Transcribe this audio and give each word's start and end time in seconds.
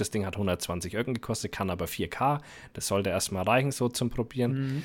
Das 0.00 0.10
Ding 0.10 0.24
hat 0.24 0.36
120 0.36 0.94
Öcken 0.94 1.14
gekostet, 1.14 1.52
kann 1.52 1.70
aber 1.70 1.86
4K. 1.86 2.40
Das 2.72 2.86
sollte 2.86 3.10
erstmal 3.10 3.44
reichen, 3.44 3.72
so 3.72 3.88
zum 3.88 4.10
Probieren. 4.10 4.52
Mhm. 4.52 4.82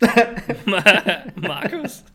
Markus. 1.36 2.04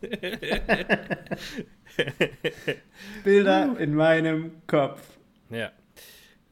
Bilder 3.24 3.76
in 3.78 3.94
meinem 3.94 4.52
Kopf. 4.66 5.02
Ja. 5.50 5.70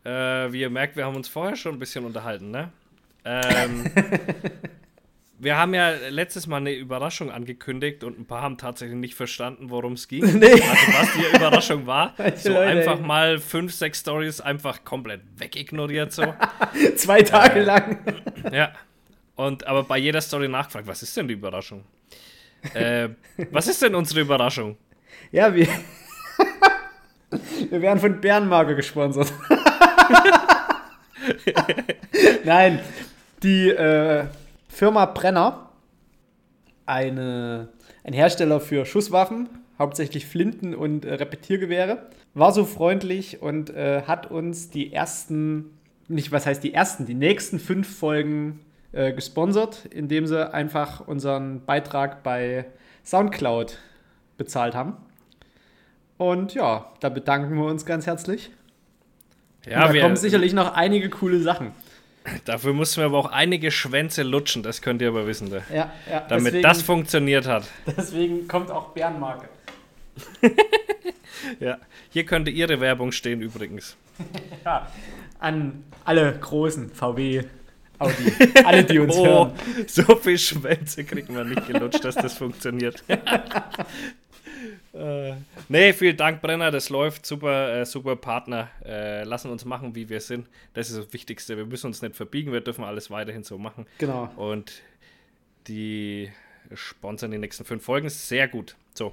Äh, 0.05 0.53
wie 0.53 0.61
ihr 0.61 0.70
merkt, 0.70 0.97
wir 0.97 1.05
haben 1.05 1.17
uns 1.17 1.29
vorher 1.29 1.57
schon 1.57 1.75
ein 1.75 1.79
bisschen 1.79 2.05
unterhalten, 2.05 2.51
ne? 2.51 2.73
Ähm, 3.25 3.85
wir 5.39 5.57
haben 5.57 5.75
ja 5.75 5.93
letztes 6.09 6.47
Mal 6.47 6.59
eine 6.59 6.73
Überraschung 6.73 7.31
angekündigt 7.31 8.05
und 8.05 8.19
ein 8.19 8.27
paar 8.27 8.42
haben 8.42 8.59
tatsächlich 8.59 8.97
nicht 8.97 9.15
verstanden, 9.15 9.70
worum 9.70 9.95
es 9.95 10.09
ging. 10.09 10.25
Nee. 10.39 10.53
Also 10.53 10.63
was 10.65 11.13
die 11.15 11.37
Überraschung 11.37 11.87
war. 11.87 12.15
so 12.37 12.51
Leute, 12.51 12.67
einfach 12.67 12.98
ey. 12.98 13.07
mal 13.07 13.39
fünf, 13.39 13.75
sechs 13.75 14.01
Stories 14.01 14.41
einfach 14.41 14.85
komplett 14.85 15.23
wegignoriert 15.37 16.13
so. 16.13 16.35
Zwei 16.97 17.23
Tage 17.23 17.61
äh, 17.61 17.65
lang. 17.65 17.98
Ja. 18.53 18.73
Und 19.39 19.69
aber 19.69 19.84
bei 19.84 19.98
jeder 19.98 20.20
Story 20.20 20.48
nachgefragt, 20.48 20.89
was 20.89 21.00
ist 21.00 21.17
denn 21.17 21.28
die 21.28 21.34
Überraschung? 21.34 21.84
äh, 22.75 23.08
was 23.53 23.69
ist 23.69 23.80
denn 23.80 23.95
unsere 23.95 24.22
Überraschung? 24.22 24.77
Ja, 25.30 25.55
wir, 25.55 25.69
wir 27.70 27.80
werden 27.80 28.00
von 28.00 28.20
Bärenmarke 28.20 28.75
gesponsert. 28.75 29.33
Nein, 32.45 32.80
die 33.45 33.69
äh, 33.69 34.25
Firma 34.69 35.06
Brenner, 35.06 35.70
eine, 36.84 37.69
ein 38.02 38.14
Hersteller 38.14 38.58
für 38.58 38.86
Schusswaffen, 38.86 39.48
hauptsächlich 39.78 40.27
Flinten 40.27 40.75
und 40.75 41.05
äh, 41.05 41.14
Repetiergewehre, 41.14 42.11
war 42.34 42.50
so 42.50 42.64
freundlich 42.64 43.41
und 43.41 43.70
äh, 43.70 44.02
hat 44.02 44.33
uns 44.33 44.70
die 44.70 44.92
ersten, 44.92 45.78
nicht 46.08 46.33
was 46.33 46.45
heißt 46.45 46.64
die 46.64 46.75
ersten, 46.75 47.06
die 47.06 47.14
nächsten 47.14 47.61
fünf 47.61 47.98
Folgen 48.00 48.64
äh, 48.92 49.12
gesponsert, 49.12 49.86
indem 49.86 50.27
sie 50.27 50.53
einfach 50.53 51.06
unseren 51.06 51.64
Beitrag 51.64 52.22
bei 52.22 52.67
SoundCloud 53.05 53.78
bezahlt 54.36 54.75
haben. 54.75 54.97
Und 56.17 56.55
ja, 56.55 56.92
da 57.00 57.08
bedanken 57.08 57.55
wir 57.56 57.64
uns 57.64 57.86
ganz 57.86 58.06
herzlich. 58.06 58.50
Ja, 59.67 59.83
Und 59.83 59.89
da 59.89 59.95
wir, 59.95 60.02
kommen 60.02 60.17
sicherlich 60.17 60.52
noch 60.52 60.74
einige 60.74 61.11
coole 61.11 61.40
Sachen. 61.40 61.73
Dafür 62.45 62.73
mussten 62.73 63.01
wir 63.01 63.07
aber 63.07 63.18
auch 63.18 63.30
einige 63.30 63.70
Schwänze 63.70 64.23
lutschen, 64.23 64.63
das 64.63 64.83
könnt 64.83 65.01
ihr 65.01 65.08
aber 65.08 65.27
wissen. 65.27 65.51
Da. 65.51 65.63
Ja, 65.73 65.92
ja, 66.11 66.20
damit 66.29 66.46
deswegen, 66.46 66.63
das 66.63 66.83
funktioniert 66.83 67.46
hat. 67.46 67.64
Deswegen 67.96 68.48
kommt 68.48 68.70
auch 68.70 68.89
Bärenmarke. 68.90 69.48
ja, 71.61 71.79
hier 72.11 72.24
könnte 72.24 72.51
Ihre 72.51 72.80
Werbung 72.80 73.13
stehen 73.13 73.40
übrigens. 73.40 73.96
ja, 74.64 74.90
an 75.39 75.84
alle 76.05 76.36
großen 76.39 76.90
VW, 76.90 77.45
Audi. 77.98 78.33
Alle, 78.64 78.85
die 78.85 78.98
uns 78.98 79.17
oh, 79.19 79.27
hören. 79.27 79.53
So 79.86 80.17
viel 80.17 80.39
Schwänze 80.39 81.05
kriegen 81.05 81.35
wir 81.35 81.45
nicht 81.45 81.67
gelutscht, 81.67 82.05
dass 82.05 82.14
das 82.14 82.39
funktioniert. 82.39 83.03
äh, 84.92 85.33
nee, 85.69 85.92
vielen 85.92 86.17
Dank, 86.17 86.41
Brenner. 86.41 86.70
Das 86.70 86.89
läuft. 86.91 87.27
Super, 87.27 87.81
äh, 87.81 87.87
super 87.87 88.17
Partner. 88.17 88.69
Äh, 88.85 89.25
lassen 89.25 89.51
uns 89.51 89.64
machen, 89.64 89.95
wie 89.95 90.08
wir 90.08 90.20
sind. 90.20 90.47
Das 90.75 90.91
ist 90.91 90.98
das 90.98 91.13
Wichtigste. 91.13 91.57
Wir 91.57 91.67
müssen 91.67 91.89
uns 91.89 92.03
nicht 92.03 92.17
verbiegen. 92.17 92.53
Wir 92.53 92.61
dürfen 92.61 92.85
alles 92.85 93.11
weiterhin 93.11 93.42
so 93.42 93.58
machen. 93.58 93.87
Genau. 93.98 94.31
Und 94.37 94.83
die 95.67 96.31
sponsern 96.75 97.31
die 97.31 97.39
nächsten 97.39 97.64
fünf 97.64 97.85
Folgen. 97.85 98.08
Sehr 98.08 98.48
gut. 98.48 98.77
So. 98.95 99.13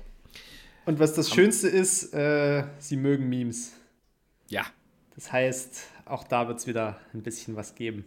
Und 0.85 0.99
was 0.99 1.13
das 1.13 1.33
Schönste 1.33 1.67
ist, 1.67 2.13
äh, 2.13 2.65
sie 2.77 2.97
mögen 2.97 3.27
Memes. 3.27 3.73
Ja. 4.49 4.65
Das 5.15 5.31
heißt, 5.31 5.87
auch 6.05 6.23
da 6.23 6.47
wird 6.47 6.59
es 6.59 6.67
wieder 6.67 6.99
ein 7.13 7.23
bisschen 7.23 7.55
was 7.55 7.75
geben. 7.75 8.05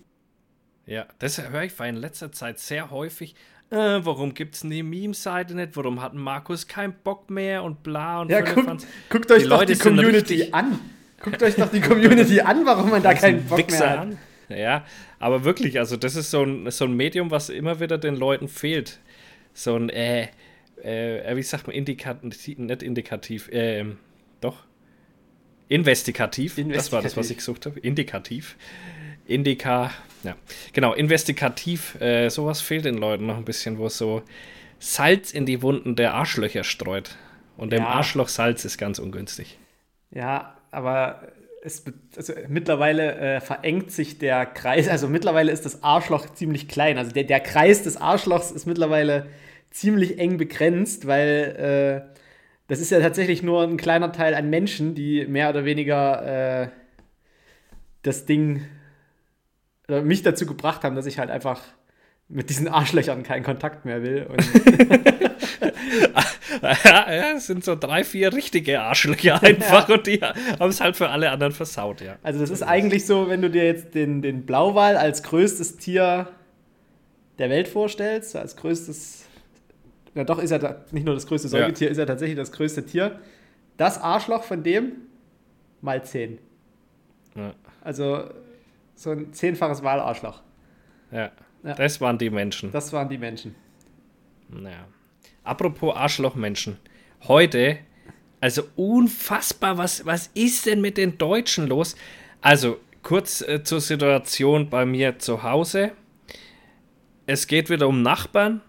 Ja, 0.89 1.07
das 1.19 1.39
höre 1.51 1.65
ich 1.65 1.79
in 1.81 1.97
letzter 1.97 2.33
Zeit 2.33 2.59
sehr 2.59 2.91
häufig. 2.91 3.35
Äh, 3.71 3.77
warum 3.77 4.33
gibt 4.33 4.55
es 4.55 4.63
die 4.63 4.83
Meme-Seite 4.83 5.55
nicht? 5.55 5.77
Warum 5.77 6.01
hat 6.01 6.15
Markus 6.15 6.67
keinen 6.67 6.95
Bock 7.05 7.29
mehr 7.29 7.63
und 7.63 7.83
bla 7.83 8.23
und 8.23 8.31
Ja, 8.31 8.41
guckt, 8.41 8.87
guckt 9.11 9.31
euch 9.31 9.43
die 9.43 9.49
doch 9.51 9.59
Leute 9.59 9.75
die 9.75 9.79
Community 9.79 10.49
an. 10.53 10.81
Guckt 11.21 11.43
euch 11.43 11.57
doch 11.57 11.71
die 11.71 11.81
Community 11.83 12.41
an, 12.41 12.65
warum 12.65 12.89
man 12.89 13.03
da 13.03 13.13
keinen 13.13 13.45
Bock 13.45 13.59
Wichser 13.59 13.79
mehr 13.79 13.91
hat. 13.91 13.99
An. 13.99 14.19
Ja, 14.49 14.87
aber 15.19 15.45
wirklich, 15.45 15.79
also 15.79 15.99
das 15.99 16.17
ist 16.17 16.31
so 16.31 16.43
ein, 16.43 16.71
so 16.71 16.87
ein 16.87 16.97
Medium, 16.97 17.31
was 17.31 17.51
immer 17.51 17.81
wieder 17.81 17.99
den 17.99 18.17
Leuten 18.17 18.49
fehlt. 18.49 18.99
So 19.53 19.77
ein, 19.77 19.91
äh, 19.91 20.29
äh, 20.83 21.37
wie 21.37 21.43
sagt 21.43 21.67
man, 21.67 21.77
indikativ, 21.77 22.57
nicht 22.57 22.83
indikativ, 22.83 23.51
äh, 23.51 23.85
doch, 24.41 24.65
investigativ. 25.69 26.57
investigativ. 26.57 26.77
Das 26.77 26.93
war 26.93 27.03
das, 27.03 27.19
was 27.19 27.29
ich 27.29 27.37
gesucht 27.37 27.67
habe. 27.67 27.79
Indikativ. 27.81 28.57
Indika, 29.27 29.91
ja, 30.23 30.37
genau, 30.73 30.95
investigativ, 30.95 32.01
äh, 32.01 32.29
sowas 32.29 32.61
fehlt 32.61 32.85
den 32.85 32.99
Leuten 32.99 33.27
noch 33.27 33.37
ein 33.37 33.45
bisschen, 33.45 33.79
wo 33.79 33.87
es 33.87 33.99
so 33.99 34.23
Salz 34.79 35.33
in 35.33 35.47
die 35.47 35.63
Wunden 35.63 35.97
der 35.97 36.15
Arschlöcher 36.15 36.65
streut. 36.65 37.17
Und 37.57 37.73
ja. 37.73 37.79
dem 37.79 37.87
Arschloch 37.87 38.29
Salz 38.29 38.65
ist 38.65 38.79
ganz 38.79 38.99
ungünstig. 38.99 39.59
Ja, 40.11 40.57
aber 40.71 41.23
es, 41.63 41.85
also 42.17 42.33
mittlerweile 42.49 43.17
äh, 43.17 43.41
verengt 43.41 43.91
sich 43.91 44.19
der 44.19 44.47
Kreis, 44.47 44.89
also 44.89 45.09
mittlerweile 45.09 45.51
ist 45.51 45.65
das 45.65 45.83
Arschloch 45.83 46.33
ziemlich 46.35 46.69
klein. 46.69 46.99
Also 46.99 47.13
der, 47.13 47.25
der 47.25 47.41
Kreis 47.41 47.83
des 47.83 47.97
Arschlochs 47.97 48.51
ist 48.51 48.67
mittlerweile 48.67 49.27
ziemlich 49.71 50.19
eng 50.19 50.39
begrenzt, 50.39 51.07
weil 51.07 52.05
äh, 52.09 52.19
das 52.69 52.81
ist 52.81 52.91
ja 52.91 53.01
tatsächlich 53.01 53.43
nur 53.43 53.63
ein 53.63 53.77
kleiner 53.77 54.13
Teil 54.13 54.35
an 54.35 54.51
Menschen, 54.51 54.95
die 54.95 55.27
mehr 55.27 55.51
oder 55.51 55.65
weniger 55.65 56.63
äh, 56.63 56.69
das 58.03 58.27
Ding 58.27 58.65
oder 59.89 60.03
mich 60.03 60.23
dazu 60.23 60.47
gebracht 60.47 60.85
haben, 60.85 60.95
dass 60.95 61.07
ich 61.07 61.19
halt 61.19 61.31
einfach 61.31 61.63
mit 62.29 62.51
diesen 62.51 62.69
Arschlöchern 62.69 63.23
keinen 63.23 63.43
Kontakt 63.43 63.87
mehr 63.87 64.03
will. 64.03 64.27
ja, 66.63 67.13
ja, 67.13 67.33
es 67.37 67.47
sind 67.47 67.65
so 67.65 67.75
drei, 67.75 68.05
vier 68.05 68.35
richtige 68.35 68.83
Arschlöcher 68.83 69.43
einfach 69.43 69.89
ja. 69.89 69.95
und 69.95 70.07
die 70.07 70.21
haben 70.21 70.69
es 70.69 70.81
halt 70.81 70.97
für 70.97 71.09
alle 71.09 71.31
anderen 71.31 71.55
versaut, 71.55 72.03
ja. 72.03 72.17
Also 72.23 72.41
das 72.41 72.51
ist 72.51 72.63
eigentlich 72.63 73.07
so, 73.07 73.29
wenn 73.31 73.41
du 73.41 73.49
dir 73.49 73.65
jetzt 73.65 73.95
den, 73.95 74.21
den 74.21 74.45
Blauwal 74.45 74.99
als 74.99 75.23
größtes 75.23 75.79
Tier 75.79 76.29
der 77.39 77.49
Welt 77.49 77.69
vorstellst, 77.69 78.37
als 78.37 78.57
größtes, 78.57 79.25
na 80.15 80.25
doch 80.25 80.39
ist 80.39 80.51
er 80.51 80.85
nicht 80.91 81.07
nur 81.07 81.15
das 81.15 81.27
größte 81.27 81.49
Säugetier, 81.49 81.87
ja. 81.87 81.93
ist 81.93 81.99
er 81.99 82.07
tatsächlich 82.07 82.37
das 82.37 82.53
größte 82.53 82.85
Tier. 82.85 83.21
Das 83.79 83.99
Arschloch 83.99 84.43
von 84.43 84.63
dem 84.63 84.93
mal 85.81 86.05
zehn. 86.05 86.39
Also 87.81 88.25
so 88.99 89.13
ein 89.13 89.33
zehnfaches 89.33 89.83
Wahlarschloch. 89.83 90.43
Ja. 91.13 91.31
ja. 91.63 91.75
Das 91.75 92.01
waren 92.01 92.19
die 92.19 92.31
Menschen. 92.31 92.73
Das 92.73 92.93
waren 92.93 93.09
die 93.09 93.19
Menschen. 93.19 93.55
Naja. 94.49 94.87
Apropos 95.45 95.95
Arschlochmenschen. 95.95 96.79
Heute, 97.29 97.79
also 98.41 98.63
unfassbar, 98.77 99.79
was, 99.79 100.05
was 100.05 100.31
ist 100.35 100.67
denn 100.67 100.81
mit 100.81 100.97
den 100.97 101.17
Deutschen 101.17 101.69
los? 101.69 101.97
Also, 102.41 102.79
kurz 103.03 103.41
äh, 103.41 103.63
zur 103.63 103.81
Situation 103.81 104.69
bei 104.69 104.85
mir 104.85 105.19
zu 105.19 105.43
Hause. 105.45 105.93
Es 107.27 107.47
geht 107.47 107.71
wieder 107.71 107.87
um 107.87 108.03
Nachbarn. 108.03 108.63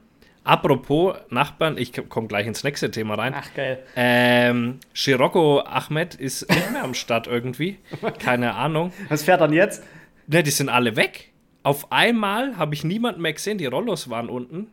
Apropos 0.43 1.15
Nachbarn, 1.29 1.77
ich 1.77 1.91
komme 2.09 2.27
gleich 2.27 2.45
ins 2.45 2.63
nächste 2.63 2.91
Thema 2.91 3.15
rein. 3.15 3.33
Ach, 3.35 3.53
geil. 3.55 3.83
Ähm, 3.95 4.79
Shiroko 4.93 5.61
Ahmed 5.61 6.15
ist 6.15 6.49
nicht 6.49 6.71
mehr 6.71 6.83
am 6.83 6.93
Start 6.93 7.27
irgendwie. 7.27 7.79
Keine 8.19 8.53
Ahnung. 8.55 8.93
Was 9.09 9.23
fährt 9.23 9.41
dann 9.41 9.53
jetzt? 9.53 9.83
Ne, 10.31 10.43
die 10.43 10.51
sind 10.51 10.69
alle 10.69 10.95
weg. 10.95 11.31
Auf 11.63 11.91
einmal 11.91 12.55
habe 12.55 12.75
ich 12.75 12.83
niemanden 12.83 13.19
mehr 13.21 13.33
gesehen, 13.33 13.57
die 13.57 13.65
Rollos 13.65 14.11
waren 14.11 14.29
unten. 14.29 14.67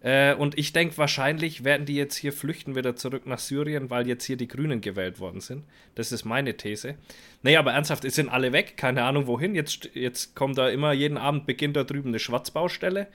Äh, 0.00 0.34
und 0.34 0.58
ich 0.58 0.72
denke, 0.72 0.98
wahrscheinlich 0.98 1.62
werden 1.62 1.86
die 1.86 1.94
jetzt 1.94 2.16
hier 2.16 2.32
flüchten 2.32 2.74
wieder 2.74 2.96
zurück 2.96 3.24
nach 3.24 3.38
Syrien, 3.38 3.88
weil 3.88 4.08
jetzt 4.08 4.24
hier 4.24 4.36
die 4.36 4.48
Grünen 4.48 4.80
gewählt 4.80 5.20
worden 5.20 5.40
sind. 5.40 5.62
Das 5.94 6.10
ist 6.10 6.24
meine 6.24 6.56
These. 6.56 6.96
Nee, 7.44 7.56
aber 7.56 7.72
ernsthaft, 7.72 8.04
es 8.04 8.16
sind 8.16 8.28
alle 8.28 8.52
weg, 8.52 8.76
keine 8.76 9.04
Ahnung 9.04 9.28
wohin. 9.28 9.54
Jetzt, 9.54 9.90
jetzt 9.94 10.34
kommt 10.34 10.58
da 10.58 10.68
immer, 10.68 10.92
jeden 10.92 11.18
Abend 11.18 11.46
beginnt 11.46 11.76
da 11.76 11.84
drüben 11.84 12.08
eine 12.08 12.18
Schwarzbaustelle 12.18 13.06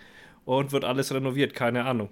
und 0.45 0.71
wird 0.71 0.85
alles 0.85 1.13
renoviert, 1.13 1.53
keine 1.53 1.83
Ahnung. 1.83 2.07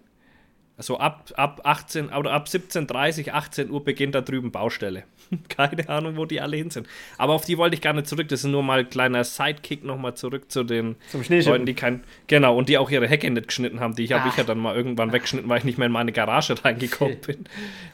Also 0.77 0.99
ab, 0.99 1.31
ab 1.35 1.61
18 1.63 2.09
oder 2.09 2.33
ab 2.33 2.45
17.30, 2.47 3.31
18 3.31 3.71
Uhr 3.71 3.83
beginnt 3.83 4.13
da 4.13 4.21
drüben 4.21 4.51
Baustelle. 4.51 5.05
Keine 5.49 5.89
Ahnung, 5.89 6.17
wo 6.17 6.25
die 6.25 6.39
alle 6.39 6.55
hin 6.55 6.69
sind. 6.69 6.87
Aber 7.17 7.33
auf 7.33 7.45
die 7.45 7.57
wollte 7.57 7.75
ich 7.75 7.81
gar 7.81 7.93
nicht 7.93 8.05
zurück. 8.05 8.27
Das 8.27 8.41
ist 8.41 8.51
nur 8.51 8.61
mal 8.61 8.79
ein 8.79 8.89
kleiner 8.89 9.23
Sidekick 9.23 9.83
nochmal 9.83 10.13
zurück 10.15 10.51
zu 10.51 10.63
den 10.63 10.95
Leuten, 11.27 11.65
die 11.65 11.73
kein. 11.73 12.03
Genau, 12.27 12.55
und 12.55 12.69
die 12.69 12.77
auch 12.77 12.91
ihre 12.91 13.07
Hecke 13.07 13.29
nicht 13.31 13.47
geschnitten 13.47 13.79
haben. 13.79 13.95
Die 13.95 14.07
habe 14.13 14.29
ich 14.29 14.37
ja 14.37 14.43
dann 14.43 14.59
mal 14.59 14.75
irgendwann 14.75 15.11
weggeschnitten, 15.11 15.49
weil 15.49 15.57
ich 15.57 15.63
nicht 15.63 15.79
mehr 15.79 15.87
in 15.87 15.91
meine 15.91 16.11
Garage 16.11 16.53
reingekommen 16.63 17.21
bin. 17.25 17.45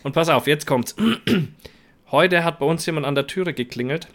Und 0.03 0.11
pass 0.11 0.27
auf, 0.27 0.45
jetzt 0.45 0.67
kommt's. 0.67 0.93
Heute 2.11 2.43
hat 2.43 2.59
bei 2.59 2.65
uns 2.65 2.85
jemand 2.85 3.05
an 3.05 3.15
der 3.15 3.27
Türe 3.27 3.53
geklingelt. 3.53 4.09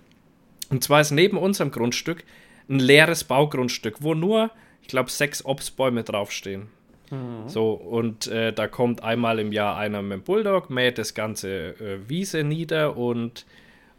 Und 0.68 0.84
zwar 0.84 1.00
ist 1.00 1.10
neben 1.10 1.38
unserem 1.38 1.70
Grundstück 1.70 2.22
ein 2.68 2.80
leeres 2.80 3.24
Baugrundstück, 3.24 4.02
wo 4.02 4.12
nur, 4.12 4.50
ich 4.82 4.88
glaube, 4.88 5.10
sechs 5.10 5.42
Obstbäume 5.42 6.04
draufstehen. 6.04 6.68
Mhm. 7.10 7.48
So, 7.48 7.72
und 7.72 8.26
äh, 8.26 8.52
da 8.52 8.68
kommt 8.68 9.02
einmal 9.02 9.38
im 9.38 9.52
Jahr 9.52 9.76
einer 9.76 10.02
mit 10.02 10.12
dem 10.12 10.22
Bulldog, 10.22 10.70
mäht 10.70 10.98
das 10.98 11.14
ganze 11.14 11.70
äh, 11.80 12.08
Wiese 12.08 12.44
nieder 12.44 12.96
und, 12.96 13.46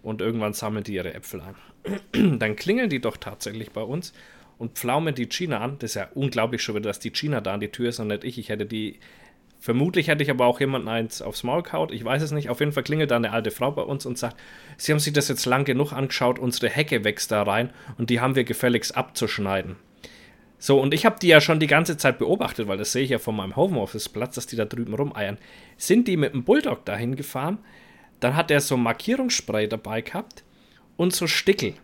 und 0.04 0.22
irgendwann 0.22 0.54
sammeln 0.54 0.84
die 0.84 0.96
ihre 0.96 1.14
Äpfel 1.14 1.42
ein. 1.42 2.40
Dann 2.40 2.56
klingeln 2.56 2.90
die 2.90 3.02
doch 3.02 3.18
tatsächlich 3.18 3.72
bei 3.72 3.82
uns 3.82 4.14
und 4.58 4.78
pflaumen 4.78 5.16
die 5.16 5.28
China 5.28 5.60
an. 5.62 5.78
Das 5.80 5.92
ist 5.92 5.96
ja 5.96 6.10
unglaublich 6.14 6.62
schon 6.62 6.76
wieder, 6.76 6.90
dass 6.90 7.00
die 7.00 7.12
China 7.12 7.42
da 7.42 7.56
an 7.56 7.60
die 7.60 7.72
Tür 7.72 7.90
ist 7.90 8.00
und 8.00 8.08
nicht 8.08 8.24
ich. 8.24 8.38
Ich 8.38 8.50
hätte 8.50 8.66
die. 8.66 9.00
Vermutlich 9.62 10.08
hätte 10.08 10.24
ich 10.24 10.30
aber 10.30 10.46
auch 10.46 10.62
jemanden 10.62 10.88
eins 10.88 11.22
aufs 11.22 11.44
Maul 11.44 11.64
kaut. 11.64 11.92
Ich 11.92 12.06
weiß 12.06 12.22
es 12.22 12.32
nicht. 12.32 12.50
Auf 12.50 12.62
jeden 12.62 12.72
Fall 12.72 12.84
klingelt 12.84 13.12
da 13.12 13.18
eine 13.18 13.34
alte 13.34 13.52
Frau 13.52 13.72
bei 13.72 13.82
uns 13.82 14.06
und 14.06 14.18
sagt: 14.18 14.38
Sie 14.78 14.92
haben 14.92 15.00
sich 15.00 15.14
das 15.14 15.28
jetzt 15.28 15.46
lang 15.46 15.66
genug 15.66 15.92
angeschaut, 15.92 16.40
unsere 16.40 16.70
Hecke 16.70 17.04
wächst 17.04 17.32
da 17.32 17.44
rein 17.44 17.72
und 17.98 18.10
die 18.10 18.20
haben 18.20 18.36
wir 18.36 18.44
gefälligst 18.44 18.96
abzuschneiden. 18.96 19.78
So, 20.62 20.80
und 20.80 20.94
ich 20.94 21.06
habe 21.06 21.16
die 21.22 21.30
ja 21.30 21.40
schon 21.40 21.62
die 21.62 21.68
ganze 21.68 21.96
Zeit 21.96 22.20
beobachtet, 22.20 22.68
weil 22.68 22.78
das 22.78 22.92
sehe 22.92 23.04
ich 23.04 23.10
ja 23.12 23.18
von 23.18 23.36
meinem 23.36 23.56
Homeoffice-Platz, 23.56 24.36
dass 24.36 24.46
die 24.46 24.58
da 24.58 24.66
drüben 24.66 24.94
rumeiern. 24.94 25.38
Sind 25.78 26.08
die 26.08 26.18
mit 26.18 26.34
dem 26.34 26.44
Bulldog 26.44 26.84
dahin 26.84 27.16
gefahren, 27.16 27.60
dann 28.20 28.36
hat 28.36 28.52
er 28.52 28.60
so 28.60 28.76
Markierungsspray 28.76 29.70
dabei 29.70 30.02
gehabt 30.02 30.44
und 30.98 31.16
so 31.16 31.28
Stickel. 31.28 31.76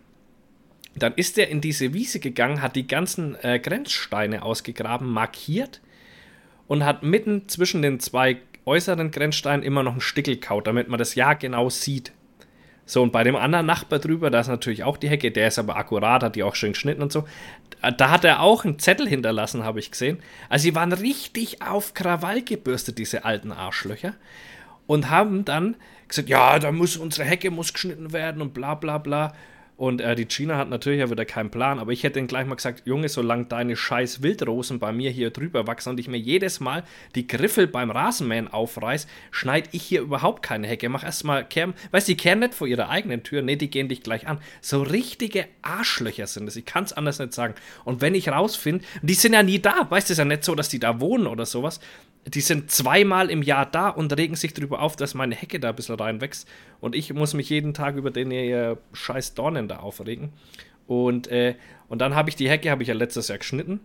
Dann 0.93 1.13
ist 1.15 1.37
er 1.37 1.47
in 1.47 1.61
diese 1.61 1.93
Wiese 1.93 2.19
gegangen, 2.19 2.61
hat 2.61 2.75
die 2.75 2.87
ganzen 2.87 3.35
äh, 3.41 3.59
Grenzsteine 3.59 4.43
ausgegraben, 4.43 5.09
markiert 5.09 5.81
und 6.67 6.83
hat 6.83 7.01
mitten 7.01 7.47
zwischen 7.47 7.81
den 7.81 8.01
zwei 8.01 8.37
äußeren 8.65 9.11
Grenzsteinen 9.11 9.63
immer 9.63 9.83
noch 9.83 9.93
einen 9.93 10.01
Stickel 10.01 10.37
kaut, 10.37 10.67
damit 10.67 10.89
man 10.89 10.97
das 10.97 11.15
ja 11.15 11.33
genau 11.33 11.69
sieht. 11.69 12.11
So, 12.85 13.01
und 13.01 13.11
bei 13.11 13.23
dem 13.23 13.35
anderen 13.35 13.65
Nachbar 13.65 13.99
drüber, 13.99 14.29
da 14.29 14.39
ist 14.39 14.47
natürlich 14.47 14.83
auch 14.83 14.97
die 14.97 15.09
Hecke, 15.09 15.31
der 15.31 15.47
ist 15.47 15.57
aber 15.57 15.75
akkurat, 15.75 16.21
hat 16.21 16.35
die 16.35 16.43
auch 16.43 16.55
schön 16.55 16.73
geschnitten 16.73 17.01
und 17.01 17.11
so. 17.11 17.25
Da 17.97 18.11
hat 18.11 18.23
er 18.23 18.41
auch 18.41 18.63
einen 18.63 18.79
Zettel 18.79 19.07
hinterlassen, 19.07 19.63
habe 19.63 19.79
ich 19.79 19.91
gesehen. 19.91 20.19
Also, 20.49 20.63
sie 20.63 20.75
waren 20.75 20.93
richtig 20.93 21.61
auf 21.61 21.93
Krawall 21.93 22.41
gebürstet, 22.43 22.97
diese 22.97 23.25
alten 23.25 23.51
Arschlöcher. 23.51 24.13
Und 24.87 25.09
haben 25.09 25.45
dann 25.45 25.75
gesagt: 26.07 26.29
Ja, 26.29 26.59
da 26.59 26.71
muss 26.71 26.97
unsere 26.97 27.27
Hecke 27.27 27.49
muss 27.49 27.73
geschnitten 27.73 28.13
werden 28.13 28.41
und 28.41 28.53
bla 28.53 28.75
bla 28.75 28.99
bla. 28.99 29.33
Und 29.77 29.99
äh, 29.99 30.15
die 30.15 30.25
Gina 30.25 30.57
hat 30.57 30.69
natürlich 30.69 30.99
ja 30.99 31.09
wieder 31.09 31.25
keinen 31.25 31.49
Plan, 31.49 31.79
aber 31.79 31.91
ich 31.91 32.03
hätte 32.03 32.19
dann 32.19 32.27
gleich 32.27 32.45
mal 32.45 32.55
gesagt, 32.55 32.83
Junge, 32.85 33.09
solange 33.09 33.45
deine 33.45 33.75
scheiß 33.75 34.23
Wildrosen 34.23 34.79
bei 34.79 34.93
mir 34.93 35.11
hier 35.11 35.31
drüber 35.31 35.67
wachsen 35.67 35.89
und 35.89 35.99
ich 35.99 36.07
mir 36.07 36.17
jedes 36.17 36.61
Mal 36.61 36.83
die 37.15 37.27
Griffel 37.27 37.67
beim 37.67 37.91
Rasenmähen 37.91 38.47
aufreiß, 38.47 39.07
schneide 39.31 39.69
ich 39.73 39.83
hier 39.83 40.01
überhaupt 40.01 40.43
keine 40.43 40.67
Hecke. 40.67 40.87
Mach 40.87 41.03
erstmal 41.03 41.45
kehren, 41.45 41.73
weißt 41.91 42.07
du, 42.07 42.13
die 42.13 42.17
kehren 42.17 42.39
nicht 42.39 42.53
vor 42.53 42.67
ihrer 42.67 42.89
eigenen 42.89 43.23
Tür, 43.23 43.41
nee, 43.41 43.57
die 43.57 43.69
gehen 43.69 43.89
dich 43.89 44.01
gleich 44.01 44.27
an. 44.27 44.39
So 44.61 44.81
richtige 44.81 45.45
Arschlöcher 45.61 46.27
sind 46.27 46.47
es, 46.47 46.55
ich 46.55 46.65
kann 46.65 46.85
es 46.85 46.93
anders 46.93 47.19
nicht 47.19 47.33
sagen. 47.33 47.55
Und 47.83 47.99
wenn 47.99 48.15
ich 48.15 48.29
rausfinde, 48.29 48.85
die 49.01 49.13
sind 49.13 49.33
ja 49.33 49.43
nie 49.43 49.59
da, 49.59 49.87
weißt 49.89 50.09
du, 50.09 50.13
es 50.13 50.17
ist 50.17 50.17
ja 50.19 50.25
nicht 50.25 50.45
so, 50.45 50.55
dass 50.55 50.69
die 50.69 50.79
da 50.79 51.01
wohnen 51.01 51.27
oder 51.27 51.45
sowas, 51.45 51.81
die 52.27 52.41
sind 52.41 52.71
zweimal 52.71 53.29
im 53.29 53.43
Jahr 53.43 53.65
da 53.65 53.89
und 53.89 54.15
regen 54.17 54.35
sich 54.35 54.53
darüber 54.53 54.81
auf, 54.81 54.95
dass 54.95 55.13
meine 55.13 55.35
Hecke 55.35 55.59
da 55.59 55.69
ein 55.69 55.75
bisschen 55.75 55.95
reinwächst. 55.95 56.47
Und 56.79 56.95
ich 56.95 57.13
muss 57.13 57.33
mich 57.33 57.49
jeden 57.49 57.73
Tag 57.73 57.95
über 57.95 58.09
den 58.09 58.31
ihr 58.31 58.79
scheiß 58.93 59.35
Dornen 59.35 59.67
da 59.67 59.77
aufregen. 59.77 60.33
Und, 60.87 61.27
äh, 61.27 61.55
und 61.87 61.99
dann 61.99 62.15
habe 62.15 62.29
ich 62.29 62.35
die 62.35 62.49
Hecke, 62.49 62.71
habe 62.71 62.81
ich 62.81 62.89
ja 62.89 62.95
letztes 62.95 63.27
Jahr 63.27 63.37
geschnitten. 63.37 63.79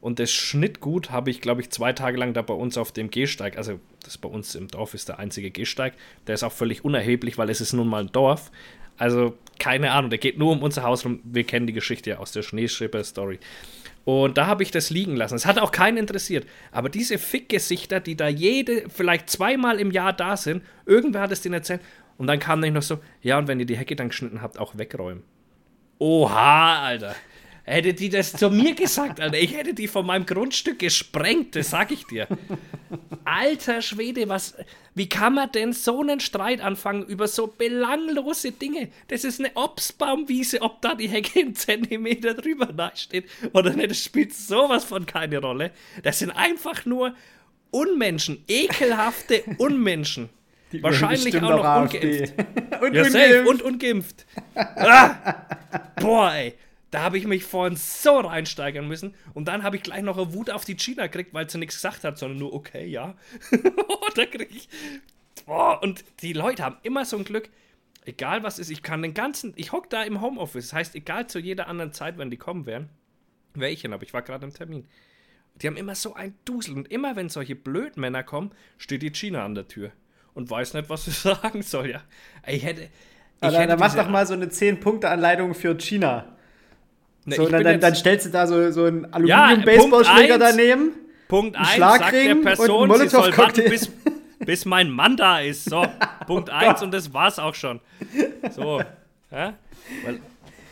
Und 0.00 0.18
das 0.18 0.30
Schnittgut 0.30 1.10
habe 1.10 1.30
ich, 1.30 1.40
glaube 1.40 1.62
ich, 1.62 1.70
zwei 1.70 1.92
Tage 1.94 2.18
lang 2.18 2.34
da 2.34 2.42
bei 2.42 2.54
uns 2.54 2.76
auf 2.76 2.92
dem 2.92 3.10
Gehsteig, 3.10 3.56
also 3.56 3.80
das 4.04 4.18
bei 4.18 4.28
uns 4.28 4.54
im 4.54 4.68
Dorf 4.68 4.94
ist 4.94 5.08
der 5.08 5.18
einzige 5.18 5.50
Gehsteig, 5.50 5.94
der 6.26 6.34
ist 6.34 6.44
auch 6.44 6.52
völlig 6.52 6.84
unerheblich, 6.84 7.38
weil 7.38 7.50
es 7.50 7.60
ist 7.60 7.72
nun 7.72 7.88
mal 7.88 8.02
ein 8.02 8.12
Dorf. 8.12 8.52
Also 8.98 9.36
keine 9.58 9.92
Ahnung, 9.92 10.10
der 10.10 10.18
geht 10.18 10.38
nur 10.38 10.52
um 10.52 10.62
unser 10.62 10.82
Haus 10.82 11.04
rum. 11.04 11.20
Wir 11.24 11.44
kennen 11.44 11.66
die 11.66 11.72
Geschichte 11.72 12.10
ja 12.10 12.18
aus 12.18 12.32
der 12.32 12.42
Schneeschipper-Story. 12.42 13.38
Und 14.04 14.38
da 14.38 14.46
habe 14.46 14.62
ich 14.62 14.70
das 14.70 14.90
liegen 14.90 15.16
lassen. 15.16 15.34
Es 15.34 15.46
hat 15.46 15.58
auch 15.58 15.72
keinen 15.72 15.96
interessiert. 15.96 16.46
Aber 16.70 16.88
diese 16.88 17.18
Fickgesichter, 17.18 17.98
die 17.98 18.16
da 18.16 18.28
jede, 18.28 18.88
vielleicht 18.88 19.28
zweimal 19.28 19.80
im 19.80 19.90
Jahr 19.90 20.12
da 20.12 20.36
sind, 20.36 20.62
irgendwer 20.84 21.22
hat 21.22 21.32
es 21.32 21.42
denen 21.42 21.54
erzählt. 21.54 21.80
Und 22.16 22.28
dann 22.28 22.38
kam 22.38 22.60
nämlich 22.60 22.74
noch 22.74 22.82
so, 22.82 23.00
ja, 23.20 23.36
und 23.36 23.48
wenn 23.48 23.58
ihr 23.58 23.66
die 23.66 23.76
Hecke 23.76 23.96
dann 23.96 24.08
geschnitten 24.08 24.42
habt, 24.42 24.58
auch 24.58 24.78
wegräumen. 24.78 25.24
Oha, 25.98 26.84
Alter. 26.84 27.16
Hätte 27.68 27.94
die 27.94 28.10
das 28.10 28.32
zu 28.32 28.48
mir 28.48 28.76
gesagt, 28.76 29.20
Alter, 29.20 29.38
ich 29.38 29.56
hätte 29.56 29.74
die 29.74 29.88
von 29.88 30.06
meinem 30.06 30.24
Grundstück 30.24 30.78
gesprengt, 30.78 31.56
das 31.56 31.70
sag 31.70 31.90
ich 31.90 32.04
dir. 32.06 32.28
Alter 33.24 33.82
Schwede, 33.82 34.28
was, 34.28 34.54
wie 34.94 35.08
kann 35.08 35.34
man 35.34 35.50
denn 35.50 35.72
so 35.72 36.00
einen 36.00 36.20
Streit 36.20 36.60
anfangen 36.60 37.04
über 37.06 37.26
so 37.26 37.48
belanglose 37.48 38.52
Dinge? 38.52 38.90
Das 39.08 39.24
ist 39.24 39.40
eine 39.40 39.50
Obstbaumwiese, 39.56 40.62
ob 40.62 40.80
da 40.80 40.94
die 40.94 41.08
Hecke 41.08 41.40
einen 41.40 41.56
Zentimeter 41.56 42.34
drüber 42.34 42.92
steht 42.94 43.24
oder 43.52 43.70
nicht, 43.70 43.90
das 43.90 43.98
spielt 44.04 44.32
sowas 44.32 44.84
von 44.84 45.04
keine 45.04 45.38
Rolle. 45.38 45.72
Das 46.04 46.20
sind 46.20 46.30
einfach 46.30 46.86
nur 46.86 47.16
Unmenschen, 47.72 48.44
ekelhafte 48.46 49.42
Unmenschen. 49.58 50.28
Die 50.70 50.80
Wahrscheinlich 50.84 51.36
auch 51.42 51.50
noch 51.50 51.82
ungeimpft. 51.82 52.34
und 52.80 52.94
ja, 52.94 53.04
safe, 53.06 53.44
und 53.48 53.62
ungeimpft. 53.62 54.24
ah, 54.54 55.34
boah, 56.00 56.32
ey. 56.32 56.54
Da 56.90 57.02
habe 57.02 57.18
ich 57.18 57.26
mich 57.26 57.44
vorhin 57.44 57.76
so 57.76 58.20
reinsteigern 58.20 58.86
müssen. 58.86 59.14
Und 59.34 59.48
dann 59.48 59.62
habe 59.62 59.76
ich 59.76 59.82
gleich 59.82 60.02
noch 60.02 60.16
eine 60.16 60.32
Wut 60.32 60.50
auf 60.50 60.64
die 60.64 60.76
China 60.76 61.06
gekriegt, 61.06 61.34
weil 61.34 61.50
sie 61.50 61.58
nichts 61.58 61.76
gesagt 61.76 62.04
hat, 62.04 62.18
sondern 62.18 62.38
nur, 62.38 62.54
okay, 62.54 62.86
ja. 62.86 63.14
da 64.14 64.24
kriege 64.24 64.44
ich. 64.44 64.68
Boah, 65.46 65.82
und 65.82 66.04
die 66.20 66.32
Leute 66.32 66.62
haben 66.62 66.76
immer 66.82 67.04
so 67.04 67.16
ein 67.16 67.24
Glück, 67.24 67.50
egal 68.04 68.42
was 68.42 68.58
ist, 68.58 68.70
ich 68.70 68.82
kann 68.82 69.02
den 69.02 69.14
ganzen. 69.14 69.52
Ich 69.56 69.72
hocke 69.72 69.88
da 69.88 70.02
im 70.02 70.20
Homeoffice. 70.20 70.68
Das 70.68 70.72
heißt, 70.72 70.94
egal 70.94 71.26
zu 71.26 71.38
jeder 71.38 71.68
anderen 71.68 71.92
Zeit, 71.92 72.18
wenn 72.18 72.30
die 72.30 72.36
kommen 72.36 72.66
wären, 72.66 72.88
wäre 73.54 73.70
ich 73.70 73.82
hin, 73.82 73.92
aber 73.92 74.02
ich 74.02 74.14
war 74.14 74.22
gerade 74.22 74.46
im 74.46 74.54
Termin. 74.54 74.86
Die 75.56 75.66
haben 75.66 75.76
immer 75.76 75.94
so 75.94 76.14
ein 76.14 76.34
Dusel. 76.44 76.74
Und 76.74 76.90
immer 76.90 77.16
wenn 77.16 77.28
solche 77.28 77.56
Blödmänner 77.56 78.22
kommen, 78.22 78.52
steht 78.78 79.02
die 79.02 79.10
China 79.10 79.44
an 79.44 79.54
der 79.54 79.68
Tür. 79.68 79.90
Und 80.34 80.50
weiß 80.50 80.74
nicht, 80.74 80.90
was 80.90 81.06
sie 81.06 81.10
sagen 81.12 81.62
soll, 81.62 81.90
ja. 81.90 82.02
Ich 82.46 82.64
hätte. 82.64 82.82
Ich 82.82 82.88
aber 83.40 83.58
hätte 83.58 83.68
dann 83.68 83.78
mach 83.78 83.94
doch 83.94 84.08
mal 84.08 84.26
so 84.26 84.34
eine 84.34 84.46
10-Punkte-Anleitung 84.46 85.54
für 85.54 85.76
China. 85.76 86.35
Ne, 87.26 87.34
so, 87.34 87.48
dann, 87.48 87.64
dann, 87.64 87.80
dann, 87.80 87.94
stellst 87.94 88.26
du 88.26 88.30
da 88.30 88.46
so, 88.46 88.70
so 88.70 88.84
einen 88.84 89.12
Aluminium-Baseballschläger 89.12 90.34
ja, 90.34 90.38
daneben. 90.38 90.92
Punkt 91.26 91.56
1, 91.56 91.76
sagt 91.76 92.12
der 92.12 92.34
Person, 92.36 92.98
sie 92.98 93.08
soll 93.08 93.36
warten, 93.36 93.68
bis, 93.68 93.90
bis 94.38 94.64
mein 94.64 94.90
Mann 94.90 95.16
da 95.16 95.40
ist. 95.40 95.68
So, 95.68 95.84
Punkt 96.26 96.50
1 96.50 96.82
und 96.82 96.94
das 96.94 97.12
war's 97.12 97.40
auch 97.40 97.54
schon. 97.54 97.80
So, 98.52 98.80
ja? 99.32 99.54
Weil 100.04 100.20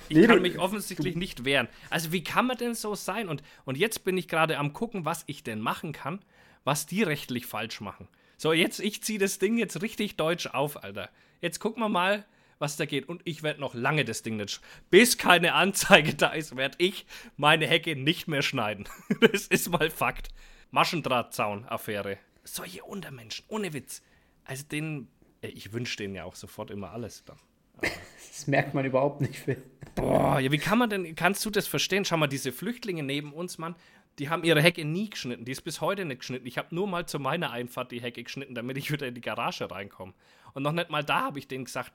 ich 0.09 0.17
nee, 0.17 0.27
kann 0.27 0.43
mich 0.43 0.59
offensichtlich 0.59 1.17
nicht 1.17 1.45
wehren. 1.45 1.67
Also 1.91 2.13
wie 2.13 2.23
kann 2.23 2.47
man 2.47 2.57
denn 2.57 2.75
so 2.75 2.95
sein? 2.95 3.29
Und, 3.29 3.43
und 3.65 3.77
jetzt 3.77 4.05
bin 4.05 4.17
ich 4.17 4.29
gerade 4.29 4.59
am 4.59 4.73
gucken, 4.73 5.05
was 5.05 5.25
ich 5.27 5.43
denn 5.43 5.61
machen 5.61 5.93
kann, 5.93 6.21
was 6.63 6.87
die 6.87 7.03
rechtlich 7.03 7.47
falsch 7.47 7.81
machen. 7.81 8.07
So, 8.37 8.53
jetzt, 8.53 8.79
ich 8.79 9.03
ziehe 9.03 9.19
das 9.19 9.41
Ding 9.41 9.59
jetzt 9.59 9.83
richtig 9.83 10.17
deutsch 10.17 10.47
auf, 10.47 10.85
Alter. 10.85 11.09
Jetzt 11.41 11.59
gucken 11.59 11.83
wir 11.83 11.89
mal, 11.89 12.25
was 12.59 12.77
da 12.77 12.87
geht. 12.87 13.09
Und 13.09 13.23
ich 13.25 13.43
werde 13.43 13.61
noch 13.61 13.75
lange 13.75 14.05
das 14.05 14.23
Ding 14.23 14.37
nicht. 14.37 14.61
Bis 14.91 15.19
keine 15.19 15.55
Anzeige 15.55 16.15
da 16.15 16.29
ist, 16.29 16.57
werde 16.57 16.77
ich 16.79 17.07
meine 17.37 17.67
Hecke 17.67 17.97
nicht 17.97 18.29
mehr 18.29 18.43
schneiden. 18.43 18.89
das 19.21 19.47
ist 19.47 19.71
mal 19.71 19.91
Fakt. 19.91 20.29
Maschendrahtzaun-Affäre. 20.71 22.19
Solche 22.43 22.85
Untermenschen, 22.85 23.45
ohne 23.49 23.73
Witz. 23.73 24.03
Also 24.45 24.65
den, 24.65 25.09
ich 25.41 25.73
wünsche 25.73 25.97
denen 25.97 26.15
ja 26.15 26.25
auch 26.25 26.35
sofort 26.35 26.71
immer 26.71 26.91
alles 26.91 27.25
dann. 27.25 27.39
Das 28.35 28.49
merkt 28.49 28.75
man 28.75 28.85
überhaupt 28.85 29.21
nicht. 29.21 29.37
Viel. 29.37 29.63
Boah, 29.95 30.41
ja, 30.41 30.51
wie 30.51 30.59
kann 30.59 30.77
man 30.77 30.91
denn, 30.91 31.15
kannst 31.15 31.45
du 31.45 31.51
das 31.51 31.69
verstehen? 31.69 32.05
Schau 32.05 32.17
mal, 32.17 32.27
diese 32.27 32.51
Flüchtlinge 32.51 33.05
neben 33.05 33.33
uns, 33.33 33.59
Mann, 33.59 33.77
die 34.19 34.29
haben 34.29 34.43
ihre 34.43 34.61
Hecke 34.61 34.85
nie 34.85 35.09
geschnitten. 35.09 35.45
Die 35.45 35.53
ist 35.53 35.63
bis 35.63 35.81
heute 35.81 36.05
nicht 36.05 36.19
geschnitten. 36.19 36.47
Ich 36.47 36.59
habe 36.59 36.75
nur 36.75 36.89
mal 36.89 37.07
zu 37.07 37.21
meiner 37.21 37.53
Einfahrt 37.53 37.93
die 37.93 38.03
Hecke 38.03 38.25
geschnitten, 38.25 38.57
damit 38.57 38.77
ich 38.77 38.91
wieder 38.91 39.07
in 39.07 39.15
die 39.15 39.21
Garage 39.21 39.71
reinkomme. 39.71 40.15
Und 40.53 40.65
noch 40.65 40.73
nicht 40.73 40.91
mal 40.91 41.05
da 41.05 41.23
habe 41.23 41.39
ich 41.39 41.47
denen 41.47 41.65
gesagt, 41.65 41.93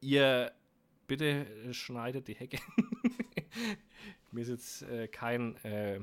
ihr 0.00 0.52
bitte 1.06 1.46
schneidet 1.72 2.28
die 2.28 2.34
Hecke. 2.34 2.58
Mir 4.30 4.42
ist 4.42 4.48
jetzt 4.48 4.82
äh, 4.82 5.08
kein 5.08 5.56
äh, 5.64 6.00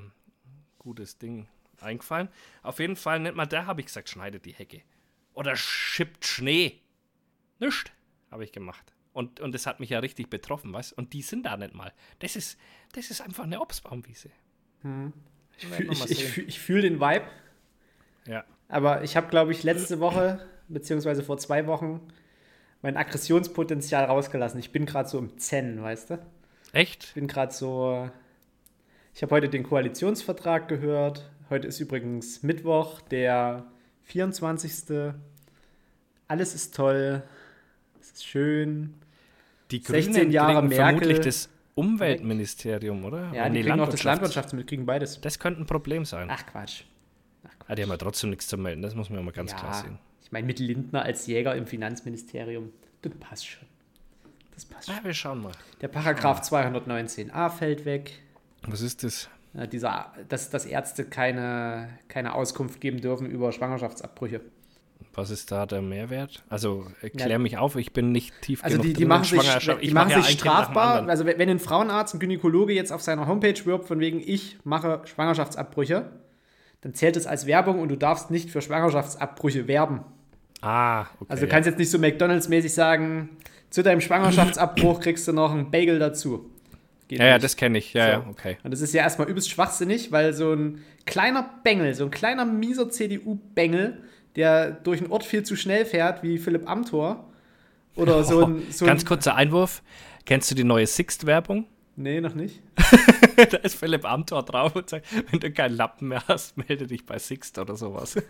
gutes 0.79 1.17
Ding 1.17 1.47
eingefallen. 1.79 2.29
Auf 2.63 2.79
jeden 2.79 2.95
Fall 2.95 3.19
nennt 3.19 3.37
man 3.37 3.47
da, 3.47 3.65
habe 3.65 3.81
ich 3.81 3.87
gesagt, 3.87 4.09
schneidet 4.09 4.45
die 4.45 4.53
Hecke. 4.53 4.81
Oder 5.33 5.55
schippt 5.55 6.25
Schnee. 6.25 6.81
Nischt, 7.59 7.91
habe 8.31 8.43
ich 8.43 8.51
gemacht. 8.51 8.93
Und, 9.13 9.39
und 9.39 9.53
das 9.53 9.65
hat 9.65 9.79
mich 9.79 9.89
ja 9.89 9.99
richtig 9.99 10.29
betroffen, 10.29 10.73
was? 10.73 10.91
Und 10.91 11.13
die 11.13 11.21
sind 11.21 11.45
da 11.45 11.57
nicht 11.57 11.73
mal. 11.73 11.93
Das 12.19 12.35
ist, 12.35 12.59
das 12.93 13.09
ist 13.09 13.21
einfach 13.21 13.45
eine 13.45 13.61
Obstbaumwiese. 13.61 14.29
Hm. 14.81 15.13
Ich 15.57 15.65
fühle 15.65 15.91
ich, 15.91 16.11
ich, 16.11 16.23
fühl, 16.23 16.47
ich 16.47 16.59
fühl 16.59 16.81
den 16.81 16.99
Vibe. 16.99 17.25
Ja. 18.27 18.45
Aber 18.67 19.03
ich 19.03 19.15
habe, 19.15 19.27
glaube 19.27 19.51
ich, 19.53 19.63
letzte 19.63 19.99
Woche, 19.99 20.45
beziehungsweise 20.67 21.23
vor 21.23 21.37
zwei 21.37 21.65
Wochen, 21.65 22.07
mein 22.81 22.97
Aggressionspotenzial 22.97 24.05
rausgelassen. 24.05 24.59
Ich 24.59 24.71
bin 24.71 24.85
gerade 24.85 25.09
so 25.09 25.17
im 25.17 25.37
Zen, 25.37 25.81
weißt 25.81 26.11
du? 26.11 26.19
Echt? 26.73 27.05
Ich 27.05 27.13
bin 27.13 27.27
gerade 27.27 27.53
so. 27.53 28.09
Ich 29.13 29.23
habe 29.23 29.35
heute 29.35 29.49
den 29.49 29.63
Koalitionsvertrag 29.63 30.67
gehört. 30.67 31.29
Heute 31.49 31.67
ist 31.67 31.79
übrigens 31.79 32.43
Mittwoch, 32.43 33.01
der 33.01 33.65
24. 34.03 35.13
Alles 36.27 36.53
ist 36.53 36.75
toll. 36.75 37.23
Es 37.99 38.11
ist 38.11 38.25
schön. 38.25 38.93
Die 39.71 39.81
Grünen 39.81 40.13
16 40.13 40.31
Jahre 40.31 40.61
Merkel. 40.61 40.75
vermutlich 40.75 41.19
das 41.21 41.49
Umweltministerium, 41.75 43.05
oder? 43.05 43.31
Ja, 43.33 43.49
die 43.49 43.61
kriegen 43.61 43.79
auch 43.79 43.89
das 43.89 44.03
Landwirtschaftsministerium, 44.03 44.67
kriegen 44.67 44.85
beides. 44.85 45.19
Das 45.21 45.39
könnte 45.39 45.61
ein 45.61 45.65
Problem 45.65 46.05
sein. 46.05 46.27
Ach 46.29 46.45
Quatsch. 46.45 46.83
Ach, 47.43 47.49
Quatsch. 47.59 47.69
Ah, 47.69 47.75
die 47.75 47.83
haben 47.83 47.89
ja 47.89 47.97
trotzdem 47.97 48.29
nichts 48.29 48.47
zu 48.47 48.57
melden, 48.57 48.81
das 48.81 48.95
muss 48.95 49.09
man 49.09 49.19
ja 49.19 49.25
mal 49.25 49.31
ganz 49.31 49.51
ja, 49.51 49.57
klar 49.57 49.73
sehen. 49.73 49.99
Ich 50.27 50.33
meine, 50.33 50.45
mit 50.45 50.59
Lindner 50.59 51.03
als 51.03 51.25
Jäger 51.25 51.55
im 51.55 51.65
Finanzministerium, 51.65 52.73
das 53.01 53.13
passt 53.13 53.47
schon. 53.47 53.65
Das 54.53 54.65
passt 54.65 54.87
schon. 54.87 54.95
Ja, 54.97 55.03
wir 55.05 55.13
schauen 55.13 55.41
mal. 55.41 55.53
Der 55.79 55.87
Paragraph 55.87 56.41
219a 56.41 57.49
fällt 57.49 57.85
weg. 57.85 58.11
Was 58.63 58.81
ist 58.81 59.05
das? 59.05 59.29
Ja, 59.53 59.67
dieser, 59.67 60.11
dass, 60.27 60.49
dass 60.49 60.65
Ärzte 60.65 61.05
keine, 61.05 61.97
keine 62.09 62.35
Auskunft 62.35 62.81
geben 62.81 62.99
dürfen 62.99 63.25
über 63.25 63.53
Schwangerschaftsabbrüche. 63.53 64.41
Was 65.13 65.29
ist 65.29 65.49
da 65.49 65.65
der 65.65 65.81
Mehrwert? 65.81 66.43
Also 66.49 66.87
klär 67.15 67.29
ja. 67.29 67.39
mich 67.39 67.57
auf, 67.57 67.77
ich 67.77 67.93
bin 67.93 68.11
nicht 68.11 68.33
tief 68.41 68.65
also 68.65 68.79
genug 68.79 68.87
die, 68.87 68.93
die 68.95 69.05
machen 69.05 69.23
sich, 69.23 69.79
die 69.81 69.91
machen 69.91 70.21
sich 70.21 70.31
strafbar. 70.33 71.07
Also 71.07 71.25
wenn 71.25 71.49
ein 71.49 71.59
Frauenarzt, 71.59 72.15
ein 72.15 72.19
Gynäkologe 72.19 72.73
jetzt 72.73 72.91
auf 72.91 73.01
seiner 73.01 73.27
Homepage 73.27 73.65
wirbt, 73.65 73.87
von 73.87 74.01
wegen 74.01 74.19
ich 74.19 74.57
mache 74.65 75.03
Schwangerschaftsabbrüche, 75.05 76.11
dann 76.81 76.93
zählt 76.93 77.15
es 77.15 77.27
als 77.27 77.47
Werbung 77.47 77.79
und 77.79 77.87
du 77.87 77.95
darfst 77.95 78.29
nicht 78.29 78.49
für 78.49 78.61
Schwangerschaftsabbrüche 78.61 79.69
werben. 79.69 80.03
Ah, 80.61 81.01
okay. 81.01 81.25
Also 81.27 81.45
du 81.45 81.51
kannst 81.51 81.67
jetzt 81.67 81.77
nicht 81.77 81.89
so 81.89 81.97
McDonalds-mäßig 81.97 82.73
sagen, 82.73 83.29
zu 83.69 83.83
deinem 83.83 84.01
Schwangerschaftsabbruch 84.01 84.99
kriegst 85.01 85.27
du 85.27 85.33
noch 85.33 85.51
einen 85.51 85.69
Bagel 85.71 85.99
dazu. 85.99 86.49
Geht 87.07 87.19
ja, 87.19 87.25
nicht. 87.25 87.31
ja, 87.31 87.39
das 87.39 87.55
kenne 87.55 87.77
ich. 87.77 87.93
Ja, 87.93 88.05
so. 88.05 88.11
ja, 88.11 88.25
okay. 88.29 88.57
Und 88.63 88.71
das 88.71 88.81
ist 88.81 88.93
ja 88.93 89.03
erstmal 89.03 89.29
übelst 89.29 89.49
schwachsinnig, 89.49 90.11
weil 90.11 90.33
so 90.33 90.53
ein 90.53 90.83
kleiner 91.05 91.49
Bengel, 91.63 91.93
so 91.93 92.05
ein 92.05 92.11
kleiner 92.11 92.45
mieser 92.45 92.89
CDU-Bengel 92.89 94.03
der 94.37 94.71
durch 94.71 94.99
den 94.99 95.11
Ort 95.11 95.25
viel 95.25 95.43
zu 95.43 95.57
schnell 95.57 95.83
fährt, 95.83 96.23
wie 96.23 96.37
Philipp 96.37 96.69
Amthor. 96.69 97.25
Oder 97.95 98.23
so 98.23 98.45
ein. 98.45 98.61
So 98.71 98.85
ganz 98.85 99.03
kurzer 99.03 99.35
Einwurf. 99.35 99.83
Kennst 100.25 100.51
du 100.51 100.55
die 100.55 100.63
neue 100.63 100.87
Sixt-Werbung? 100.87 101.65
Nee, 101.95 102.21
noch 102.21 102.35
nicht. 102.35 102.61
da 103.35 103.57
ist 103.57 103.75
Philipp 103.75 104.05
Amthor 104.05 104.43
drauf 104.43 104.75
und 104.75 104.87
sagt, 104.87 105.07
wenn 105.31 105.39
du 105.39 105.51
keinen 105.51 105.75
Lappen 105.75 106.09
mehr 106.09 106.23
hast, 106.27 106.55
melde 106.57 106.85
dich 106.85 107.05
bei 107.05 107.17
Sixt 107.17 107.57
oder 107.57 107.75
sowas. 107.75 108.15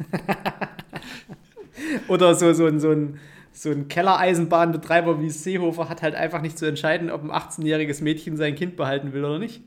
oder 2.07 2.35
so, 2.35 2.53
so, 2.53 2.65
ein, 2.65 2.79
so, 2.79 2.91
ein, 2.91 3.19
so 3.51 3.71
ein 3.71 3.87
Kellereisenbahnbetreiber 3.87 5.21
wie 5.21 5.29
Seehofer 5.29 5.89
hat 5.89 6.01
halt 6.01 6.15
einfach 6.15 6.41
nicht 6.41 6.57
zu 6.57 6.65
entscheiden, 6.65 7.09
ob 7.09 7.23
ein 7.23 7.31
18-jähriges 7.31 8.03
Mädchen 8.03 8.37
sein 8.37 8.55
Kind 8.55 8.75
behalten 8.75 9.13
will 9.13 9.23
oder 9.23 9.39
nicht. 9.39 9.61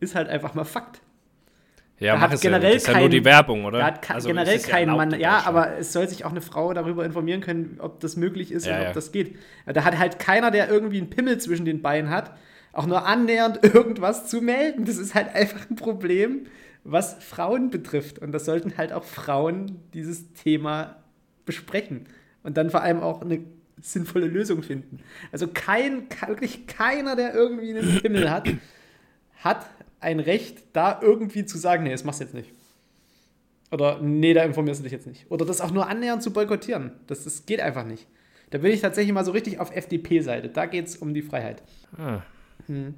Ist 0.00 0.14
halt 0.14 0.28
einfach 0.28 0.54
mal 0.54 0.64
Fakt. 0.64 1.00
Ja, 2.02 2.20
hat 2.20 2.40
generell 2.40 2.70
ja, 2.70 2.76
ist 2.76 2.86
kein, 2.86 2.94
ja 2.96 3.00
nur 3.00 3.08
die 3.10 3.24
Werbung, 3.24 3.64
oder? 3.64 3.78
Da 3.78 3.86
hat 3.86 4.10
also 4.10 4.28
generell 4.28 4.58
kein 4.58 4.88
ja 4.88 4.96
Mann. 4.96 5.20
Ja, 5.20 5.42
aber 5.46 5.78
es 5.78 5.92
soll 5.92 6.08
sich 6.08 6.24
auch 6.24 6.32
eine 6.32 6.40
Frau 6.40 6.72
darüber 6.72 7.04
informieren 7.04 7.40
können, 7.40 7.76
ob 7.78 8.00
das 8.00 8.16
möglich 8.16 8.50
ist 8.50 8.66
ja, 8.66 8.80
und 8.80 8.86
ob 8.88 8.92
das 8.94 9.12
geht. 9.12 9.38
Da 9.66 9.84
hat 9.84 9.96
halt 9.98 10.18
keiner, 10.18 10.50
der 10.50 10.68
irgendwie 10.68 10.98
einen 10.98 11.10
Pimmel 11.10 11.38
zwischen 11.38 11.64
den 11.64 11.80
Beinen 11.80 12.10
hat, 12.10 12.32
auch 12.72 12.86
nur 12.86 13.06
annähernd 13.06 13.60
irgendwas 13.74 14.26
zu 14.26 14.40
melden. 14.40 14.84
Das 14.84 14.96
ist 14.96 15.14
halt 15.14 15.34
einfach 15.34 15.70
ein 15.70 15.76
Problem, 15.76 16.46
was 16.82 17.22
Frauen 17.22 17.70
betrifft. 17.70 18.18
Und 18.18 18.32
das 18.32 18.44
sollten 18.46 18.76
halt 18.76 18.92
auch 18.92 19.04
Frauen 19.04 19.78
dieses 19.94 20.32
Thema 20.32 20.96
besprechen. 21.44 22.06
Und 22.42 22.56
dann 22.56 22.70
vor 22.70 22.82
allem 22.82 23.00
auch 23.00 23.22
eine 23.22 23.40
sinnvolle 23.80 24.26
Lösung 24.26 24.62
finden. 24.62 24.98
Also 25.30 25.48
kein, 25.48 26.08
wirklich 26.26 26.66
keiner, 26.66 27.16
der 27.16 27.34
irgendwie 27.34 27.70
einen 27.70 28.00
Pimmel 28.00 28.30
hat, 28.30 28.48
hat 29.38 29.66
ein 30.00 30.20
Recht, 30.20 30.58
da 30.72 31.00
irgendwie 31.00 31.44
zu 31.44 31.58
sagen, 31.58 31.84
nee, 31.84 31.90
das 31.90 32.04
machst 32.04 32.20
du 32.20 32.24
jetzt 32.24 32.34
nicht. 32.34 32.50
Oder 33.70 34.00
nee, 34.00 34.34
da 34.34 34.44
informierst 34.44 34.80
du 34.80 34.82
dich 34.84 34.92
jetzt 34.92 35.06
nicht. 35.06 35.30
Oder 35.30 35.46
das 35.46 35.60
auch 35.60 35.70
nur 35.70 35.88
annähernd 35.88 36.22
zu 36.22 36.32
boykottieren. 36.32 36.92
Das, 37.06 37.24
das 37.24 37.46
geht 37.46 37.60
einfach 37.60 37.84
nicht. 37.84 38.06
Da 38.50 38.58
bin 38.58 38.70
ich 38.70 38.82
tatsächlich 38.82 39.14
mal 39.14 39.24
so 39.24 39.32
richtig 39.32 39.60
auf 39.60 39.74
FDP-Seite. 39.74 40.50
Da 40.50 40.66
geht 40.66 40.86
es 40.86 40.96
um 40.96 41.14
die 41.14 41.22
Freiheit. 41.22 41.62
Ah. 41.96 42.20
Hm. 42.66 42.94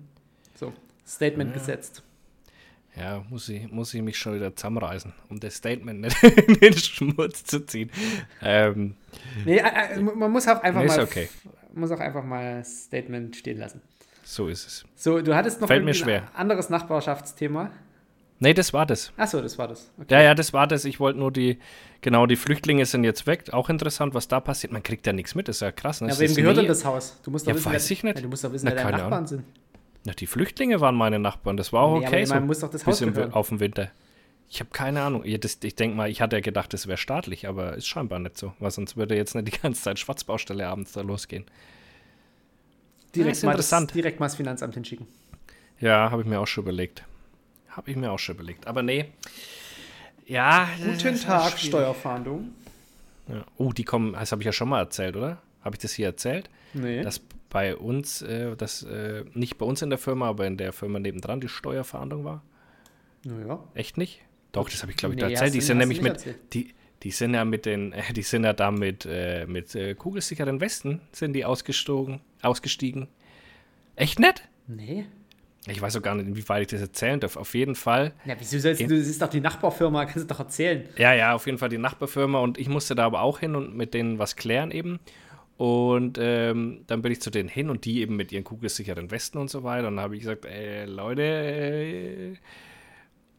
So, 0.57 0.73
Statement 1.07 1.51
ja. 1.51 1.59
gesetzt. 1.59 2.03
Ja, 2.97 3.25
muss 3.29 3.49
ich, 3.49 3.71
muss 3.71 3.93
ich 3.93 4.03
mich 4.03 4.17
schon 4.17 4.37
wieder 4.37 4.55
zusammenreißen, 4.55 5.13
um 5.29 5.41
das 5.41 5.57
Statement 5.57 6.01
nicht 6.01 6.23
in 6.23 6.55
den 6.55 6.75
Schmutz 6.75 7.43
zu 7.43 7.67
ziehen. 7.67 7.91
Ähm, 8.41 8.95
nee, 9.45 9.59
äh, 9.59 9.95
äh 9.95 10.01
man 10.01 10.31
muss 10.31 10.47
auch 10.47 10.63
einfach 10.63 10.83
nee, 10.83 10.87
mal 10.87 11.01
okay. 11.01 11.29
muss 11.75 11.91
auch 11.91 11.99
einfach 11.99 12.25
mal 12.25 12.65
Statement 12.65 13.35
stehen 13.35 13.59
lassen. 13.59 13.83
So 14.23 14.49
ist 14.49 14.67
es. 14.67 14.85
So, 14.95 15.21
du 15.21 15.35
hattest 15.35 15.61
noch 15.61 15.69
Fällt 15.69 15.85
mir 15.85 15.93
schwer. 15.93 16.23
ein 16.23 16.37
anderes 16.37 16.71
Nachbarschaftsthema. 16.71 17.71
Nee, 18.39 18.55
das 18.55 18.73
war 18.73 18.87
das. 18.87 19.13
Achso, 19.17 19.41
das 19.41 19.59
war 19.59 19.69
das. 19.69 19.91
Okay. 19.99 20.15
Ja, 20.15 20.23
ja, 20.23 20.35
das 20.35 20.53
war 20.53 20.67
das. 20.67 20.85
Ich 20.85 21.01
wollte 21.01 21.19
nur 21.19 21.33
die, 21.33 21.59
genau, 22.01 22.27
die 22.27 22.37
Flüchtlinge 22.37 22.85
sind 22.85 23.05
jetzt 23.05 23.27
weg. 23.27 23.53
Auch 23.53 23.71
interessant, 23.71 24.15
was 24.15 24.29
da 24.29 24.41
passiert. 24.41 24.73
Man 24.73 24.83
kriegt 24.83 25.07
ja 25.07 25.13
nichts 25.13 25.35
mit, 25.35 25.49
das 25.49 25.57
ist 25.57 25.61
ja 25.61 25.73
krass. 25.73 26.01
Ne? 26.01 26.09
Ja, 26.09 26.19
wem 26.19 26.35
gehört 26.35 26.57
denn 26.59 26.67
das 26.67 26.85
Haus? 26.85 27.21
Du 27.23 27.31
musst 27.31 27.47
doch 27.47 27.53
ja, 27.53 27.57
wissen, 27.57 27.73
weiß 27.73 27.89
wer, 27.89 27.97
ich 27.97 28.05
nicht. 28.05 28.17
Ja, 28.17 28.23
du 28.23 28.29
musst 28.29 28.45
doch 28.45 28.53
wissen, 28.53 28.67
Na, 28.67 28.75
wer 28.75 28.83
deine 28.83 28.93
Nachbarn 28.93 29.13
Ahnung. 29.13 29.27
sind. 29.27 29.45
Na, 30.05 30.13
die 30.13 30.27
Flüchtlinge 30.27 30.81
waren 30.81 30.95
meine 30.95 31.19
Nachbarn, 31.19 31.57
das 31.57 31.73
war 31.73 31.83
auch 31.83 31.99
nee, 31.99 32.07
okay. 32.07 32.17
Aber 32.19 32.27
so 32.27 32.35
man 32.35 32.47
muss 32.47 32.61
doch 32.61 32.71
das 32.71 32.87
Haus 32.87 33.03
auf 33.03 33.49
dem 33.49 33.61
Winter. 33.61 33.91
Ich 34.51 34.61
habe 34.61 34.71
keine 34.71 35.03
Ahnung. 35.03 35.23
Ich, 35.25 35.41
ich 35.65 35.75
denke 35.75 35.97
mal, 35.97 36.11
ich 36.11 36.21
hatte 36.21 36.37
ja 36.37 36.41
gedacht, 36.41 36.73
das 36.73 36.87
wäre 36.87 36.99
staatlich, 36.99 37.49
aber 37.49 37.75
ist 37.75 37.87
scheinbar 37.87 38.19
nicht 38.19 38.39
so. 38.39 38.53
Weil 38.61 38.71
sonst 38.71 38.97
würde 38.97 39.17
jetzt 39.17 39.35
nicht 39.35 39.49
die 39.49 39.59
ganze 39.59 39.83
Zeit 39.83 39.99
Schwarzbaustelle 39.99 40.67
abends 40.67 40.93
da 40.93 41.01
losgehen. 41.01 41.45
Direkt, 43.15 43.43
ja, 43.43 43.47
mal 43.49 43.57
das, 43.57 43.87
direkt 43.89 44.21
mal 44.21 44.27
das 44.27 44.37
Finanzamt 44.37 44.75
hinschicken. 44.75 45.07
Ja, 45.81 46.11
habe 46.11 46.23
ich 46.23 46.29
mir 46.29 46.41
auch 46.41 46.47
schon 46.47 46.65
überlegt. 46.65 47.05
Habe 47.69 47.91
ich 47.91 47.97
mir 47.97 48.13
auch 48.13 48.19
schon 48.19 48.37
überlegt. 48.37 48.67
Aber 48.67 48.83
nee. 48.83 49.13
Ja. 50.27 50.69
Guten 50.85 51.21
Tag, 51.21 51.59
Steuerfahndung. 51.59 52.53
Ja. 53.29 53.45
Oh, 53.57 53.73
die 53.73 53.85
kommen, 53.85 54.13
das 54.13 54.33
habe 54.33 54.43
ich 54.43 54.47
ja 54.47 54.53
schon 54.53 54.69
mal 54.69 54.81
erzählt, 54.81 55.17
oder? 55.17 55.39
Habe 55.63 55.77
ich 55.77 55.81
das 55.81 55.93
hier 55.95 56.07
erzählt? 56.07 56.51
Nee. 56.75 57.03
Dass 57.03 57.21
bei 57.55 57.77
uns, 57.77 58.21
äh, 58.21 58.57
dass 58.57 58.83
äh, 58.83 59.25
nicht 59.33 59.59
bei 59.59 59.65
uns 59.65 59.81
in 59.81 59.89
der 59.89 59.99
Firma, 59.99 60.27
aber 60.27 60.45
in 60.45 60.57
der 60.57 60.73
Firma 60.73 60.99
nebendran 60.99 61.41
die 61.41 61.47
Steuerfahndung 61.47 62.25
war. 62.25 62.43
Naja. 63.23 63.63
Echt 63.75 63.97
nicht? 63.97 64.23
Doch, 64.51 64.69
das 64.69 64.83
habe 64.83 64.91
ich, 64.91 64.99
glaube 64.99 65.15
ich, 65.15 65.21
nee, 65.21 65.29
da 65.29 65.31
erzählt. 65.31 65.55
Die 65.55 65.61
sind 65.61 65.79
nämlich 65.79 66.03
mit, 66.03 66.25
die, 66.53 66.75
die 67.05 67.13
sind 67.13 67.33
ja 67.33 67.45
mit 67.45 67.65
den, 67.65 67.95
die 68.17 68.23
sind 68.23 68.43
ja 68.43 68.55
da 68.55 68.73
mit, 68.73 69.07
äh, 69.09 69.47
mit 69.47 69.73
äh, 69.77 69.95
kugelsicheren 69.95 70.61
Westen 70.61 71.01
sind 71.13 71.33
die 71.33 71.45
ausgestogen, 71.45 72.23
ausgestiegen. 72.43 73.07
Echt 73.95 74.19
nett? 74.19 74.49
Nee. 74.67 75.07
Ich 75.69 75.81
weiß 75.81 75.97
auch 75.97 76.03
gar 76.03 76.17
nicht, 76.17 76.27
inwieweit 76.27 76.63
ich 76.63 76.69
das 76.69 76.81
erzählen 76.81 77.21
darf. 77.21 77.37
Auf 77.37 77.55
jeden 77.55 77.77
Fall. 77.77 78.15
Ja, 78.25 78.35
wieso 78.37 78.59
sollst 78.59 78.81
du, 78.81 78.89
das 78.89 79.07
ist 79.07 79.23
doch 79.23 79.31
die 79.31 79.41
Nachbarfirma, 79.41 80.07
kannst 80.07 80.29
du 80.29 80.35
doch 80.35 80.41
erzählen. 80.41 80.89
Ja, 80.99 81.15
ja, 81.15 81.35
auf 81.35 81.47
jeden 81.47 81.59
Fall 81.59 81.69
die 81.69 81.79
Nachbarfirma 81.79 82.41
und 82.41 82.59
ich 82.59 82.69
musste 82.69 82.97
da 82.97 83.07
aber 83.07 83.23
auch 83.23 83.39
hin 83.39 83.55
und 83.55 83.77
mit 83.77 83.95
denen 83.95 84.19
was 84.19 84.35
klären 84.35 84.73
eben. 84.73 84.99
Und 85.57 86.19
ähm, 86.21 86.83
dann 86.89 87.03
bin 87.03 87.13
ich 87.13 87.21
zu 87.21 87.31
denen 87.31 87.49
hin 87.49 87.71
und 87.71 87.85
die 87.85 88.01
eben 88.01 88.17
mit 88.17 88.33
ihren 88.33 88.45
kugelsicheren 88.45 89.11
Westen 89.11 89.39
und 89.39 89.51
so 89.51 89.63
weiter. 89.63 89.89
Und 89.89 89.97
dann 89.97 90.05
habe 90.05 90.17
ich 90.17 90.23
gesagt, 90.23 90.45
ey, 90.47 90.85
Leute, 90.87 91.23
äh, 91.23 92.35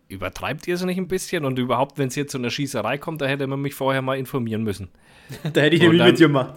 übertreibt 0.07 0.67
ihr 0.67 0.75
es 0.75 0.84
nicht 0.84 0.98
ein 0.98 1.07
bisschen? 1.07 1.43
Und 1.43 1.60
überhaupt, 1.60 1.98
wenn 1.98 2.07
es 2.07 2.13
hier 2.13 2.27
zu 2.27 2.38
einer 2.38 2.50
Schießerei 2.50 2.98
kommt, 2.98 3.22
da 3.22 3.25
hätte 3.25 3.48
man 3.48 3.62
mich 3.62 3.74
vorher 3.74 4.01
mal 4.01 4.17
informieren 4.17 4.63
müssen. 4.63 4.89
da 5.53 5.62
hätte 5.62 5.75
ich 5.75 5.81
nämlich 5.81 6.00
dann, 6.00 6.12
mitgemacht. 6.12 6.53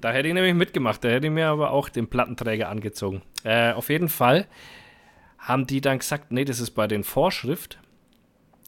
Da 0.00 0.12
hätte 0.12 0.28
ich 0.28 0.34
nämlich 0.34 0.54
mitgemacht. 0.54 1.04
Da 1.04 1.08
hätte 1.08 1.26
ich 1.26 1.32
mir 1.32 1.48
aber 1.48 1.72
auch 1.72 1.88
den 1.88 2.06
Plattenträger 2.06 2.68
angezogen. 2.68 3.22
Äh, 3.44 3.72
auf 3.72 3.90
jeden 3.90 4.08
Fall 4.08 4.46
haben 5.38 5.66
die 5.66 5.80
dann 5.80 5.98
gesagt, 5.98 6.30
nee, 6.30 6.44
das 6.44 6.60
ist 6.60 6.70
bei 6.70 6.86
den 6.86 7.04
Vorschrift. 7.04 7.78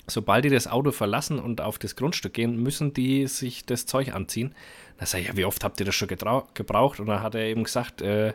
Sobald 0.06 0.44
die 0.44 0.50
das 0.50 0.66
Auto 0.66 0.90
verlassen 0.90 1.38
und 1.38 1.60
auf 1.60 1.78
das 1.78 1.96
Grundstück 1.96 2.34
gehen, 2.34 2.62
müssen 2.62 2.92
die 2.92 3.26
sich 3.26 3.64
das 3.64 3.86
Zeug 3.86 4.14
anziehen. 4.14 4.54
Da 4.98 5.06
sag 5.06 5.20
ich, 5.20 5.28
ja, 5.28 5.36
wie 5.36 5.44
oft 5.44 5.64
habt 5.64 5.80
ihr 5.80 5.86
das 5.86 5.94
schon 5.94 6.08
gebraucht? 6.08 7.00
Und 7.00 7.06
dann 7.06 7.22
hat 7.22 7.34
er 7.34 7.42
eben 7.42 7.64
gesagt, 7.64 8.02
äh, 8.02 8.34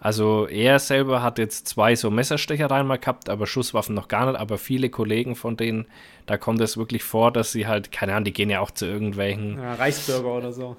also 0.00 0.46
er 0.46 0.78
selber 0.78 1.22
hat 1.22 1.38
jetzt 1.38 1.66
zwei 1.66 1.96
so 1.96 2.10
Messerstechereien 2.10 2.86
mal 2.86 2.98
gehabt, 2.98 3.28
aber 3.28 3.48
Schusswaffen 3.48 3.96
noch 3.96 4.06
gar 4.06 4.26
nicht. 4.30 4.38
Aber 4.38 4.56
viele 4.56 4.90
Kollegen 4.90 5.34
von 5.34 5.56
denen, 5.56 5.86
da 6.26 6.36
kommt 6.36 6.60
es 6.60 6.76
wirklich 6.76 7.02
vor, 7.02 7.32
dass 7.32 7.50
sie 7.50 7.66
halt, 7.66 7.90
keine 7.90 8.12
Ahnung, 8.12 8.24
die 8.24 8.32
gehen 8.32 8.48
ja 8.48 8.60
auch 8.60 8.70
zu 8.70 8.86
irgendwelchen. 8.86 9.58
Ja, 9.58 9.74
Reichsbürger 9.74 10.36
oder 10.36 10.52
so. 10.52 10.76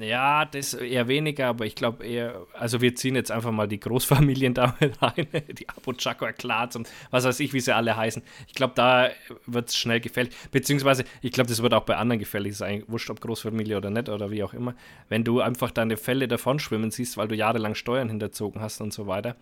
Ja, 0.00 0.44
das 0.44 0.74
eher 0.74 1.06
weniger, 1.06 1.46
aber 1.46 1.64
ich 1.64 1.76
glaube 1.76 2.04
eher, 2.04 2.44
also 2.54 2.80
wir 2.80 2.96
ziehen 2.96 3.14
jetzt 3.14 3.30
einfach 3.30 3.52
mal 3.52 3.68
die 3.68 3.78
Großfamilien 3.78 4.52
damit 4.54 5.00
rein, 5.00 5.28
die 5.56 5.68
Abu 5.68 5.92
Chaco 5.92 6.26
Klats 6.36 6.74
und 6.74 6.88
was 7.10 7.24
weiß 7.24 7.38
ich, 7.40 7.52
wie 7.52 7.60
sie 7.60 7.74
alle 7.74 7.96
heißen. 7.96 8.22
Ich 8.48 8.54
glaube, 8.54 8.72
da 8.74 9.10
wird 9.46 9.68
es 9.68 9.76
schnell 9.76 10.00
gefällig, 10.00 10.34
beziehungsweise 10.50 11.04
ich 11.22 11.30
glaube, 11.30 11.48
das 11.48 11.62
wird 11.62 11.72
auch 11.72 11.84
bei 11.84 11.96
anderen 11.96 12.18
gefällig, 12.18 12.60
eigentlich 12.62 12.90
wurscht, 12.90 13.10
ob 13.10 13.20
Großfamilie 13.20 13.76
oder 13.76 13.90
nicht 13.90 14.08
oder 14.08 14.30
wie 14.30 14.42
auch 14.42 14.54
immer. 14.54 14.74
Wenn 15.08 15.22
du 15.22 15.40
einfach 15.40 15.70
deine 15.70 15.96
Fälle 15.96 16.26
davon 16.26 16.58
schwimmen 16.58 16.90
siehst, 16.90 17.16
weil 17.16 17.28
du 17.28 17.36
jahrelang 17.36 17.76
Steuern 17.76 18.08
hinterzogen 18.08 18.60
hast 18.60 18.80
und 18.80 18.92
so 18.92 19.06
weiter, 19.06 19.36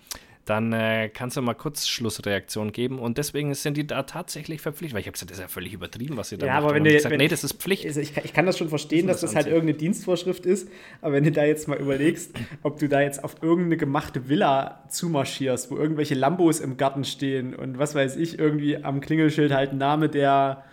dann 0.45 0.73
äh, 0.73 1.09
kannst 1.09 1.37
du 1.37 1.43
mal 1.43 1.55
kurz 1.55 1.87
Schlussreaktion 1.87 2.73
geben. 2.73 2.99
Und 2.99 3.17
deswegen 3.17 3.55
sind 3.55 3.77
die 3.77 3.87
da 3.87 4.03
tatsächlich 4.03 4.61
verpflichtet. 4.61 4.95
Weil 4.95 5.01
ich 5.01 5.07
habe 5.07 5.13
gesagt, 5.13 5.31
das 5.31 5.39
ist 5.39 5.43
ja 5.43 5.49
völlig 5.49 5.73
übertrieben, 5.73 6.17
was 6.17 6.29
sie 6.29 6.37
da 6.37 6.47
ja, 6.47 6.55
machen. 6.55 6.65
Aber 6.65 6.75
wenn 6.75 6.85
du, 6.85 6.93
gesagt, 6.93 7.11
wenn, 7.11 7.19
nee, 7.19 7.29
das 7.29 7.45
ist 7.45 7.55
Pflicht. 7.55 7.87
Also 7.87 8.01
ich, 8.01 8.17
ich, 8.17 8.33
kann 8.33 8.45
das 8.45 8.59
schon 8.59 8.69
verstehen, 8.69 9.07
das 9.07 9.21
dass 9.21 9.31
das, 9.31 9.37
halt 9.37 9.47
irgendeine 9.47 9.75
Dienstvorschrift 9.75 10.45
ist. 10.45 10.69
Aber 11.01 11.15
wenn 11.15 11.25
du 11.25 11.33
da 11.33 11.45
jetzt 11.45 11.67
mal 11.67 11.79
überlegst, 11.79 12.33
ob 12.63 12.79
du 12.79 12.89
da 12.89 13.01
jetzt 13.01 13.25
auf 13.25 13.43
irgendeine 13.43 13.79
gemachte 13.79 14.29
Villa 14.29 14.85
zumarschierst, 14.89 15.71
wo 15.71 15.77
irgendwelche 15.77 16.15
Lambos 16.15 16.61
im 16.61 16.77
Garten 16.77 17.05
stehen 17.05 17.55
und 17.55 17.79
was 17.79 17.95
weiß 17.95 18.17
ich, 18.17 18.39
irgendwie 18.39 18.77
am 18.77 19.01
Klingelschild 19.01 19.53
halt 19.53 19.73
ein 19.73 19.79
Name 19.79 20.09
der 20.09 20.65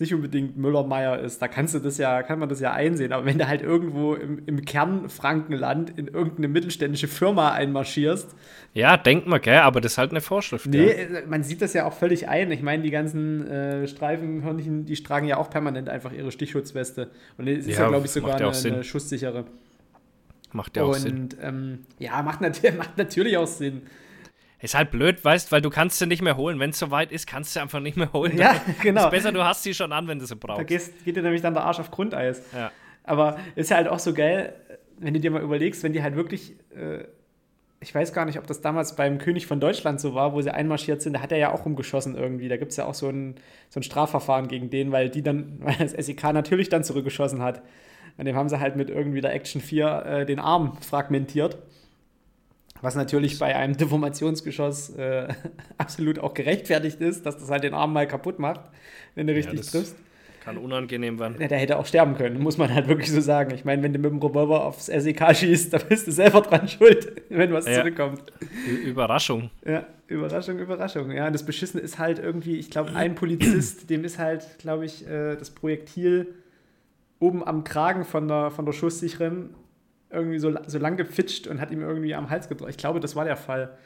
nicht 0.00 0.12
unbedingt 0.12 0.56
Müller-Meyer 0.56 1.20
ist, 1.20 1.40
da 1.40 1.46
kannst 1.46 1.74
du 1.74 1.78
das 1.78 1.98
ja, 1.98 2.24
kann 2.24 2.40
man 2.40 2.48
das 2.48 2.58
ja 2.58 2.72
einsehen. 2.72 3.12
Aber 3.12 3.26
wenn 3.26 3.38
du 3.38 3.46
halt 3.46 3.62
irgendwo 3.62 4.14
im, 4.14 4.42
im 4.46 4.64
Kernfrankenland 4.64 5.96
in 5.96 6.08
irgendeine 6.08 6.48
mittelständische 6.48 7.06
Firma 7.06 7.52
einmarschierst. 7.52 8.34
Ja, 8.72 8.96
denkt 8.96 9.28
man, 9.28 9.40
gell, 9.40 9.58
aber 9.58 9.80
das 9.80 9.92
ist 9.92 9.98
halt 9.98 10.10
eine 10.10 10.20
Vorschrift. 10.20 10.66
Nee, 10.66 10.86
ja. 10.86 10.92
Äh, 10.92 11.26
man 11.28 11.44
sieht 11.44 11.62
das 11.62 11.74
ja 11.74 11.86
auch 11.86 11.92
völlig 11.92 12.28
ein. 12.28 12.50
Ich 12.50 12.62
meine, 12.62 12.82
die 12.82 12.90
ganzen 12.90 13.46
äh, 13.46 13.86
Streifenhörnchen, 13.86 14.84
die 14.84 14.94
tragen 14.96 15.28
ja 15.28 15.36
auch 15.36 15.48
permanent 15.48 15.88
einfach 15.88 16.12
ihre 16.12 16.32
Stichschutzweste. 16.32 17.10
Und 17.38 17.46
es 17.46 17.66
ist 17.66 17.76
ja, 17.76 17.84
ja 17.84 17.88
glaube 17.88 18.06
ich, 18.06 18.12
sogar 18.12 18.34
eine, 18.34 18.50
eine, 18.50 18.82
schusssichere. 18.82 19.44
Macht 20.52 20.76
ja 20.76 20.82
auch 20.82 20.94
Sinn. 20.94 21.20
Und 21.20 21.36
ähm, 21.40 21.78
ja, 22.00 22.20
macht, 22.22 22.40
nat 22.40 22.60
macht 22.76 22.98
natürlich 22.98 23.36
auch 23.36 23.46
Sinn. 23.46 23.82
Ist 24.64 24.74
halt 24.74 24.90
blöd, 24.90 25.22
weißt, 25.22 25.52
weil 25.52 25.60
du 25.60 25.68
kannst 25.68 25.98
sie 25.98 26.06
nicht 26.06 26.22
mehr 26.22 26.38
holen. 26.38 26.58
Wenn 26.58 26.70
es 26.70 26.78
soweit 26.78 27.12
ist, 27.12 27.26
kannst 27.26 27.50
du 27.50 27.58
sie 27.58 27.62
einfach 27.62 27.80
nicht 27.80 27.98
mehr 27.98 28.10
holen. 28.14 28.38
Ja, 28.38 28.56
genau. 28.82 29.04
Ist 29.04 29.10
besser, 29.10 29.30
du 29.30 29.44
hast 29.44 29.62
sie 29.62 29.74
schon 29.74 29.92
an, 29.92 30.08
wenn 30.08 30.18
du 30.18 30.24
sie 30.24 30.36
brauchst. 30.36 30.58
Da 30.58 30.64
gehst, 30.64 31.04
geht 31.04 31.16
dir 31.16 31.22
nämlich 31.22 31.42
dann 31.42 31.52
der 31.52 31.64
Arsch 31.64 31.80
auf 31.80 31.90
Grundeis. 31.90 32.42
Ja. 32.54 32.72
Aber 33.02 33.36
ist 33.56 33.70
halt 33.70 33.88
auch 33.88 33.98
so 33.98 34.14
geil, 34.14 34.54
wenn 34.96 35.12
du 35.12 35.20
dir 35.20 35.30
mal 35.30 35.42
überlegst, 35.42 35.82
wenn 35.82 35.92
die 35.92 36.02
halt 36.02 36.16
wirklich, 36.16 36.56
äh, 36.74 37.04
ich 37.80 37.94
weiß 37.94 38.14
gar 38.14 38.24
nicht, 38.24 38.38
ob 38.38 38.46
das 38.46 38.62
damals 38.62 38.96
beim 38.96 39.18
König 39.18 39.46
von 39.46 39.60
Deutschland 39.60 40.00
so 40.00 40.14
war, 40.14 40.32
wo 40.32 40.40
sie 40.40 40.50
einmarschiert 40.50 41.02
sind, 41.02 41.12
da 41.12 41.20
hat 41.20 41.30
er 41.30 41.36
ja 41.36 41.52
auch 41.52 41.66
rumgeschossen 41.66 42.16
irgendwie. 42.16 42.48
Da 42.48 42.56
gibt 42.56 42.70
es 42.70 42.78
ja 42.78 42.86
auch 42.86 42.94
so 42.94 43.10
ein, 43.10 43.34
so 43.68 43.80
ein 43.80 43.82
Strafverfahren 43.82 44.48
gegen 44.48 44.70
den, 44.70 44.92
weil 44.92 45.10
die 45.10 45.22
dann, 45.22 45.56
weil 45.60 45.76
das 45.76 45.92
SEK 45.92 46.32
natürlich 46.32 46.70
dann 46.70 46.84
zurückgeschossen 46.84 47.42
hat. 47.42 47.60
An 48.16 48.24
dem 48.24 48.34
haben 48.34 48.48
sie 48.48 48.60
halt 48.60 48.76
mit 48.76 48.88
irgendwie 48.88 49.20
der 49.20 49.34
Action 49.34 49.60
4 49.60 50.06
äh, 50.06 50.24
den 50.24 50.38
Arm 50.38 50.78
fragmentiert. 50.80 51.58
Was 52.82 52.94
natürlich 52.94 53.38
bei 53.38 53.54
einem 53.56 53.76
Deformationsgeschoss 53.76 54.90
äh, 54.90 55.28
absolut 55.78 56.18
auch 56.18 56.34
gerechtfertigt 56.34 57.00
ist, 57.00 57.24
dass 57.24 57.38
das 57.38 57.50
halt 57.50 57.64
den 57.64 57.74
Arm 57.74 57.92
mal 57.92 58.06
kaputt 58.06 58.38
macht, 58.38 58.60
wenn 59.14 59.26
du 59.26 59.32
ja, 59.32 59.38
richtig 59.38 59.70
triffst. 59.70 59.96
Kann 60.44 60.58
unangenehm 60.58 61.18
werden. 61.18 61.40
Ja, 61.40 61.48
der 61.48 61.56
hätte 61.56 61.78
auch 61.78 61.86
sterben 61.86 62.16
können, 62.16 62.38
muss 62.38 62.58
man 62.58 62.72
halt 62.74 62.86
wirklich 62.86 63.10
so 63.10 63.22
sagen. 63.22 63.54
Ich 63.54 63.64
meine, 63.64 63.82
wenn 63.82 63.94
du 63.94 63.98
mit 63.98 64.10
dem 64.10 64.18
Revolver 64.18 64.66
aufs 64.66 64.86
SEK 64.86 65.34
schießt, 65.34 65.72
dann 65.72 65.80
bist 65.88 66.06
du 66.06 66.12
selber 66.12 66.42
dran 66.42 66.68
schuld, 66.68 67.22
wenn 67.30 67.50
was 67.54 67.66
ja. 67.66 67.76
zurückkommt. 67.76 68.30
Überraschung. 68.84 69.48
Ja, 69.64 69.86
Überraschung, 70.06 70.58
Überraschung. 70.58 71.10
Ja, 71.12 71.28
und 71.28 71.32
das 71.32 71.46
Beschissene 71.46 71.82
ist 71.82 71.98
halt 71.98 72.18
irgendwie, 72.18 72.58
ich 72.58 72.70
glaube, 72.70 72.94
ein 72.94 73.14
Polizist, 73.14 73.88
dem 73.88 74.04
ist 74.04 74.18
halt, 74.18 74.58
glaube 74.58 74.84
ich, 74.84 75.08
äh, 75.08 75.36
das 75.36 75.50
Projektil 75.50 76.34
oben 77.20 77.46
am 77.46 77.64
Kragen 77.64 78.04
von 78.04 78.28
der, 78.28 78.50
von 78.50 78.66
der 78.66 78.72
Schusssicheren 78.72 79.54
irgendwie 80.14 80.38
so, 80.38 80.54
so 80.66 80.78
lang 80.78 80.96
gefitscht 80.96 81.46
und 81.46 81.60
hat 81.60 81.70
ihm 81.70 81.80
irgendwie 81.82 82.14
am 82.14 82.30
Hals 82.30 82.48
gedrückt. 82.48 82.70
Ich 82.70 82.76
glaube, 82.76 83.00
das 83.00 83.16
war 83.16 83.24
der 83.24 83.36
Fall. 83.36 83.76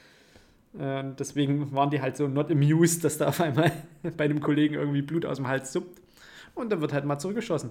Äh, 0.79 1.05
deswegen 1.19 1.73
waren 1.73 1.91
die 1.91 2.01
halt 2.01 2.17
so 2.17 2.29
not 2.29 2.51
amused, 2.51 3.05
dass 3.05 3.19
da 3.19 3.29
auf 3.29 3.41
einmal 3.41 3.73
bei 4.17 4.25
einem 4.25 4.41
Kollegen 4.41 4.75
irgendwie 4.75 5.03
Blut 5.03 5.25
aus 5.25 5.37
dem 5.37 5.49
Hals 5.49 5.73
suppt. 5.73 6.01
Und 6.55 6.71
dann 6.71 6.81
wird 6.81 6.93
halt 6.93 7.05
mal 7.05 7.19
zurückgeschossen. 7.19 7.71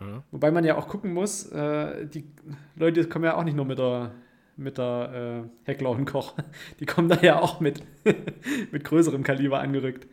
Ja. 0.00 0.22
Wobei 0.30 0.50
man 0.50 0.64
ja 0.64 0.76
auch 0.76 0.88
gucken 0.88 1.12
muss, 1.12 1.46
äh, 1.52 2.06
die 2.06 2.24
Leute 2.76 3.08
kommen 3.08 3.24
ja 3.24 3.36
auch 3.36 3.44
nicht 3.44 3.56
nur 3.56 3.64
mit 3.64 3.78
der, 3.78 4.12
mit 4.56 4.78
der 4.78 5.44
äh, 5.64 5.68
Heckler 5.68 5.90
und 5.90 6.06
Koch. 6.06 6.34
Die 6.80 6.86
kommen 6.86 7.08
da 7.08 7.20
ja 7.20 7.40
auch 7.40 7.60
mit, 7.60 7.82
mit 8.72 8.84
größerem 8.84 9.22
Kaliber 9.22 9.60
angerückt. 9.60 10.06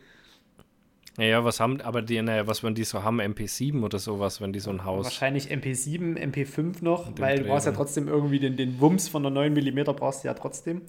Ja, 1.17 1.45
was 1.45 1.59
haben, 1.59 1.79
aber 1.81 2.01
die, 2.01 2.19
naja, 2.21 2.47
was 2.47 2.63
wenn 2.63 2.73
die 2.73 2.83
so 2.83 3.03
haben, 3.03 3.21
MP7 3.21 3.83
oder 3.83 3.99
sowas, 3.99 4.41
wenn 4.41 4.51
die 4.51 4.59
so 4.59 4.71
ein 4.71 4.83
Haus. 4.83 5.05
Wahrscheinlich 5.05 5.51
MP7, 5.51 6.17
MP5 6.17 6.83
noch, 6.83 7.11
weil 7.19 7.39
du 7.39 7.45
brauchst 7.45 7.67
ja 7.67 7.71
trotzdem 7.71 8.07
irgendwie 8.07 8.39
den, 8.39 8.57
den 8.57 8.79
Wumms 8.81 9.09
von 9.09 9.21
der 9.21 9.31
9 9.31 9.53
mm 9.53 9.83
brauchst 9.95 10.23
du 10.23 10.27
ja 10.27 10.33
trotzdem. 10.33 10.81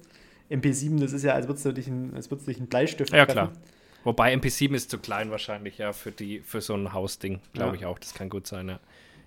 MP7, 0.49 0.99
das 0.99 1.13
ist 1.13 1.23
ja, 1.23 1.33
als 1.33 1.47
würdest 1.47 1.65
du 1.65 1.71
dich 1.73 1.87
ein, 1.87 2.13
als 2.15 2.31
würdest 2.31 2.47
du 2.47 2.51
dich 2.51 2.59
einen 2.59 2.67
Bleistift 2.67 3.13
Ja, 3.13 3.25
treffen. 3.25 3.33
klar. 3.33 3.51
Wobei 4.03 4.33
MP7 4.33 4.73
ist 4.73 4.91
zu 4.91 4.99
klein 4.99 5.31
wahrscheinlich, 5.31 5.77
ja, 5.77 5.91
für, 5.93 6.11
die, 6.11 6.39
für 6.39 6.61
so 6.61 6.75
ein 6.75 6.93
Hausding, 6.93 7.39
glaube 7.53 7.71
ja. 7.71 7.81
ich 7.81 7.85
auch. 7.85 7.99
Das 7.99 8.13
kann 8.13 8.29
gut 8.29 8.47
sein, 8.47 8.69
ja. 8.69 8.79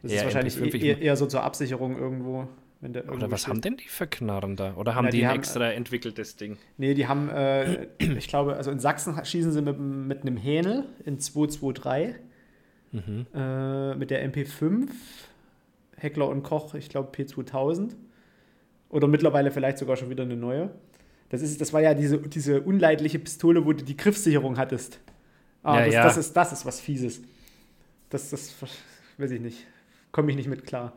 Das 0.02 0.12
eher 0.12 0.18
ist 0.18 0.24
wahrscheinlich 0.24 0.54
MP5, 0.54 0.82
eher, 0.84 1.00
eher 1.00 1.16
so 1.16 1.26
zur 1.26 1.42
Absicherung 1.42 1.98
irgendwo. 1.98 2.46
Oder 2.80 3.30
was 3.30 3.40
steht. 3.40 3.50
haben 3.50 3.60
denn 3.60 3.76
die 3.76 3.88
für 3.88 4.06
Knarren 4.06 4.54
da? 4.54 4.74
Oder 4.74 4.94
haben 4.94 5.06
ja, 5.06 5.10
die, 5.10 5.16
die, 5.18 5.24
ein 5.24 5.30
haben, 5.30 5.38
extra 5.38 5.72
entwickeltes 5.72 6.36
Ding? 6.36 6.58
Nee, 6.76 6.94
die 6.94 7.08
haben, 7.08 7.28
äh, 7.28 7.88
ich 7.98 8.28
glaube, 8.28 8.56
also 8.56 8.70
in 8.70 8.78
Sachsen 8.78 9.14
schießen 9.22 9.50
sie 9.50 9.62
mit, 9.62 9.78
mit 9.78 10.22
einem 10.22 10.36
Hähnel 10.36 10.84
in 11.04 11.18
223 11.18 12.14
mhm. 12.92 13.26
äh, 13.34 13.94
mit 13.96 14.10
der 14.10 14.24
MP5, 14.32 14.88
Heckler 15.96 16.28
und 16.28 16.44
Koch, 16.44 16.74
ich 16.74 16.88
glaube 16.88 17.10
P2000. 17.16 17.96
Oder 18.90 19.08
mittlerweile 19.08 19.50
vielleicht 19.50 19.78
sogar 19.78 19.96
schon 19.96 20.08
wieder 20.08 20.22
eine 20.22 20.36
neue. 20.36 20.70
Das, 21.30 21.42
ist, 21.42 21.60
das 21.60 21.72
war 21.72 21.82
ja 21.82 21.94
diese, 21.94 22.18
diese 22.18 22.62
unleidliche 22.62 23.18
Pistole, 23.18 23.66
wo 23.66 23.72
du 23.72 23.84
die 23.84 23.96
Griffsicherung 23.96 24.56
hattest. 24.56 25.00
Ah, 25.62 25.80
ja, 25.80 25.84
das, 25.84 25.94
ja. 25.94 26.02
das, 26.04 26.16
ist, 26.16 26.32
das 26.34 26.52
ist 26.52 26.64
was 26.64 26.80
Fieses. 26.80 27.20
Das, 28.08 28.30
das 28.30 28.54
weiß 29.18 29.32
ich 29.32 29.40
nicht. 29.40 29.66
Komme 30.12 30.30
ich 30.30 30.36
nicht 30.36 30.48
mit 30.48 30.64
klar. 30.64 30.94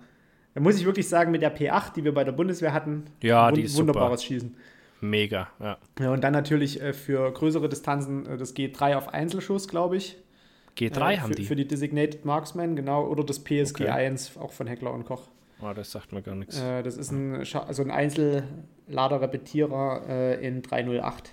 Da 0.53 0.61
muss 0.61 0.77
ich 0.77 0.85
wirklich 0.85 1.07
sagen, 1.07 1.31
mit 1.31 1.41
der 1.41 1.55
P8, 1.55 1.93
die 1.93 2.03
wir 2.03 2.13
bei 2.13 2.23
der 2.23 2.33
Bundeswehr 2.33 2.73
hatten, 2.73 3.05
ja, 3.21 3.51
die 3.51 3.61
ist 3.61 3.77
wunderbares 3.77 4.21
super. 4.21 4.33
Schießen. 4.33 4.55
Mega, 5.01 5.49
ja. 5.59 5.77
ja. 5.99 6.11
Und 6.11 6.23
dann 6.23 6.33
natürlich 6.33 6.81
äh, 6.81 6.93
für 6.93 7.31
größere 7.31 7.69
Distanzen 7.69 8.25
äh, 8.27 8.37
das 8.37 8.55
G3 8.55 8.95
auf 8.95 9.13
Einzelschuss, 9.13 9.67
glaube 9.67 9.97
ich. 9.97 10.17
G3 10.77 11.13
äh, 11.13 11.17
haben 11.19 11.29
für, 11.29 11.35
die? 11.35 11.45
Für 11.45 11.55
die 11.55 11.67
Designated 11.67 12.25
Marksman, 12.25 12.75
genau. 12.75 13.07
Oder 13.07 13.23
das 13.23 13.39
PSG 13.39 13.81
okay. 13.81 13.89
1, 13.89 14.37
auch 14.37 14.51
von 14.51 14.67
Heckler 14.67 14.93
und 14.93 15.05
Koch. 15.05 15.23
Oh, 15.61 15.71
das 15.73 15.91
sagt 15.91 16.11
mir 16.11 16.21
gar 16.21 16.35
nichts. 16.35 16.59
Äh, 16.59 16.83
das 16.83 16.97
ist 16.97 17.11
ein, 17.11 17.37
also 17.37 17.83
ein 17.83 17.91
Einzellader-Repetierer 17.91 20.03
äh, 20.07 20.45
in 20.45 20.61
308. 20.61 21.31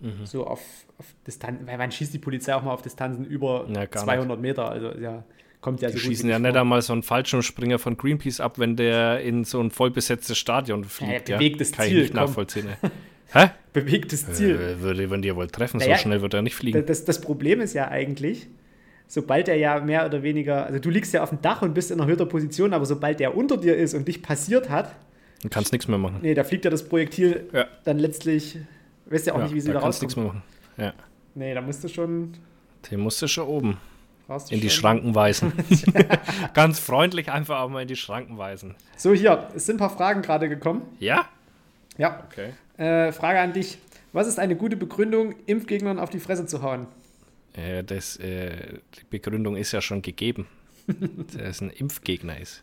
Mhm. 0.00 0.26
So 0.26 0.46
auf, 0.46 0.60
auf 0.98 1.14
Distanz, 1.26 1.60
weil 1.64 1.78
man 1.78 1.92
schießt 1.92 2.12
die 2.12 2.18
Polizei 2.18 2.54
auch 2.54 2.62
mal 2.62 2.72
auf 2.72 2.82
Distanzen 2.82 3.24
über 3.24 3.66
ja, 3.68 3.90
200 3.90 4.28
nicht. 4.28 4.40
Meter. 4.40 4.68
Also 4.68 4.92
ja, 4.98 5.24
kommt 5.62 5.80
ja 5.80 5.88
so 5.88 5.94
Die 5.94 6.00
schießen 6.00 6.28
ja 6.28 6.38
nicht 6.38 6.56
einmal 6.56 6.82
so 6.82 6.92
einen 6.92 7.02
Fallschirmspringer 7.02 7.78
von 7.78 7.96
Greenpeace 7.96 8.40
ab, 8.40 8.58
wenn 8.58 8.76
der 8.76 9.20
in 9.20 9.44
so 9.44 9.60
ein 9.60 9.70
vollbesetztes 9.70 10.36
Stadion 10.36 10.84
fliegt. 10.84 11.30
Ja, 11.30 11.38
bewegtes 11.38 11.70
ja? 11.70 11.76
Kann 11.76 11.86
Ziel. 11.86 11.96
ich 11.96 12.02
nicht 12.02 12.14
nachvollziehen. 12.14 12.68
Hä? 13.32 13.50
Bewegtes 13.72 14.30
Ziel. 14.32 14.56
Äh, 14.56 14.80
würde, 14.80 15.10
wenn 15.10 15.22
die 15.22 15.28
ja 15.28 15.36
wohl 15.36 15.46
treffen, 15.46 15.78
naja, 15.78 15.96
so 15.96 16.02
schnell 16.02 16.20
wird 16.20 16.34
er 16.34 16.42
nicht 16.42 16.54
fliegen. 16.54 16.84
Das, 16.84 17.06
das 17.06 17.20
Problem 17.22 17.62
ist 17.62 17.72
ja 17.72 17.88
eigentlich, 17.88 18.48
sobald 19.06 19.48
er 19.48 19.56
ja 19.56 19.80
mehr 19.80 20.04
oder 20.04 20.22
weniger, 20.22 20.66
also 20.66 20.78
du 20.78 20.90
liegst 20.90 21.14
ja 21.14 21.22
auf 21.22 21.30
dem 21.30 21.40
Dach 21.40 21.62
und 21.62 21.72
bist 21.72 21.90
in 21.90 21.98
erhöhter 21.98 22.26
Position, 22.26 22.74
aber 22.74 22.84
sobald 22.84 23.20
der 23.20 23.34
unter 23.34 23.56
dir 23.56 23.74
ist 23.74 23.94
und 23.94 24.06
dich 24.06 24.20
passiert 24.20 24.68
hat, 24.68 24.94
dann 25.42 25.50
kannst 25.50 25.72
du 25.72 25.74
nichts 25.74 25.88
mehr 25.88 25.98
machen. 25.98 26.18
Nee, 26.22 26.34
da 26.34 26.44
fliegt 26.44 26.64
ja 26.64 26.70
das 26.70 26.88
Projektil 26.88 27.48
ja. 27.52 27.66
dann 27.84 27.98
letztlich, 27.98 28.58
weißt 29.06 29.26
ja 29.26 29.34
auch 29.34 29.38
ja, 29.38 29.44
nicht, 29.44 29.54
wie 29.54 29.60
sie 29.60 29.68
da, 29.68 29.74
da 29.74 29.80
rauskommt. 29.80 30.02
nichts 30.02 30.16
mehr 30.16 30.26
machen. 30.26 30.42
Ja. 30.76 30.92
Nee, 31.34 31.54
da 31.54 31.60
musst 31.60 31.82
du 31.82 31.88
schon. 31.88 32.34
Den 32.90 33.00
musst 33.00 33.20
du 33.22 33.26
schon 33.26 33.46
oben. 33.46 33.78
In 34.50 34.60
die 34.60 34.70
Schranken 34.70 35.14
weisen. 35.14 35.52
Ganz 36.54 36.78
freundlich 36.78 37.30
einfach 37.30 37.60
auch 37.60 37.68
mal 37.68 37.82
in 37.82 37.88
die 37.88 37.96
Schranken 37.96 38.38
weisen. 38.38 38.74
So, 38.96 39.12
hier, 39.12 39.48
es 39.54 39.66
sind 39.66 39.76
ein 39.76 39.78
paar 39.78 39.96
Fragen 39.96 40.22
gerade 40.22 40.48
gekommen. 40.48 40.82
Ja? 40.98 41.26
Ja. 41.98 42.24
Okay. 42.30 42.52
Äh, 42.82 43.12
Frage 43.12 43.40
an 43.40 43.52
dich. 43.52 43.78
Was 44.12 44.26
ist 44.26 44.38
eine 44.38 44.56
gute 44.56 44.76
Begründung, 44.76 45.34
Impfgegnern 45.46 45.98
auf 45.98 46.10
die 46.10 46.20
Fresse 46.20 46.46
zu 46.46 46.62
hauen? 46.62 46.86
Äh, 47.54 47.84
das, 47.84 48.16
äh, 48.16 48.78
die 48.94 49.04
Begründung 49.10 49.56
ist 49.56 49.72
ja 49.72 49.80
schon 49.80 50.02
gegeben. 50.02 50.46
dass 50.86 51.56
es 51.56 51.60
ein 51.60 51.70
Impfgegner 51.70 52.38
ist. 52.40 52.62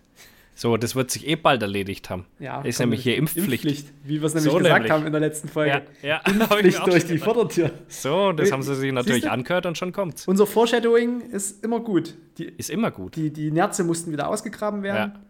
So, 0.59 0.75
das 0.75 0.93
wird 0.93 1.09
sich 1.09 1.25
eh 1.25 1.37
bald 1.37 1.61
erledigt 1.61 2.09
haben. 2.09 2.25
Ja, 2.37 2.61
ist 2.63 2.79
nämlich 2.81 3.01
hier 3.01 3.15
Impfpflicht. 3.15 3.63
Impfpflicht. 3.63 3.93
Wie 4.03 4.19
wir 4.19 4.25
es 4.25 4.33
nämlich 4.33 4.51
so 4.51 4.57
gesagt 4.57 4.79
nämlich. 4.79 4.91
haben 4.91 5.05
in 5.05 5.13
der 5.13 5.21
letzten 5.21 5.47
Folge. 5.47 5.83
Ja, 6.01 6.09
ja. 6.09 6.17
Impfpflicht 6.29 6.85
durch 6.85 7.07
die 7.07 7.17
Vordertür. 7.17 7.71
So, 7.87 8.33
das 8.33 8.51
haben 8.51 8.61
sie 8.61 8.75
sich 8.75 8.91
natürlich 8.91 9.31
angehört 9.31 9.65
und 9.67 9.77
schon 9.77 9.93
kommt's. 9.93 10.27
Unser 10.27 10.45
Foreshadowing 10.45 11.21
ist 11.21 11.63
immer 11.63 11.79
gut. 11.79 12.13
Die, 12.37 12.43
ist 12.43 12.69
immer 12.69 12.91
gut. 12.91 13.15
Die, 13.15 13.31
die 13.31 13.51
Nerze 13.51 13.85
mussten 13.85 14.11
wieder 14.11 14.27
ausgegraben 14.27 14.83
werden. 14.83 15.13
Ja. 15.13 15.21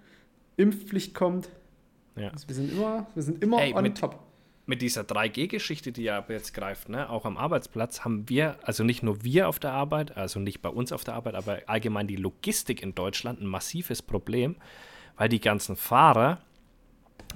Impfpflicht 0.58 1.14
kommt. 1.14 1.48
Ja. 2.16 2.30
Also 2.30 2.48
wir 2.48 2.56
sind 2.56 2.72
immer, 2.72 3.06
wir 3.14 3.22
sind 3.22 3.44
immer 3.44 3.62
Ey, 3.62 3.76
on 3.76 3.84
mit, 3.84 4.00
top. 4.00 4.18
Mit 4.66 4.82
dieser 4.82 5.02
3G-Geschichte, 5.02 5.92
die 5.92 6.06
ja 6.06 6.26
jetzt 6.28 6.56
greift, 6.56 6.90
ne, 6.90 7.08
auch 7.08 7.26
am 7.26 7.38
Arbeitsplatz, 7.38 8.04
haben 8.04 8.28
wir, 8.30 8.58
also 8.64 8.84
nicht 8.84 9.04
nur 9.04 9.24
wir 9.24 9.48
auf 9.48 9.60
der 9.60 9.74
Arbeit, 9.74 10.18
also 10.18 10.40
nicht 10.40 10.64
bei 10.64 10.70
uns 10.70 10.92
auf 10.92 11.04
der 11.04 11.14
Arbeit, 11.14 11.36
aber 11.36 11.60
allgemein 11.68 12.08
die 12.08 12.16
Logistik 12.16 12.82
in 12.82 12.96
Deutschland 12.96 13.42
ein 13.42 13.48
massives 13.48 14.02
Problem 14.02 14.56
weil 15.20 15.30
die 15.30 15.42
ganzen 15.42 15.76
Fahrer 15.76 16.40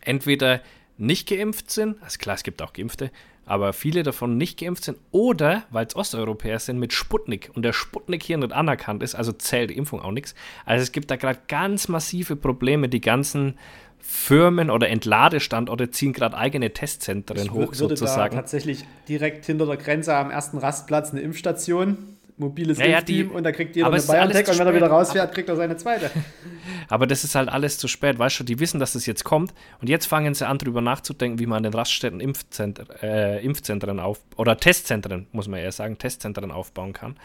entweder 0.02 0.62
nicht 0.98 1.28
geimpft 1.28 1.69
sind, 1.69 2.02
also 2.02 2.17
klar, 2.17 2.36
es 2.36 2.43
gibt 2.43 2.62
auch 2.62 2.74
Geimpfte, 2.74 3.12
aber 3.46 3.74
viele 3.74 4.04
davon 4.04 4.38
nicht 4.38 4.58
geimpft 4.58 4.86
sind 4.86 4.98
oder, 5.12 5.63
weil 5.69 5.86
es 5.86 5.96
Osteuropäer 5.96 6.60
sind, 6.60 6.80
mit 6.80 6.93
Sputnik 6.93 7.52
und 7.54 7.63
der 7.63 7.74
Sputnik 7.74 8.24
hier 8.24 8.38
nicht 8.38 8.54
anerkannt 8.54 9.04
ist, 9.04 9.15
also 9.15 9.34
zählt 9.34 9.69
die 9.69 9.78
Impfung 9.78 10.02
auch 10.02 10.12
nichts. 10.12 10.34
Also 10.65 10.82
es 10.82 10.93
gibt 10.93 11.12
da 11.12 11.17
gerade 11.17 11.39
ganz 11.50 11.89
massive 11.89 12.38
Probleme. 12.38 12.88
Die 12.88 13.02
ganzen 13.02 13.60
Firmen 14.00 14.69
oder 14.69 14.89
Entladestandorte 14.89 15.91
ziehen 15.91 16.13
gerade 16.13 16.38
eigene 16.38 16.72
Testzentren 16.72 17.38
Ich 17.38 17.52
hoch, 17.52 17.58
würde 17.58 17.76
sozusagen. 17.76 18.36
Da 18.36 18.41
tatsächlich 18.41 18.86
direkt 19.10 19.46
hinter 19.46 19.65
der 19.65 19.78
Grenze 19.78 20.15
am 20.15 20.32
ersten 20.32 20.58
Rastplatz 20.58 21.12
eine 21.12 21.19
Impfstation, 21.19 22.12
mobiles 22.38 22.78
Ja, 22.78 22.86
ja, 22.86 22.98
Impfteam 23.00 23.30
die- 23.30 23.36
und 23.36 23.43
da 23.43 23.52
kriegt 23.52 23.76
jeder 23.76 23.88
eine 23.88 24.02
BioNTech 24.02 24.48
und 24.50 24.60
wenn 24.60 24.67
er 24.67 24.76
wieder 24.76 24.88
rausfährt, 24.88 25.34
kriegt 25.34 25.50
er 25.50 25.56
seine 25.56 25.78
zweite. 25.78 26.10
Aber 26.89 27.08
das 27.08 27.24
ist 27.24 27.36
halt 27.36 27.50
alles 27.50 27.78
zu 27.78 27.88
spät, 27.88 28.19
weißt 28.19 28.39
du, 28.39 28.43
die 28.43 28.60
wissen, 28.60 28.80
dass 28.80 28.93
das 28.93 29.06
jetzt 29.06 29.24
kommt 29.24 29.54
und 29.82 29.89
jetzt 29.89 30.06
fangen 30.06 30.34
sie 30.34 30.48
an, 30.48 30.58
darüber 30.58 30.82
nachzudenken, 30.82 31.39
wie 31.39 31.46
man 31.46 31.58
an 31.58 31.63
den 31.63 31.74
Raststätten 31.74 32.19
Impfzentren, 32.19 32.89
äh, 33.02 33.39
Impfzentren 33.43 34.00
auf 34.00 34.19
oder 34.38 34.58
Testzentren, 34.58 35.28
muss 35.32 35.48
man 35.48 35.60
eher 35.60 35.72
sagen, 35.72 35.98
Testzentren 35.98 36.52
aufbauen 36.52 36.93
kann. 36.93 37.15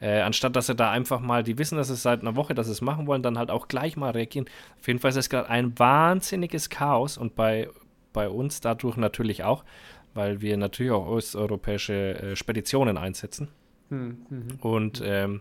Äh, 0.00 0.20
anstatt 0.20 0.54
dass 0.54 0.66
sie 0.66 0.76
da 0.76 0.90
einfach 0.90 1.20
mal, 1.20 1.42
die 1.42 1.58
wissen, 1.58 1.76
dass 1.76 1.88
es 1.88 2.02
seit 2.02 2.20
einer 2.20 2.36
Woche, 2.36 2.54
dass 2.54 2.66
sie 2.66 2.72
es 2.72 2.80
machen 2.80 3.06
wollen, 3.06 3.22
dann 3.22 3.36
halt 3.36 3.50
auch 3.50 3.66
gleich 3.66 3.96
mal 3.96 4.10
reagieren. 4.10 4.46
Auf 4.78 4.86
jeden 4.86 5.00
Fall 5.00 5.10
ist 5.10 5.16
es 5.16 5.28
gerade 5.28 5.48
ein 5.48 5.76
wahnsinniges 5.78 6.70
Chaos 6.70 7.18
und 7.18 7.34
bei, 7.34 7.68
bei 8.12 8.28
uns 8.28 8.60
dadurch 8.60 8.96
natürlich 8.96 9.42
auch, 9.42 9.64
weil 10.14 10.40
wir 10.40 10.56
natürlich 10.56 10.92
auch 10.92 11.06
osteuropäische 11.06 11.94
äh, 11.94 12.36
Speditionen 12.36 12.96
einsetzen. 12.96 13.48
Hm, 13.90 14.18
Und 14.60 15.02
ähm, 15.04 15.40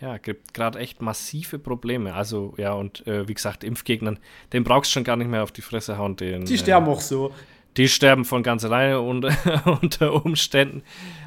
ja, 0.00 0.18
gibt 0.18 0.54
gerade 0.54 0.78
echt 0.78 1.02
massive 1.02 1.58
Probleme. 1.58 2.14
Also, 2.14 2.54
ja, 2.56 2.72
und 2.72 3.06
äh, 3.06 3.28
wie 3.28 3.34
gesagt, 3.34 3.64
Impfgegnern, 3.64 4.18
den 4.52 4.64
brauchst 4.64 4.90
du 4.90 4.94
schon 4.94 5.04
gar 5.04 5.16
nicht 5.16 5.28
mehr 5.28 5.42
auf 5.42 5.52
die 5.52 5.62
Fresse 5.62 5.98
hauen. 5.98 6.16
Den, 6.16 6.44
Die 6.44 6.58
sterben 6.58 6.86
auch 6.86 7.00
so. 7.00 7.28
Äh, 7.28 7.32
die 7.76 7.88
sterben 7.88 8.24
von 8.24 8.42
ganz 8.42 8.64
alleine 8.64 9.00
und, 9.00 9.26
unter 9.82 10.24
Umständen. 10.24 10.82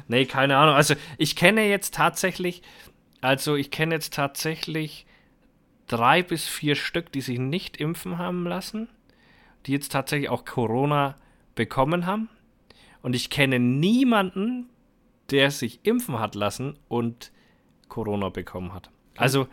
Nee, 0.06 0.24
keine 0.26 0.56
Ahnung. 0.56 0.74
Also, 0.74 0.94
ich 1.18 1.36
kenne 1.36 1.68
jetzt 1.68 1.94
tatsächlich, 1.94 2.62
also, 3.20 3.56
ich 3.56 3.70
kenne 3.70 3.94
jetzt 3.94 4.14
tatsächlich 4.14 5.06
drei 5.88 6.22
bis 6.22 6.46
vier 6.46 6.74
Stück, 6.76 7.10
die 7.12 7.20
sich 7.20 7.38
nicht 7.38 7.78
impfen 7.78 8.18
haben 8.18 8.44
lassen, 8.46 8.88
die 9.66 9.72
jetzt 9.72 9.92
tatsächlich 9.92 10.28
auch 10.28 10.44
Corona 10.44 11.16
bekommen 11.54 12.06
haben. 12.06 12.28
Und 13.02 13.16
ich 13.16 13.30
kenne 13.30 13.58
niemanden, 13.58 14.68
der 15.30 15.50
sich 15.50 15.80
impfen 15.84 16.18
hat 16.18 16.34
lassen 16.34 16.78
und 16.88 17.30
Corona 17.88 18.28
bekommen 18.28 18.72
hat. 18.74 18.90
Also, 19.16 19.46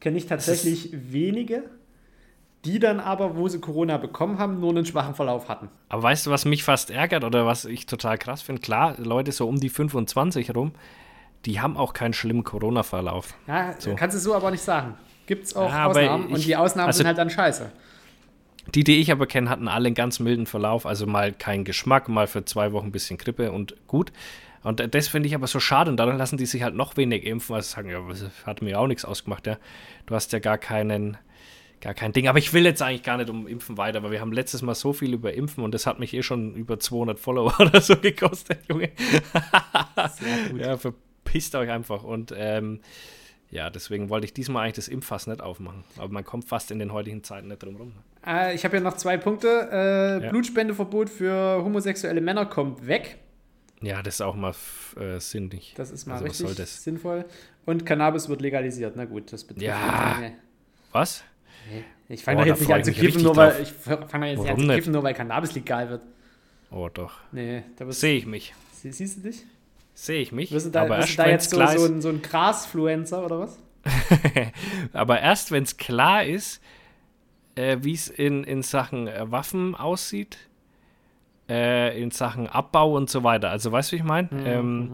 Kenne 0.00 0.18
ich 0.18 0.26
tatsächlich 0.26 0.90
wenige, 0.92 1.62
die 2.64 2.78
dann 2.78 3.00
aber, 3.00 3.36
wo 3.36 3.48
sie 3.48 3.60
Corona 3.60 3.96
bekommen 3.98 4.38
haben, 4.38 4.60
nur 4.60 4.70
einen 4.70 4.84
schwachen 4.86 5.14
Verlauf 5.14 5.48
hatten. 5.48 5.68
aber 5.88 6.02
weißt 6.02 6.26
du, 6.26 6.30
was 6.30 6.44
mich 6.44 6.64
fast 6.64 6.90
ärgert 6.90 7.24
oder 7.24 7.46
was 7.46 7.64
ich 7.64 7.86
total 7.86 8.18
krass 8.18 8.42
finde? 8.42 8.60
Klar, 8.62 8.94
Leute 8.98 9.32
so 9.32 9.48
um 9.48 9.58
die 9.60 9.68
25 9.68 10.54
rum, 10.54 10.72
die 11.44 11.60
haben 11.60 11.76
auch 11.76 11.92
keinen 11.92 12.12
schlimmen 12.14 12.44
Corona-Verlauf. 12.44 13.34
Ja, 13.48 13.74
So. 13.78 13.94
kannst 13.96 14.16
du 14.16 14.20
so 14.20 14.34
aber 14.34 14.50
nicht 14.50 14.62
sagen. 14.62 14.94
Gibt 15.26 15.44
es 15.44 15.56
auch 15.56 15.68
Ja, 15.70 15.86
Ausnahmen 15.86 16.26
und 16.26 16.38
ich- 16.38 16.46
die 16.46 16.56
Ausnahmen 16.56 16.86
also- 16.88 16.98
sind 16.98 17.06
halt 17.06 17.18
dann 17.18 17.30
scheiße. 17.30 17.70
Die, 18.74 18.84
die 18.84 19.00
ich 19.00 19.10
aber 19.10 19.26
kenne, 19.26 19.50
hatten 19.50 19.66
alle 19.66 19.86
einen 19.86 19.94
ganz 19.96 20.20
milden 20.20 20.46
Verlauf. 20.46 20.86
Also 20.86 21.06
mal 21.06 21.32
keinen 21.32 21.64
Geschmack, 21.64 22.08
mal 22.08 22.28
für 22.28 22.44
zwei 22.44 22.70
Wochen 22.72 22.86
ein 22.86 22.92
bisschen 22.92 23.18
Grippe 23.18 23.50
und 23.50 23.74
gut. 23.88 24.12
Und 24.62 24.94
das 24.94 25.08
finde 25.08 25.28
ich 25.28 25.34
aber 25.34 25.46
so 25.46 25.58
schade. 25.60 25.90
Und 25.90 25.96
dadurch 25.96 26.16
lassen 26.18 26.36
die 26.36 26.46
sich 26.46 26.62
halt 26.62 26.74
noch 26.74 26.96
wenig 26.96 27.24
impfen, 27.26 27.54
weil 27.54 27.62
sie 27.62 27.70
sagen, 27.70 27.90
ja, 27.90 28.00
das 28.08 28.24
hat 28.46 28.62
mir 28.62 28.78
auch 28.78 28.86
nichts 28.86 29.04
ausgemacht. 29.04 29.46
Ja. 29.46 29.58
Du 30.06 30.14
hast 30.14 30.32
ja 30.32 30.38
gar 30.38 30.56
keinen, 30.58 31.16
gar 31.80 31.94
kein 31.94 32.12
Ding. 32.12 32.28
Aber 32.28 32.38
ich 32.38 32.52
will 32.52 32.64
jetzt 32.64 32.80
eigentlich 32.80 33.02
gar 33.02 33.16
nicht 33.16 33.28
um 33.28 33.46
Impfen 33.48 33.76
weiter, 33.76 34.02
weil 34.02 34.12
wir 34.12 34.20
haben 34.20 34.32
letztes 34.32 34.62
Mal 34.62 34.74
so 34.74 34.92
viel 34.92 35.12
über 35.14 35.34
Impfen 35.34 35.64
und 35.64 35.72
das 35.74 35.86
hat 35.86 35.98
mich 35.98 36.14
eh 36.14 36.22
schon 36.22 36.54
über 36.54 36.78
200 36.78 37.18
Follower 37.18 37.54
oder 37.60 37.80
so 37.80 37.96
gekostet, 37.96 38.60
Junge. 38.68 38.90
Sehr 40.18 40.48
gut. 40.50 40.60
Ja, 40.60 40.76
verpisst 40.76 41.54
euch 41.54 41.70
einfach. 41.70 42.04
Und 42.04 42.32
ähm, 42.36 42.80
ja, 43.50 43.68
deswegen 43.68 44.08
wollte 44.08 44.24
ich 44.26 44.32
diesmal 44.32 44.62
eigentlich 44.64 44.76
das 44.76 44.88
Impffass 44.88 45.26
nicht 45.26 45.40
aufmachen. 45.42 45.84
Aber 45.98 46.08
man 46.12 46.24
kommt 46.24 46.44
fast 46.46 46.70
in 46.70 46.78
den 46.78 46.92
heutigen 46.92 47.22
Zeiten 47.24 47.48
nicht 47.48 47.62
drum 47.62 47.76
rum. 47.76 47.92
Äh, 48.26 48.54
ich 48.54 48.64
habe 48.64 48.76
hier 48.76 48.84
noch 48.84 48.96
zwei 48.96 49.16
Punkte. 49.16 49.68
Äh, 49.72 50.24
Ja. 50.24 50.30
Blutspendeverbot 50.30 51.10
für 51.10 51.62
homosexuelle 51.64 52.20
Männer 52.20 52.46
kommt 52.46 52.86
weg. 52.86 53.18
Ja, 53.82 54.02
das 54.02 54.14
ist 54.14 54.20
auch 54.20 54.34
mal 54.36 54.54
äh, 54.96 55.18
sinnig. 55.18 55.74
Das 55.76 55.90
ist 55.90 56.06
mal 56.06 56.14
Also, 56.14 56.24
richtig 56.26 56.46
soll 56.46 56.54
das? 56.54 56.82
sinnvoll. 56.84 57.24
Und 57.66 57.84
Cannabis 57.84 58.28
wird 58.28 58.40
legalisiert. 58.40 58.94
Na 58.96 59.04
gut, 59.04 59.32
das 59.32 59.44
betrifft 59.44 59.66
Ja. 59.66 60.18
nicht. 60.20 60.34
Was? 60.92 61.24
Ich 62.08 62.22
fange 62.24 62.42
Oh, 62.42 62.44
jetzt 62.44 62.60
nicht 62.60 62.72
an 62.72 62.84
zu 62.84 62.92
kiffen, 62.92 63.22
nur 63.22 63.36
weil 63.36 63.62
ich 63.62 63.72
doch 63.84 64.00
jetzt 64.00 64.12
nicht 64.14 64.50
an 64.50 64.58
zu 64.60 64.66
kiffen, 64.68 64.92
nur 64.92 65.02
weil 65.02 65.14
Cannabis 65.14 65.54
legal 65.54 65.88
wird. 65.88 66.02
Oh, 66.70 66.88
doch. 66.92 67.12
Nee, 67.32 67.62
da 67.76 67.90
Sehe 67.92 68.16
ich 68.16 68.26
mich. 68.26 68.54
sie, 68.72 68.92
siehst 68.92 69.18
du 69.18 69.28
dich? 69.28 69.44
Sehe 69.94 70.20
ich 70.22 70.32
mich. 70.32 70.50
Wirst 70.52 70.66
du 70.66 70.70
da, 70.70 70.82
aber 70.82 70.98
wirst 70.98 71.10
erst, 71.10 71.18
da 71.18 71.28
jetzt 71.28 71.50
so, 71.50 71.56
klar 71.56 71.78
so 71.78 71.84
ein, 71.86 72.00
so 72.00 72.08
ein 72.08 72.22
Grasfluencer 72.22 73.24
oder 73.24 73.40
was? 73.40 73.58
aber 74.92 75.20
erst, 75.20 75.50
wenn 75.50 75.62
es 75.64 75.76
klar 75.76 76.24
ist, 76.24 76.60
äh, 77.54 77.78
wie 77.82 77.92
es 77.94 78.08
in, 78.08 78.44
in 78.44 78.62
Sachen 78.62 79.06
äh, 79.06 79.30
Waffen 79.30 79.74
aussieht, 79.74 80.38
äh, 81.48 82.00
in 82.00 82.10
Sachen 82.10 82.46
Abbau 82.46 82.96
und 82.96 83.10
so 83.10 83.24
weiter. 83.24 83.50
Also, 83.50 83.72
weißt 83.72 83.92
du, 83.92 83.96
wie 83.96 84.00
ich 84.00 84.04
meine? 84.04 84.28
Mhm, 84.30 84.46
Ähm, 84.46 84.90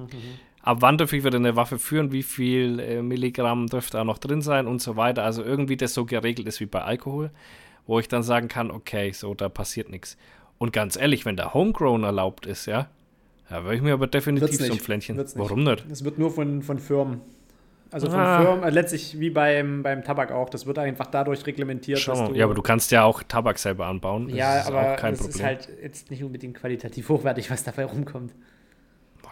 ab 0.62 0.78
wann 0.80 0.98
dürfte 0.98 1.16
ich 1.16 1.24
wieder 1.24 1.36
eine 1.36 1.56
Waffe 1.56 1.78
führen? 1.78 2.12
Wie 2.12 2.22
viel 2.22 2.80
äh, 2.80 3.02
Milligramm 3.02 3.66
dürfte 3.66 3.98
da 3.98 4.04
noch 4.04 4.18
drin 4.18 4.42
sein 4.42 4.66
und 4.66 4.80
so 4.82 4.96
weiter? 4.96 5.24
Also, 5.24 5.42
irgendwie 5.42 5.76
das 5.76 5.94
so 5.94 6.04
geregelt 6.04 6.48
ist 6.48 6.60
wie 6.60 6.66
bei 6.66 6.82
Alkohol, 6.82 7.30
wo 7.86 7.98
ich 7.98 8.08
dann 8.08 8.22
sagen 8.22 8.48
kann, 8.48 8.70
okay, 8.70 9.12
so, 9.12 9.34
da 9.34 9.48
passiert 9.48 9.90
nichts. 9.90 10.16
Und 10.58 10.72
ganz 10.72 10.96
ehrlich, 10.96 11.24
wenn 11.24 11.36
der 11.36 11.54
Homegrown 11.54 12.02
erlaubt 12.02 12.44
ist, 12.46 12.66
ja, 12.66 12.88
da 13.48 13.62
würde 13.62 13.76
ich 13.76 13.82
mir 13.82 13.92
aber 13.94 14.06
definitiv 14.08 14.58
so 14.58 14.72
ein. 14.72 14.78
Pflänzchen. 14.78 15.16
Warum 15.36 15.64
nicht? 15.64 15.84
Das 15.88 16.04
wird 16.04 16.18
nur 16.18 16.30
von, 16.30 16.62
von 16.62 16.78
Firmen. 16.78 17.20
Also 17.90 18.10
von 18.10 18.20
Ah. 18.20 18.40
Firmen, 18.42 18.64
äh, 18.64 18.70
letztlich 18.70 19.18
wie 19.18 19.30
beim, 19.30 19.82
beim 19.82 20.04
Tabak 20.04 20.30
auch. 20.30 20.50
Das 20.50 20.66
wird 20.66 20.78
einfach 20.78 21.06
dadurch 21.06 21.46
reglementiert, 21.46 21.98
Schau 21.98 22.28
du. 22.28 22.34
Ja, 22.34 22.44
aber 22.44 22.54
du 22.54 22.60
kannst 22.62 22.90
ja 22.90 23.04
auch 23.04 23.22
Tabak 23.22 23.58
selber 23.58 23.86
anbauen. 23.86 24.28
Das 24.28 24.36
ja, 24.36 24.62
aber 24.66 24.92
auch 24.92 24.96
kein 24.96 25.12
das 25.14 25.20
Problem. 25.20 25.36
ist 25.36 25.44
halt 25.44 25.68
jetzt 25.82 26.10
nicht 26.10 26.22
unbedingt 26.22 26.56
qualitativ 26.58 27.08
hochwertig, 27.08 27.50
was 27.50 27.64
dabei 27.64 27.84
rumkommt. 27.86 28.32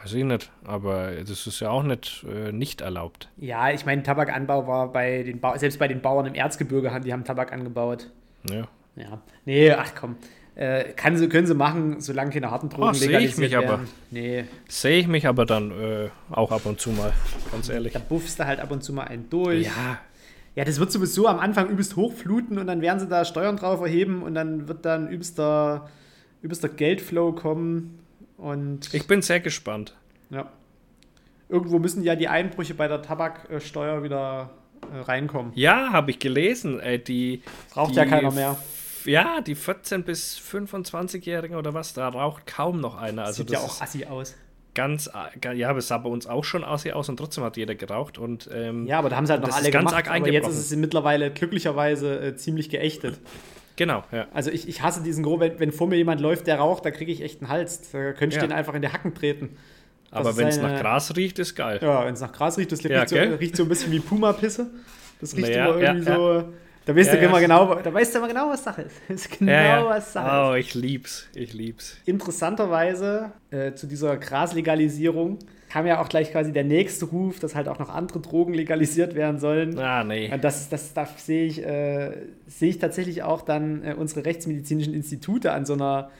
Weiß 0.02 0.14
ich 0.14 0.24
nicht, 0.24 0.50
aber 0.64 1.12
das 1.16 1.46
ist 1.46 1.60
ja 1.60 1.70
auch 1.70 1.82
nicht, 1.82 2.24
äh, 2.30 2.52
nicht 2.52 2.80
erlaubt. 2.80 3.28
Ja, 3.36 3.70
ich 3.70 3.84
meine, 3.86 4.02
Tabakanbau 4.02 4.66
war 4.66 4.92
bei 4.92 5.22
den 5.22 5.40
Bau 5.40 5.56
selbst 5.56 5.78
bei 5.78 5.88
den 5.88 6.00
Bauern 6.00 6.26
im 6.26 6.34
Erzgebirge, 6.34 6.92
haben- 6.92 7.04
die 7.04 7.12
haben 7.12 7.24
Tabak 7.24 7.52
angebaut. 7.52 8.10
Ja. 8.48 8.68
Ja. 8.96 9.20
Nee, 9.44 9.72
ach 9.72 9.92
komm. 9.98 10.16
Äh, 10.56 10.84
kann 10.94 11.16
sie, 11.18 11.28
können 11.28 11.46
sie 11.46 11.54
machen, 11.54 12.00
solange 12.00 12.30
keine 12.30 12.50
harten 12.50 12.70
Drogen 12.70 12.88
Ah, 12.88 12.94
seh 12.94 13.04
ich 13.04 13.10
legalisiert 13.10 13.38
mich 13.38 13.56
aber. 13.56 13.68
werden. 13.68 13.88
Nee, 14.10 14.44
Sehe 14.68 14.98
ich 14.98 15.06
mich 15.06 15.26
aber 15.26 15.44
dann 15.44 15.70
äh, 15.70 16.08
auch 16.30 16.50
ab 16.50 16.64
und 16.64 16.80
zu 16.80 16.90
mal, 16.90 17.12
ganz 17.52 17.68
ehrlich. 17.68 17.92
da 17.92 17.98
buffst 17.98 18.40
du 18.40 18.46
halt 18.46 18.58
ab 18.60 18.70
und 18.70 18.82
zu 18.82 18.92
mal 18.94 19.04
einen 19.04 19.28
durch. 19.28 19.66
Ja, 19.66 19.98
Ja, 20.54 20.64
das 20.64 20.80
wird 20.80 20.90
sowieso 20.90 21.28
am 21.28 21.38
Anfang 21.40 21.68
übelst 21.68 21.96
hochfluten 21.96 22.56
und 22.58 22.66
dann 22.66 22.80
werden 22.80 22.98
sie 22.98 23.06
da 23.06 23.26
Steuern 23.26 23.56
drauf 23.58 23.82
erheben 23.82 24.22
und 24.22 24.34
dann 24.34 24.66
wird 24.66 24.86
dann 24.86 25.08
übelster, 25.08 25.90
übelster 26.40 26.70
Geldflow 26.70 27.32
kommen 27.32 27.98
und 28.38 28.94
ich 28.94 29.06
bin 29.06 29.20
sehr 29.20 29.40
gespannt. 29.40 29.94
ja. 30.30 30.50
Irgendwo 31.48 31.78
müssen 31.78 32.02
ja 32.02 32.16
die 32.16 32.26
Einbrüche 32.26 32.74
bei 32.74 32.88
der 32.88 33.02
Tabaksteuer 33.02 34.02
wieder 34.02 34.50
äh, 34.92 34.98
reinkommen. 35.02 35.52
Ja, 35.54 35.92
habe 35.92 36.10
ich 36.10 36.18
gelesen. 36.18 36.80
Äh, 36.80 36.98
die 36.98 37.42
Braucht 37.72 37.92
die 37.92 37.96
ja 37.98 38.04
keiner 38.04 38.32
mehr. 38.32 38.56
Ja, 39.06 39.40
die 39.40 39.56
14- 39.56 40.02
bis 40.02 40.38
25-Jährigen 40.38 41.56
oder 41.56 41.74
was, 41.74 41.94
da 41.94 42.08
raucht 42.08 42.46
kaum 42.46 42.80
noch 42.80 42.96
einer. 42.96 43.24
Also 43.24 43.42
Sieht 43.42 43.50
ja 43.52 43.58
auch 43.60 43.80
assi 43.80 44.04
aus. 44.06 44.34
ganz, 44.74 45.08
äh, 45.42 45.54
ja, 45.54 45.70
aber 45.70 45.78
es 45.78 45.88
sah 45.88 45.98
bei 45.98 46.08
uns 46.10 46.26
auch 46.26 46.44
schon 46.44 46.64
assi 46.64 46.92
aus 46.92 47.08
und 47.08 47.16
trotzdem 47.16 47.44
hat 47.44 47.56
jeder 47.56 47.74
geraucht. 47.74 48.18
Und 48.18 48.48
ähm, 48.52 48.86
Ja, 48.86 48.98
aber 48.98 49.08
da 49.10 49.16
haben 49.16 49.26
sie 49.26 49.32
halt 49.32 49.42
noch 49.42 49.54
alle 49.54 49.70
ganz 49.70 49.90
gemacht, 49.90 50.08
arg 50.08 50.20
aber 50.20 50.30
jetzt 50.30 50.48
ist 50.48 50.70
es 50.70 50.76
mittlerweile 50.76 51.30
glücklicherweise 51.30 52.20
äh, 52.20 52.36
ziemlich 52.36 52.68
geächtet. 52.70 53.18
genau, 53.76 54.04
ja. 54.12 54.26
Also 54.34 54.50
ich, 54.50 54.68
ich 54.68 54.82
hasse 54.82 55.02
diesen 55.02 55.22
Gro, 55.24 55.40
wenn, 55.40 55.58
wenn 55.60 55.72
vor 55.72 55.86
mir 55.86 55.96
jemand 55.96 56.20
läuft, 56.20 56.46
der 56.46 56.58
raucht, 56.58 56.84
da 56.84 56.90
kriege 56.90 57.12
ich 57.12 57.22
echt 57.22 57.40
einen 57.42 57.48
Hals. 57.50 57.90
Da 57.90 58.12
könnte 58.12 58.36
ich 58.36 58.42
Ja. 58.42 58.46
den 58.46 58.52
einfach 58.52 58.74
in 58.74 58.82
die 58.82 58.88
Hacken 58.88 59.14
treten. 59.14 59.56
Das 60.10 60.20
Aber 60.20 60.36
wenn 60.36 60.48
es 60.48 60.58
nach 60.58 60.80
Gras 60.80 61.16
riecht, 61.16 61.38
ist 61.38 61.56
geil. 61.56 61.78
Ja, 61.82 62.04
wenn 62.06 62.14
es 62.14 62.20
nach 62.20 62.32
Gras 62.32 62.56
riecht, 62.58 62.70
das 62.72 62.82
Ja, 62.82 63.00
riecht, 63.00 63.08
so, 63.10 63.16
riecht 63.16 63.56
so 63.56 63.62
ein 63.64 63.68
bisschen 63.68 63.92
wie 63.92 63.98
Puma-Pisse. 64.00 64.70
Das 65.20 65.34
riecht 65.36 65.48
Naja, 65.48 65.66
immer 65.70 65.78
irgendwie 65.80 66.08
ja, 66.10 66.16
so. 66.16 66.44
Da 66.86 66.96
weißt 66.96 67.12
Ja, 67.12 67.16
du 67.16 67.18
immer 67.26 67.40
ja. 67.40 67.40
genau, 67.40 67.74
da 67.74 67.92
weißt 67.92 68.14
du 68.14 68.18
immer 68.18 68.28
genau, 68.28 68.48
was 68.48 68.64
Sache 68.64 68.82
ist. 68.82 68.96
Das 69.08 69.16
ist 69.26 69.38
genau, 69.38 69.52
Ja, 69.52 69.62
ja. 69.62 69.86
was 69.86 70.12
Sache 70.12 70.52
Oh, 70.52 70.54
ich 70.54 70.74
lieb's, 70.74 71.28
ich 71.34 71.52
lieb's. 71.52 71.92
ist. 71.92 72.08
Interessanterweise 72.08 73.32
äh, 73.50 73.72
zu 73.74 73.86
dieser 73.86 74.16
Graslegalisierung 74.16 75.38
kam 75.68 75.86
ja 75.86 76.00
auch 76.00 76.08
gleich 76.08 76.30
quasi 76.30 76.52
der 76.52 76.64
nächste 76.64 77.06
Ruf, 77.06 77.40
dass 77.40 77.54
halt 77.56 77.68
auch 77.68 77.78
noch 77.80 77.88
andere 77.90 78.20
Drogen 78.20 78.54
legalisiert 78.54 79.14
werden 79.16 79.38
sollen. 79.40 79.78
Ah, 79.78 80.04
nee. 80.04 80.32
Und 80.32 80.44
das, 80.44 80.68
das, 80.68 80.94
das 80.94 81.26
sehe 81.26 81.46
ich, 81.46 81.62
äh, 81.64 82.12
sehe 82.46 82.70
ich 82.70 82.78
tatsächlich 82.78 83.24
auch 83.24 83.42
dann 83.42 83.82
äh, 83.84 83.94
unsere 83.94 84.24
rechtsmedizinischen 84.24 84.94
Institute 84.94 85.50
an 85.52 85.66
so 85.66 85.74
einer, 85.74 86.10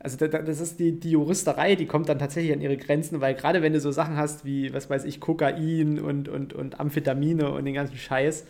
also 0.00 0.16
da, 0.16 0.28
da- 0.28 0.42
das 0.42 0.60
ist 0.60 0.80
die, 0.80 0.98
die 1.00 1.12
Juristerei, 1.12 1.76
die 1.76 1.86
kommt 1.86 2.08
dann 2.08 2.18
tatsächlich 2.18 2.52
an 2.52 2.60
ihre 2.60 2.76
Grenzen, 2.76 3.20
weil 3.20 3.34
gerade 3.34 3.62
wenn 3.62 3.72
du 3.72 3.80
so 3.80 3.92
Sachen 3.92 4.16
hast 4.16 4.44
wie, 4.44 4.72
was 4.74 4.90
weiß 4.90 5.04
ich, 5.04 5.20
Kokain 5.20 6.00
und, 6.00 6.28
und, 6.28 6.52
und 6.54 6.80
Amphetamine 6.80 7.50
und 7.52 7.64
den 7.66 7.74
ganzen 7.74 7.96
Scheiß, 7.96 8.46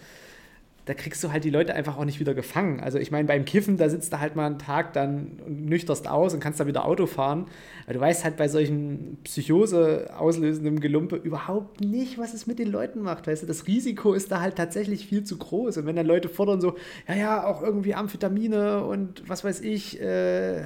da 0.88 0.94
kriegst 0.94 1.22
du 1.22 1.31
halt 1.31 1.44
die 1.44 1.51
Leute 1.51 1.74
einfach 1.74 1.98
auch 1.98 2.07
nicht 2.07 2.18
wieder 2.18 2.33
gefangen. 2.33 2.81
Also 2.81 2.98
ich 2.98 3.11
meine, 3.11 3.29
beim 3.29 3.44
Kiffen, 3.44 3.77
da 3.77 3.90
sitzt 3.90 4.11
du 4.11 4.20
halt 4.20 4.37
mal 4.37 4.46
einen 4.46 4.59
Tag 4.59 4.94
dann 4.94 5.38
und 5.44 5.66
nüchterst 5.66 6.09
aus 6.09 6.33
und 6.33 6.40
kannst 6.40 6.61
da 6.61 6.66
wieder 6.66 6.87
Auto 6.87 7.05
fahren. 7.05 7.44
Aber 7.85 7.92
du 7.92 8.01
weißt 8.01 8.24
halt 8.24 8.38
bei 8.38 8.48
solchen 8.48 9.18
Psychose 9.22 10.09
auslösenden 10.16 10.81
Gelumpe 10.81 11.16
überhaupt 11.16 11.83
nicht, 11.83 12.16
was 12.16 12.33
es 12.33 12.46
mit 12.46 12.59
den 12.59 12.72
Leuten 12.72 13.03
macht. 13.03 13.27
Weißt 13.27 13.42
du, 13.42 13.46
das 13.46 13.66
Risiko 13.66 14.14
ist 14.14 14.33
da 14.33 14.40
halt 14.40 14.57
tatsächlich 14.57 15.07
viel 15.07 15.24
zu 15.24 15.37
groß. 15.37 15.77
Und 15.77 15.85
wenn 15.85 15.94
dann 15.94 16.07
Leute 16.07 16.31
fordern 16.31 16.62
so, 16.62 16.77
ja, 17.07 17.14
ja, 17.14 17.46
auch 17.46 17.61
irgendwie 17.61 17.94
Amphetamine 17.94 18.83
und 18.83 19.29
was 19.29 19.44
weiß 19.44 19.61
ich, 19.61 20.01
äh, 20.01 20.62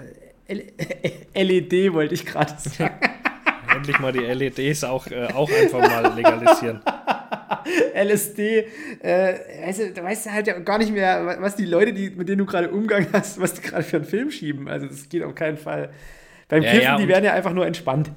LED 1.35 1.73
wollte 1.95 2.15
ich 2.15 2.27
gerade 2.27 2.55
sagen. 2.59 2.95
Endlich 3.75 3.99
mal 3.99 4.13
die 4.13 4.21
LEDs 4.21 4.85
auch, 4.85 5.09
äh, 5.09 5.27
auch 5.35 5.51
einfach 5.51 5.81
mal 5.81 6.15
legalisieren. 6.15 6.81
LSD, 7.95 8.67
äh, 9.01 9.67
weißt 9.67 9.81
du, 9.81 9.93
da 9.93 10.05
weißt 10.05 10.27
du 10.27 10.33
halt 10.33 10.47
ja 10.47 10.59
gar 10.59 10.79
nicht 10.79 10.93
mehr, 10.93 11.37
was 11.41 11.57
die 11.57 11.65
Leute, 11.67 11.93
die, 11.93 12.11
mit 12.11 12.29
denen 12.29 12.39
du 12.39 12.47
gerade 12.47 12.71
Umgang 12.71 13.07
hast, 13.13 13.41
was 13.41 13.55
die 13.55 13.63
gerade 13.63 13.83
für 13.83 13.97
einen 13.97 14.05
Film 14.05 14.31
schieben. 14.31 14.69
Also 14.69 14.87
das 14.87 15.09
geht 15.09 15.23
auf 15.23 15.35
keinen 15.35 15.57
Fall. 15.57 15.91
Beim 16.49 16.63
Ja, 16.63 16.71
Kiffen, 16.71 16.85
ja, 16.85 16.97
die 16.97 17.09
werden 17.09 17.25
ja 17.25 17.33
einfach 17.33 17.53
nur 17.55 17.67
entspannt. 17.67 18.13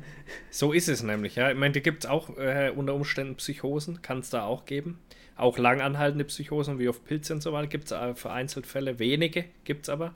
So 0.49 0.73
ist 0.73 0.89
es 0.89 1.03
nämlich, 1.03 1.35
ja. 1.35 1.51
Ich 1.51 1.57
meine, 1.57 1.73
da 1.73 1.79
gibt 1.79 2.03
es 2.03 2.09
auch 2.09 2.37
äh, 2.37 2.71
unter 2.75 2.93
Umständen 2.93 3.35
Psychosen, 3.35 4.01
kann 4.01 4.19
es 4.19 4.29
da 4.29 4.43
auch 4.43 4.65
geben. 4.65 4.99
Auch 5.37 5.57
langanhaltende 5.57 6.25
Psychosen 6.25 6.79
wie 6.79 6.89
auf 6.89 7.03
Pilze 7.03 7.33
und 7.33 7.41
so 7.41 7.53
weiter 7.53 7.67
gibt 7.67 7.85
es 7.85 7.91
äh, 7.91 8.13
vereinzelt 8.15 8.67
Fälle, 8.67 8.99
wenige 8.99 9.45
gibt 9.63 9.83
es 9.83 9.89
aber. 9.89 10.13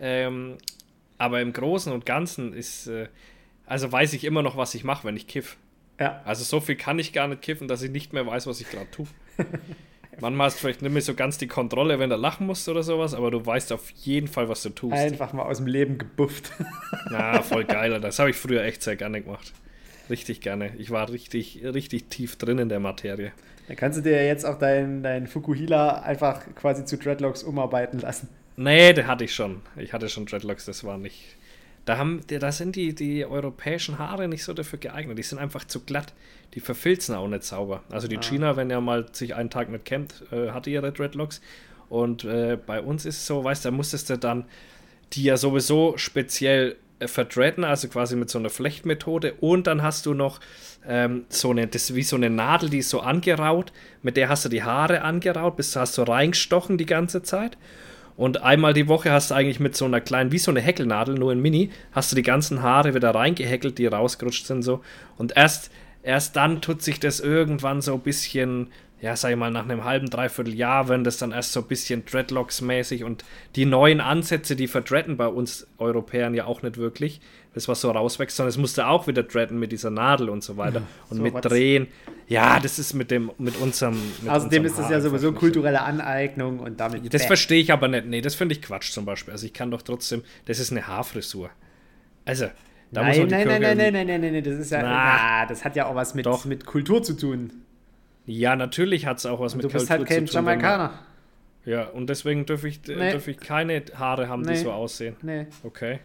Ähm, 0.00 0.58
aber 1.16 1.40
im 1.40 1.52
Großen 1.52 1.92
und 1.92 2.06
Ganzen 2.06 2.52
ist, 2.52 2.86
äh, 2.86 3.08
also 3.66 3.90
weiß 3.90 4.12
ich 4.12 4.24
immer 4.24 4.42
noch, 4.42 4.56
was 4.56 4.74
ich 4.74 4.84
mache, 4.84 5.06
wenn 5.06 5.16
ich 5.16 5.26
kiff. 5.26 5.56
Ja. 5.98 6.22
Also 6.24 6.44
so 6.44 6.60
viel 6.60 6.76
kann 6.76 6.98
ich 6.98 7.12
gar 7.12 7.28
nicht 7.28 7.42
kiffen, 7.42 7.68
dass 7.68 7.82
ich 7.82 7.90
nicht 7.90 8.12
mehr 8.12 8.26
weiß, 8.26 8.46
was 8.46 8.60
ich 8.60 8.70
gerade 8.70 8.90
tue. 8.90 9.06
Manchmal 10.20 10.46
hast 10.46 10.56
du 10.56 10.60
vielleicht 10.62 10.82
nicht 10.82 10.92
mehr 10.92 11.02
so 11.02 11.14
ganz 11.14 11.38
die 11.38 11.46
Kontrolle, 11.46 12.00
wenn 12.00 12.10
du 12.10 12.16
lachen 12.16 12.46
musst 12.46 12.68
oder 12.68 12.82
sowas, 12.82 13.14
aber 13.14 13.30
du 13.30 13.44
weißt 13.44 13.72
auf 13.72 13.90
jeden 13.90 14.26
Fall, 14.26 14.48
was 14.48 14.62
du 14.62 14.70
tust. 14.70 14.94
Einfach 14.94 15.32
mal 15.32 15.44
aus 15.44 15.58
dem 15.58 15.68
Leben 15.68 15.96
gebufft. 15.96 16.52
Na, 17.10 17.40
voll 17.42 17.64
geil. 17.64 18.00
Das 18.00 18.18
habe 18.18 18.30
ich 18.30 18.36
früher 18.36 18.64
echt 18.64 18.82
sehr 18.82 18.96
gerne 18.96 19.22
gemacht. 19.22 19.52
Richtig 20.10 20.40
gerne. 20.40 20.72
Ich 20.78 20.90
war 20.90 21.10
richtig, 21.10 21.60
richtig 21.62 22.06
tief 22.08 22.36
drin 22.36 22.58
in 22.58 22.68
der 22.68 22.80
Materie. 22.80 23.32
Dann 23.68 23.76
kannst 23.76 23.98
du 23.98 24.02
dir 24.02 24.26
jetzt 24.26 24.44
auch 24.44 24.58
deinen 24.58 25.02
dein 25.02 25.26
Fukuhila 25.26 26.00
einfach 26.00 26.42
quasi 26.54 26.84
zu 26.84 26.96
Dreadlocks 26.96 27.42
umarbeiten 27.42 28.00
lassen. 28.00 28.28
Nee, 28.56 28.92
der 28.94 29.06
hatte 29.06 29.24
ich 29.24 29.34
schon. 29.34 29.60
Ich 29.76 29.92
hatte 29.92 30.08
schon 30.08 30.26
Dreadlocks, 30.26 30.64
das 30.64 30.82
war 30.82 30.98
nicht. 30.98 31.36
Da, 31.88 31.96
haben, 31.96 32.20
da 32.26 32.52
sind 32.52 32.76
die, 32.76 32.94
die 32.94 33.24
europäischen 33.24 33.98
Haare 33.98 34.28
nicht 34.28 34.44
so 34.44 34.52
dafür 34.52 34.78
geeignet. 34.78 35.16
Die 35.16 35.22
sind 35.22 35.38
einfach 35.38 35.64
zu 35.64 35.80
glatt. 35.80 36.12
Die 36.52 36.60
verfilzen 36.60 37.14
auch 37.14 37.28
nicht 37.28 37.44
sauber. 37.44 37.82
Also 37.88 38.08
die 38.08 38.18
Ah. 38.18 38.22
China, 38.22 38.56
wenn 38.56 38.70
er 38.70 38.82
mal 38.82 39.06
sich 39.12 39.34
einen 39.34 39.48
Tag 39.48 39.70
nicht 39.70 39.86
kennt, 39.86 40.22
äh, 40.30 40.50
hatte 40.50 40.68
ihre 40.68 40.92
Dreadlocks. 40.92 41.40
Und 41.88 42.24
äh, 42.24 42.58
bei 42.58 42.82
uns 42.82 43.06
ist 43.06 43.16
es 43.16 43.26
so, 43.26 43.42
weißt 43.42 43.64
du, 43.64 43.70
da 43.70 43.74
musstest 43.74 44.10
du 44.10 44.18
dann 44.18 44.44
die 45.14 45.22
ja 45.22 45.38
sowieso 45.38 45.96
speziell 45.96 46.76
äh, 46.98 47.08
verdreaden, 47.08 47.64
also 47.64 47.88
quasi 47.88 48.16
mit 48.16 48.28
so 48.28 48.38
einer 48.38 48.50
Flechtmethode. 48.50 49.32
Und 49.40 49.66
dann 49.66 49.80
hast 49.80 50.04
du 50.04 50.12
noch 50.12 50.40
ähm, 50.86 51.24
so 51.30 51.52
eine, 51.52 51.68
das 51.68 51.84
ist 51.88 51.96
wie 51.96 52.02
so 52.02 52.16
eine 52.16 52.28
Nadel, 52.28 52.68
die 52.68 52.80
ist 52.80 52.90
so 52.90 53.00
angeraut. 53.00 53.72
Mit 54.02 54.18
der 54.18 54.28
hast 54.28 54.44
du 54.44 54.50
die 54.50 54.62
Haare 54.62 55.00
angeraut, 55.00 55.56
bis 55.56 55.72
du 55.72 55.80
hast 55.80 55.94
so 55.94 56.02
reingestochen 56.02 56.76
die 56.76 56.84
ganze 56.84 57.22
Zeit. 57.22 57.56
Und 58.18 58.42
einmal 58.42 58.74
die 58.74 58.88
Woche 58.88 59.12
hast 59.12 59.30
du 59.30 59.36
eigentlich 59.36 59.60
mit 59.60 59.76
so 59.76 59.84
einer 59.84 60.00
kleinen, 60.00 60.32
wie 60.32 60.38
so 60.38 60.50
eine 60.50 60.60
Häkelnadel, 60.60 61.14
nur 61.14 61.30
in 61.30 61.40
Mini, 61.40 61.70
hast 61.92 62.10
du 62.10 62.16
die 62.16 62.24
ganzen 62.24 62.62
Haare 62.62 62.92
wieder 62.92 63.14
reingehäkelt, 63.14 63.78
die 63.78 63.86
rausgerutscht 63.86 64.44
sind 64.44 64.62
so. 64.62 64.82
Und 65.16 65.36
erst, 65.36 65.70
erst 66.02 66.34
dann 66.34 66.60
tut 66.60 66.82
sich 66.82 66.98
das 66.98 67.20
irgendwann 67.20 67.80
so 67.80 67.94
ein 67.94 68.00
bisschen, 68.00 68.72
ja, 69.00 69.14
sag 69.14 69.30
ich 69.30 69.36
mal, 69.36 69.50
nach 69.50 69.64
einem 69.64 69.84
halben, 69.84 70.10
dreiviertel 70.10 70.54
Jahr, 70.54 70.88
wenn 70.88 71.04
das 71.04 71.18
dann 71.18 71.30
erst 71.30 71.52
so 71.52 71.60
ein 71.60 71.66
bisschen 71.66 72.04
Dreadlocks-mäßig 72.04 73.04
und 73.04 73.24
die 73.54 73.64
neuen 73.64 74.00
Ansätze, 74.00 74.56
die 74.56 74.66
verdreaden 74.66 75.16
bei 75.16 75.28
uns 75.28 75.68
Europäern 75.78 76.34
ja 76.34 76.46
auch 76.46 76.62
nicht 76.62 76.78
wirklich, 76.78 77.20
das 77.54 77.68
was 77.68 77.80
so 77.80 77.90
rauswächst, 77.92 78.36
sondern 78.36 78.50
es 78.50 78.58
musste 78.58 78.88
auch 78.88 79.06
wieder 79.06 79.22
dreaden 79.22 79.58
mit 79.58 79.70
dieser 79.70 79.90
Nadel 79.90 80.28
und 80.28 80.42
so 80.42 80.56
weiter 80.56 80.82
und 81.10 81.18
so 81.18 81.22
mit. 81.22 81.44
Drehen. 81.44 81.86
Ja, 82.26 82.58
das 82.58 82.80
ist 82.80 82.92
mit 82.92 83.12
dem, 83.12 83.30
mit 83.38 83.56
unserem. 83.60 83.94
Mit 84.20 84.30
Außerdem 84.30 84.64
unserem 84.64 84.64
ist 84.64 84.78
das 84.78 84.90
ja 84.90 85.00
sowieso 85.00 85.32
kulturelle 85.32 85.82
Aneignung 85.82 86.58
und 86.58 86.80
damit. 86.80 87.12
Das 87.14 87.24
verstehe 87.24 87.60
ich 87.60 87.72
aber 87.72 87.86
nicht. 87.86 88.06
Nee, 88.06 88.20
das 88.20 88.34
finde 88.34 88.54
ich 88.54 88.62
Quatsch 88.62 88.90
zum 88.90 89.04
Beispiel. 89.04 89.32
Also 89.32 89.46
ich 89.46 89.52
kann 89.52 89.70
doch 89.70 89.82
trotzdem, 89.82 90.22
das 90.46 90.58
ist 90.58 90.72
eine 90.72 90.86
Haarfrisur. 90.88 91.50
Also, 92.24 92.48
da 92.90 93.04
muss 93.04 93.16
Nein, 93.16 93.18
man 93.18 93.28
die 93.28 93.34
nein, 93.34 93.46
nein, 93.46 93.60
nein, 93.60 93.76
nein, 93.92 94.06
nein, 94.06 94.20
nein, 94.20 94.32
nein, 94.32 94.44
das 94.44 94.54
ist 94.54 94.70
ja, 94.70 94.82
Na. 94.82 94.90
na, 94.90 95.46
das 95.46 95.64
hat 95.64 95.76
ja 95.76 95.86
auch 95.86 95.94
was 95.94 96.14
mit, 96.14 96.26
Doch. 96.26 96.44
mit 96.44 96.66
Kultur 96.66 97.02
zu 97.02 97.14
tun. 97.14 97.50
Ja, 98.30 98.56
natürlich 98.56 99.06
hat 99.06 99.18
es 99.18 99.26
auch 99.26 99.40
was 99.40 99.54
Und 99.54 99.58
mit 99.62 99.64
du 99.64 99.72
bist 99.72 99.88
Kultur 99.88 99.98
halt 100.06 100.08
kein 100.08 100.26
zu 100.26 100.34
tun. 100.34 100.46
wenn 100.46 100.56
man- 100.56 100.60
Jamaikaner. 100.60 100.98
Ja, 101.64 101.84
und 101.88 102.08
deswegen 102.08 102.46
dürfe 102.46 102.68
ich, 102.68 102.80
Nee. 102.86 102.94
nee. 102.96 103.10
dürf 103.10 103.26
ich 103.28 103.38
keine 103.38 103.82
Haare 103.94 104.28
haben, 104.28 104.42
Nee. 104.42 104.52
die 104.52 104.58
so 104.58 104.70
aussehen. 104.72 105.16
Nee. 105.22 105.46
Okay. 105.64 106.00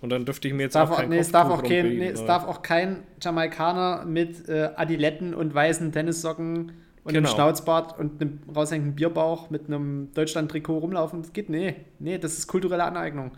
Und 0.00 0.10
dann 0.10 0.24
dürfte 0.24 0.46
ich 0.48 0.54
mir 0.54 0.62
jetzt 0.64 0.76
auch 0.76 0.96
kein 0.96 1.08
nee, 1.08 1.18
es 1.18 1.32
darf 1.32 1.50
auch 1.50 1.62
kein, 1.62 1.88
nee, 1.98 2.08
es 2.08 2.24
darf 2.24 2.46
auch 2.46 2.62
kein 2.62 3.02
Jamaikaner 3.20 4.04
mit 4.04 4.48
äh, 4.48 4.70
Adiletten 4.76 5.34
und 5.34 5.54
weißen 5.54 5.90
Tennissocken 5.90 6.72
und 7.02 7.14
einem 7.16 7.24
Genau. 7.24 7.34
Schnauzbart 7.34 7.98
und 7.98 8.20
einem 8.20 8.40
raushängenden 8.54 8.94
Bierbauch 8.94 9.50
mit 9.50 9.66
einem 9.66 10.12
Deutschland-Trikot 10.14 10.78
rumlaufen. 10.78 11.22
Das 11.22 11.32
geht, 11.32 11.48
nee. 11.48 11.74
Nee, 11.98 12.18
das 12.18 12.38
ist 12.38 12.46
kulturelle 12.46 12.84
Aneignung. 12.84 13.32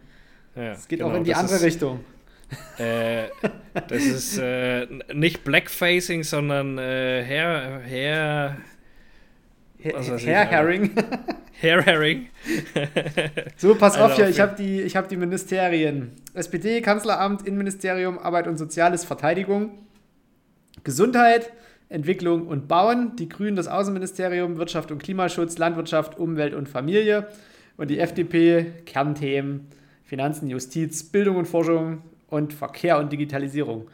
Ja, 0.54 0.70
Das 0.70 0.86
geht 0.88 0.98
genau, 0.98 1.12
auch 1.12 1.16
in 1.16 1.24
die 1.24 1.34
andere 1.34 1.56
ist, 1.56 1.62
Richtung. 1.62 2.00
Äh, 2.78 3.28
das 3.88 4.02
ist 4.02 4.38
äh, 4.38 4.86
nicht 5.12 5.44
Blackfacing, 5.44 6.22
sondern 6.24 6.78
äh, 6.78 7.22
Hair, 7.24 7.82
Hair, 7.86 8.56
was 9.94 10.10
weiß 10.10 10.20
ich, 10.20 10.26
Herr 10.26 10.40
Alter. 10.40 10.50
Herring. 10.50 10.90
Hair 11.60 11.82
Herring. 11.82 12.28
So, 13.56 13.74
pass 13.74 13.94
Also 13.94 14.04
auf 14.06 14.16
hier, 14.16 14.28
ich 14.28 14.40
habe 14.40 14.56
die, 14.56 14.80
ich 14.80 14.96
hab 14.96 15.08
die 15.08 15.16
Ministerien. 15.16 16.12
SPD, 16.34 16.80
Kanzleramt, 16.80 17.46
Innenministerium, 17.46 18.18
Arbeit 18.18 18.46
und 18.46 18.56
Soziales, 18.56 19.04
Verteidigung, 19.04 19.78
Gesundheit, 20.84 21.52
Entwicklung 21.90 22.46
und 22.46 22.68
Bauen, 22.68 23.16
die 23.16 23.28
Grünen 23.28 23.56
das 23.56 23.68
Außenministerium, 23.68 24.56
Wirtschaft 24.56 24.90
und 24.90 25.02
Klimaschutz, 25.02 25.58
Landwirtschaft, 25.58 26.18
Umwelt 26.18 26.54
und 26.54 26.68
Familie 26.68 27.28
und 27.76 27.90
die 27.90 27.98
FDP, 27.98 28.72
Kernthemen, 28.86 29.66
Finanzen, 30.04 30.48
Justiz, 30.48 31.02
Bildung 31.04 31.36
und 31.36 31.46
Forschung 31.46 32.02
und 32.30 32.52
Verkehr 32.52 32.98
und 32.98 33.12
Digitalisierung. 33.12 33.88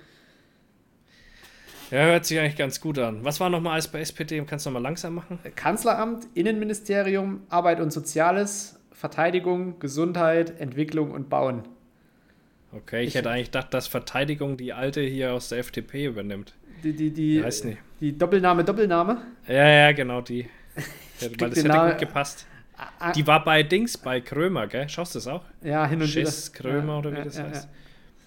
Ja, 1.90 1.99
hört 2.07 2.25
sich 2.27 2.38
eigentlich 2.38 2.57
ganz 2.57 2.81
gut 2.81 2.99
an. 2.99 3.25
Was 3.25 3.38
war 3.38 3.49
nochmal 3.49 3.75
alles 3.75 3.88
bei 3.88 4.01
SPD? 4.01 4.42
Kannst 4.44 4.66
du 4.66 4.70
nochmal 4.70 4.83
langsam 4.83 5.14
machen? 5.14 5.38
Kanzleramt, 5.55 6.27
Innenministerium, 6.35 7.42
Arbeit 7.49 7.81
und 7.81 7.92
Soziales, 7.92 8.81
Verteidigung, 8.92 9.79
Gesundheit, 9.79 10.61
Entwicklung 10.61 11.12
und 11.12 11.29
Bauen. 11.29 11.62
Okay, 12.72 13.03
ich, 13.03 13.09
Ich- 13.09 13.14
hätte 13.14 13.31
eigentlich 13.31 13.46
gedacht, 13.53 13.72
dass 13.72 13.87
Verteidigung 13.87 14.57
die 14.57 14.72
alte 14.72 15.01
hier 15.01 15.33
aus 15.33 15.49
der 15.49 15.59
FDP 15.59 16.07
übernimmt. 16.07 16.55
Die, 16.83 16.92
die, 16.92 17.11
die, 17.11 17.42
Weiß 17.42 17.64
nicht. 17.64 17.79
die 18.01 18.16
Doppelname, 18.18 18.64
Doppelname. 18.64 19.22
Ja, 19.46 19.66
ja, 19.68 19.92
genau, 19.92 20.20
die. 20.20 20.49
Weil 21.20 21.31
das 21.31 21.51
hätte 21.59 21.68
Namen- 21.68 21.90
gut 21.92 22.01
gepasst. 22.01 22.46
Ah, 22.99 23.12
Die 23.12 23.27
war 23.27 23.42
bei 23.42 23.62
Dings, 23.62 23.96
bei 23.96 24.20
Krömer, 24.20 24.66
gell? 24.66 24.87
Schaust 24.88 25.14
du 25.14 25.18
das 25.18 25.27
auch? 25.29 25.42
Ja, 25.62 25.87
hin 25.87 26.03
und 26.03 26.09
Schiss, 26.09 26.53
wieder. 26.53 26.59
Krömer 26.70 26.92
ja, 26.94 26.99
oder 26.99 27.12
wie 27.12 27.16
ja, 27.16 27.25
das 27.25 27.38
ja, 27.38 27.44
heißt. 27.44 27.68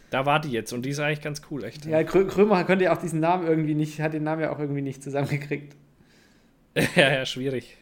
Da 0.10 0.26
war 0.26 0.40
die 0.40 0.50
jetzt 0.50 0.74
und 0.74 0.86
die 0.86 0.90
ist 0.90 1.00
eigentlich 1.00 1.22
ganz 1.22 1.42
cool, 1.52 1.64
echt. 1.64 1.86
Ja, 1.86 2.00
ja 2.00 2.04
Krö 2.04 2.26
Krömer 2.26 2.64
konnte 2.64 2.86
ja 2.86 2.94
auch 2.94 3.02
diesen 3.02 3.20
Namen 3.20 3.48
irgendwie 3.48 3.76
nicht, 3.76 4.00
hat 4.00 4.14
den 4.14 4.24
Namen 4.24 4.42
ja 4.42 4.52
auch 4.52 4.60
irgendwie 4.60 4.82
nicht 4.82 5.04
zusammengekriegt. 5.04 5.76
ja, 6.96 7.14
ja, 7.14 7.26
schwierig. 7.26 7.78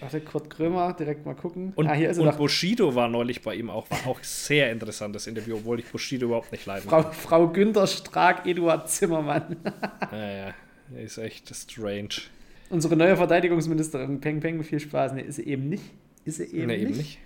Warte, 0.00 0.20
Kurt 0.22 0.48
Krömer, 0.48 0.94
direkt 0.94 1.26
mal 1.26 1.34
gucken. 1.34 1.74
Und, 1.76 1.86
ah, 1.86 1.94
und. 1.94 2.36
Bushido 2.38 2.94
war 2.94 3.08
neulich 3.08 3.42
bei 3.42 3.54
ihm 3.54 3.68
auch, 3.68 3.90
war 3.90 4.06
auch 4.06 4.22
sehr 4.22 4.72
interessantes 4.72 5.26
Interview, 5.26 5.56
obwohl 5.56 5.78
ich 5.78 5.86
Bushido 5.86 6.26
überhaupt 6.26 6.52
nicht 6.52 6.64
leiden 6.64 6.88
Frau, 6.88 7.02
Frau 7.12 7.48
Günther 7.48 7.86
Strack, 7.86 8.46
Eduard 8.46 8.88
Zimmermann. 8.88 9.56
kann. 9.62 9.74
Ja, 10.12 10.46
ja, 10.48 10.54
ist 10.98 11.18
echt 11.18 11.54
strange. 11.54 12.22
Unsere 12.70 12.96
neue 12.96 13.16
Verteidigungsministerin, 13.16 14.20
Peng 14.20 14.40
Peng, 14.40 14.62
viel 14.64 14.80
Spaß. 14.80 15.12
Nee, 15.12 15.22
ist 15.22 15.36
sie 15.36 15.46
eben 15.46 15.68
nicht. 15.68 15.84
Ist 16.24 16.36
sie 16.36 16.44
eben, 16.44 16.66
nee, 16.66 16.78
nicht. 16.78 16.88
eben 16.88 16.96
nicht. 16.96 17.18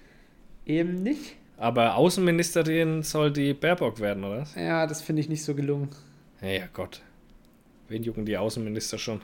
Eben 0.66 1.02
nicht. 1.02 1.36
Aber 1.56 1.96
Außenministerin 1.96 3.02
soll 3.02 3.32
die 3.32 3.54
Baerbock 3.54 4.00
werden, 4.00 4.24
oder? 4.24 4.46
Ja, 4.56 4.86
das 4.86 5.02
finde 5.02 5.20
ich 5.20 5.28
nicht 5.28 5.44
so 5.44 5.54
gelungen. 5.54 5.88
Ja, 6.42 6.48
ja, 6.48 6.64
Gott. 6.72 7.00
Wen 7.88 8.02
jucken 8.02 8.24
die 8.26 8.36
Außenminister 8.36 8.98
schon? 8.98 9.20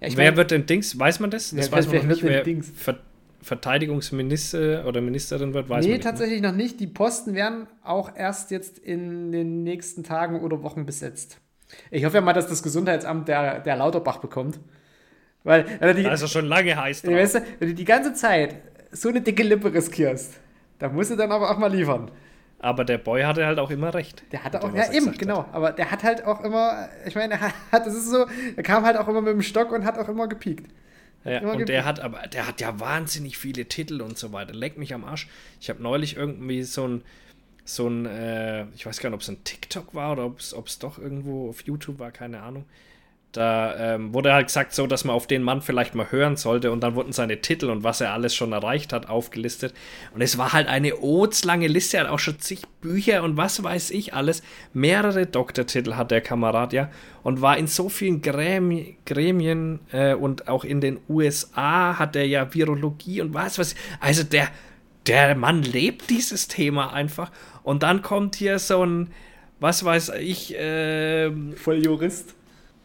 Ja, 0.00 0.08
wer 0.16 0.30
mein, 0.30 0.36
wird 0.36 0.50
denn 0.52 0.66
Dings? 0.66 0.98
Weiß 0.98 1.18
man 1.18 1.30
das? 1.30 1.50
Das 1.50 1.70
Wer- 1.70 1.78
weiß 1.78 1.86
man 1.88 1.96
noch 1.96 2.04
nicht. 2.04 2.22
Wer 2.22 2.42
Dings? 2.42 2.70
Ver 2.74 2.98
Verteidigungsminister 3.40 4.84
oder 4.86 5.00
Ministerin 5.00 5.54
wird, 5.54 5.68
weiß 5.68 5.84
nee, 5.84 5.90
man 5.92 5.96
nicht. 5.98 6.04
ne? 6.04 6.10
tatsächlich 6.10 6.42
noch 6.42 6.52
nicht. 6.54 6.80
Die 6.80 6.88
Posten 6.88 7.34
werden 7.34 7.68
auch 7.84 8.16
erst 8.16 8.50
jetzt 8.50 8.78
in 8.78 9.30
den 9.30 9.62
nächsten 9.62 10.02
Tagen 10.02 10.40
oder 10.40 10.62
Wochen 10.64 10.84
besetzt. 10.86 11.38
Ich 11.90 12.04
hoffe 12.04 12.16
ja 12.16 12.20
mal, 12.20 12.32
dass 12.32 12.48
das 12.48 12.62
Gesundheitsamt 12.64 13.28
der, 13.28 13.60
der 13.60 13.76
Lauterbach 13.76 14.18
bekommt. 14.18 14.58
Weil, 15.44 15.66
weil 15.80 15.94
die, 15.94 16.02
Ne? 16.02 16.10
Also 16.10 16.26
schon 16.26 16.46
lange 16.46 16.76
heiß 16.76 17.06
weißt 17.06 17.34
du, 17.36 17.42
wenn 17.60 17.68
du 17.68 17.74
die 17.74 17.84
ganze 17.84 18.12
Zeit 18.12 18.56
so 18.90 19.08
eine 19.08 19.20
dicke 19.20 19.42
Lippe 19.44 19.72
riskierst, 19.72 20.40
da 20.78 20.88
musst 20.88 21.10
du 21.10 21.16
dann 21.16 21.32
aber 21.32 21.50
auch 21.50 21.58
mal 21.58 21.72
liefern. 21.72 22.10
Aber 22.60 22.84
der 22.84 22.98
Boy 22.98 23.22
hatte 23.22 23.46
halt 23.46 23.58
auch 23.58 23.70
immer 23.70 23.94
recht. 23.94 24.24
Der 24.32 24.42
hatte 24.42 24.62
auch, 24.62 24.74
ja 24.74 24.82
er 24.82 24.92
eben, 24.92 25.12
genau, 25.12 25.38
hat. 25.38 25.54
aber 25.54 25.72
der 25.72 25.90
hat 25.90 26.02
halt 26.02 26.24
auch 26.24 26.42
immer, 26.42 26.88
ich 27.06 27.14
meine, 27.14 27.34
er 27.34 27.52
hat, 27.72 27.86
das 27.86 27.94
ist 27.94 28.10
so, 28.10 28.26
er 28.56 28.62
kam 28.62 28.84
halt 28.84 28.96
auch 28.96 29.06
immer 29.06 29.22
mit 29.22 29.32
dem 29.32 29.42
Stock 29.42 29.70
und 29.70 29.84
hat 29.84 29.96
auch 29.98 30.08
immer 30.08 30.26
gepiekt. 30.26 30.68
Ja, 31.24 31.40
und 31.40 31.68
der 31.68 31.84
hat 31.84 32.00
aber, 32.00 32.26
der 32.28 32.46
hat 32.46 32.60
ja 32.60 32.80
wahnsinnig 32.80 33.38
viele 33.38 33.66
Titel 33.66 34.00
und 34.00 34.18
so 34.18 34.32
weiter. 34.32 34.54
Leck 34.54 34.78
mich 34.78 34.94
am 34.94 35.04
Arsch. 35.04 35.28
Ich 35.60 35.68
habe 35.68 35.82
neulich 35.82 36.16
irgendwie 36.16 36.62
so 36.62 36.86
ein, 36.86 37.02
so 37.64 37.88
ein, 37.88 38.06
äh, 38.06 38.64
ich 38.74 38.86
weiß 38.86 39.00
gar 39.00 39.10
nicht, 39.10 39.14
ob 39.14 39.20
es 39.20 39.28
ein 39.28 39.44
TikTok 39.44 39.94
war 39.94 40.12
oder 40.12 40.24
ob 40.24 40.38
es 40.38 40.78
doch 40.78 40.98
irgendwo 40.98 41.50
auf 41.50 41.62
YouTube 41.62 41.98
war, 41.98 42.10
keine 42.12 42.40
Ahnung. 42.40 42.64
Da 43.38 43.94
ähm, 43.94 44.12
wurde 44.12 44.32
halt 44.32 44.48
gesagt, 44.48 44.74
so, 44.74 44.88
dass 44.88 45.04
man 45.04 45.14
auf 45.14 45.28
den 45.28 45.44
Mann 45.44 45.62
vielleicht 45.62 45.94
mal 45.94 46.10
hören 46.10 46.36
sollte 46.36 46.72
und 46.72 46.80
dann 46.80 46.96
wurden 46.96 47.12
seine 47.12 47.40
Titel 47.40 47.70
und 47.70 47.84
was 47.84 48.00
er 48.00 48.12
alles 48.12 48.34
schon 48.34 48.50
erreicht 48.50 48.92
hat 48.92 49.08
aufgelistet. 49.08 49.74
Und 50.12 50.22
es 50.22 50.38
war 50.38 50.52
halt 50.52 50.66
eine 50.66 50.96
odslange 50.96 51.68
Liste, 51.68 51.98
er 51.98 52.02
hat 52.02 52.10
auch 52.10 52.18
schon 52.18 52.40
zig 52.40 52.62
Bücher 52.80 53.22
und 53.22 53.36
was 53.36 53.62
weiß 53.62 53.92
ich 53.92 54.12
alles. 54.12 54.42
Mehrere 54.72 55.24
Doktortitel 55.24 55.94
hat 55.94 56.10
der 56.10 56.20
Kamerad, 56.20 56.72
ja. 56.72 56.90
Und 57.22 57.40
war 57.40 57.56
in 57.56 57.68
so 57.68 57.88
vielen 57.88 58.22
Grämi 58.22 58.96
Gremien 59.06 59.78
äh, 59.92 60.14
und 60.14 60.48
auch 60.48 60.64
in 60.64 60.80
den 60.80 60.98
USA 61.08 61.96
hat 61.96 62.16
er 62.16 62.26
ja 62.26 62.52
Virologie 62.52 63.20
und 63.20 63.34
was 63.34 63.56
weiß 63.56 63.74
ich. 63.74 63.78
Also 64.00 64.24
der, 64.24 64.48
der 65.06 65.36
Mann 65.36 65.62
lebt 65.62 66.10
dieses 66.10 66.48
Thema 66.48 66.92
einfach. 66.92 67.30
Und 67.62 67.84
dann 67.84 68.02
kommt 68.02 68.34
hier 68.34 68.58
so 68.58 68.84
ein, 68.84 69.12
was 69.60 69.84
weiß 69.84 70.14
ich, 70.18 70.58
äh, 70.58 71.30
voll 71.54 71.84
Jurist 71.84 72.34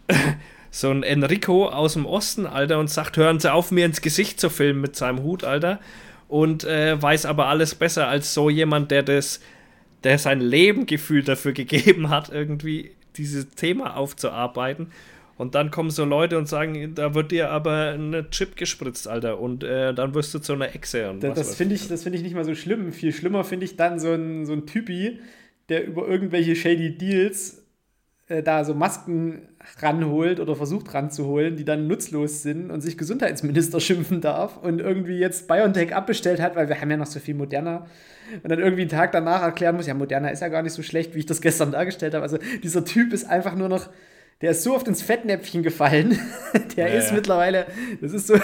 so 0.71 0.89
ein 0.89 1.03
Enrico 1.03 1.69
aus 1.69 1.93
dem 1.93 2.05
Osten, 2.05 2.45
Alter, 2.45 2.79
und 2.79 2.89
sagt, 2.89 3.17
hören 3.17 3.39
Sie 3.39 3.51
auf, 3.51 3.71
mir 3.71 3.85
ins 3.85 4.01
Gesicht 4.01 4.39
zu 4.39 4.49
filmen 4.49 4.81
mit 4.81 4.95
seinem 4.95 5.23
Hut, 5.23 5.43
Alter. 5.43 5.79
Und 6.27 6.63
äh, 6.63 6.99
weiß 6.99 7.25
aber 7.25 7.47
alles 7.47 7.75
besser 7.75 8.07
als 8.07 8.33
so 8.33 8.49
jemand, 8.49 8.89
der 8.89 9.03
das, 9.03 9.39
der 10.03 10.17
sein 10.17 10.39
Leben 10.39 10.85
gefühlt 10.85 11.27
dafür 11.27 11.51
gegeben 11.53 12.09
hat, 12.09 12.29
irgendwie 12.29 12.91
dieses 13.15 13.49
Thema 13.49 13.95
aufzuarbeiten. 13.95 14.87
Und 15.35 15.55
dann 15.55 15.71
kommen 15.71 15.89
so 15.89 16.05
Leute 16.05 16.37
und 16.37 16.47
sagen, 16.47 16.93
da 16.95 17.15
wird 17.15 17.31
dir 17.31 17.49
aber 17.49 17.91
eine 17.93 18.29
Chip 18.29 18.55
gespritzt, 18.55 19.07
Alter. 19.07 19.39
Und 19.39 19.63
äh, 19.63 19.93
dann 19.93 20.13
wirst 20.13 20.33
du 20.33 20.39
zu 20.39 20.53
einer 20.53 20.73
Echse. 20.75 21.09
Und 21.09 21.23
das 21.23 21.35
das 21.35 21.55
finde 21.55 21.75
ich, 21.75 21.81
find 21.81 22.15
ich 22.15 22.21
nicht 22.21 22.35
mal 22.35 22.45
so 22.45 22.53
schlimm. 22.53 22.93
Viel 22.93 23.11
schlimmer 23.11 23.43
finde 23.43 23.65
ich 23.65 23.75
dann 23.75 23.99
so 23.99 24.11
ein, 24.11 24.45
so 24.45 24.53
ein 24.53 24.67
Typi, 24.67 25.19
der 25.69 25.85
über 25.85 26.07
irgendwelche 26.07 26.55
shady 26.55 26.97
Deals 26.97 27.62
äh, 28.27 28.41
da 28.41 28.63
so 28.63 28.73
Masken 28.73 29.49
ranholt 29.81 30.39
oder 30.39 30.55
versucht 30.55 30.93
ranzuholen, 30.93 31.57
die 31.57 31.65
dann 31.65 31.87
nutzlos 31.87 32.41
sind 32.41 32.71
und 32.71 32.81
sich 32.81 32.97
Gesundheitsminister 32.97 33.79
schimpfen 33.81 34.21
darf 34.21 34.57
und 34.57 34.79
irgendwie 34.79 35.17
jetzt 35.17 35.47
BioNTech 35.47 35.93
abbestellt 35.93 36.41
hat, 36.41 36.55
weil 36.55 36.69
wir 36.69 36.79
haben 36.79 36.89
ja 36.89 36.97
noch 36.97 37.05
so 37.05 37.19
viel 37.19 37.35
moderner 37.35 37.85
und 38.41 38.49
dann 38.49 38.59
irgendwie 38.59 38.83
einen 38.83 38.89
Tag 38.89 39.11
danach 39.11 39.41
erklären 39.41 39.75
muss, 39.75 39.87
ja, 39.87 39.93
moderner 39.93 40.31
ist 40.31 40.41
ja 40.41 40.47
gar 40.47 40.63
nicht 40.63 40.73
so 40.73 40.81
schlecht, 40.81 41.15
wie 41.15 41.19
ich 41.19 41.25
das 41.25 41.41
gestern 41.41 41.71
dargestellt 41.73 42.13
habe. 42.13 42.23
Also 42.23 42.37
dieser 42.63 42.85
Typ 42.85 43.11
ist 43.11 43.25
einfach 43.25 43.55
nur 43.55 43.67
noch, 43.67 43.89
der 44.41 44.51
ist 44.51 44.63
so 44.63 44.73
oft 44.73 44.87
ins 44.87 45.01
Fettnäpfchen 45.01 45.61
gefallen, 45.61 46.17
der 46.77 46.89
ja, 46.89 46.95
ist 46.95 47.09
ja. 47.09 47.15
mittlerweile, 47.15 47.65
das 48.01 48.13
ist 48.13 48.27
so... 48.27 48.35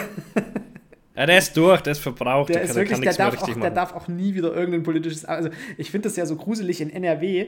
Ja, 1.15 1.26
der 1.26 1.38
ist 1.38 1.58
durch, 1.58 1.82
der 1.82 1.92
ist 1.92 2.00
verbraucht. 2.00 2.48
Der, 2.48 2.62
der 2.62 2.65
ist 2.65 2.76
wirklich, 2.76 3.00
der 3.02 3.13
darf, 3.13 3.42
auch, 3.42 3.60
der 3.60 3.72
darf 3.72 3.94
auch 3.94 4.08
nie 4.08 4.36
wieder 4.36 4.56
irgendein 4.56 4.84
politisches. 4.84 5.26
Also, 5.26 5.50
ich 5.78 5.92
finde 5.92 6.08
das 6.08 6.15
ja 6.15 6.26
so 6.26 6.38
gruselig 6.38 6.80
in 6.80 6.89
NRW 6.89 7.48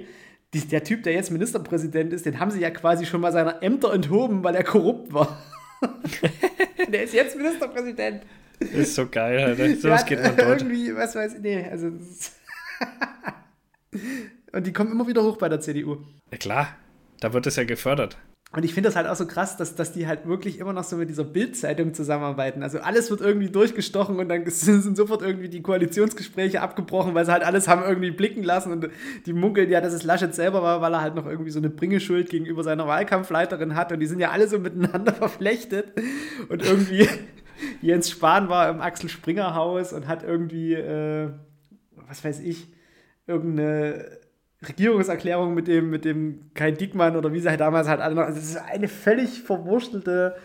die, 0.54 0.62
der 0.62 0.84
Typ, 0.84 1.04
der 1.04 1.14
jetzt 1.14 1.32
Ministerpräsident 1.32 2.12
ist, 2.14 2.26
den 2.26 2.40
haben 2.40 2.52
sie 2.52 2.60
ja 2.60 2.70
quasi 2.72 3.06
schon 3.06 3.22
mal 3.22 3.32
seiner 3.32 3.64
Ämter 3.64 3.94
enthoben, 3.94 4.44
weil 4.44 4.56
er 4.56 4.64
korrupt 4.64 5.14
war. 5.14 5.42
der 6.88 7.04
ist 7.04 7.14
jetzt 7.14 7.38
Ministerpräsident. 7.38 8.24
Das 8.60 8.70
ist 8.70 8.96
so 8.96 9.08
geil, 9.08 9.40
Alter. 9.40 9.76
So 9.76 9.90
was 9.90 10.06
geht 10.06 10.22
man 10.22 10.36
dort. 10.36 10.62
Irgendwie, 10.62 10.96
was 10.96 11.16
weiß 11.16 11.36
ich, 11.36 11.40
nee, 11.40 11.66
also. 11.70 11.88
Und 14.52 14.68
die 14.68 14.74
kommen 14.74 14.92
immer 14.92 15.08
wieder 15.08 15.24
hoch 15.24 15.38
bei 15.38 15.48
der 15.50 15.62
CDU. 15.62 15.98
Ja, 16.32 16.38
klar, 16.38 16.76
da 17.20 17.34
wird 17.34 17.48
es 17.48 17.56
ja 17.56 17.64
gefördert. 17.64 18.18
Und 18.54 18.66
ich 18.66 18.74
finde 18.74 18.90
das 18.90 18.98
halt 18.98 19.08
auch 19.08 19.16
so 19.16 19.26
krass, 19.26 19.56
dass, 19.56 19.76
dass 19.76 19.94
die 19.94 20.08
halt 20.08 20.28
wirklich 20.28 20.60
immer 20.60 20.74
noch 20.74 20.84
so 20.84 20.98
mit 20.98 21.10
dieser 21.10 21.24
Bildzeitung 21.24 21.94
zusammenarbeiten. 21.94 22.64
Also 22.64 22.80
alles 22.80 23.10
wird 23.10 23.22
irgendwie 23.22 23.50
durchgestochen 23.50 24.20
und 24.20 24.28
dann 24.28 24.46
sind 24.50 24.98
sofort 24.98 25.22
irgendwie 25.22 25.48
die 25.48 25.62
Koalitionsgespräche 25.62 26.62
abgebrochen, 26.62 27.16
weil 27.16 27.26
sie 27.26 27.32
halt 27.32 27.44
alles 27.44 27.70
haben 27.70 27.82
irgendwie 27.82 28.12
blicken 28.12 28.44
lassen 28.44 28.74
und 28.74 28.90
die 29.26 29.32
munkeln 29.32 29.70
ja, 29.70 29.80
dass 29.80 29.94
es 29.94 30.04
Laschet 30.04 30.36
selber 30.36 30.62
war, 30.62 30.82
weil 30.82 30.94
er 30.94 31.02
halt 31.02 31.16
noch 31.16 31.28
irgendwie 31.28 31.52
so 31.52 31.60
eine 31.60 31.70
Bringeschuld 31.70 32.30
gegenüber 32.30 32.64
seiner 32.64 32.88
Wahlkampfleiterin 32.88 33.76
hat 33.76 33.94
und 33.94 34.02
die 34.02 34.08
sind 34.08 34.20
ja 34.20 34.32
alle 34.32 34.50
so 34.50 34.60
miteinander 34.60 35.14
verflechtet 35.14 35.94
und 36.50 36.62
irgendwie 36.62 37.08
Jens 37.82 38.10
Spahn 38.10 38.50
war 38.50 38.70
im 38.70 38.82
Axel 38.82 39.10
Springer 39.10 39.56
Haus 39.56 39.94
und 39.94 40.10
hat 40.10 40.24
irgendwie, 40.24 40.74
äh, 40.74 41.30
was 41.96 42.22
weiß 42.26 42.42
ich, 42.42 42.68
irgendeine 43.28 44.21
Regierungserklärung 44.68 45.54
mit 45.54 45.68
dem, 45.68 45.90
mit 45.90 46.06
dem 46.06 46.52
Kai 46.54 46.72
Diekmann 46.72 47.16
oder 47.16 47.34
wie 47.34 47.40
sie 47.40 47.50
halt 47.50 47.60
damals 47.60 47.88
halt 47.88 48.00
alle 48.00 48.16
noch. 48.16 48.24
Also 48.24 48.40
es 48.40 48.52
ist 48.52 48.58
eine 48.58 48.88
völlig 48.88 49.42
verwurstelte 49.42 50.36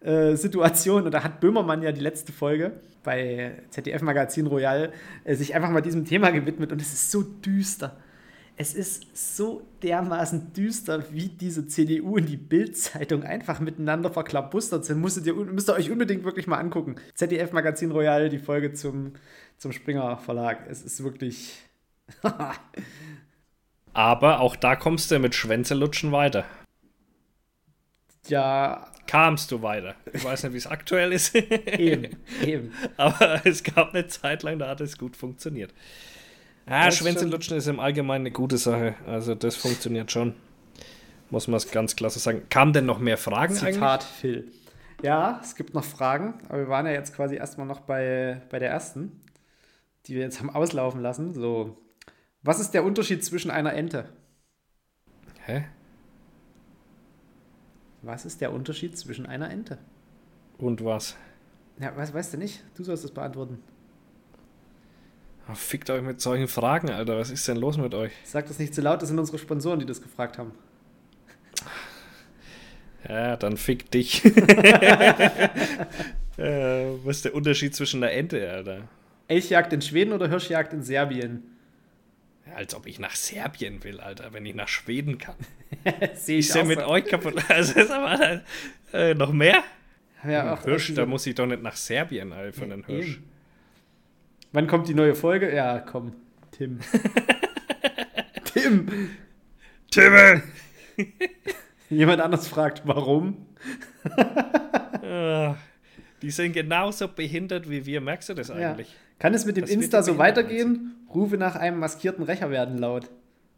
äh, 0.00 0.34
Situation. 0.36 1.04
Und 1.04 1.12
da 1.12 1.22
hat 1.22 1.40
Böhmermann 1.40 1.82
ja 1.82 1.92
die 1.92 2.00
letzte 2.00 2.32
Folge 2.32 2.72
bei 3.02 3.62
ZDF 3.70 4.02
Magazin 4.02 4.46
Royal 4.46 4.92
äh, 5.24 5.34
sich 5.34 5.54
einfach 5.54 5.70
mal 5.70 5.82
diesem 5.82 6.04
Thema 6.04 6.30
gewidmet 6.30 6.72
und 6.72 6.80
es 6.80 6.92
ist 6.92 7.10
so 7.10 7.22
düster. 7.22 7.96
Es 8.58 8.74
ist 8.74 9.14
so 9.36 9.66
dermaßen 9.82 10.54
düster, 10.54 11.04
wie 11.12 11.28
diese 11.28 11.66
CDU 11.66 12.16
und 12.16 12.26
die 12.26 12.38
Bild-Zeitung 12.38 13.22
einfach 13.22 13.60
miteinander 13.60 14.10
verklabustert 14.10 14.86
sind. 14.86 15.04
Ihr, 15.26 15.34
müsst 15.34 15.68
ihr 15.68 15.74
euch 15.74 15.90
unbedingt 15.90 16.24
wirklich 16.24 16.46
mal 16.46 16.56
angucken. 16.56 16.96
ZDF 17.14 17.52
Magazin 17.52 17.90
Royal, 17.90 18.30
die 18.30 18.38
Folge 18.38 18.72
zum, 18.72 19.12
zum 19.58 19.72
Springer 19.72 20.16
Verlag. 20.16 20.66
Es 20.70 20.82
ist 20.82 21.04
wirklich. 21.04 21.62
Aber 23.96 24.40
auch 24.40 24.56
da 24.56 24.76
kommst 24.76 25.10
du 25.10 25.18
mit 25.18 25.34
Schwänzelutschen 25.34 26.12
weiter. 26.12 26.44
Ja. 28.26 28.88
Kamst 29.06 29.50
du 29.50 29.62
weiter. 29.62 29.94
Ich 30.12 30.22
weiß 30.22 30.42
nicht, 30.42 30.52
wie 30.52 30.58
es 30.58 30.66
aktuell 30.66 31.14
ist. 31.14 31.34
eben, 31.78 32.14
eben. 32.44 32.72
Aber 32.98 33.40
es 33.46 33.62
gab 33.62 33.94
eine 33.94 34.06
Zeit 34.06 34.42
lang, 34.42 34.58
da 34.58 34.68
hat 34.68 34.82
es 34.82 34.98
gut 34.98 35.16
funktioniert. 35.16 35.72
Ja, 36.68 36.90
Schwänzelutschen 36.90 37.56
ist 37.56 37.68
im 37.68 37.80
Allgemeinen 37.80 38.26
eine 38.26 38.32
gute 38.32 38.58
Sache. 38.58 38.96
Also 39.06 39.34
das 39.34 39.56
funktioniert 39.56 40.12
schon. 40.12 40.34
Muss 41.30 41.48
man 41.48 41.56
es 41.56 41.70
ganz 41.70 41.96
klasse 41.96 42.18
sagen. 42.18 42.42
Kamen 42.50 42.74
denn 42.74 42.84
noch 42.84 42.98
mehr 42.98 43.16
Fragen 43.16 43.54
Zitat 43.54 44.02
eigentlich? 44.02 44.20
Phil. 44.20 44.52
Ja, 45.02 45.40
es 45.42 45.54
gibt 45.54 45.72
noch 45.72 45.84
Fragen, 45.84 46.34
aber 46.50 46.58
wir 46.58 46.68
waren 46.68 46.84
ja 46.84 46.92
jetzt 46.92 47.14
quasi 47.16 47.36
erstmal 47.36 47.66
noch 47.66 47.80
bei, 47.80 48.42
bei 48.50 48.58
der 48.58 48.68
ersten, 48.68 49.22
die 50.04 50.16
wir 50.16 50.20
jetzt 50.20 50.38
haben 50.38 50.50
auslaufen 50.50 51.00
lassen. 51.00 51.32
So 51.32 51.78
was 52.46 52.60
ist 52.60 52.70
der 52.72 52.84
Unterschied 52.84 53.24
zwischen 53.24 53.50
einer 53.50 53.74
Ente? 53.74 54.08
Hä? 55.44 55.64
Was 58.02 58.24
ist 58.24 58.40
der 58.40 58.52
Unterschied 58.52 58.96
zwischen 58.96 59.26
einer 59.26 59.50
Ente? 59.50 59.78
Und 60.58 60.84
was? 60.84 61.16
Ja, 61.80 61.92
was 61.96 62.14
weißt 62.14 62.34
du 62.34 62.38
nicht? 62.38 62.62
Du 62.76 62.84
sollst 62.84 63.02
das 63.04 63.10
beantworten. 63.10 63.58
Oh, 65.48 65.54
fickt 65.54 65.90
euch 65.90 66.02
mit 66.02 66.20
solchen 66.20 66.48
Fragen, 66.48 66.90
Alter. 66.90 67.18
Was 67.18 67.30
ist 67.30 67.46
denn 67.46 67.56
los 67.56 67.78
mit 67.78 67.94
euch? 67.94 68.12
Sag 68.24 68.46
das 68.46 68.58
nicht 68.58 68.74
zu 68.74 68.80
laut, 68.80 69.02
das 69.02 69.08
sind 69.08 69.18
unsere 69.18 69.38
Sponsoren, 69.38 69.80
die 69.80 69.86
das 69.86 70.00
gefragt 70.00 70.38
haben. 70.38 70.52
Ja, 73.08 73.36
dann 73.36 73.56
fick 73.56 73.90
dich. 73.90 74.24
äh, 74.24 74.30
was 77.04 77.16
ist 77.16 77.24
der 77.24 77.34
Unterschied 77.34 77.74
zwischen 77.74 78.02
einer 78.02 78.12
Ente, 78.12 78.48
Alter? 78.50 78.88
Elchjagd 79.28 79.72
in 79.72 79.82
Schweden 79.82 80.12
oder 80.12 80.28
Hirschjagd 80.28 80.72
in 80.72 80.82
Serbien? 80.82 81.55
Als 82.56 82.74
ob 82.74 82.86
ich 82.86 82.98
nach 82.98 83.14
Serbien 83.14 83.84
will, 83.84 84.00
Alter, 84.00 84.32
wenn 84.32 84.46
ich 84.46 84.54
nach 84.54 84.68
Schweden 84.68 85.18
kann. 85.18 85.36
Sehe 86.14 86.38
ich 86.38 86.52
ja 86.54 86.64
mit 86.64 86.80
so. 86.80 86.86
euch 86.86 87.04
kaputt. 87.04 87.34
Also 87.48 87.78
ist 87.78 87.90
aber 87.90 88.40
äh, 88.94 89.12
noch 89.14 89.30
mehr? 89.30 89.62
Ja, 90.26 90.54
auch 90.54 90.64
Hirsch, 90.64 90.94
da 90.94 91.04
muss 91.04 91.26
ich 91.26 91.34
doch 91.34 91.46
nicht 91.46 91.62
nach 91.62 91.76
Serbien, 91.76 92.32
Alter, 92.32 92.58
von 92.58 92.72
einem 92.72 92.84
Hirsch. 92.84 93.16
Eben. 93.16 93.30
Wann 94.52 94.66
kommt 94.66 94.88
die 94.88 94.94
neue 94.94 95.14
Folge? 95.14 95.54
Ja, 95.54 95.80
komm, 95.80 96.14
Tim. 96.50 96.80
Tim! 98.44 99.10
Tim! 99.90 100.42
Jemand 101.90 102.22
anders 102.22 102.48
fragt, 102.48 102.82
warum? 102.86 103.46
Ah, 105.02 105.56
die 106.22 106.30
sind 106.30 106.54
genauso 106.54 107.06
behindert 107.08 107.68
wie 107.68 107.84
wir. 107.84 108.00
Merkst 108.00 108.30
du 108.30 108.34
das 108.34 108.50
eigentlich? 108.50 108.88
Ja. 108.88 108.94
Kann 109.18 109.34
es 109.34 109.44
mit 109.44 109.58
dem 109.58 109.62
das 109.62 109.70
Insta 109.70 110.02
so 110.02 110.16
weitergehen? 110.16 110.95
Rufe 111.14 111.36
nach 111.36 111.56
einem 111.56 111.78
maskierten 111.78 112.24
Rächer 112.24 112.50
werden 112.50 112.78
laut. 112.78 113.10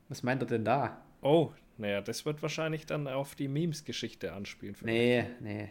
Was 0.09 0.23
meint 0.23 0.43
er 0.43 0.47
denn 0.47 0.65
da? 0.65 1.03
Oh, 1.21 1.53
naja, 1.77 2.01
das 2.01 2.25
wird 2.27 2.43
wahrscheinlich 2.43 2.87
dann 2.87 3.07
auf 3.07 3.35
die 3.35 3.49
Memes-Geschichte 3.49 4.33
anspielen. 4.33 4.77
Nee, 4.83 5.27
nee, 5.41 5.69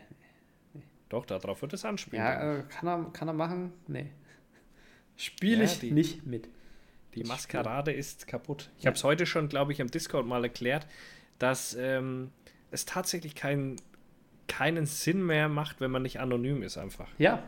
nee. 0.73 0.81
Doch, 1.09 1.25
darauf 1.25 1.61
wird 1.61 1.73
es 1.73 1.85
anspielen. 1.85 2.23
Ja, 2.23 2.59
äh, 2.59 2.63
kann, 2.63 2.87
er, 2.87 3.09
kann 3.11 3.27
er 3.27 3.33
machen? 3.33 3.73
Nee. 3.87 4.11
Spiele 5.15 5.59
ja, 5.59 5.63
ich 5.65 5.79
die, 5.79 5.91
nicht 5.91 6.25
mit. 6.25 6.49
Die 7.15 7.23
Maskerade 7.23 7.91
ist 7.91 8.27
kaputt. 8.27 8.69
Ich 8.77 8.83
ja. 8.83 8.87
habe 8.89 8.95
es 8.95 9.03
heute 9.03 9.25
schon, 9.25 9.49
glaube 9.49 9.71
ich, 9.71 9.79
im 9.79 9.89
Discord 9.89 10.25
mal 10.25 10.43
erklärt, 10.43 10.87
dass 11.39 11.73
ähm, 11.73 12.31
es 12.71 12.85
tatsächlich 12.85 13.35
kein, 13.35 13.77
keinen 14.47 14.85
Sinn 14.85 15.25
mehr 15.25 15.49
macht, 15.49 15.81
wenn 15.81 15.91
man 15.91 16.03
nicht 16.03 16.19
anonym 16.19 16.61
ist 16.61 16.77
einfach. 16.77 17.09
Ja, 17.17 17.43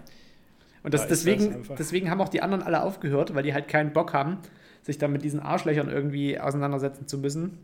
und 0.84 0.94
das, 0.94 1.02
da 1.02 1.08
deswegen, 1.08 1.64
das 1.68 1.78
deswegen 1.78 2.10
haben 2.10 2.22
auch 2.22 2.30
die 2.30 2.42
anderen 2.42 2.64
alle 2.64 2.84
aufgehört, 2.84 3.36
weil 3.36 3.44
die 3.44 3.54
halt 3.54 3.68
keinen 3.68 3.92
Bock 3.92 4.14
haben, 4.14 4.38
sich 4.82 4.98
dann 4.98 5.12
mit 5.12 5.24
diesen 5.24 5.40
Arschlöchern 5.40 5.90
irgendwie 5.90 6.40
auseinandersetzen 6.40 7.08
zu 7.08 7.18
müssen. 7.18 7.58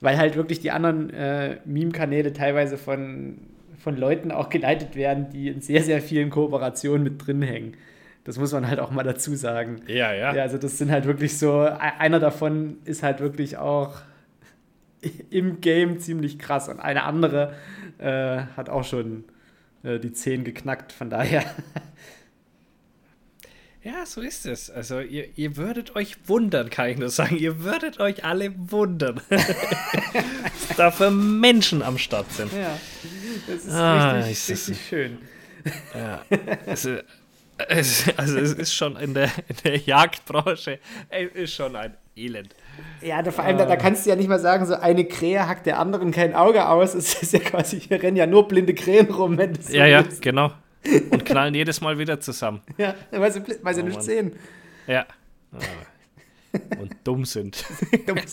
Weil 0.00 0.16
halt 0.16 0.36
wirklich 0.36 0.60
die 0.60 0.70
anderen 0.70 1.10
äh, 1.10 1.58
Meme-Kanäle 1.64 2.32
teilweise 2.32 2.76
von, 2.76 3.38
von 3.78 3.96
Leuten 3.96 4.30
auch 4.30 4.48
geleitet 4.48 4.94
werden, 4.94 5.30
die 5.30 5.48
in 5.48 5.60
sehr, 5.60 5.82
sehr 5.82 6.00
vielen 6.00 6.30
Kooperationen 6.30 7.02
mit 7.02 7.26
drin 7.26 7.42
hängen. 7.42 7.74
Das 8.24 8.38
muss 8.38 8.52
man 8.52 8.68
halt 8.68 8.78
auch 8.78 8.90
mal 8.90 9.04
dazu 9.04 9.34
sagen. 9.34 9.80
Ja, 9.86 10.12
ja. 10.12 10.34
Ja, 10.34 10.42
also 10.42 10.58
das 10.58 10.76
sind 10.78 10.90
halt 10.90 11.06
wirklich 11.06 11.38
so, 11.38 11.60
einer 11.60 12.20
davon 12.20 12.76
ist 12.84 13.02
halt 13.02 13.20
wirklich 13.20 13.56
auch 13.56 13.94
im 15.30 15.60
Game 15.60 15.98
ziemlich 15.98 16.38
krass 16.38 16.68
und 16.68 16.78
eine 16.78 17.04
andere 17.04 17.54
äh, 17.98 18.42
hat 18.56 18.68
auch 18.68 18.84
schon 18.84 19.24
äh, 19.82 19.98
die 19.98 20.12
10 20.12 20.44
geknackt, 20.44 20.92
von 20.92 21.10
daher. 21.10 21.44
Ja, 23.84 24.04
so 24.04 24.20
ist 24.20 24.44
es. 24.44 24.70
Also 24.70 25.00
ihr, 25.00 25.28
ihr 25.38 25.56
würdet 25.56 25.94
euch 25.94 26.16
wundern, 26.26 26.68
kann 26.68 26.88
ich 26.90 26.98
nur 26.98 27.10
sagen. 27.10 27.36
Ihr 27.36 27.62
würdet 27.62 28.00
euch 28.00 28.24
alle 28.24 28.52
wundern. 28.56 29.20
dass 29.30 30.76
da 30.76 30.90
für 30.90 31.10
Menschen 31.10 31.82
am 31.82 31.96
Start 31.96 32.30
sind. 32.32 32.52
Ja, 32.52 32.78
das 33.46 33.64
ist 33.64 33.72
Ah, 33.72 34.10
richtig, 34.12 34.32
ist 34.32 34.50
das- 34.50 34.68
richtig 34.70 34.88
schön. 34.88 35.18
Ja. 35.94 36.22
Also, 36.66 36.98
es, 37.68 38.04
also 38.16 38.38
es 38.38 38.52
ist 38.54 38.74
schon 38.74 38.96
in 38.96 39.14
der, 39.14 39.30
in 39.48 39.56
der 39.64 39.76
Jagdbranche, 39.78 40.80
es 41.08 41.32
ist 41.34 41.54
schon 41.54 41.76
ein 41.76 41.94
Elend. 42.16 42.54
Ja, 43.00 43.22
da, 43.22 43.30
vor 43.30 43.44
allem, 43.44 43.58
da, 43.58 43.64
da 43.66 43.76
kannst 43.76 44.04
du 44.06 44.10
ja 44.10 44.16
nicht 44.16 44.28
mal 44.28 44.38
sagen, 44.40 44.66
so 44.66 44.74
eine 44.74 45.04
Krähe 45.04 45.46
hackt 45.48 45.66
der 45.66 45.78
anderen 45.78 46.10
kein 46.10 46.34
Auge 46.34 46.68
aus. 46.68 46.94
Es 46.94 47.22
ist 47.22 47.32
ja 47.32 47.38
quasi, 47.38 47.80
hier 47.80 48.02
rennen 48.02 48.16
ja 48.16 48.26
nur 48.26 48.48
blinde 48.48 48.74
Krähen 48.74 49.06
rum, 49.12 49.38
wenn 49.38 49.54
so 49.54 49.72
Ja, 49.72 49.86
ja, 49.86 50.04
willst. 50.04 50.22
genau. 50.22 50.50
Und 51.10 51.24
knallen 51.24 51.54
jedes 51.54 51.80
Mal 51.80 51.98
wieder 51.98 52.20
zusammen. 52.20 52.60
ja 52.76 52.94
weil 53.10 53.32
sie, 53.32 53.42
weil 53.62 53.74
sie 53.74 53.82
Oh, 53.82 53.84
nicht 53.84 53.96
Mann. 53.96 54.04
sehen. 54.04 54.32
Ja. 54.86 55.06
Ah. 55.52 55.58
Und 56.80 56.96
dumm 57.04 57.24
sind. 57.24 57.64
Dummes. 58.06 58.32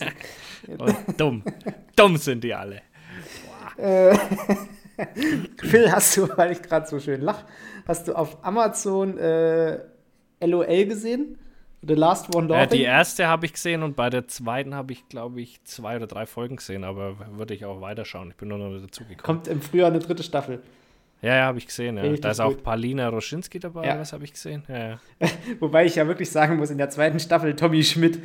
Und 0.77 0.95
dumm. 1.19 1.43
Dumm 1.95 2.17
sind 2.17 2.43
die 2.43 2.53
alle. 2.53 2.81
Phil, 5.61 5.91
hast 5.91 6.15
du, 6.17 6.29
weil 6.37 6.53
ich 6.53 6.61
gerade 6.61 6.87
so 6.87 6.99
schön 6.99 7.21
lach, 7.21 7.43
hast 7.87 8.07
du 8.07 8.13
auf 8.13 8.37
Amazon 8.43 9.17
äh, 9.17 9.79
LOL 10.41 10.85
gesehen? 10.85 11.37
The 11.87 11.93
Last 11.93 12.35
One 12.35 12.45
Äh, 12.45 12.67
die 12.67 12.77
Laughing? 12.77 12.81
erste 12.81 13.27
habe 13.27 13.45
ich 13.45 13.53
gesehen 13.53 13.83
und 13.83 13.95
bei 13.95 14.09
der 14.09 14.27
zweiten 14.27 14.73
habe 14.75 14.93
ich, 14.93 15.07
glaube 15.09 15.41
ich, 15.41 15.63
zwei 15.63 15.95
oder 15.97 16.07
drei 16.07 16.25
Folgen 16.25 16.55
gesehen, 16.57 16.83
aber 16.83 17.15
würde 17.37 17.53
ich 17.53 17.65
auch 17.65 17.81
weiterschauen. 17.81 18.29
Ich 18.29 18.35
bin 18.35 18.49
nur 18.49 18.57
noch 18.57 18.71
dazugekommen. 18.81 19.21
Kommt 19.23 19.47
im 19.47 19.61
Frühjahr 19.61 19.89
eine 19.89 19.99
dritte 19.99 20.23
Staffel. 20.23 20.61
Ja, 21.21 21.35
ja, 21.35 21.45
habe 21.45 21.57
ich 21.57 21.65
gesehen. 21.67 21.97
Ja. 21.97 22.11
Da 22.17 22.31
ist 22.31 22.39
auch. 22.39 22.55
Paulina 22.61 23.07
Roschinski 23.09 23.59
dabei, 23.59 23.87
Ja. 23.87 23.99
was 23.99 24.13
habe 24.13 24.23
ich 24.25 24.33
gesehen? 24.33 24.63
Ja. 24.67 24.99
Wobei 25.59 25.85
ich 25.85 25.95
ja 25.95 26.05
wirklich 26.07 26.29
sagen 26.29 26.57
muss, 26.57 26.69
in 26.69 26.77
der 26.77 26.89
zweiten 26.89 27.19
Staffel 27.19 27.55
Tommy 27.55 27.83
Schmidt. 27.83 28.19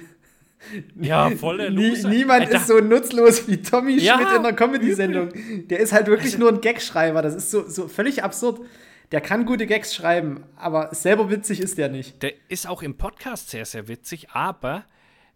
ja 1.00 1.30
voll 1.30 1.56
der 1.58 1.70
Nie, 1.70 1.90
Loser. 1.90 2.08
niemand 2.10 2.42
Alter, 2.42 2.56
ist 2.56 2.66
so 2.66 2.78
nutzlos 2.80 3.48
wie 3.48 3.56
Tommy 3.62 3.98
Schmidt 3.98 4.20
in 4.20 4.38
einer 4.38 4.52
Comedy-Sendung. 4.52 5.30
Der 5.68 5.78
ist 5.80 5.92
halt 5.92 6.06
wirklich 6.08 6.36
nur 6.36 6.50
ein 6.50 6.60
Gagschreiber. 6.60 7.22
Das 7.22 7.34
ist 7.34 7.50
so, 7.50 7.66
so 7.66 7.88
völlig 7.88 8.22
absurd. 8.22 8.60
Der 9.12 9.20
kann 9.20 9.44
gute 9.44 9.66
Gags 9.66 9.94
schreiben, 9.94 10.44
aber 10.56 10.94
selber 10.94 11.30
witzig 11.30 11.60
ist 11.60 11.78
der 11.78 11.88
nicht. 11.88 12.22
Der 12.22 12.32
ist 12.48 12.68
auch 12.68 12.80
im 12.80 12.96
Podcast 12.96 13.50
sehr, 13.50 13.64
sehr 13.64 13.88
witzig, 13.88 14.30
aber 14.30 14.84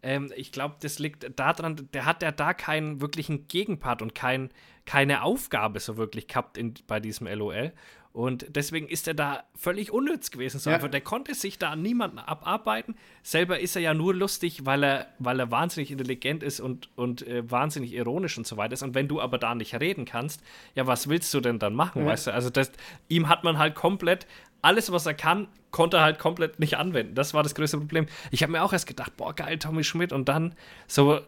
ähm, 0.01 0.33
ich 0.37 0.53
glaube, 0.53 0.77
das 0.81 1.01
liegt 1.01 1.29
daran, 1.37 1.89
der 1.93 2.05
hat 2.05 2.23
ja 2.23 2.31
da 2.31 2.55
keinen 2.55 3.01
wirklichen 3.01 3.49
Gegenpart 3.49 4.01
und 4.01 4.15
kein, 4.15 4.51
keine 4.85 5.23
Aufgabe 5.23 5.81
so 5.81 5.97
wirklich 5.97 6.29
gehabt 6.29 6.57
in, 6.57 6.75
bei 6.87 7.01
diesem 7.01 7.27
LOL. 7.27 7.73
Und 8.15 8.47
deswegen 8.55 8.87
ist 8.87 9.09
er 9.09 9.15
da 9.15 9.43
völlig 9.57 9.91
unnütz 9.91 10.31
gewesen. 10.31 10.61
So 10.61 10.71
Ja. 10.71 10.77
einfach, 10.77 10.89
der 10.89 11.01
konnte 11.01 11.35
sich 11.35 11.59
da 11.59 11.71
an 11.71 11.83
niemanden 11.83 12.21
abarbeiten. 12.21 12.95
Selber 13.25 13.59
ist 13.59 13.75
er 13.75 13.83
ja 13.83 13.93
nur 13.93 14.15
lustig, 14.15 14.65
weil 14.65 14.85
er, 14.85 15.09
weil 15.19 15.41
er 15.41 15.51
wahnsinnig 15.51 15.91
intelligent 15.91 16.45
ist 16.45 16.61
und, 16.61 16.89
und 16.97 17.27
äh, 17.27 17.51
wahnsinnig 17.51 17.93
ironisch 17.93 18.39
und 18.39 18.47
so 18.47 18.57
weiter 18.57 18.75
ist. 18.75 18.85
Und 18.85 18.95
wenn 18.95 19.09
du 19.09 19.21
aber 19.21 19.37
da 19.39 19.57
nicht 19.57 19.75
reden 19.81 20.05
kannst, 20.05 20.45
ja, 20.77 20.87
was 20.87 21.09
willst 21.09 21.35
du 21.35 21.41
denn 21.41 21.59
dann 21.59 21.75
machen, 21.75 22.03
Ja. 22.03 22.07
weißt 22.09 22.29
du? 22.29 22.33
Also 22.33 22.51
das, 22.51 22.71
ihm 23.09 23.29
hat 23.29 23.43
man 23.43 23.59
halt 23.59 23.75
komplett, 23.75 24.29
alles, 24.63 24.93
was 24.93 25.07
er 25.07 25.15
kann, 25.15 25.49
konnte 25.73 25.97
er 25.97 26.05
halt 26.05 26.21
komplett 26.21 26.61
nicht 26.61 26.77
anwenden. 26.79 27.17
Das 27.17 27.35
war 27.35 27.43
das 27.43 27.57
größte 27.57 27.79
Problem. 27.79 28.07
Ich 28.31 28.45
habe 28.45 28.53
mir 28.53 28.63
auch 28.63 28.73
erst 28.73 28.87
gedacht, 28.87 29.17
boah, 29.17 29.35
geil, 29.35 29.59
Tommy 29.59 29.83
Schmidt. 29.83 30.13
Und 30.13 30.29
dann 30.29 30.55
so 30.87 31.19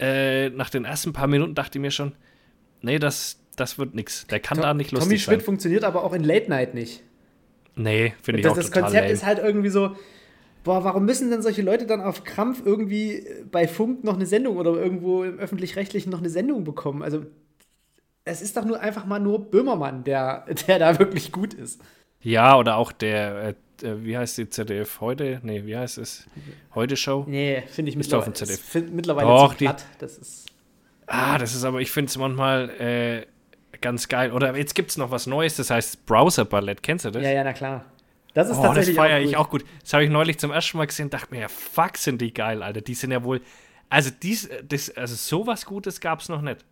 äh, 0.00 0.48
nach 0.48 0.70
den 0.70 0.86
ersten 0.86 1.12
paar 1.12 1.26
Minuten 1.26 1.54
dachte 1.54 1.76
ich 1.78 1.82
mir 1.82 1.90
schon, 1.90 2.14
nee, 2.80 2.98
das, 2.98 3.43
das 3.56 3.78
wird 3.78 3.94
nix. 3.94 4.26
Der 4.28 4.40
kann 4.40 4.60
da 4.60 4.74
nicht 4.74 4.90
lustig 4.92 5.08
Tommy 5.08 5.18
Schmidt 5.18 5.40
sein. 5.40 5.44
funktioniert 5.44 5.84
aber 5.84 6.04
auch 6.04 6.12
in 6.12 6.22
Late 6.24 6.48
Night 6.50 6.74
nicht. 6.74 7.02
Nee, 7.76 8.14
finde 8.22 8.40
ich 8.40 8.44
Das, 8.44 8.52
auch 8.52 8.56
das 8.56 8.66
total 8.66 8.82
Konzept 8.82 9.02
lame. 9.04 9.12
ist 9.12 9.24
halt 9.26 9.38
irgendwie 9.38 9.68
so, 9.70 9.96
boah, 10.62 10.84
warum 10.84 11.04
müssen 11.04 11.30
denn 11.30 11.42
solche 11.42 11.62
Leute 11.62 11.86
dann 11.86 12.00
auf 12.00 12.24
Krampf 12.24 12.62
irgendwie 12.64 13.26
bei 13.50 13.66
Funk 13.66 14.04
noch 14.04 14.14
eine 14.14 14.26
Sendung 14.26 14.56
oder 14.58 14.70
irgendwo 14.72 15.24
im 15.24 15.38
Öffentlich-Rechtlichen 15.38 16.10
noch 16.10 16.20
eine 16.20 16.30
Sendung 16.30 16.64
bekommen? 16.64 17.02
Also, 17.02 17.24
es 18.24 18.40
ist 18.42 18.56
doch 18.56 18.64
nur 18.64 18.80
einfach 18.80 19.04
mal 19.06 19.18
nur 19.18 19.50
Böhmermann, 19.50 20.04
der, 20.04 20.46
der 20.68 20.78
da 20.78 20.98
wirklich 20.98 21.32
gut 21.32 21.52
ist. 21.54 21.80
Ja, 22.22 22.56
oder 22.56 22.76
auch 22.76 22.90
der, 22.92 23.54
äh, 23.82 23.86
äh, 23.86 24.02
wie 24.04 24.16
heißt 24.16 24.38
die 24.38 24.48
ZDF 24.48 25.00
heute? 25.02 25.40
Nee, 25.42 25.66
wie 25.66 25.76
heißt 25.76 25.98
es? 25.98 26.26
Heute 26.74 26.96
Show? 26.96 27.24
Nee, 27.28 27.64
finde 27.68 27.90
ich 27.90 27.96
mittlerweile, 27.96 28.32
ist 28.32 28.74
mittlerweile 28.92 29.26
Doch, 29.28 29.52
zu 29.52 29.58
die- 29.58 29.64
platt. 29.66 29.84
Das 29.98 30.16
ist, 30.16 30.46
Ah, 31.06 31.36
das 31.36 31.54
ist 31.54 31.64
aber, 31.64 31.82
ich 31.82 31.90
finde 31.90 32.08
es 32.08 32.16
manchmal 32.16 32.70
äh, 32.80 33.26
ganz 33.84 34.08
geil. 34.08 34.32
Oder 34.32 34.56
jetzt 34.56 34.74
gibt 34.74 34.90
es 34.90 34.96
noch 34.96 35.10
was 35.12 35.26
Neues, 35.26 35.56
das 35.56 35.70
heißt 35.70 36.06
Browser 36.06 36.44
Ballett. 36.44 36.82
Kennst 36.82 37.04
du 37.04 37.10
das? 37.10 37.22
ja, 37.22 37.30
ja, 37.30 37.44
na 37.44 37.52
klar. 37.52 37.84
Das 38.32 38.48
ist 38.48 38.54
Oh, 38.56 38.62
das 38.62 38.66
tatsächlich 38.70 38.96
feiere 38.96 39.20
gut. 39.20 39.28
ich 39.28 39.36
auch 39.36 39.48
gut. 39.50 39.64
Das 39.82 39.92
habe 39.92 40.02
ich 40.04 40.10
neulich 40.10 40.38
zum 40.38 40.50
ersten 40.50 40.76
Mal 40.78 40.86
gesehen, 40.86 41.08
dachte 41.10 41.32
mir, 41.32 41.42
ja, 41.42 41.48
fuck, 41.48 41.96
sind 41.96 42.20
die 42.20 42.34
geil, 42.34 42.62
Alter. 42.64 42.80
Die 42.80 42.94
sind 42.94 43.12
ja 43.12 43.22
wohl. 43.22 43.40
Also, 43.90 44.10
dies, 44.10 44.48
das, 44.68 44.90
also 44.96 45.14
sowas 45.14 45.66
Gutes 45.66 46.00
gab 46.00 46.20
es 46.20 46.28
noch 46.28 46.40
nicht, 46.40 46.64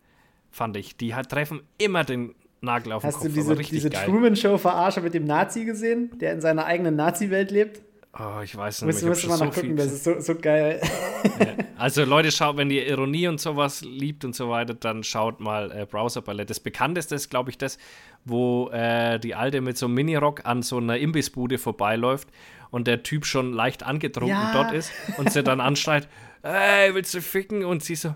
fand 0.51 0.75
ich. 0.75 0.97
Die 0.97 1.15
hat, 1.15 1.29
treffen 1.29 1.61
immer 1.77 2.03
den 2.03 2.35
Nagel 2.59 2.91
auf 2.91 3.03
den 3.03 3.07
Hast 3.07 3.15
Kopf. 3.19 3.27
du 3.27 3.29
diese, 3.29 3.55
diese. 3.55 3.89
Truman-Show-Verarsche 3.91 4.99
mit 5.01 5.13
dem 5.13 5.23
Nazi 5.25 5.63
gesehen, 5.63 6.11
der 6.19 6.33
in 6.33 6.41
seiner 6.41 6.65
eigenen 6.65 6.95
Nazi-Welt 6.97 7.51
lebt? 7.51 7.81
Oh, 8.19 8.41
ich 8.43 8.55
weiß 8.55 8.81
nicht. 8.83 8.87
Musst 8.87 8.99
ich 9.03 9.21
du 9.23 9.29
hab 9.29 9.29
mal 9.29 9.37
so 9.37 9.45
nachgucken, 9.45 9.75
das 9.75 9.91
ist 9.91 10.03
so, 10.03 10.19
so 10.19 10.35
geil. 10.35 10.79
Also 11.75 12.05
Leute, 12.05 12.31
schaut, 12.31 12.55
wenn 12.55 12.69
ihr 12.71 12.87
Ironie 12.87 13.27
und 13.27 13.41
sowas 13.41 13.81
liebt 13.81 14.23
und 14.23 14.33
so 14.35 14.49
weiter, 14.49 14.73
dann 14.73 15.03
schaut 15.03 15.41
mal 15.41 15.69
äh, 15.71 15.85
Browser 15.85 16.21
Ballett. 16.21 16.49
Das 16.49 16.61
bekannteste 16.61 17.15
ist, 17.15 17.29
glaube 17.29 17.49
ich, 17.49 17.57
das, 17.57 17.77
wo 18.23 18.69
äh, 18.69 19.19
die 19.19 19.35
Alte 19.35 19.59
mit 19.59 19.77
so 19.77 19.87
einem 19.87 19.95
Minirock 19.95 20.45
an 20.45 20.61
so 20.61 20.77
einer 20.77 20.97
Imbissbude 20.97 21.57
vorbeiläuft 21.57 22.29
und 22.69 22.87
der 22.87 23.03
Typ 23.03 23.25
schon 23.25 23.51
leicht 23.51 23.83
angetrunken 23.83 24.29
Ja. 24.37 24.53
dort 24.53 24.71
ist 24.71 24.93
und 25.17 25.31
sie 25.33 25.43
dann 25.43 25.59
anschreit, 25.59 26.07
hey, 26.43 26.93
willst 26.95 27.13
du 27.15 27.21
ficken? 27.21 27.65
Und 27.65 27.83
sie 27.83 27.95
so 27.95 28.15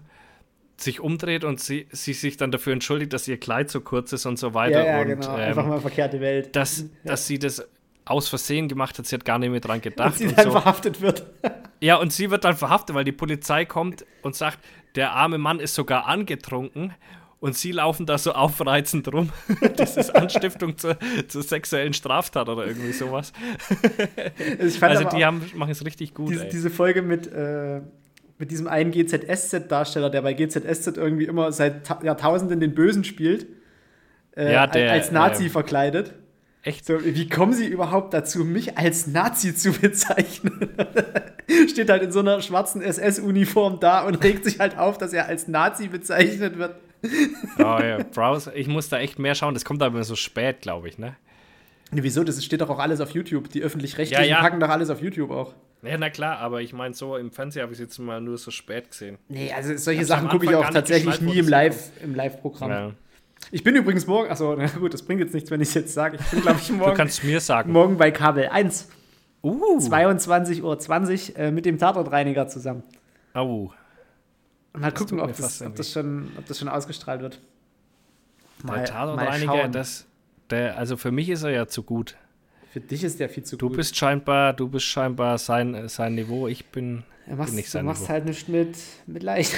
sich 0.77 0.99
umdreht 1.01 1.43
und 1.43 1.59
sie, 1.59 1.87
sie 1.91 2.13
sich 2.13 2.37
dann 2.37 2.51
dafür 2.51 2.71
entschuldigt, 2.71 3.11
dass 3.11 3.27
ihr 3.27 3.39
Kleid 3.39 3.69
so 3.69 3.81
kurz 3.81 4.13
ist 4.13 4.25
und 4.27 4.37
so 4.37 4.53
weiter. 4.53 4.85
Ja, 4.85 4.97
ja, 4.97 5.01
und 5.01 5.07
genau. 5.07 5.33
ähm, 5.35 5.41
Einfach 5.41 5.65
mal 5.65 5.81
verkehrte 5.81 6.21
Welt. 6.21 6.55
dass, 6.55 6.85
dass 7.03 7.25
sie 7.27 7.39
das 7.39 7.67
aus 8.09 8.27
Versehen 8.29 8.67
gemacht 8.67 8.97
hat, 8.97 9.05
sie 9.05 9.15
hat 9.15 9.25
gar 9.25 9.39
nicht 9.39 9.49
mehr 9.49 9.59
dran 9.59 9.81
gedacht. 9.81 10.11
Und 10.11 10.17
sie 10.17 10.27
und 10.27 10.37
dann 10.37 10.45
so. 10.45 10.51
verhaftet 10.51 11.01
wird. 11.01 11.25
Ja, 11.79 11.97
und 11.97 12.11
sie 12.11 12.31
wird 12.31 12.43
dann 12.43 12.55
verhaftet, 12.57 12.95
weil 12.95 13.03
die 13.03 13.11
Polizei 13.11 13.63
kommt 13.63 14.03
und 14.23 14.35
sagt, 14.35 14.57
der 14.95 15.11
arme 15.11 15.37
Mann 15.37 15.59
ist 15.59 15.75
sogar 15.75 16.07
angetrunken 16.07 16.91
und 17.39 17.55
sie 17.55 17.71
laufen 17.71 18.07
da 18.07 18.17
so 18.17 18.31
aufreizend 18.31 19.13
rum. 19.13 19.29
Das 19.75 19.95
ist 19.95 20.15
Anstiftung 20.15 20.75
zur, 20.79 20.97
zur 21.27 21.43
sexuellen 21.43 21.93
Straftat 21.93 22.49
oder 22.49 22.65
irgendwie 22.65 22.93
sowas. 22.93 23.31
Also 24.81 25.03
die 25.09 25.23
haben, 25.23 25.43
machen 25.55 25.69
es 25.71 25.85
richtig 25.85 26.13
gut. 26.15 26.31
diese, 26.31 26.45
diese 26.45 26.69
Folge 26.71 27.03
mit, 27.03 27.27
äh, 27.31 27.81
mit 28.39 28.49
diesem 28.51 28.67
einen 28.67 28.91
GZSZ-Darsteller, 28.91 30.09
der 30.09 30.21
bei 30.23 30.33
GZSZ 30.33 30.97
irgendwie 30.97 31.25
immer 31.25 31.51
seit 31.51 31.85
Ta 31.85 31.99
Jahrtausenden 32.03 32.59
den 32.59 32.73
Bösen 32.73 33.03
spielt. 33.03 33.45
Äh, 34.35 34.53
Ja, 34.53 34.61
als- 34.63 34.71
der, 34.71 34.91
als 34.91 35.11
Nazi 35.11 35.45
ähm, 35.45 35.49
verkleidet. 35.51 36.13
Echt? 36.67 36.85
So, 36.85 36.97
wie 37.01 37.29
kommen 37.29 37.53
sie 37.53 37.65
überhaupt 37.65 38.13
dazu, 38.13 38.43
mich 38.43 38.77
als 38.77 39.07
Nazi 39.07 39.55
zu 39.55 39.71
bezeichnen? 39.71 40.69
Steht 41.69 41.89
halt 41.89 42.03
in 42.03 42.11
so 42.11 42.19
einer 42.19 42.41
schwarzen 42.41 42.81
SS-Uniform 42.81 43.79
da 43.79 44.05
und 44.05 44.15
regt 44.15 44.43
sich 44.43 44.59
halt 44.59 44.77
auf, 44.77 44.97
dass 44.97 45.13
er 45.13 45.27
als 45.27 45.47
Nazi 45.47 45.87
bezeichnet 45.87 46.57
wird. 46.57 46.75
Oh, 47.57 47.61
ja. 47.81 48.03
Browser, 48.03 48.53
ich 48.53 48.67
muss 48.67 48.89
da 48.89 48.99
echt 48.99 49.17
mehr 49.17 49.33
schauen. 49.33 49.53
Das 49.53 49.63
kommt 49.63 49.81
aber 49.81 50.03
so 50.03 50.17
spät, 50.17 50.59
glaube 50.59 50.89
ich, 50.89 50.97
ne? 50.97 51.15
Nee, 51.91 52.03
wieso? 52.03 52.25
Das 52.25 52.43
steht 52.43 52.59
doch 52.59 52.69
auch 52.69 52.79
alles 52.79 52.99
auf 52.99 53.11
YouTube. 53.11 53.49
Die 53.49 53.61
öffentlich-rechtlichen 53.61 54.25
Ja, 54.25 54.29
ja. 54.29 54.41
packen 54.41 54.59
doch 54.59 54.67
alles 54.67 54.89
auf 54.89 55.01
YouTube 55.01 55.31
auch. 55.31 55.53
Ja, 55.83 55.97
na 55.97 56.09
klar, 56.09 56.39
aber 56.39 56.61
ich 56.61 56.73
meine, 56.73 56.93
so 56.93 57.15
im 57.15 57.31
Fernsehen 57.31 57.61
habe 57.63 57.71
ich 57.71 57.79
es 57.79 57.85
jetzt 57.85 57.97
mal 57.99 58.19
nur 58.19 58.37
so 58.37 58.51
spät 58.51 58.91
gesehen. 58.91 59.17
Nee, 59.29 59.53
also 59.53 59.77
solche 59.77 60.03
Sachen 60.03 60.27
gucke 60.27 60.47
ich 60.47 60.53
auch 60.55 60.69
tatsächlich 60.69 61.21
nie 61.21 61.37
im 61.37 61.45
das 61.45 61.49
Live, 61.49 61.91
im 62.03 62.13
Live-Programm. 62.13 62.71
Ja. 62.71 62.91
Ich 63.51 63.63
bin 63.63 63.75
übrigens 63.75 64.07
morgen, 64.07 64.29
achso, 64.29 64.55
na 64.55 64.67
gut, 64.67 64.93
das 64.93 65.03
bringt 65.03 65.21
jetzt 65.21 65.33
nichts, 65.33 65.49
wenn 65.51 65.61
ich 65.61 65.69
es 65.69 65.73
jetzt 65.73 65.93
sage. 65.93 66.17
Ich 66.19 66.25
bin, 66.31 66.41
glaube 66.41 66.59
ich, 66.61 66.67
Du 66.67 66.73
morgen, 66.73 66.95
kannst 66.95 67.23
mir 67.23 67.39
sagen. 67.39 67.71
morgen 67.71 67.97
bei 67.97 68.11
Kabel 68.11 68.47
1, 68.49 68.89
Uh. 69.43 69.77
22.20 69.79 70.63
Uhr 71.33 71.39
äh, 71.39 71.51
mit 71.51 71.65
dem 71.65 71.77
Tatortreiniger 71.77 72.47
zusammen. 72.47 72.83
Au. 73.33 73.71
Mal 74.73 74.91
Das 74.91 74.99
gucken, 74.99 75.19
ob 75.21 75.35
das, 75.37 75.61
ob, 75.61 75.75
das 75.75 75.91
schon, 75.91 76.31
ob 76.37 76.45
das 76.47 76.59
schon 76.59 76.67
ausgestrahlt 76.67 77.21
wird. 77.21 77.39
Der 78.67 78.83
Tatortreiniger, 78.85 79.67
das, 79.69 80.05
der, 80.49 80.77
also 80.77 80.97
für 80.97 81.11
mich 81.11 81.29
ist 81.29 81.43
er 81.43 81.51
ja 81.51 81.67
zu 81.67 81.83
gut. 81.83 82.17
Für 82.73 82.81
dich 82.81 83.03
ist 83.03 83.19
der 83.19 83.29
viel 83.29 83.43
zu 83.43 83.55
Du 83.57 83.69
gut. 83.69 83.77
bist 83.77 83.95
scheinbar, 83.95 84.53
du 84.53 84.67
bist 84.67 84.85
scheinbar 84.87 85.37
sein, 85.37 85.87
sein 85.87 86.15
Niveau. 86.15 86.47
Ich 86.47 86.65
bin, 86.65 87.03
du 87.27 87.35
machst, 87.35 87.51
bin 87.51 87.55
nicht 87.57 87.67
du 87.67 87.71
sein 87.71 87.85
machst 87.85 88.01
Niveau. 88.01 88.13
halt 88.13 88.25
nicht 88.25 88.49
mit, 88.49 88.75
mit 89.05 89.23
leicht. 89.23 89.53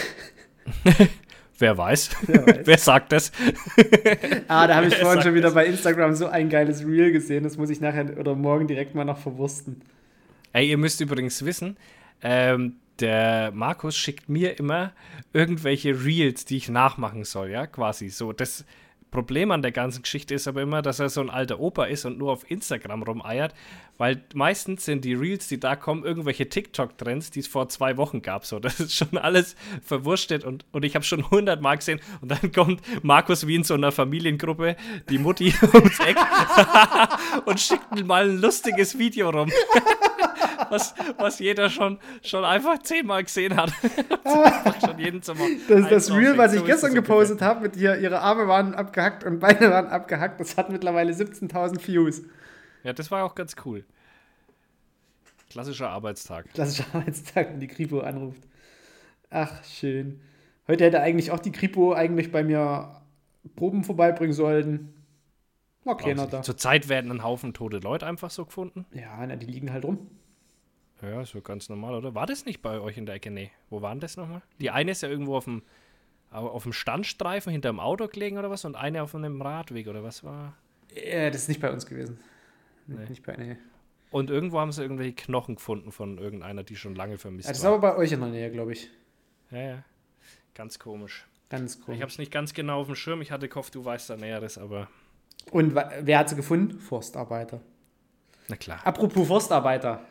Wer 1.59 1.77
weiß? 1.77 2.09
Wer, 2.27 2.47
weiß. 2.47 2.57
Wer 2.65 2.77
sagt 2.77 3.11
das? 3.11 3.31
ah, 4.47 4.65
da 4.65 4.75
habe 4.75 4.87
ich 4.87 4.95
vorhin 4.97 5.21
schon 5.21 5.33
wieder 5.35 5.47
das? 5.47 5.53
bei 5.53 5.65
Instagram 5.65 6.15
so 6.15 6.27
ein 6.27 6.49
geiles 6.49 6.85
Reel 6.85 7.11
gesehen. 7.11 7.43
Das 7.43 7.57
muss 7.57 7.69
ich 7.69 7.81
nachher 7.81 8.17
oder 8.17 8.35
morgen 8.35 8.67
direkt 8.67 8.95
mal 8.95 9.05
noch 9.05 9.17
verwursten. 9.17 9.81
Ey, 10.53 10.69
ihr 10.69 10.77
müsst 10.77 10.99
übrigens 11.01 11.45
wissen, 11.45 11.77
ähm, 12.21 12.77
der 12.99 13.51
Markus 13.51 13.95
schickt 13.95 14.29
mir 14.29 14.57
immer 14.57 14.93
irgendwelche 15.31 16.03
Reels, 16.03 16.45
die 16.45 16.57
ich 16.57 16.69
nachmachen 16.69 17.23
soll, 17.23 17.51
ja, 17.51 17.67
quasi 17.67 18.09
so. 18.09 18.33
Das, 18.33 18.65
Problem 19.11 19.49
an 19.49 19.61
der 19.61 19.71
ganzen 19.71 20.03
Geschichte 20.03 20.35
ist 20.35 20.47
aber 20.47 20.61
immer, 20.61 20.81
dass 20.81 20.99
er 20.99 21.09
so 21.09 21.21
ein 21.21 21.29
alter 21.29 21.59
Opa 21.59 21.85
ist 21.85 22.05
und 22.05 22.17
nur 22.17 22.31
auf 22.31 22.49
Instagram 22.49 23.03
rumeiert, 23.03 23.55
weil 23.99 24.23
meistens 24.33 24.85
sind 24.85 25.03
die 25.03 25.13
Reels, 25.13 25.49
die 25.49 25.59
da 25.59 25.75
kommen, 25.75 26.05
irgendwelche 26.05 26.47
TikTok-Trends, 26.47 27.31
die 27.31 27.41
es 27.41 27.47
vor 27.47 27.67
zwei 27.67 27.97
Wochen 27.97 28.21
gab. 28.21 28.45
So, 28.45 28.57
das 28.59 28.79
ist 28.79 28.95
schon 28.95 29.17
alles 29.17 29.55
verwurstet 29.83 30.43
und, 30.43 30.65
und 30.71 30.83
ich 30.83 30.95
habe 30.95 31.05
schon 31.05 31.29
hundertmal 31.29 31.77
gesehen 31.77 31.99
und 32.21 32.31
dann 32.31 32.51
kommt 32.51 32.81
Markus 33.03 33.45
wie 33.45 33.55
in 33.55 33.63
so 33.63 33.75
einer 33.75 33.91
Familiengruppe, 33.91 34.77
die 35.09 35.19
Mutti 35.19 35.53
ums 35.73 35.99
Eck 35.99 36.17
und 37.45 37.59
schickt 37.59 37.93
mir 37.93 38.05
mal 38.05 38.27
ein 38.27 38.41
lustiges 38.41 38.97
Video 38.97 39.29
rum. 39.29 39.51
was, 40.69 40.93
was 41.17 41.39
jeder 41.39 41.69
schon, 41.69 41.99
schon 42.23 42.45
einfach 42.45 42.79
zehnmal 42.79 43.23
gesehen 43.23 43.57
hat. 43.57 43.73
schon 44.85 44.97
jeden 44.97 45.21
Zimmer 45.21 45.45
das 45.67 45.79
ist 45.81 45.91
das 45.91 46.11
Reel, 46.15 46.37
was 46.37 46.53
ich 46.53 46.63
gestern 46.63 46.93
gepostet 46.93 47.41
habe, 47.41 47.61
mit 47.61 47.75
ihr, 47.75 47.97
ihre 47.97 48.21
Arme 48.21 48.47
waren 48.47 48.75
abgehackt 48.75 49.25
und 49.25 49.39
Beine 49.39 49.71
waren 49.71 49.87
abgehackt. 49.87 50.39
Das 50.39 50.55
hat 50.55 50.69
mittlerweile 50.69 51.11
17.000 51.11 51.85
Views. 51.85 52.21
Ja, 52.83 52.93
das 52.93 53.11
war 53.11 53.23
auch 53.23 53.35
ganz 53.35 53.55
cool. 53.65 53.85
Klassischer 55.49 55.89
Arbeitstag. 55.89 56.51
Klassischer 56.53 56.85
Arbeitstag, 56.93 57.49
wenn 57.49 57.59
die 57.59 57.67
Kripo 57.67 57.99
anruft. 58.01 58.43
Ach, 59.29 59.63
schön. 59.63 60.21
Heute 60.67 60.85
hätte 60.85 61.01
eigentlich 61.01 61.31
auch 61.31 61.39
die 61.39 61.51
Kripo 61.51 61.93
eigentlich 61.93 62.31
bei 62.31 62.43
mir 62.43 63.01
Proben 63.55 63.83
vorbeibringen 63.83 64.33
sollen. 64.33 64.93
War 65.83 65.97
keiner 65.97 66.27
da. 66.27 66.41
Zurzeit 66.41 66.89
werden 66.89 67.09
ein 67.11 67.23
Haufen 67.23 67.53
tote 67.53 67.77
Leute 67.77 68.05
einfach 68.05 68.29
so 68.29 68.45
gefunden. 68.45 68.85
Ja, 68.91 69.25
na, 69.25 69.35
die 69.35 69.47
liegen 69.47 69.71
halt 69.71 69.85
rum. 69.85 70.07
Ja, 71.01 71.23
so 71.25 71.41
ganz 71.41 71.69
normal, 71.69 71.95
oder? 71.95 72.13
War 72.13 72.25
das 72.25 72.45
nicht 72.45 72.61
bei 72.61 72.79
euch 72.79 72.97
in 72.97 73.05
der 73.05 73.15
Ecke? 73.15 73.31
Nee. 73.31 73.51
Wo 73.69 73.81
waren 73.81 73.99
das 73.99 74.17
nochmal? 74.17 74.41
Die 74.59 74.69
eine 74.69 74.91
ist 74.91 75.01
ja 75.01 75.09
irgendwo 75.09 75.37
auf 75.37 75.45
dem, 75.45 75.63
auf 76.29 76.63
dem 76.63 76.73
Standstreifen 76.73 77.51
hinter 77.51 77.69
dem 77.69 77.79
Auto 77.79 78.07
gelegen 78.07 78.37
oder 78.37 78.49
was 78.49 78.65
und 78.65 78.75
eine 78.75 79.01
auf 79.01 79.15
einem 79.15 79.41
Radweg 79.41 79.87
oder 79.87 80.03
was 80.03 80.23
war? 80.23 80.55
Ja, 80.93 81.29
das 81.29 81.43
ist 81.43 81.47
nicht 81.47 81.61
bei 81.61 81.71
uns 81.71 81.85
gewesen. 81.85 82.19
Nee. 82.97 83.09
Nicht 83.09 83.25
bei, 83.25 83.35
nee. 83.35 83.57
Und 84.11 84.29
irgendwo 84.29 84.59
haben 84.59 84.71
sie 84.71 84.81
irgendwelche 84.81 85.13
Knochen 85.13 85.55
gefunden 85.55 85.91
von 85.91 86.17
irgendeiner, 86.17 86.63
die 86.63 86.75
schon 86.75 86.95
lange 86.95 87.17
vermisst 87.17 87.47
ja, 87.47 87.53
das 87.53 87.63
war. 87.63 87.71
Ist 87.71 87.77
aber 87.77 87.93
bei 87.93 87.97
euch 87.97 88.11
in 88.11 88.19
der 88.19 88.29
Nähe, 88.29 88.51
glaube 88.51 88.73
ich. 88.73 88.89
Ja, 89.51 89.61
ja. 89.61 89.83
Ganz 90.55 90.79
komisch. 90.79 91.25
Ganz 91.49 91.79
komisch. 91.79 91.97
Ich 91.97 92.01
habe 92.01 92.11
es 92.11 92.17
nicht 92.17 92.31
ganz 92.31 92.53
genau 92.53 92.81
auf 92.81 92.87
dem 92.87 92.95
Schirm. 92.95 93.21
Ich 93.21 93.31
hatte 93.31 93.47
gehofft, 93.47 93.75
du 93.75 93.85
weißt 93.85 94.09
da 94.09 94.17
Näheres, 94.17 94.57
aber. 94.57 94.87
Und 95.51 95.75
wer 95.75 96.19
hat 96.19 96.29
sie 96.29 96.35
gefunden? 96.35 96.79
Forstarbeiter. 96.79 97.61
Na 98.47 98.55
klar. 98.55 98.79
Apropos 98.85 99.27
Forstarbeiter 99.27 100.05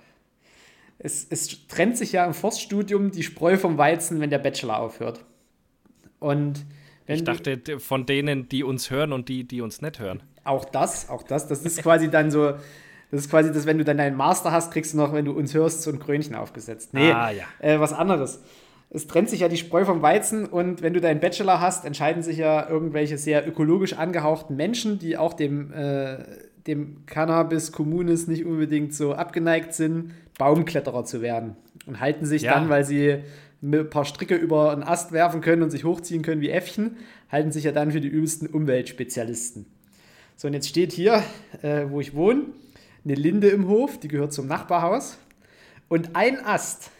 es, 0.99 1.27
es 1.31 1.67
trennt 1.69 1.97
sich 1.97 2.13
ja 2.13 2.27
im 2.27 2.35
Forststudium 2.35 3.11
die 3.11 3.23
Spreu 3.23 3.57
vom 3.57 3.79
Weizen, 3.79 4.21
wenn 4.21 4.31
der 4.31 4.39
Bachelor 4.39 4.81
aufhört. 4.81 5.25
Und 6.19 6.67
ich 7.07 7.25
dachte, 7.25 7.79
von 7.79 8.05
denen, 8.05 8.49
die 8.49 8.65
uns 8.65 8.91
hören 8.91 9.13
und 9.13 9.29
die, 9.29 9.45
die 9.45 9.61
uns 9.61 9.81
nicht 9.81 9.99
hören. 9.99 10.23
Auch 10.45 10.65
das, 10.65 11.09
auch 11.09 11.23
das. 11.23 11.49
Das 11.49 11.63
ist 11.63 11.83
quasi 11.83 12.11
dann 12.11 12.31
so, 12.31 12.53
das 13.11 13.21
ist 13.21 13.31
quasi 13.31 13.53
das, 13.53 13.67
wenn 13.67 13.79
du 13.79 13.85
dann 13.85 13.99
deinen 13.99 14.17
Master 14.17 14.53
hast, 14.53 14.73
kriegst 14.73 14.95
du 14.95 14.99
noch, 14.99 15.13
wenn 15.13 15.25
du 15.25 15.33
uns 15.33 15.55
hörst, 15.55 15.83
so 15.83 15.91
ein 15.91 15.99
Krönchen 15.99 16.35
aufgesetzt. 16.35 16.95
Nee, 16.95 17.13
ah, 17.13 17.31
ja. 17.31 17.45
äh, 17.61 17.81
was 17.81 17.93
anderes. 17.93 18.41
Es 18.91 19.07
trennt 19.07 19.29
sich 19.29 19.41
ja 19.41 19.49
die 19.49 19.59
Spreu 19.59 19.85
vom 19.85 20.01
Weizen 20.01 20.47
und 20.47 20.81
wenn 20.83 20.95
du 20.95 21.01
deinen 21.01 21.21
Bachelor 21.21 21.61
hast, 21.61 21.85
entscheiden 21.85 22.23
sich 22.23 22.39
ja 22.39 22.69
irgendwelche 22.69 23.19
sehr 23.19 23.47
ökologisch 23.47 23.93
angehauchten 23.93 24.57
Menschen, 24.57 24.99
die 24.99 25.19
auch 25.19 25.35
dem, 25.35 25.73
äh, 25.73 26.19
dem 26.67 27.05
Cannabis 27.05 27.73
Communis 27.73 28.29
nicht 28.29 28.47
unbedingt 28.47 28.95
so 28.95 29.13
abgeneigt 29.13 29.75
sind, 29.75 30.13
Baumkletterer 30.39 31.05
zu 31.05 31.21
werden. 31.21 31.57
Und 31.87 32.01
halten 32.01 32.25
sich 32.25 32.43
ja. 32.43 32.55
dann, 32.55 32.69
weil 32.71 32.85
sie 32.85 33.19
ein 33.63 33.91
paar 33.91 34.05
Stricke 34.05 34.37
über 34.37 34.73
einen 34.73 34.83
Ast 34.83 35.13
werfen 35.13 35.41
können 35.41 35.63
und 35.63 35.71
sich 35.71 35.85
hochziehen 35.85 36.23
können 36.23 36.41
wie 36.41 36.51
Äffchen, 36.51 36.97
halten 37.31 37.53
sich 37.53 37.65
ja 37.65 37.73
dann 37.73 37.91
für 37.91 38.01
die 38.01 38.09
übelsten 38.09 38.47
Umweltspezialisten. 38.49 39.67
So, 40.41 40.47
und 40.47 40.55
jetzt 40.55 40.69
steht 40.69 40.93
hier, 40.93 41.25
äh, 41.63 41.87
wo 41.89 42.01
ich 42.01 42.15
wohne, 42.15 42.45
eine 43.05 43.17
Linde 43.17 43.49
im 43.49 43.67
Hof, 43.67 43.99
die 43.99 44.07
gehört 44.07 44.33
zum 44.33 44.47
Nachbarhaus. 44.47 45.19
Und 45.89 46.15
ein 46.15 46.39
Ast, 46.39 46.93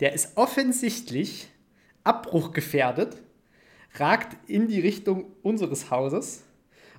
der 0.00 0.12
ist 0.12 0.36
offensichtlich 0.36 1.48
abbruchgefährdet, 2.04 3.16
ragt 3.94 4.36
in 4.46 4.68
die 4.68 4.78
Richtung 4.78 5.24
unseres 5.42 5.90
Hauses 5.90 6.42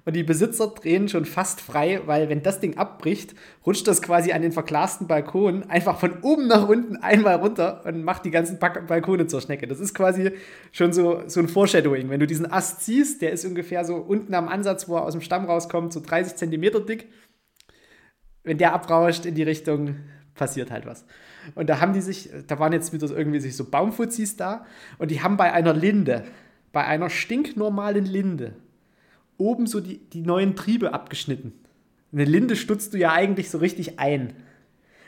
und 0.06 0.16
die 0.16 0.24
Besitzer 0.24 0.68
drehen 0.68 1.08
schon 1.08 1.24
fast 1.26 1.62
frei, 1.62 2.02
weil 2.06 2.28
wenn 2.28 2.44
das 2.44 2.60
Ding 2.60 2.78
abbricht, 2.78 3.36
rutscht 3.66 3.88
das 3.88 4.02
quasi 4.02 4.34
an 4.34 4.42
den 4.42 4.52
verglasten 4.52 5.08
Balkon 5.08 5.64
einfach 5.70 5.98
von 5.98 6.22
oben 6.22 6.48
nach 6.48 6.68
unten 6.68 6.98
einmal 6.98 7.36
runter 7.36 7.86
und 7.86 8.04
macht 8.04 8.26
die 8.26 8.32
ganzen 8.32 8.60
Balkone 8.60 9.28
zur 9.28 9.40
Schnecke. 9.40 9.66
Das 9.66 9.80
ist 9.80 9.94
quasi 9.94 10.32
schon 10.74 10.92
so, 10.92 11.24
so 11.28 11.40
ein 11.40 11.48
Foreshadowing. 11.48 12.10
Wenn 12.10 12.20
du 12.20 12.28
diesen 12.28 12.52
Ast 12.52 12.82
siehst, 12.82 13.22
der 13.22 13.32
ist 13.32 13.46
ungefähr 13.46 13.86
so 13.86 13.96
unten 13.96 14.34
am 14.34 14.50
Ansatz, 14.50 14.90
wo 14.90 14.98
er 14.98 15.06
aus 15.06 15.14
dem 15.14 15.22
Stamm 15.22 15.46
rauskommt, 15.46 15.94
so 15.94 16.02
30 16.02 16.36
Zentimeter 16.36 16.82
dick. 16.82 17.08
Wenn 18.44 18.58
der 18.58 18.74
abrauscht 18.74 19.26
in 19.26 19.36
die 19.36 19.44
Richtung, 19.44 19.96
passiert 20.36 20.70
halt 20.70 20.86
was. 20.86 21.06
Und 21.56 21.70
da 21.70 21.80
haben 21.80 21.94
die 21.94 22.02
sich, 22.02 22.30
da 22.48 22.60
waren 22.60 22.74
jetzt 22.74 22.92
wieder 22.92 23.10
irgendwie 23.10 23.40
sich 23.40 23.56
so 23.56 23.66
Baumfuzis 23.66 24.36
da 24.36 24.66
und 24.98 25.12
die 25.12 25.22
haben 25.22 25.38
bei 25.38 25.54
einer 25.54 25.74
Linde, 25.74 26.26
bei 26.74 26.84
einer 26.86 27.10
stinknormalen 27.10 28.06
Linde, 28.06 28.56
oben 29.44 29.68
so 29.68 29.80
die, 29.80 29.98
die 29.98 30.22
neuen 30.22 30.56
Triebe 30.56 30.94
abgeschnitten. 30.94 31.54
Eine 32.12 32.26
Linde 32.26 32.56
stutzt 32.56 32.94
du 32.94 32.98
ja 32.98 33.12
eigentlich 33.12 33.50
so 33.50 33.58
richtig 33.58 34.00
ein. 34.00 34.34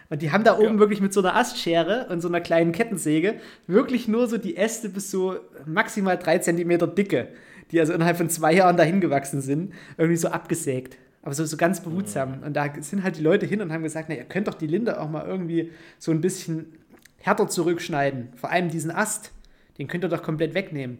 Und 0.09 0.21
die 0.21 0.31
haben 0.31 0.43
da 0.43 0.57
oben 0.57 0.75
ja. 0.75 0.79
wirklich 0.79 1.01
mit 1.01 1.13
so 1.13 1.21
einer 1.21 1.35
Astschere 1.35 2.07
und 2.09 2.21
so 2.21 2.27
einer 2.27 2.41
kleinen 2.41 2.71
Kettensäge 2.71 3.35
wirklich 3.65 4.07
nur 4.07 4.27
so 4.27 4.37
die 4.37 4.57
Äste 4.57 4.89
bis 4.89 5.09
so 5.09 5.37
maximal 5.65 6.17
drei 6.17 6.37
Zentimeter 6.39 6.87
dicke, 6.87 7.29
die 7.71 7.79
also 7.79 7.93
innerhalb 7.93 8.17
von 8.17 8.29
zwei 8.29 8.53
Jahren 8.53 8.77
dahin 8.77 9.01
gewachsen 9.01 9.41
sind, 9.41 9.73
irgendwie 9.97 10.17
so 10.17 10.27
abgesägt. 10.27 10.97
Aber 11.23 11.33
so, 11.33 11.43
so 11.43 11.57
ganz 11.57 11.81
behutsam. 11.81 12.37
Mhm. 12.37 12.43
Und 12.43 12.53
da 12.53 12.71
sind 12.81 13.03
halt 13.03 13.17
die 13.17 13.23
Leute 13.23 13.47
hin 13.47 13.61
und 13.61 13.71
haben 13.71 13.81
gesagt, 13.81 14.09
na, 14.09 14.15
ihr 14.15 14.25
könnt 14.25 14.47
doch 14.47 14.53
die 14.53 14.67
Linde 14.67 15.01
auch 15.01 15.09
mal 15.09 15.25
irgendwie 15.25 15.71
so 15.97 16.11
ein 16.11 16.21
bisschen 16.21 16.73
härter 17.17 17.47
zurückschneiden. 17.47 18.29
Vor 18.35 18.51
allem 18.51 18.69
diesen 18.69 18.91
Ast, 18.91 19.31
den 19.79 19.87
könnt 19.87 20.03
ihr 20.03 20.09
doch 20.09 20.21
komplett 20.21 20.53
wegnehmen. 20.53 20.99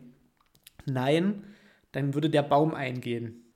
Nein, 0.88 1.44
dann 1.96 2.14
würde 2.14 2.30
der 2.30 2.43
Baum 2.43 2.74
eingehen. 2.74 3.54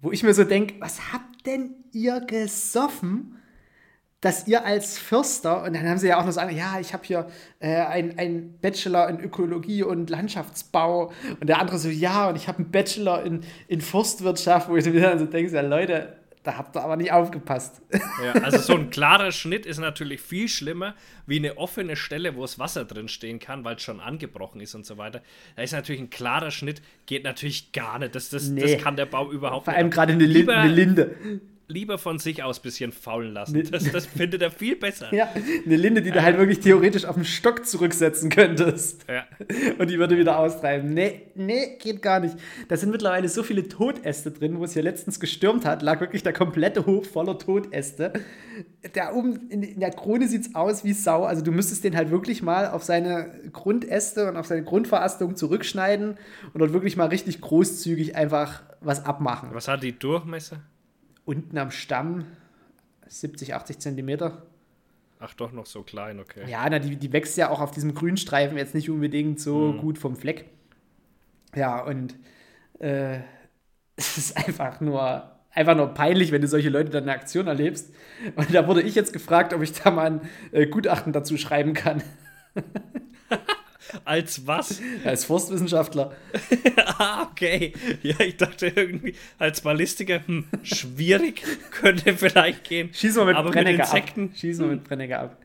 Wo 0.00 0.10
ich 0.12 0.22
mir 0.22 0.34
so 0.34 0.44
denke, 0.44 0.74
was 0.80 1.12
habt 1.12 1.46
denn 1.46 1.74
ihr 1.92 2.20
gesoffen, 2.20 3.36
dass 4.20 4.46
ihr 4.46 4.64
als 4.64 4.98
Förster, 4.98 5.64
und 5.64 5.74
dann 5.74 5.88
haben 5.88 5.98
sie 5.98 6.08
ja 6.08 6.20
auch 6.20 6.24
noch 6.24 6.32
so, 6.32 6.40
ja, 6.40 6.78
ich 6.80 6.92
habe 6.92 7.04
hier 7.04 7.28
äh, 7.58 7.74
einen 7.74 8.58
Bachelor 8.60 9.08
in 9.08 9.20
Ökologie 9.20 9.82
und 9.82 10.10
Landschaftsbau 10.10 11.12
und 11.40 11.48
der 11.48 11.58
andere 11.58 11.78
so, 11.78 11.88
ja, 11.88 12.28
und 12.28 12.36
ich 12.36 12.46
habe 12.46 12.58
einen 12.58 12.70
Bachelor 12.70 13.24
in, 13.24 13.40
in 13.66 13.80
Forstwirtschaft, 13.80 14.68
wo 14.68 14.76
ich 14.76 14.86
mir 14.86 15.00
dann 15.00 15.18
so 15.18 15.26
denke, 15.26 15.52
ja, 15.52 15.60
Leute, 15.60 16.21
da 16.42 16.56
habt 16.56 16.76
ihr 16.76 16.82
aber 16.82 16.96
nicht 16.96 17.12
aufgepasst. 17.12 17.82
Ja, 18.22 18.32
also 18.42 18.58
so 18.58 18.74
ein 18.74 18.90
klarer 18.90 19.30
Schnitt 19.30 19.64
ist 19.64 19.78
natürlich 19.78 20.20
viel 20.20 20.48
schlimmer 20.48 20.94
wie 21.26 21.36
eine 21.36 21.56
offene 21.56 21.94
Stelle, 21.94 22.34
wo 22.34 22.44
es 22.44 22.58
Wasser 22.58 22.84
drin 22.84 23.08
stehen 23.08 23.38
kann, 23.38 23.64
weil 23.64 23.76
es 23.76 23.82
schon 23.82 24.00
angebrochen 24.00 24.60
ist 24.60 24.74
und 24.74 24.84
so 24.84 24.98
weiter. 24.98 25.22
Da 25.56 25.62
ist 25.62 25.72
natürlich 25.72 26.00
ein 26.00 26.10
klarer 26.10 26.50
Schnitt, 26.50 26.82
geht 27.06 27.24
natürlich 27.24 27.72
gar 27.72 27.98
nicht. 27.98 28.14
Das, 28.14 28.30
das, 28.30 28.48
nee. 28.48 28.60
das 28.60 28.82
kann 28.82 28.96
der 28.96 29.06
Baum 29.06 29.30
überhaupt 29.30 29.66
Vor 29.66 29.74
nicht. 29.74 29.94
Vor 29.94 30.02
allem 30.02 30.08
gerade 30.08 30.12
eine 30.14 30.26
Linde 30.68 31.40
lieber 31.72 31.98
von 31.98 32.18
sich 32.18 32.42
aus 32.42 32.58
ein 32.58 32.62
bisschen 32.62 32.92
faulen 32.92 33.32
lassen. 33.32 33.62
Das, 33.70 33.90
das 33.90 34.06
findet 34.06 34.42
er 34.42 34.50
viel 34.50 34.76
besser. 34.76 35.10
Ja, 35.12 35.28
eine 35.66 35.76
Linde, 35.76 36.00
die 36.00 36.08
ja. 36.08 36.14
du 36.14 36.22
halt 36.22 36.38
wirklich 36.38 36.60
theoretisch 36.60 37.04
auf 37.04 37.16
den 37.16 37.24
Stock 37.24 37.66
zurücksetzen 37.66 38.30
könntest. 38.30 39.04
Ja. 39.08 39.24
Und 39.78 39.90
die 39.90 39.98
würde 39.98 40.16
wieder 40.16 40.38
austreiben. 40.38 40.94
Nee, 40.94 41.22
nee, 41.34 41.76
geht 41.78 42.00
gar 42.00 42.20
nicht. 42.20 42.34
Da 42.68 42.76
sind 42.76 42.90
mittlerweile 42.90 43.28
so 43.28 43.42
viele 43.42 43.68
Totäste 43.68 44.30
drin, 44.30 44.58
wo 44.58 44.64
es 44.64 44.72
hier 44.72 44.82
letztens 44.82 45.20
gestürmt 45.20 45.64
hat, 45.64 45.82
lag 45.82 46.00
wirklich 46.00 46.22
der 46.22 46.32
komplette 46.32 46.86
Hof 46.86 47.10
voller 47.10 47.38
Totäste. 47.38 48.12
Da 48.94 49.12
oben 49.12 49.48
in, 49.50 49.78
der 49.80 49.90
Krone 49.90 50.28
sieht 50.28 50.42
es 50.42 50.54
aus 50.54 50.82
wie 50.82 50.92
Sau. 50.92 51.24
Also 51.24 51.42
du 51.42 51.52
müsstest 51.52 51.84
den 51.84 51.96
halt 51.96 52.10
wirklich 52.10 52.42
mal 52.42 52.70
auf 52.70 52.82
seine 52.82 53.30
Grundäste 53.52 54.28
und 54.28 54.36
auf 54.36 54.46
seine 54.46 54.64
Grundverastung 54.64 55.36
zurückschneiden 55.36 56.16
und 56.52 56.58
dort 56.58 56.72
wirklich 56.72 56.96
mal 56.96 57.08
richtig 57.08 57.40
großzügig 57.40 58.16
einfach 58.16 58.62
was 58.80 59.04
abmachen. 59.04 59.50
Was 59.52 59.68
hat 59.68 59.82
die 59.82 59.98
Durchmesser? 59.98 60.60
Unten 61.24 61.58
am 61.58 61.70
Stamm 61.70 62.26
70, 63.06 63.54
80 63.54 63.78
Zentimeter. 63.78 64.42
Ach 65.20 65.34
doch, 65.34 65.52
noch 65.52 65.66
so 65.66 65.82
klein, 65.82 66.18
okay. 66.18 66.50
Ja, 66.50 66.68
na, 66.68 66.78
die, 66.78 66.96
die 66.96 67.12
wächst 67.12 67.36
ja 67.36 67.50
auch 67.50 67.60
auf 67.60 67.70
diesem 67.70 67.94
Grünstreifen 67.94 68.56
jetzt 68.56 68.74
nicht 68.74 68.90
unbedingt 68.90 69.40
so 69.40 69.72
mhm. 69.72 69.78
gut 69.78 69.98
vom 69.98 70.16
Fleck. 70.16 70.46
Ja, 71.54 71.80
und 71.84 72.16
äh, 72.80 73.18
es 73.96 74.18
ist 74.18 74.36
einfach 74.36 74.80
nur, 74.80 75.30
einfach 75.50 75.76
nur 75.76 75.88
peinlich, 75.88 76.32
wenn 76.32 76.42
du 76.42 76.48
solche 76.48 76.70
Leute 76.70 76.90
dann 76.90 77.04
in 77.04 77.10
Aktion 77.10 77.46
erlebst. 77.46 77.94
Und 78.34 78.52
da 78.52 78.66
wurde 78.66 78.82
ich 78.82 78.94
jetzt 78.94 79.12
gefragt, 79.12 79.52
ob 79.52 79.62
ich 79.62 79.72
da 79.72 79.90
mal 79.90 80.06
ein 80.06 80.20
äh, 80.50 80.66
Gutachten 80.66 81.12
dazu 81.12 81.36
schreiben 81.36 81.74
kann. 81.74 82.02
als 84.04 84.46
was? 84.46 84.80
Als 85.04 85.24
Forstwissenschaftler. 85.24 86.12
ah, 86.98 87.28
okay. 87.30 87.72
Ja, 88.02 88.20
ich 88.20 88.36
dachte 88.36 88.68
irgendwie, 88.68 89.14
als 89.38 89.60
Ballistiker, 89.60 90.20
hm, 90.26 90.44
schwierig, 90.62 91.42
könnte 91.70 92.14
vielleicht 92.14 92.64
gehen. 92.64 92.90
Schieß 92.92 93.16
mal 93.16 93.26
mit 93.26 93.36
Aber 93.36 93.50
mit 93.50 93.54
Brennecker 93.54 93.84
Insekten? 93.84 94.24
ab. 94.26 94.36
Schieß 94.36 94.58
mal 94.60 94.68
mit 94.68 94.84
Brennecker 94.84 95.20
ab. 95.20 95.36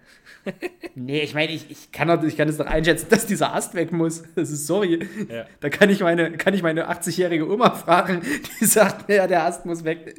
nee, 0.96 1.22
ich 1.22 1.34
meine, 1.34 1.52
ich, 1.52 1.70
ich, 1.70 1.92
kann 1.92 2.26
ich 2.26 2.38
kann 2.38 2.48
es 2.48 2.58
doch 2.58 2.66
einschätzen, 2.66 3.08
dass 3.10 3.26
dieser 3.26 3.54
Ast 3.54 3.74
weg 3.74 3.92
muss. 3.92 4.24
Das 4.36 4.50
ist 4.50 4.66
sorry. 4.68 5.06
Ja. 5.30 5.46
Da 5.60 5.70
kann 5.70 5.90
ich 5.90 6.00
meine, 6.00 6.32
kann 6.34 6.54
ich 6.54 6.64
meine 6.64 6.90
80-jährige 6.90 7.50
Oma 7.50 7.72
fragen, 7.72 8.22
die 8.60 8.66
sagt, 8.66 9.10
ja, 9.10 9.28
der 9.28 9.44
Ast 9.44 9.66
muss 9.66 9.84
weg. 9.84 10.16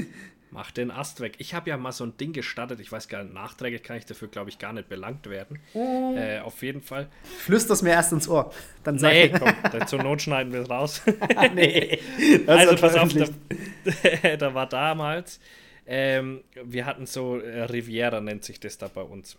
Mach 0.50 0.70
den 0.70 0.90
Ast 0.90 1.20
weg. 1.20 1.34
Ich 1.38 1.52
habe 1.52 1.68
ja 1.68 1.76
mal 1.76 1.92
so 1.92 2.04
ein 2.04 2.16
Ding 2.16 2.32
gestartet. 2.32 2.80
Ich 2.80 2.90
weiß 2.90 3.08
gar 3.08 3.22
nicht, 3.22 3.34
nachträglich 3.34 3.82
kann 3.82 3.96
ich 3.98 4.06
dafür, 4.06 4.28
glaube 4.28 4.48
ich, 4.48 4.58
gar 4.58 4.72
nicht 4.72 4.88
belangt 4.88 5.28
werden. 5.28 5.58
Äh, 5.74 6.40
auf 6.40 6.62
jeden 6.62 6.80
Fall. 6.80 7.08
Flüster's 7.22 7.82
mir 7.82 7.90
erst 7.90 8.12
ins 8.12 8.28
Ohr. 8.28 8.52
Dann 8.82 8.98
sag 8.98 9.12
Nee, 9.12 9.26
ich, 9.26 9.32
komm, 9.34 9.86
zur 9.86 10.02
Not 10.02 10.22
schneiden 10.22 10.52
wir 10.52 10.60
es 10.62 10.70
raus. 10.70 11.02
nee. 11.54 11.98
Also 12.46 12.76
pass 12.76 12.94
auf, 12.94 13.12
da, 13.12 14.36
da 14.36 14.54
war 14.54 14.66
damals, 14.66 15.38
ähm, 15.86 16.42
wir 16.64 16.86
hatten 16.86 17.06
so, 17.06 17.38
äh, 17.38 17.64
Riviera 17.64 18.20
nennt 18.20 18.44
sich 18.44 18.58
das 18.58 18.78
da 18.78 18.88
bei 18.88 19.02
uns. 19.02 19.36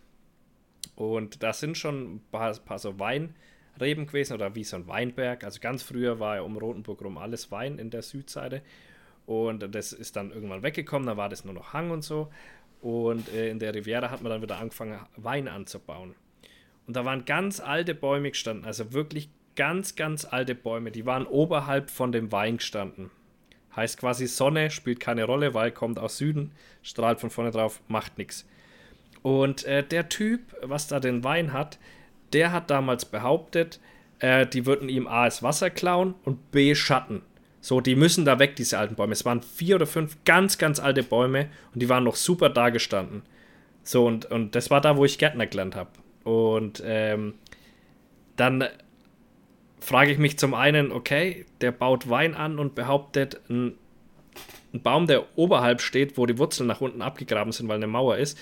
Und 0.96 1.42
da 1.42 1.54
sind 1.54 1.78
schon 1.78 2.16
ein 2.16 2.22
paar, 2.32 2.54
paar 2.60 2.78
so 2.78 3.00
Weinreben 3.00 4.06
gewesen 4.06 4.34
oder 4.34 4.54
wie 4.54 4.64
so 4.64 4.76
ein 4.76 4.88
Weinberg. 4.88 5.44
Also 5.44 5.60
ganz 5.60 5.82
früher 5.82 6.20
war 6.20 6.36
ja 6.36 6.42
um 6.42 6.58
Rotenburg 6.58 7.02
rum 7.02 7.18
alles 7.18 7.52
Wein 7.52 7.80
in 7.80 7.90
der 7.90 8.02
Südseite. 8.04 8.62
Und 9.30 9.76
das 9.76 9.94
ist 9.94 10.16
dann 10.16 10.32
irgendwann 10.32 10.64
weggekommen, 10.64 11.06
da 11.06 11.16
war 11.16 11.30
das 11.30 11.46
nur 11.46 11.54
noch 11.54 11.72
Hang 11.72 11.92
und 11.92 12.04
so. 12.04 12.30
Und 12.82 13.32
äh, 13.32 13.52
in 13.52 13.60
der 13.60 13.76
Riviera 13.76 14.10
hat 14.10 14.24
man 14.24 14.32
dann 14.32 14.42
wieder 14.42 14.58
angefangen, 14.58 15.00
Wein 15.18 15.48
anzubauen. 15.48 16.16
Und 16.88 16.96
da 16.96 17.06
waren 17.06 17.26
ganz 17.26 17.60
alte 17.60 17.94
Bäume 17.94 18.32
gestanden, 18.32 18.66
also 18.66 18.92
wirklich 18.92 19.30
ganz, 19.56 19.96
ganz 19.96 20.26
alte 20.26 20.56
Bäume. 20.56 20.90
Die 20.90 21.06
waren 21.06 21.28
oberhalb 21.28 21.92
von 21.92 22.12
dem 22.12 22.32
Wein 22.32 22.58
gestanden. 22.58 23.12
Heißt 23.76 24.00
quasi, 24.00 24.26
Sonne 24.26 24.72
spielt 24.72 25.00
keine 25.00 25.26
Rolle, 25.26 25.54
weil 25.54 25.70
kommt 25.70 26.00
aus 26.00 26.18
Süden, 26.18 26.52
strahlt 26.82 27.20
von 27.20 27.30
vorne 27.30 27.52
drauf, 27.52 27.82
macht 27.88 28.18
nichts. 28.18 28.48
Und 29.22 29.64
äh, 29.66 29.84
der 29.84 30.10
Typ, 30.10 30.42
was 30.64 30.88
da 30.88 31.00
den 31.00 31.24
Wein 31.24 31.54
hat, 31.54 31.78
der 32.34 32.52
hat 32.52 32.72
damals 32.72 33.06
behauptet, 33.06 33.80
äh, 34.18 34.48
die 34.48 34.66
würden 34.66 34.90
ihm 34.90 35.06
A 35.06 35.26
das 35.26 35.44
Wasser 35.44 35.70
klauen 35.70 36.16
und 36.26 36.50
B 36.50 36.74
Schatten. 36.74 37.22
So, 37.62 37.82
die 37.82 37.96
müssen 37.96 38.26
da 38.26 38.40
weg, 38.40 38.56
diese 38.56 38.78
alten 38.78 38.96
Bäume. 38.96 39.14
Es 39.14 39.26
waren 39.26 39.42
vier 39.42 39.76
oder 39.76 39.88
fünf 39.88 40.18
ganz, 40.24 40.58
ganz 40.58 40.80
alte 40.80 41.04
Bäume 41.04 41.50
und 41.74 41.82
die 41.82 41.90
waren 41.90 42.04
noch 42.04 42.16
super 42.16 42.50
dagestanden. 42.50 43.24
So, 43.84 44.06
und, 44.06 44.26
und 44.26 44.56
das 44.56 44.70
war 44.70 44.82
da, 44.82 44.98
wo 44.98 45.06
ich 45.06 45.18
Gärtner 45.18 45.48
gelernt 45.48 45.76
habe. 45.76 45.90
Und 46.24 46.82
ähm, 46.86 47.34
dann 48.36 48.66
frage 49.80 50.12
ich 50.12 50.18
mich 50.18 50.38
zum 50.38 50.54
einen, 50.54 50.92
okay, 50.92 51.46
der 51.62 51.72
baut 51.72 52.10
Wein 52.10 52.36
an 52.36 52.60
und 52.60 52.76
behauptet, 52.76 53.42
ein, 53.50 53.76
ein 54.74 54.82
Baum, 54.82 55.08
der 55.08 55.26
oberhalb 55.38 55.82
steht, 55.82 56.18
wo 56.18 56.26
die 56.26 56.38
Wurzeln 56.38 56.68
nach 56.68 56.82
unten 56.82 57.02
abgegraben 57.02 57.52
sind, 57.52 57.68
weil 57.68 57.78
eine 57.78 57.88
Mauer 57.88 58.18
ist, 58.18 58.38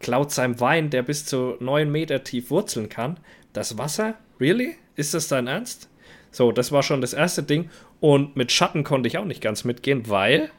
klaut 0.00 0.30
seinem 0.30 0.58
Wein, 0.60 0.90
der 0.90 1.02
bis 1.02 1.24
zu 1.26 1.56
9 1.60 1.90
Meter 1.90 2.24
tief 2.24 2.50
wurzeln 2.50 2.88
kann, 2.88 3.18
das 3.52 3.78
Wasser? 3.78 4.14
Really? 4.40 4.76
Ist 4.94 5.14
das 5.14 5.28
dein 5.28 5.46
Ernst? 5.46 5.88
So, 6.30 6.52
das 6.52 6.72
war 6.72 6.82
schon 6.82 7.00
das 7.00 7.14
erste 7.14 7.42
Ding. 7.42 7.70
Und 8.00 8.36
mit 8.36 8.52
Schatten 8.52 8.84
konnte 8.84 9.08
ich 9.08 9.18
auch 9.18 9.24
nicht 9.24 9.40
ganz 9.42 9.64
mitgehen, 9.64 10.08
weil, 10.08 10.50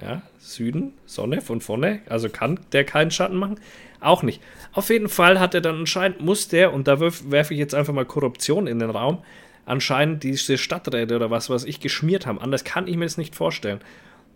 ja, 0.00 0.22
Süden, 0.38 0.92
Sonne 1.04 1.40
von 1.40 1.60
vorne, 1.60 2.00
also 2.08 2.28
kann 2.28 2.60
der 2.72 2.84
keinen 2.84 3.10
Schatten 3.10 3.36
machen? 3.36 3.58
Auch 4.00 4.22
nicht. 4.22 4.40
Auf 4.72 4.90
jeden 4.90 5.08
Fall 5.08 5.40
hat 5.40 5.54
er 5.54 5.60
dann 5.60 5.76
anscheinend, 5.80 6.20
muss 6.20 6.48
der, 6.48 6.72
und 6.72 6.86
da 6.86 7.00
werf- 7.00 7.30
werfe 7.30 7.54
ich 7.54 7.58
jetzt 7.58 7.74
einfach 7.74 7.92
mal 7.94 8.04
Korruption 8.04 8.66
in 8.66 8.78
den 8.78 8.90
Raum, 8.90 9.18
anscheinend 9.64 10.22
diese 10.22 10.58
Stadträte 10.58 11.16
oder 11.16 11.30
was, 11.30 11.50
was 11.50 11.64
ich 11.64 11.80
geschmiert 11.80 12.24
haben. 12.26 12.38
Anders 12.40 12.62
kann 12.62 12.86
ich 12.86 12.96
mir 12.96 13.04
das 13.06 13.18
nicht 13.18 13.34
vorstellen. 13.34 13.80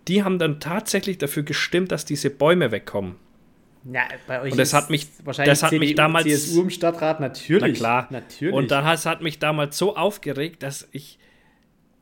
Die 0.09 0.25
haben 0.25 0.39
dann 0.41 0.59
tatsächlich 0.59 1.19
dafür 1.19 1.45
gestimmt, 1.45 1.93
dass 1.93 2.05
diese 2.05 2.31
Bäume 2.31 2.73
wegkommen. 2.73 3.15
Ja, 3.93 4.03
bei 4.27 4.41
euch 4.43 4.53
Und 4.53 4.59
das 4.59 4.69
ist 4.69 4.75
hat 4.75 4.91
mich- 4.91 5.07
wahrscheinlich 5.25 5.53
das 5.53 5.63
hat 5.63 5.73
mich 5.73 5.91
CDU, 5.91 5.97
damals- 5.97 6.25
CSU 6.25 6.63
im 6.63 6.71
Stadtrat, 6.71 7.21
natürlich. 7.21 7.63
Na 7.63 7.79
klar. 7.79 8.07
Natürlich. 8.11 8.55
Und 8.55 8.71
dann 8.73 8.85
hat, 8.85 9.05
hat 9.07 9.23
mich 9.23 9.39
damals 9.39 9.79
so 9.79 9.95
aufgeregt, 9.97 10.63
dass 10.65 10.89
ich 10.91 11.19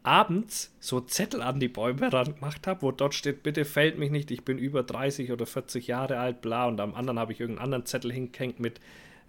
abends 0.08 0.74
so 0.80 1.00
Zettel 1.00 1.42
an 1.42 1.60
die 1.60 1.68
Bäume 1.68 2.10
ran 2.10 2.34
gemacht 2.34 2.66
habe, 2.66 2.80
wo 2.80 2.92
dort 2.92 3.14
steht, 3.14 3.42
bitte 3.42 3.66
fällt 3.66 3.98
mich 3.98 4.10
nicht, 4.10 4.30
ich 4.30 4.42
bin 4.42 4.56
über 4.56 4.82
30 4.82 5.30
oder 5.32 5.44
40 5.44 5.86
Jahre 5.86 6.18
alt, 6.18 6.40
bla. 6.40 6.66
Und 6.66 6.80
am 6.80 6.94
anderen 6.94 7.18
habe 7.18 7.32
ich 7.32 7.40
irgendeinen 7.40 7.64
anderen 7.64 7.86
Zettel 7.86 8.10
hingehängt 8.10 8.58
mit, 8.58 8.80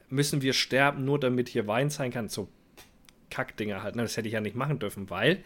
müssen 0.08 0.42
wir 0.42 0.54
sterben, 0.54 1.04
nur 1.04 1.20
damit 1.20 1.50
hier 1.50 1.68
Wein 1.68 1.90
sein 1.90 2.12
kann. 2.12 2.30
So 2.30 2.48
Kackdinger 3.30 3.84
halt. 3.84 3.98
Ne? 3.98 4.04
Das 4.04 4.16
hätte 4.16 4.30
ich 4.30 4.34
ja 4.34 4.42
nicht 4.42 4.56
machen 4.56 4.80
dürfen, 4.80 5.10
weil 5.10 5.44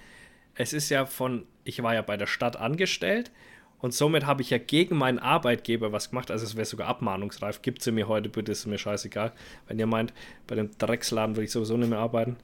es 0.53 0.71
ist 0.71 0.89
ja 0.89 1.07
von, 1.07 1.45
ich 1.63 1.81
war 1.81 1.95
ja 1.95 2.03
bei 2.03 2.15
der 2.15 2.27
Stadt 2.27 2.55
angestellt 2.55 3.31
und 3.79 3.91
somit 3.93 4.27
habe 4.27 4.43
ich 4.43 4.51
ja 4.51 4.59
gegen 4.59 4.97
meinen 4.97 5.17
Arbeitgeber 5.17 5.91
was 5.91 6.11
gemacht. 6.11 6.29
Also 6.29 6.45
es 6.45 6.55
wäre 6.55 6.65
sogar 6.65 6.87
abmahnungsreif. 6.87 7.63
Gibt 7.63 7.81
sie 7.81 7.91
mir 7.91 8.07
heute 8.07 8.29
bitte, 8.29 8.51
ist 8.51 8.67
mir 8.67 8.77
scheißegal. 8.77 9.33
Wenn 9.67 9.79
ihr 9.79 9.87
meint, 9.87 10.13
bei 10.45 10.55
dem 10.55 10.69
Drecksladen 10.77 11.35
würde 11.35 11.45
ich 11.45 11.51
sowieso 11.51 11.75
nicht 11.75 11.89
mehr 11.89 11.99
arbeiten. 11.99 12.37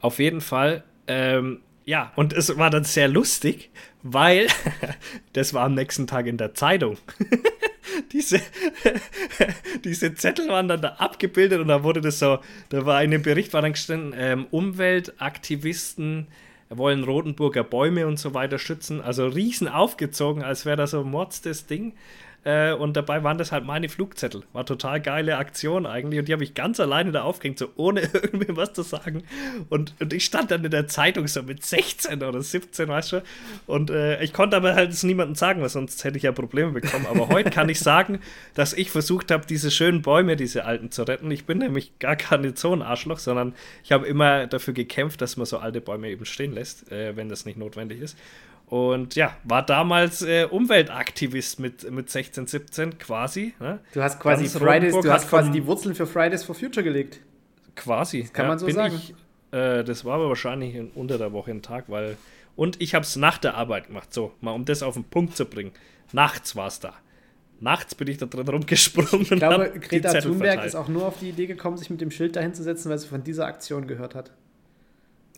Auf 0.00 0.20
jeden 0.20 0.40
Fall, 0.40 0.84
ähm, 1.08 1.60
ja, 1.86 2.12
und 2.16 2.32
es 2.32 2.56
war 2.58 2.68
dann 2.68 2.84
sehr 2.84 3.06
lustig, 3.06 3.70
weil 4.02 4.48
das 5.32 5.54
war 5.54 5.64
am 5.64 5.74
nächsten 5.74 6.06
Tag 6.06 6.26
in 6.26 6.36
der 6.36 6.52
Zeitung. 6.52 6.98
diese, 8.12 8.40
diese 9.84 10.14
Zettel 10.14 10.48
waren 10.48 10.66
dann 10.66 10.82
da 10.82 10.88
abgebildet 10.98 11.60
und 11.60 11.68
da 11.68 11.84
wurde 11.84 12.00
das 12.00 12.18
so, 12.18 12.40
da 12.70 12.84
war 12.84 13.02
in 13.04 13.12
dem 13.12 13.22
Bericht 13.22 13.54
war 13.54 13.62
dann 13.62 13.72
gestanden, 13.72 14.14
ähm, 14.18 14.46
Umweltaktivisten 14.50 16.26
wollen 16.68 17.04
Rotenburger 17.04 17.62
Bäume 17.62 18.08
und 18.08 18.18
so 18.18 18.34
weiter 18.34 18.58
schützen. 18.58 19.00
Also 19.00 19.28
riesen 19.28 19.68
aufgezogen, 19.68 20.42
als 20.42 20.66
wäre 20.66 20.76
das 20.76 20.90
so 20.90 21.00
ein 21.00 21.10
Mords 21.10 21.40
das 21.40 21.66
Ding. 21.66 21.94
Äh, 22.46 22.74
und 22.74 22.96
dabei 22.96 23.24
waren 23.24 23.38
das 23.38 23.50
halt 23.50 23.64
meine 23.64 23.88
Flugzettel. 23.88 24.44
War 24.52 24.64
total 24.64 25.00
geile 25.00 25.36
Aktion 25.36 25.84
eigentlich. 25.84 26.20
Und 26.20 26.28
die 26.28 26.32
habe 26.32 26.44
ich 26.44 26.54
ganz 26.54 26.78
alleine 26.78 27.10
da 27.10 27.22
aufgehängt, 27.22 27.58
so 27.58 27.70
ohne 27.74 28.02
irgendwie 28.12 28.56
was 28.56 28.72
zu 28.72 28.82
sagen. 28.82 29.24
Und, 29.68 29.94
und 29.98 30.12
ich 30.12 30.24
stand 30.24 30.52
dann 30.52 30.64
in 30.64 30.70
der 30.70 30.86
Zeitung 30.86 31.26
so 31.26 31.42
mit 31.42 31.64
16 31.64 32.22
oder 32.22 32.40
17, 32.40 32.86
weißt 32.86 33.12
du. 33.14 33.22
Und 33.66 33.90
äh, 33.90 34.22
ich 34.22 34.32
konnte 34.32 34.56
aber 34.56 34.76
halt 34.76 34.92
es 34.92 35.02
niemandem 35.02 35.34
sagen, 35.34 35.60
weil 35.60 35.70
sonst 35.70 36.04
hätte 36.04 36.18
ich 36.18 36.22
ja 36.22 36.30
Probleme 36.30 36.70
bekommen. 36.70 37.06
Aber 37.10 37.28
heute 37.30 37.50
kann 37.50 37.68
ich 37.68 37.80
sagen, 37.80 38.20
dass 38.54 38.74
ich 38.74 38.92
versucht 38.92 39.32
habe, 39.32 39.44
diese 39.44 39.72
schönen 39.72 40.02
Bäume, 40.02 40.36
diese 40.36 40.64
alten, 40.64 40.92
zu 40.92 41.02
retten. 41.02 41.28
Ich 41.32 41.46
bin 41.46 41.58
nämlich 41.58 41.98
gar 41.98 42.14
kein 42.14 42.54
so 42.54 42.72
ein 42.72 42.82
Arschloch, 42.82 43.18
sondern 43.18 43.54
ich 43.82 43.90
habe 43.90 44.06
immer 44.06 44.46
dafür 44.46 44.72
gekämpft, 44.72 45.20
dass 45.20 45.36
man 45.36 45.46
so 45.46 45.58
alte 45.58 45.80
Bäume 45.80 46.10
eben 46.10 46.24
stehen 46.24 46.52
lässt, 46.52 46.92
äh, 46.92 47.16
wenn 47.16 47.28
das 47.28 47.44
nicht 47.44 47.58
notwendig 47.58 48.00
ist. 48.00 48.16
Und 48.66 49.14
ja, 49.14 49.36
war 49.44 49.64
damals 49.64 50.22
äh, 50.22 50.44
Umweltaktivist 50.44 51.60
mit, 51.60 51.88
mit 51.90 52.10
16, 52.10 52.48
17 52.48 52.98
quasi. 52.98 53.54
Ne? 53.60 53.78
du 53.92 54.02
hast 54.02 54.18
quasi 54.18 54.44
Ganz 54.44 54.56
Fridays, 54.56 54.94
Rotenburg 54.94 55.04
du 55.04 55.12
hast 55.12 55.28
quasi 55.28 55.50
die 55.52 55.66
Wurzeln 55.66 55.94
für 55.94 56.06
Fridays 56.06 56.42
for 56.42 56.54
Future 56.54 56.82
gelegt. 56.82 57.20
Quasi. 57.76 58.24
kann 58.32 58.48
man 58.48 58.58
so 58.58 58.68
sagen. 58.68 58.96
Ich, 58.96 59.14
äh, 59.52 59.84
das 59.84 60.04
war 60.04 60.14
aber 60.14 60.28
wahrscheinlich 60.28 60.74
in, 60.74 60.90
unter 60.90 61.18
der 61.18 61.32
Woche 61.32 61.52
ein 61.52 61.62
Tag, 61.62 61.84
weil. 61.88 62.16
Und 62.56 62.80
ich 62.80 62.94
habe 62.94 63.04
es 63.04 63.16
nach 63.16 63.38
der 63.38 63.54
Arbeit 63.54 63.88
gemacht. 63.88 64.12
So, 64.12 64.32
mal 64.40 64.52
um 64.52 64.64
das 64.64 64.82
auf 64.82 64.94
den 64.94 65.04
Punkt 65.04 65.36
zu 65.36 65.44
bringen. 65.44 65.72
Nachts 66.12 66.56
war 66.56 66.68
es 66.68 66.80
da. 66.80 66.94
Nachts 67.60 67.94
bin 67.94 68.08
ich 68.08 68.18
da 68.18 68.26
drin 68.26 68.48
rumgesprungen. 68.48 69.22
Ich 69.22 69.30
glaube, 69.30 69.72
Greta 69.78 70.20
Thunberg 70.20 70.64
ist 70.64 70.74
auch 70.74 70.88
nur 70.88 71.06
auf 71.06 71.18
die 71.20 71.28
Idee 71.28 71.46
gekommen, 71.46 71.76
sich 71.76 71.90
mit 71.90 72.00
dem 72.00 72.10
Schild 72.10 72.34
dahin 72.34 72.54
zu 72.54 72.62
setzen, 72.62 72.90
weil 72.90 72.98
sie 72.98 73.06
von 73.06 73.22
dieser 73.22 73.46
Aktion 73.46 73.86
gehört 73.86 74.14
hat. 74.14 74.32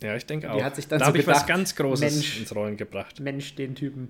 Ja, 0.01 0.15
ich 0.15 0.25
denke 0.25 0.47
Die 0.47 0.53
auch. 0.53 0.63
hat 0.63 0.75
sich 0.75 0.87
dann 0.87 0.99
da 0.99 1.05
so 1.05 1.09
habe 1.09 1.17
ich 1.17 1.27
was 1.27 1.45
ganz 1.45 1.75
Großes 1.75 2.13
Mensch. 2.13 2.39
ins 2.39 2.55
Rollen 2.55 2.77
gebracht. 2.77 3.19
Mensch, 3.19 3.55
den 3.55 3.75
Typen. 3.75 4.09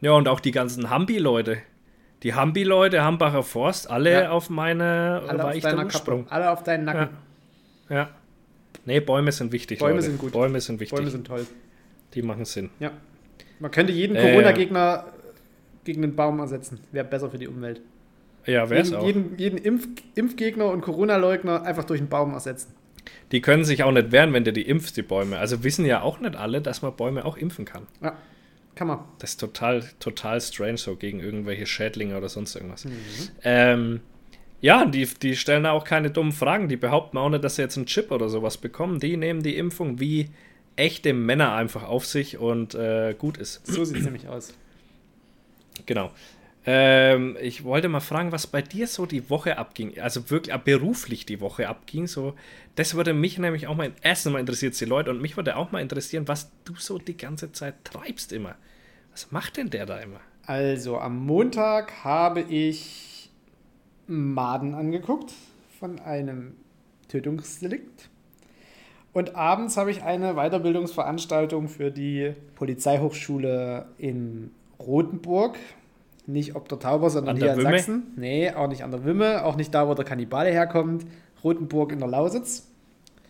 Ja, 0.00 0.12
und 0.12 0.28
auch 0.28 0.40
die 0.40 0.50
ganzen 0.50 0.90
Hambi-Leute. 0.90 1.58
Die 2.22 2.34
Hambi-Leute, 2.34 3.02
Hambacher 3.02 3.42
Forst, 3.42 3.90
alle 3.90 4.12
Ja. 4.12 4.30
auf 4.30 4.50
meine, 4.50 5.22
Alle 5.28 5.38
war 5.38 5.48
auf 5.50 5.54
ich 5.54 5.62
Kappe. 5.62 6.24
Alle 6.28 6.50
auf 6.50 6.62
deinen 6.64 6.84
Nacken. 6.84 7.08
Ja. 7.88 8.10
Nee, 8.84 9.00
Bäume 9.00 9.32
sind 9.32 9.52
wichtig. 9.52 9.78
Bäume 9.78 9.94
Leute. 9.94 10.06
sind 10.06 10.18
gut. 10.18 10.32
Bäume 10.32 10.60
sind 10.60 10.80
wichtig. 10.80 10.96
Bäume 10.96 11.10
sind 11.10 11.26
toll. 11.26 11.46
die 12.14 12.22
machen 12.22 12.44
Sinn. 12.44 12.70
Ja. 12.80 12.92
Man 13.58 13.70
könnte 13.70 13.92
jeden 13.92 14.16
Äh, 14.16 14.22
Corona-Gegner 14.32 15.06
gegen 15.84 16.02
einen 16.02 16.16
Baum 16.16 16.38
ersetzen. 16.40 16.80
Wäre 16.92 17.04
besser 17.04 17.30
für 17.30 17.38
die 17.38 17.46
Umwelt. 17.48 17.80
Ja, 18.46 18.70
wäre 18.70 18.80
es 18.82 18.90
Jeden, 18.90 19.00
auch. 19.00 19.06
jeden, 19.06 19.38
jeden 19.38 19.58
Impf 19.58 19.88
Impfgegner 20.14 20.66
und 20.66 20.80
Corona-Leugner 20.82 21.62
einfach 21.62 21.84
durch 21.84 22.00
einen 22.00 22.08
Baum 22.08 22.32
ersetzen. 22.32 22.72
Die 23.32 23.40
können 23.40 23.64
sich 23.64 23.82
auch 23.82 23.92
nicht 23.92 24.12
wehren, 24.12 24.32
wenn 24.32 24.44
du 24.44 24.52
die 24.52 24.68
impfst, 24.68 24.96
die 24.96 25.02
Bäume. 25.02 25.38
Also 25.38 25.64
wissen 25.64 25.84
ja 25.84 26.02
auch 26.02 26.20
nicht 26.20 26.36
alle, 26.36 26.60
dass 26.60 26.82
man 26.82 26.94
Bäume 26.96 27.24
auch 27.24 27.36
impfen 27.36 27.64
kann. 27.64 27.86
Ja, 28.02 28.16
kann 28.74 28.88
man. 28.88 29.00
Das 29.18 29.30
ist 29.30 29.40
total, 29.40 29.84
total 30.00 30.40
strange, 30.40 30.78
so 30.78 30.96
gegen 30.96 31.20
irgendwelche 31.20 31.66
Schädlinge 31.66 32.16
oder 32.16 32.28
sonst 32.28 32.54
irgendwas. 32.54 32.84
Mhm. 32.84 32.92
Ähm, 33.42 34.00
ja, 34.60 34.84
die, 34.84 35.06
die 35.06 35.36
stellen 35.36 35.64
da 35.64 35.72
auch 35.72 35.84
keine 35.84 36.10
dummen 36.10 36.32
Fragen. 36.32 36.68
Die 36.68 36.76
behaupten 36.76 37.18
auch 37.18 37.28
nicht, 37.28 37.44
dass 37.44 37.56
sie 37.56 37.62
jetzt 37.62 37.76
einen 37.76 37.86
Chip 37.86 38.10
oder 38.10 38.28
sowas 38.28 38.56
bekommen. 38.56 39.00
Die 39.00 39.16
nehmen 39.16 39.42
die 39.42 39.56
Impfung 39.56 40.00
wie 40.00 40.30
echte 40.76 41.12
Männer 41.12 41.54
einfach 41.54 41.84
auf 41.84 42.06
sich 42.06 42.38
und 42.38 42.74
äh, 42.74 43.14
gut 43.18 43.38
ist. 43.38 43.66
So 43.66 43.84
sieht 43.84 43.98
es 43.98 44.04
nämlich 44.04 44.28
aus. 44.28 44.54
Genau. 45.86 46.10
Ähm, 46.68 47.36
ich 47.40 47.62
wollte 47.62 47.88
mal 47.88 48.00
fragen, 48.00 48.32
was 48.32 48.48
bei 48.48 48.60
dir 48.60 48.88
so 48.88 49.06
die 49.06 49.30
Woche 49.30 49.56
abging. 49.56 49.98
Also 50.00 50.30
wirklich 50.30 50.54
beruflich 50.56 51.24
die 51.24 51.40
Woche 51.40 51.68
abging. 51.68 52.08
So, 52.08 52.34
das 52.74 52.94
würde 52.94 53.14
mich 53.14 53.38
nämlich 53.38 53.68
auch 53.68 53.76
mal 53.76 53.92
erstens 54.02 54.32
mal 54.32 54.40
interessiert 54.40 54.78
die 54.80 54.84
Leute 54.84 55.10
und 55.10 55.22
mich 55.22 55.36
würde 55.36 55.56
auch 55.56 55.70
mal 55.70 55.80
interessieren, 55.80 56.26
was 56.26 56.50
du 56.64 56.74
so 56.74 56.98
die 56.98 57.16
ganze 57.16 57.52
Zeit 57.52 57.84
treibst 57.84 58.32
immer. 58.32 58.56
Was 59.12 59.30
macht 59.30 59.56
denn 59.56 59.70
der 59.70 59.86
da 59.86 59.98
immer? 59.98 60.20
Also 60.44 60.98
am 60.98 61.24
Montag 61.24 62.04
habe 62.04 62.40
ich 62.40 63.30
Maden 64.08 64.74
angeguckt 64.74 65.32
von 65.78 66.00
einem 66.00 66.54
Tötungsdelikt. 67.08 68.10
Und 69.12 69.34
abends 69.34 69.76
habe 69.76 69.90
ich 69.90 70.02
eine 70.02 70.34
Weiterbildungsveranstaltung 70.34 71.68
für 71.68 71.90
die 71.90 72.34
Polizeihochschule 72.56 73.86
in 73.98 74.50
Rothenburg. 74.78 75.56
Nicht 76.26 76.56
ob 76.56 76.68
der 76.68 76.78
Tauber, 76.78 77.08
sondern 77.10 77.36
An 77.36 77.40
hier 77.42 77.52
in 77.52 77.58
Wümme? 77.58 77.70
Sachsen. 77.78 78.12
Nee, 78.16 78.50
auch 78.52 78.68
nicht 78.68 78.82
an 78.82 78.90
der 78.90 79.04
Wümme, 79.04 79.44
auch 79.44 79.56
nicht 79.56 79.72
da, 79.74 79.86
wo 79.88 79.94
der 79.94 80.04
Kannibale 80.04 80.50
herkommt. 80.50 81.06
Rothenburg 81.44 81.92
in 81.92 82.00
der 82.00 82.08
Lausitz. 82.08 82.66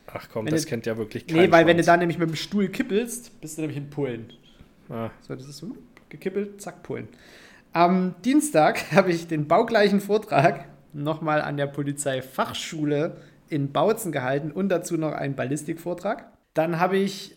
Ach 0.07 0.29
komm, 0.33 0.47
Wenn 0.47 0.53
das 0.55 0.63
du- 0.63 0.69
kennt 0.71 0.87
ja 0.87 0.97
wirklich 0.97 1.27
kein 1.27 1.37
Nee, 1.37 1.51
weil 1.53 1.67
wenn 1.67 1.77
du 1.77 1.83
Schwanz. 1.83 1.95
da 1.95 1.97
nämlich 1.99 2.19
mit 2.19 2.29
dem 2.31 2.37
Stuhl 2.37 2.69
kippelst, 2.69 3.41
bist 3.41 3.59
du 3.59 3.63
nämlich 3.63 3.77
in 3.77 3.91
Polen. 3.91 4.33
Ah, 4.89 5.11
So, 5.21 5.35
das 5.35 5.47
ist 5.47 5.59
so 5.59 5.77
gekippelt, 6.09 6.61
zack, 6.63 6.83
Polen. 6.83 7.09
Am 7.73 8.15
Dienstag 8.25 8.93
habe 8.93 9.11
ich 9.11 9.27
den 9.27 9.47
baugleichen 9.49 10.01
Vortrag 10.01 10.65
nochmal 10.95 11.43
an 11.43 11.57
der 11.59 11.67
Polizeifachschule 11.67 13.17
in 13.49 13.73
Bautzen 13.73 14.13
gehalten 14.13 14.51
und 14.51 14.69
dazu 14.71 14.97
noch 14.97 15.13
einen 15.13 15.35
Ballistikvortrag. 15.35 16.27
Dann 16.55 16.81
habe 16.81 16.97
ich 16.97 17.36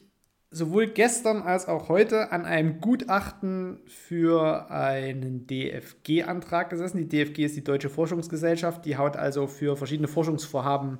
sowohl 0.51 0.87
gestern 0.87 1.41
als 1.41 1.67
auch 1.67 1.89
heute 1.89 2.31
an 2.31 2.45
einem 2.45 2.81
Gutachten 2.81 3.79
für 3.85 4.69
einen 4.71 5.45
DFG-Antrag 5.45 6.69
gesessen. 6.69 6.97
Die 6.97 7.07
DFG 7.07 7.45
ist 7.45 7.55
die 7.55 7.63
Deutsche 7.63 7.89
Forschungsgesellschaft, 7.89 8.85
die 8.85 8.97
haut 8.97 9.15
also 9.15 9.47
für 9.47 9.77
verschiedene 9.77 10.07
Forschungsvorhaben 10.07 10.99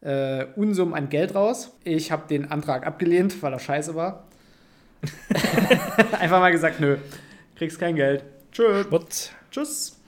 äh, 0.00 0.46
Unsummen 0.56 0.94
an 0.94 1.08
Geld 1.10 1.34
raus. 1.34 1.76
Ich 1.84 2.10
habe 2.10 2.28
den 2.28 2.50
Antrag 2.50 2.86
abgelehnt, 2.86 3.42
weil 3.42 3.52
er 3.52 3.58
scheiße 3.58 3.94
war. 3.94 4.28
Einfach 6.18 6.40
mal 6.40 6.50
gesagt, 6.50 6.80
nö, 6.80 6.96
kriegst 7.56 7.78
kein 7.78 7.94
Geld. 7.94 8.24
Tschö. 8.52 8.84
Tschüss. 9.50 9.98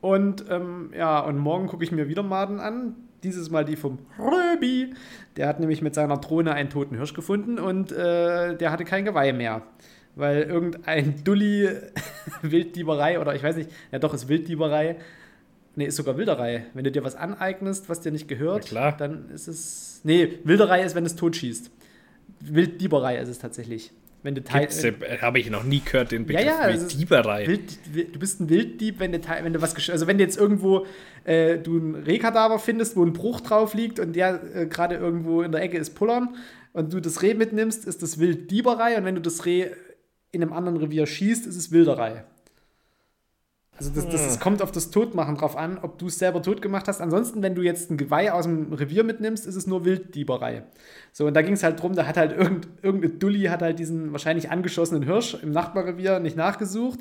Und 0.00 0.44
ähm, 0.50 0.92
ja, 0.96 1.20
und 1.20 1.38
morgen 1.38 1.66
gucke 1.66 1.84
ich 1.84 1.92
mir 1.92 2.08
wieder 2.08 2.22
Maden 2.22 2.60
an. 2.60 2.96
Dieses 3.24 3.50
Mal 3.50 3.64
die 3.64 3.76
vom 3.76 3.98
Röbi. 4.18 4.94
Der 5.36 5.48
hat 5.48 5.58
nämlich 5.58 5.82
mit 5.82 5.94
seiner 5.94 6.18
Drohne 6.18 6.52
einen 6.52 6.68
toten 6.68 6.96
Hirsch 6.96 7.14
gefunden 7.14 7.58
und 7.58 7.90
äh, 7.90 8.54
der 8.56 8.70
hatte 8.70 8.84
kein 8.84 9.04
Geweih 9.04 9.32
mehr. 9.32 9.62
Weil 10.14 10.42
irgendein 10.42 11.24
Dulli 11.24 11.68
Wilddieberei 12.42 13.18
oder 13.18 13.34
ich 13.34 13.42
weiß 13.42 13.56
nicht, 13.56 13.70
ja 13.90 13.98
doch, 13.98 14.14
ist 14.14 14.28
Wilddieberei. 14.28 14.96
Nee, 15.74 15.86
ist 15.86 15.96
sogar 15.96 16.16
Wilderei. 16.16 16.66
Wenn 16.74 16.84
du 16.84 16.92
dir 16.92 17.02
was 17.02 17.16
aneignest, 17.16 17.88
was 17.88 18.00
dir 18.00 18.12
nicht 18.12 18.28
gehört, 18.28 18.70
dann 19.00 19.30
ist 19.30 19.48
es. 19.48 20.02
Nee, 20.04 20.38
Wilderei 20.44 20.84
ist, 20.84 20.94
wenn 20.94 21.06
es 21.06 21.16
totschießt. 21.16 21.70
Wilddieberei 22.40 23.18
ist 23.18 23.28
es 23.28 23.38
tatsächlich. 23.38 23.90
Wenn 24.24 24.34
du 24.34 24.40
äh, 24.40 25.18
Habe 25.20 25.38
ich 25.38 25.50
noch 25.50 25.64
nie 25.64 25.82
gehört, 25.84 26.10
den 26.10 26.24
Begriff 26.24 26.46
ja, 26.46 26.66
es 26.68 26.80
wie 26.80 26.86
ist- 26.86 26.98
Dieberei. 26.98 27.46
Wild, 27.46 27.78
wild, 27.92 28.14
du 28.14 28.18
bist 28.18 28.40
ein 28.40 28.48
Wilddieb, 28.48 28.98
wenn 28.98 29.12
du, 29.12 29.18
wenn 29.42 29.52
du 29.52 29.60
was 29.60 29.90
also 29.90 30.06
wenn 30.06 30.16
du 30.16 30.24
jetzt 30.24 30.38
irgendwo 30.38 30.86
äh, 31.24 31.58
du 31.58 31.76
ein 31.76 31.94
Rehkadaver 31.94 32.58
findest, 32.58 32.96
wo 32.96 33.04
ein 33.04 33.12
Bruch 33.12 33.42
drauf 33.42 33.74
liegt 33.74 34.00
und 34.00 34.16
der 34.16 34.40
äh, 34.56 34.66
gerade 34.66 34.96
irgendwo 34.96 35.42
in 35.42 35.52
der 35.52 35.60
Ecke 35.62 35.76
ist 35.76 35.94
pullern 35.94 36.36
und 36.72 36.92
du 36.94 37.00
das 37.00 37.20
Reh 37.22 37.34
mitnimmst, 37.34 37.84
ist 37.86 38.02
das 38.02 38.18
Wilddieberei 38.18 38.96
und 38.96 39.04
wenn 39.04 39.14
du 39.14 39.20
das 39.20 39.44
Reh 39.44 39.66
in 40.32 40.42
einem 40.42 40.54
anderen 40.54 40.78
Revier 40.78 41.06
schießt, 41.06 41.46
ist 41.46 41.56
es 41.56 41.70
Wilderei. 41.70 42.24
Also 43.76 43.90
das, 43.92 44.08
das, 44.08 44.24
das 44.24 44.40
kommt 44.40 44.62
auf 44.62 44.70
das 44.70 44.90
Totmachen 44.90 45.36
drauf 45.36 45.56
an, 45.56 45.78
ob 45.82 45.98
du 45.98 46.06
es 46.06 46.18
selber 46.18 46.40
tot 46.42 46.62
gemacht 46.62 46.86
hast. 46.86 47.00
Ansonsten, 47.00 47.42
wenn 47.42 47.56
du 47.56 47.62
jetzt 47.62 47.90
ein 47.90 47.96
Geweih 47.96 48.32
aus 48.32 48.44
dem 48.44 48.72
Revier 48.72 49.02
mitnimmst, 49.02 49.46
ist 49.46 49.56
es 49.56 49.66
nur 49.66 49.84
Wilddieberei. 49.84 50.62
So, 51.12 51.26
und 51.26 51.34
da 51.34 51.42
ging 51.42 51.54
es 51.54 51.64
halt 51.64 51.82
drum, 51.82 51.94
da 51.94 52.06
hat 52.06 52.16
halt 52.16 52.32
irgend, 52.32 52.68
irgendein 52.82 53.18
Dulli 53.18 53.44
hat 53.44 53.62
halt 53.62 53.80
diesen 53.80 54.12
wahrscheinlich 54.12 54.50
angeschossenen 54.50 55.02
Hirsch 55.02 55.34
im 55.42 55.50
Nachbarrevier 55.50 56.20
nicht 56.20 56.36
nachgesucht. 56.36 57.00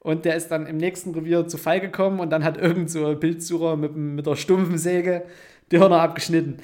Und 0.00 0.24
der 0.24 0.36
ist 0.36 0.48
dann 0.48 0.66
im 0.66 0.78
nächsten 0.78 1.14
Revier 1.14 1.46
zu 1.46 1.58
Fall 1.58 1.80
gekommen 1.80 2.20
und 2.20 2.30
dann 2.30 2.42
hat 2.42 2.56
irgend 2.56 2.90
so 2.90 3.04
ein 3.04 3.20
Bildsucher 3.20 3.76
mit, 3.76 3.94
mit 3.94 4.26
der 4.26 4.36
stumpfen 4.36 4.78
Säge 4.78 5.24
die 5.70 5.78
Hörner 5.78 6.00
abgeschnitten. 6.00 6.58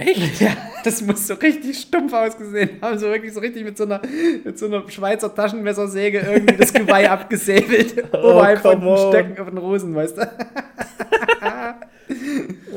Echt? 0.00 0.40
Ja, 0.40 0.56
das 0.84 1.02
muss 1.02 1.26
so 1.26 1.34
richtig 1.34 1.78
stumpf 1.78 2.12
ausgesehen 2.12 2.70
haben. 2.80 2.98
So 2.98 3.06
wirklich 3.08 3.32
so 3.34 3.40
richtig 3.40 3.64
mit 3.64 3.76
so 3.76 3.84
einer, 3.84 4.00
mit 4.44 4.58
so 4.58 4.66
einer 4.66 4.88
Schweizer 4.88 5.34
Taschenmessersäge 5.34 6.20
irgendwie 6.20 6.56
das 6.56 6.72
Geweih 6.72 7.08
abgesäbelt. 7.10 8.12
oberhalb 8.14 8.60
von 8.60 8.80
den. 8.80 8.96
Stöcken 8.96 9.38
auf 9.38 9.48
den 9.48 9.58
Rosen, 9.58 9.94
weißt 9.94 10.16
du? 10.18 10.22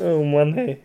Oh 0.03 0.23
Mann, 0.23 0.53
hey. 0.53 0.77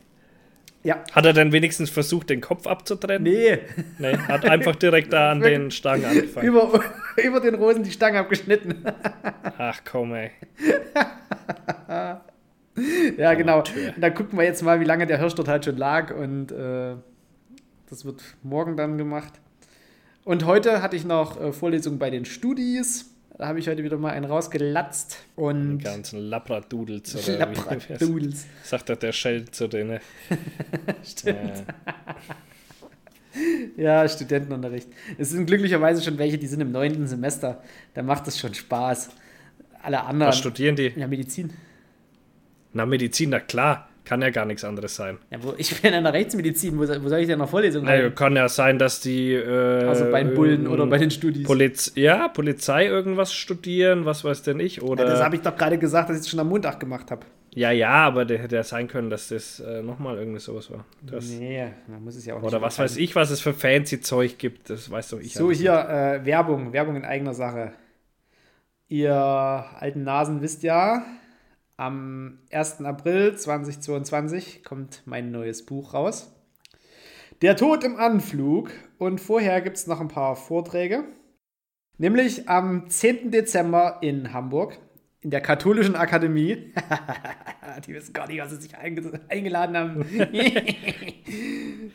Ja. 0.85 1.03
Hat 1.13 1.27
er 1.27 1.33
denn 1.35 1.53
wenigstens 1.53 1.91
versucht, 1.91 2.31
den 2.31 2.41
Kopf 2.41 2.67
abzutrennen? 2.67 3.23
Nee, 3.25 3.59
Nee, 3.99 4.17
hat 4.17 4.45
einfach 4.47 4.75
direkt 4.77 5.13
da 5.13 5.33
an 5.33 5.41
den 5.41 5.71
Stangen 5.71 6.05
angefangen. 6.07 6.47
über, 6.47 6.83
über 7.23 7.41
den 7.41 7.57
Rosen 7.57 7.83
die 7.83 7.91
Stange 7.91 8.21
abgeschnitten. 8.21 8.85
Ach 9.59 9.81
komm, 9.85 10.15
ey. 10.15 10.31
Ja, 13.17 13.35
genau. 13.35 13.59
Und 13.59 14.01
dann 14.01 14.15
gucken 14.15 14.39
wir 14.39 14.45
jetzt 14.45 14.63
mal, 14.63 14.81
wie 14.81 14.85
lange 14.85 15.07
der 15.07 15.19
Hirsch 15.19 15.35
dort 15.35 15.49
halt 15.49 15.65
schon 15.65 15.77
lag. 15.77 16.15
Und 16.15 16.53
äh, 16.53 16.95
das 17.91 18.05
wird 18.05 18.23
morgen 18.43 18.77
dann 18.77 18.99
gemacht. 18.99 19.33
Und 20.25 20.45
heute 20.45 20.83
hatte 20.83 20.97
ich 20.97 21.05
noch 21.05 21.41
äh, 21.41 21.53
Vorlesungen 21.53 21.99
bei 21.99 22.11
den 22.11 22.25
Studis. 22.25 23.11
Da 23.37 23.47
habe 23.47 23.61
ich 23.61 23.69
heute 23.69 23.85
wieder 23.85 23.97
mal 23.99 24.11
einen 24.11 24.25
rausgelatzt. 24.25 25.19
Die 25.37 25.41
Und 25.41 25.79
ganzen 25.79 26.19
Labradudels 26.29 27.15
oder 27.29 27.39
Labradoodles. 27.39 28.47
sagt 28.65 28.91
er 28.91 28.97
der 28.97 29.13
Shell 29.13 29.45
zu 29.51 29.69
denen. 29.69 30.01
Stimmt. 31.05 31.65
Ja. 31.87 32.17
Ja, 33.77 34.09
Studentenunterricht. 34.09 34.89
Es 35.17 35.31
sind 35.31 35.47
glücklicherweise 35.47 36.03
schon 36.03 36.19
welche, 36.19 36.39
die 36.39 36.47
sind 36.49 36.61
im 36.61 36.73
neunten 36.73 37.07
Semester. 37.07 37.63
Da 37.95 38.03
macht 38.03 38.27
es 38.27 38.39
schon 38.39 38.53
Spaß. 38.53 39.11
Alle 39.83 40.03
anderen. 40.03 40.31
Was 40.31 40.39
studieren 40.39 40.75
die? 40.75 40.93
ja, 40.97 41.07
Medizin. 41.07 41.51
Na, 42.73 42.87
Medizin, 42.87 43.31
na 43.31 43.41
klar. 43.41 43.85
Kann 44.05 44.23
ja 44.23 44.31
gar 44.31 44.47
nichts 44.47 44.65
anderes 44.65 44.97
sein. 44.97 45.19
Ja, 45.31 45.43
wo, 45.43 45.53
ich 45.59 45.83
bin 45.83 45.93
in 45.93 46.03
der 46.03 46.15
Rechtsmedizin. 46.15 46.79
Wo, 46.79 46.87
soll- 46.87 47.05
wo 47.05 47.09
soll 47.11 47.19
ich 47.19 47.27
denn 47.27 47.39
noch 47.39 47.51
Vorlesungen 47.51 47.85
Naja, 47.85 48.05
halten? 48.05 48.15
kann 48.15 48.37
ja 48.37 48.49
sein, 48.49 48.79
dass 48.79 49.01
die. 49.01 49.35
Äh, 49.35 49.85
Also 49.85 50.11
bei 50.11 50.25
den 50.25 50.33
Bullen 50.35 50.67
oder 50.67 50.87
bei 50.87 50.97
den 50.97 51.11
Studis. 51.11 51.47
Poliz 51.47 51.93
ja, 51.95 52.29
Polizei 52.29 52.87
irgendwas 52.87 53.35
studieren, 53.35 54.07
was 54.07 54.25
weiß 54.25 54.43
denn 54.45 54.61
ich. 54.61 54.81
Oder 54.81 55.05
Ja, 55.05 55.11
das 55.11 55.23
habe 55.23 55.37
ich 55.37 55.43
doch 55.43 55.55
gerade 55.55 55.77
gesagt, 55.77 56.09
dass 56.09 56.17
ich 56.17 56.23
es 56.23 56.31
schon 56.31 56.41
am 56.41 56.49
Montag 56.49 56.81
gemacht 56.81 57.11
habe. 57.11 57.27
ja, 57.55 57.71
ja, 57.71 57.91
aber 57.91 58.25
der 58.25 58.39
hätte 58.39 58.57
ja 58.57 58.63
sein 58.65 58.89
können, 58.89 59.11
dass 59.11 59.29
das 59.29 59.61
äh, 59.61 59.83
nochmal 59.83 60.17
irgendwie 60.17 60.41
sowas 60.41 60.71
war. 60.71 60.87
Das, 61.03 61.29
Nee, 61.29 61.67
man 61.87 62.03
muss 62.03 62.17
es 62.17 62.25
ja 62.25 62.35
auch 62.35 62.41
nicht. 62.41 62.49
Oder 62.49 62.63
was 62.63 62.79
weiß 62.79 62.97
ich, 62.97 63.15
was 63.15 63.29
es 63.29 63.43
für 63.43 63.53
fancy 63.53 64.01
Zeug 64.01 64.39
gibt. 64.39 64.71
Das 64.71 64.91
weiß 64.91 65.11
doch 65.11 65.21
ich. 65.21 65.35
So, 65.35 65.51
hier 65.53 65.73
äh, 65.87 66.25
Werbung, 66.25 66.73
Werbung 66.73 66.97
in 66.97 67.05
eigener 67.05 67.35
Sache. 67.35 67.73
Ihr 68.89 69.13
alten 69.13 70.03
Nasen 70.05 70.41
wisst 70.41 70.63
ja, 70.63 71.03
am 71.79 72.41
1. 72.51 72.83
April 72.83 73.37
2022 73.37 74.63
kommt 74.65 75.03
mein 75.07 75.31
neues 75.31 75.65
Buch 75.65 75.95
raus. 75.95 76.35
Der 77.41 77.57
Tod 77.57 77.85
im 77.85 77.97
Anflug. 77.97 78.71
Und 78.99 79.21
vorher 79.21 79.61
gibt 79.61 79.77
es 79.77 79.87
noch 79.87 80.01
ein 80.01 80.09
paar 80.09 80.35
Vorträge. 80.37 81.05
Nämlich 81.97 82.49
am 82.49 82.91
10. 82.91 83.31
Dezember 83.31 83.99
in 84.03 84.33
Hamburg 84.33 84.79
in 85.21 85.31
der 85.31 85.41
Katholischen 85.41 85.95
Akademie. 85.97 86.73
Die 87.87 87.95
wissen 87.95 88.13
gar 88.13 88.27
nicht, 88.27 88.41
was 88.41 88.51
sie 88.51 88.57
sich 88.57 88.77
einge 88.77 89.21
eingeladen 89.29 89.77
haben. 89.77 90.05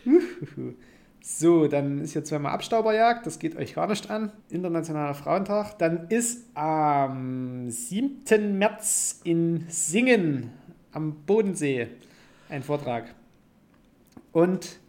So, 1.26 1.68
dann 1.70 2.00
ist 2.02 2.12
hier 2.12 2.26
zweimal 2.26 2.52
Abstauberjagd, 2.52 3.26
das 3.26 3.40
geht 3.40 3.56
euch 3.56 3.76
gar 3.76 3.88
nicht 3.88 4.10
an. 4.10 4.34
Internationaler 4.50 5.14
Frauentag. 5.14 5.78
Dann 5.80 6.08
ist 6.10 6.46
am 6.54 7.70
7. 7.70 8.58
März 8.58 9.22
in 9.24 9.64
Singen 9.70 10.50
am 10.92 11.16
Bodensee 11.26 11.88
ein 12.50 12.62
Vortrag. 12.62 13.06
Und 14.34 14.80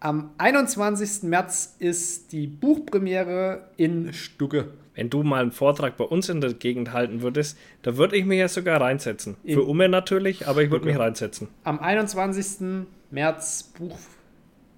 am 0.00 0.30
21. 0.38 1.22
März 1.22 1.76
ist 1.78 2.32
die 2.32 2.48
Buchpremiere 2.48 3.68
in 3.76 4.12
Stugge. 4.12 4.72
Wenn 4.96 5.08
du 5.08 5.22
mal 5.22 5.40
einen 5.42 5.52
Vortrag 5.52 5.96
bei 5.96 6.04
uns 6.04 6.28
in 6.28 6.40
der 6.40 6.54
Gegend 6.54 6.92
halten 6.92 7.22
würdest, 7.22 7.56
da 7.82 7.96
würde 7.96 8.16
ich 8.16 8.24
mich 8.24 8.40
ja 8.40 8.48
sogar 8.48 8.80
reinsetzen. 8.80 9.36
In- 9.44 9.54
Für 9.54 9.62
Umme 9.62 9.88
natürlich, 9.88 10.48
aber 10.48 10.62
ich 10.64 10.70
würde 10.72 10.86
mich 10.86 10.98
reinsetzen. 10.98 11.46
Am 11.62 11.78
21. 11.78 12.86
März 13.12 13.72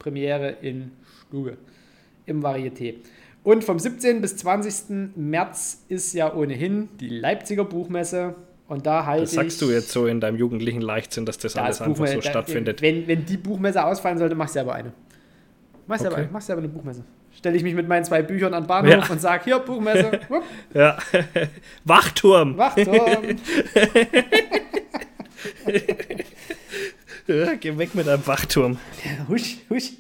Buchpremiere 0.09 0.51
in 0.63 0.93
Stugge 1.27 1.57
im 2.27 2.43
Varieté. 2.43 2.95
Und 3.43 3.65
vom 3.65 3.79
17. 3.79 4.21
bis 4.21 4.37
20. 4.37 5.17
März 5.17 5.85
ist 5.89 6.13
ja 6.13 6.33
ohnehin 6.35 6.89
die 7.01 7.09
Leipziger 7.09 7.65
Buchmesse. 7.65 8.35
Und 8.69 8.87
da 8.87 9.07
halte 9.07 9.23
Das 9.23 9.33
sagst 9.33 9.63
du 9.63 9.71
jetzt 9.71 9.91
so 9.91 10.07
in 10.07 10.21
deinem 10.21 10.37
jugendlichen 10.37 10.83
Leichtsinn, 10.83 11.25
dass 11.25 11.39
das 11.39 11.55
da 11.55 11.65
alles 11.65 11.81
einfach 11.81 12.07
so 12.07 12.15
da, 12.17 12.23
stattfindet. 12.23 12.83
Wenn, 12.83 13.07
wenn 13.09 13.25
die 13.25 13.39
Buchmesse 13.39 13.83
ausfallen 13.85 14.19
sollte, 14.19 14.35
mach 14.35 14.49
selber 14.49 14.75
eine. 14.75 14.93
Mach 15.87 15.99
selber, 15.99 16.17
Okay. 16.19 16.29
mach 16.31 16.43
selber 16.43 16.61
eine 16.61 16.69
Buchmesse. 16.69 17.03
stelle 17.35 17.57
ich 17.57 17.63
mich 17.63 17.75
mit 17.75 17.89
meinen 17.89 18.05
zwei 18.05 18.21
Büchern 18.21 18.53
an 18.53 18.65
den 18.65 18.69
Bahnhof 18.69 18.93
Ja. 18.93 19.11
und 19.11 19.21
sage, 19.21 19.45
hier, 19.45 19.59
Buchmesse, 19.61 20.21
Ja. 20.75 20.99
Wachturm. 21.85 22.59
Wachturm. 22.59 23.23
Ja, 27.29 27.55
geh 27.57 27.77
weg 27.77 27.95
mit 27.95 28.07
deinem 28.07 28.27
Wachturm. 28.27 28.79
husch, 29.29 29.59
husch. 29.69 29.93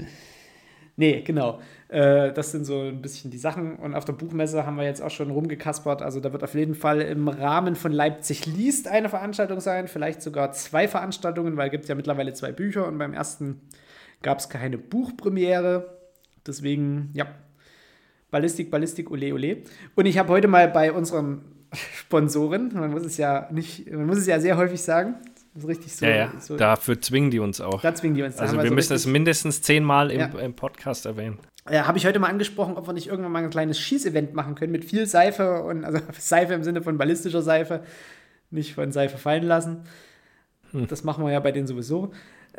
Nee, 0.97 1.21
genau. 1.21 1.61
Äh, 1.89 2.33
das 2.33 2.53
sind 2.53 2.65
so 2.65 2.81
ein 2.81 3.03
bisschen 3.03 3.31
die 3.31 3.37
Sachen. 3.37 3.77
Und 3.77 3.95
auf 3.95 4.07
der 4.07 4.15
Buchmesse 4.15 4.65
haben 4.65 4.77
wir 4.79 4.85
jetzt 4.85 5.03
auch 5.03 5.11
schon 5.11 5.31
rumgekaspert. 5.31 6.01
Also 6.01 6.21
da 6.21 6.33
wird 6.33 6.43
auf 6.43 6.55
jeden 6.55 6.75
Fall 6.75 7.03
im 7.03 7.29
Rahmen 7.29 7.77
von 7.77 7.93
Leipzig 7.93 8.47
liest 8.47 8.89
eine 8.89 9.11
Veranstaltung 9.11 9.61
sein. 9.61 9.89
Vielleicht 9.89 10.23
sogar 10.23 10.53
zwei 10.53 10.89
Veranstaltungen, 10.89 11.59
weil 11.59 11.67
es 11.67 11.73
gibt 11.73 11.87
ja 11.87 11.95
mittlerweile 11.95 12.33
zwei 12.33 12.51
Bücher 12.51 12.87
und 12.87 12.97
beim 12.97 13.13
ersten 13.13 13.61
gab 14.23 14.39
es 14.39 14.49
keine 14.49 14.79
Buchpremiere. 14.79 15.99
Deswegen, 16.47 17.11
ja, 17.13 17.27
Ballistik, 18.31 18.71
Ballistik, 18.71 19.11
ole, 19.11 19.35
ole. 19.35 19.59
Und 19.97 20.07
ich 20.07 20.17
habe 20.17 20.31
heute 20.31 20.49
mal 20.49 20.67
bei 20.69 20.93
unseren 20.93 21.43
Sponsoren, 21.73 22.73
man 22.73 22.91
muss 22.91 23.05
es 23.05 23.19
ja 23.19 23.49
nicht, 23.53 23.91
man 23.93 24.07
muss 24.07 24.17
es 24.17 24.27
ja 24.27 24.41
sehr 24.41 24.57
häufig 24.57 24.81
sagen, 24.81 25.17
richtig 25.67 25.95
so. 25.97 26.07
Ja, 26.07 26.15
ja. 26.17 26.33
so 26.41 26.57
Dafür 26.57 27.01
zwingen 27.01 27.31
die 27.31 27.39
uns 27.41 27.61
auch. 27.61 27.81
da 27.83 27.95
zwingen 27.95 28.15
die 28.15 28.23
uns. 28.23 28.39
Also 28.39 28.53
haben 28.57 28.63
wir 28.63 28.69
so 28.69 28.75
müssen 28.75 28.93
es 28.95 29.07
mindestens 29.07 29.63
zehnmal 29.63 30.11
im, 30.11 30.21
Ja. 30.21 30.27
im 30.27 30.55
Podcast 30.55 31.07
erwähnen. 31.07 31.39
äh, 31.69 31.81
habe 31.81 31.99
ich 31.99 32.07
heute 32.07 32.19
mal 32.19 32.29
angesprochen, 32.29 32.77
ob 32.77 32.87
wir 32.87 32.93
nicht 32.93 33.09
irgendwann 33.09 33.33
mal 33.33 33.43
ein 33.45 33.51
kleines 33.51 33.79
Schießevent 33.79 34.35
machen 34.35 34.55
können 34.55 34.73
mit 34.73 34.85
viel 34.85 35.07
Seife 35.07 35.63
und 35.63 35.85
also 35.85 35.99
Seife 36.19 36.55
im 36.55 36.63
Sinne 36.65 36.83
von 36.83 36.97
ballistischer 36.99 37.43
Seife, 37.43 37.83
nicht 38.51 38.75
von 38.75 38.93
Seife 38.93 39.19
fallen 39.19 39.45
lassen. 39.45 39.83
Hm. 40.71 40.87
Das 40.89 41.03
machen 41.05 41.25
wir 41.25 41.33
ja 41.33 41.41
bei 41.41 41.53
denen 41.53 41.67
sowieso. 41.67 42.13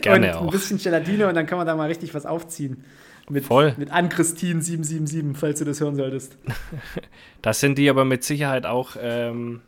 Gerne 0.00 0.28
und 0.30 0.34
auch. 0.36 0.42
ein 0.44 0.50
bisschen 0.50 0.78
Gelatine 0.78 1.28
und 1.28 1.34
dann 1.34 1.46
kann 1.46 1.58
man 1.58 1.66
da 1.66 1.74
mal 1.76 1.88
richtig 1.88 2.14
was 2.14 2.26
aufziehen. 2.26 2.84
Mit, 3.28 3.44
Voll. 3.44 3.74
Mit 3.76 3.92
Ann-Christine 3.92 4.60
777, 4.60 5.38
falls 5.38 5.58
du 5.60 5.64
das 5.64 5.80
hören 5.80 5.94
solltest. 5.94 6.36
Das 7.42 7.60
sind 7.60 7.78
die 7.78 7.88
aber 7.88 8.04
mit 8.04 8.24
Sicherheit 8.24 8.66
auch 8.66 8.96
ähm, 9.00 9.60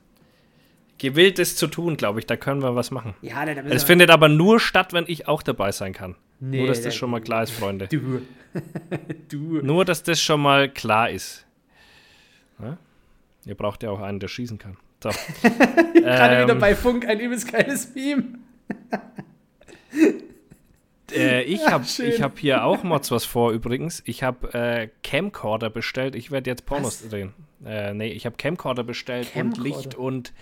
gewillt, 1.02 1.38
es 1.38 1.54
zu 1.56 1.66
tun, 1.66 1.98
glaube 1.98 2.18
ich. 2.20 2.26
Da 2.26 2.36
können 2.36 2.62
wir 2.62 2.74
was 2.74 2.90
machen. 2.90 3.14
Ja, 3.20 3.44
da, 3.44 3.54
da 3.54 3.62
müssen 3.62 3.76
Es 3.76 3.84
findet 3.84 4.08
aber 4.10 4.28
nur 4.30 4.58
statt, 4.58 4.94
wenn 4.94 5.04
ich 5.06 5.28
auch 5.28 5.42
dabei 5.42 5.70
sein 5.72 5.92
kann. 5.92 6.16
Nee, 6.40 6.58
nur, 6.60 6.68
dass 6.68 6.80
da- 6.80 6.86
das 6.86 6.96
schon 6.96 7.10
mal 7.10 7.20
klar 7.20 7.42
ist, 7.42 7.50
Freunde. 7.50 7.88
Du. 7.88 8.22
du. 9.28 9.60
Nur, 9.62 9.84
dass 9.84 10.02
das 10.02 10.20
schon 10.20 10.40
mal 10.40 10.68
klar 10.70 11.10
ist. 11.10 11.46
Ja? 12.58 12.78
Ihr 13.44 13.54
braucht 13.54 13.82
ja 13.82 13.90
auch 13.90 14.00
einen, 14.00 14.18
der 14.20 14.28
schießen 14.28 14.56
kann. 14.58 14.76
So. 15.02 15.10
Gerade 15.94 16.44
wieder 16.44 16.52
Ähm, 16.54 16.58
bei 16.58 16.74
Funk 16.74 17.06
ein 17.06 17.20
übelst 17.20 17.52
geiles 17.52 17.94
Meme. 17.94 18.38
Äh, 21.14 21.42
ich 21.42 21.66
habe 21.66 21.84
hab 21.84 22.38
hier 22.38 22.64
auch 22.64 22.82
Mods 22.84 23.10
was 23.10 23.26
vor 23.26 23.52
übrigens. 23.52 24.02
Ich 24.06 24.22
habe 24.22 24.54
äh, 24.54 24.88
Camcorder 25.02 25.68
bestellt. 25.68 26.14
Ich 26.14 26.30
werde 26.30 26.48
jetzt 26.48 26.64
Pornos 26.64 27.02
Was? 27.02 27.10
drehen. 27.10 27.34
Äh, 27.66 27.92
nee, 27.92 28.08
ich 28.12 28.24
habe 28.24 28.36
Camcorder 28.36 28.82
bestellt 28.82 29.26
und 29.34 29.52
Camcorder? 29.52 29.62
Licht 29.62 29.94
und, 29.94 30.32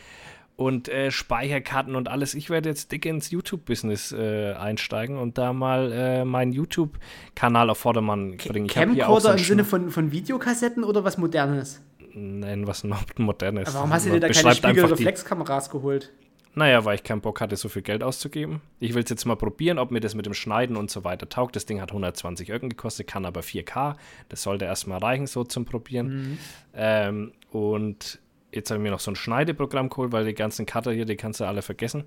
und 0.61 0.91
äh, 0.91 1.11
Speicherkarten 1.11 1.97
und 1.97 2.09
alles. 2.09 2.35
Ich 2.35 2.51
werde 2.51 2.69
jetzt 2.69 2.93
dick 2.93 3.07
ins 3.07 3.31
YouTube-Business 3.31 4.13
äh, 4.13 4.53
einsteigen 4.53 5.17
und 5.17 5.39
da 5.39 5.55
mal 5.55 5.91
äh, 5.91 6.25
meinen 6.27 6.53
YouTube-Kanal 6.53 7.71
auf 7.71 7.79
Vordermann 7.79 8.37
bringen. 8.37 8.67
Ich 8.67 8.75
Camcorder 8.75 9.33
im 9.33 9.39
Sinne 9.39 9.65
von, 9.65 9.89
von 9.89 10.13
Videokassetten 10.13 10.85
oder 10.85 11.03
was 11.03 11.17
Modernes? 11.17 11.81
Nein, 12.13 12.67
was 12.67 12.85
modernes. 13.17 13.69
Aber 13.69 13.79
warum 13.79 13.91
hast 13.95 14.05
du 14.05 14.11
dir 14.11 14.21
da 14.21 14.29
keine 14.29 14.55
Spiegelreflexkameras 14.55 15.71
geholt? 15.71 16.13
Naja, 16.55 16.85
weil 16.85 16.97
ich 16.97 17.05
keinen 17.05 17.23
Bock 17.23 17.41
hatte, 17.41 17.57
so 17.57 17.71
viel 17.71 17.81
Geld 17.81 18.03
auszugeben. 18.03 18.61
Ich 18.81 18.93
will 18.93 19.03
es 19.03 19.09
jetzt 19.09 19.25
mal 19.25 19.37
probieren, 19.37 19.79
ob 19.79 19.91
mir 19.91 20.01
das 20.01 20.15
mit 20.15 20.27
dem 20.27 20.35
Schneiden 20.35 20.77
und 20.77 20.91
so 20.91 21.05
weiter 21.05 21.27
taugt. 21.31 21.57
Das 21.57 21.65
Ding 21.65 21.81
hat 21.81 21.89
120 21.89 22.53
Euro 22.53 22.69
gekostet, 22.69 23.07
kann 23.07 23.25
aber 23.25 23.41
4K. 23.41 23.95
Das 24.29 24.43
sollte 24.43 24.67
erstmal 24.67 24.99
reichen, 24.99 25.27
so 25.27 25.43
zum 25.43 25.65
Probieren. 25.65 26.39
Ähm, 26.75 27.33
und 27.51 28.19
jetzt 28.53 28.71
habe 28.71 28.79
ich 28.79 28.83
mir 28.83 28.91
noch 28.91 29.01
so 29.01 29.11
ein 29.11 29.17
Schneideprogramm 29.17 29.89
geholt, 29.89 30.13
weil 30.13 30.25
die 30.25 30.35
ganzen 30.35 30.67
Cutter 30.67 30.93
hier, 30.93 31.05
die 31.05 31.17
kannst 31.17 31.41
du 31.41 31.45
alle 31.45 31.63
vergessen. 31.63 32.05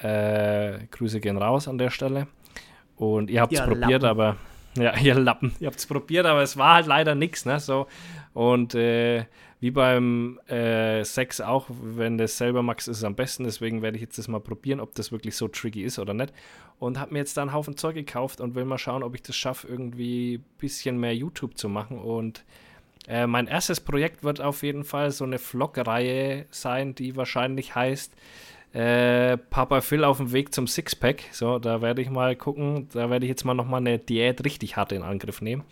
Äh, 0.00 0.86
Grüße 0.90 1.20
gehen 1.20 1.36
raus 1.36 1.68
an 1.68 1.78
der 1.78 1.90
Stelle. 1.90 2.26
Und 2.96 3.30
ihr 3.30 3.40
habt 3.40 3.52
es 3.52 3.60
probiert, 3.60 4.02
Lappen. 4.02 4.06
aber 4.06 4.36
ja, 4.76 4.96
ihr 5.02 5.14
Lappen, 5.14 5.54
ihr 5.60 5.66
habt 5.66 5.78
es 5.78 5.86
probiert, 5.86 6.26
aber 6.26 6.42
es 6.42 6.56
war 6.56 6.76
halt 6.76 6.86
leider 6.86 7.14
nichts, 7.14 7.44
ne? 7.44 7.60
So. 7.60 7.86
Und 8.32 8.74
äh, 8.74 9.26
wie 9.60 9.70
beim 9.70 10.40
äh, 10.48 11.04
Sex 11.04 11.40
auch, 11.40 11.66
wenn 11.68 12.18
das 12.18 12.36
selber 12.36 12.62
magst, 12.62 12.88
ist 12.88 12.98
es 12.98 13.04
am 13.04 13.14
besten. 13.14 13.44
Deswegen 13.44 13.80
werde 13.80 13.96
ich 13.96 14.02
jetzt 14.02 14.18
das 14.18 14.26
mal 14.26 14.40
probieren, 14.40 14.80
ob 14.80 14.94
das 14.94 15.12
wirklich 15.12 15.36
so 15.36 15.46
tricky 15.46 15.82
ist 15.82 15.98
oder 15.98 16.14
nicht. 16.14 16.32
Und 16.78 16.98
habe 16.98 17.12
mir 17.12 17.20
jetzt 17.20 17.36
da 17.36 17.42
einen 17.42 17.52
Haufen 17.52 17.76
Zeug 17.76 17.94
gekauft 17.94 18.40
und 18.40 18.56
will 18.56 18.64
mal 18.64 18.78
schauen, 18.78 19.04
ob 19.04 19.14
ich 19.14 19.22
das 19.22 19.36
schaffe, 19.36 19.68
irgendwie 19.68 20.38
ein 20.38 20.44
bisschen 20.58 20.98
mehr 20.98 21.14
YouTube 21.14 21.56
zu 21.56 21.68
machen. 21.68 21.98
Und 21.98 22.44
äh, 23.08 23.26
mein 23.26 23.46
erstes 23.46 23.80
Projekt 23.80 24.22
wird 24.24 24.40
auf 24.40 24.62
jeden 24.62 24.84
Fall 24.84 25.10
so 25.10 25.24
eine 25.24 25.38
Vlog-Reihe 25.38 26.46
sein, 26.50 26.94
die 26.94 27.16
wahrscheinlich 27.16 27.74
heißt 27.74 28.12
äh, 28.72 29.36
Papa 29.36 29.80
Phil 29.80 30.04
auf 30.04 30.16
dem 30.16 30.32
Weg 30.32 30.54
zum 30.54 30.66
Sixpack. 30.66 31.24
So, 31.32 31.58
da 31.58 31.82
werde 31.82 32.00
ich 32.00 32.10
mal 32.10 32.36
gucken. 32.36 32.88
Da 32.92 33.10
werde 33.10 33.26
ich 33.26 33.30
jetzt 33.30 33.44
mal 33.44 33.54
nochmal 33.54 33.80
eine 33.80 33.98
Diät 33.98 34.44
richtig 34.44 34.76
hart 34.76 34.92
in 34.92 35.02
Angriff 35.02 35.42
nehmen. 35.42 35.62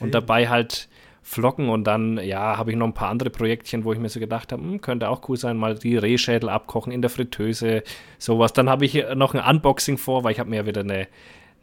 Und 0.00 0.14
dabei 0.14 0.48
halt 0.48 0.88
vloggen 1.22 1.70
und 1.70 1.82
dann, 1.82 2.18
ja, 2.18 2.56
habe 2.56 2.70
ich 2.70 2.76
noch 2.76 2.86
ein 2.86 2.94
paar 2.94 3.08
andere 3.08 3.30
Projektchen, 3.30 3.84
wo 3.84 3.92
ich 3.92 3.98
mir 3.98 4.08
so 4.08 4.20
gedacht 4.20 4.52
habe, 4.52 4.62
hm, 4.62 4.80
könnte 4.80 5.08
auch 5.08 5.28
cool 5.28 5.36
sein, 5.36 5.56
mal 5.56 5.74
die 5.74 5.96
Rehschädel 5.96 6.48
abkochen 6.48 6.92
in 6.92 7.02
der 7.02 7.10
Fritteuse, 7.10 7.82
sowas. 8.16 8.52
Dann 8.52 8.70
habe 8.70 8.84
ich 8.84 9.04
noch 9.16 9.34
ein 9.34 9.40
Unboxing 9.40 9.98
vor, 9.98 10.22
weil 10.22 10.30
ich 10.30 10.38
habe 10.38 10.50
mir 10.50 10.56
ja 10.56 10.66
wieder 10.66 10.82
eine, 10.82 11.08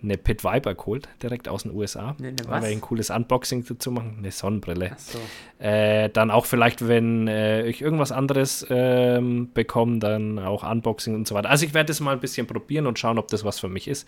eine 0.04 0.18
Pit 0.18 0.43
Viper 0.43 0.76
geholt, 0.76 1.08
direkt 1.22 1.47
aus 1.47 1.64
den 1.64 1.74
USA. 1.74 2.16
Ne- 2.20 2.34
ne 2.34 2.38
was? 2.47 2.66
ich 2.66 2.72
ein 2.76 2.82
cooles 2.82 3.10
Unboxing 3.10 3.66
dazu 3.68 3.89
machen, 3.91 4.16
eine 4.18 4.32
Sonnenbrille. 4.32 4.91
Achso. 4.91 5.18
Äh, 5.60 6.10
dann 6.10 6.30
auch 6.30 6.45
vielleicht, 6.45 6.88
wenn 6.88 7.28
äh, 7.28 7.66
ich 7.68 7.82
irgendwas 7.82 8.12
anderes 8.12 8.66
ähm, 8.70 9.49
bekomme, 9.54 9.99
dann 9.99 10.39
auch 10.39 10.70
Unboxing 10.70 11.16
und 11.16 11.28
so 11.28 11.36
weiter. 11.36 11.49
Also 11.49 11.66
ich 11.66 11.74
werde 11.74 11.91
es 11.91 11.99
mal 12.01 12.12
ein 12.12 12.20
bisschen 12.20 12.45
probieren 12.47 12.86
und 12.86 12.99
schauen, 12.99 13.18
ob 13.18 13.30
das 13.30 13.43
was 13.45 13.60
für 13.60 13.70
mich 13.70 13.88
ist. 13.88 14.08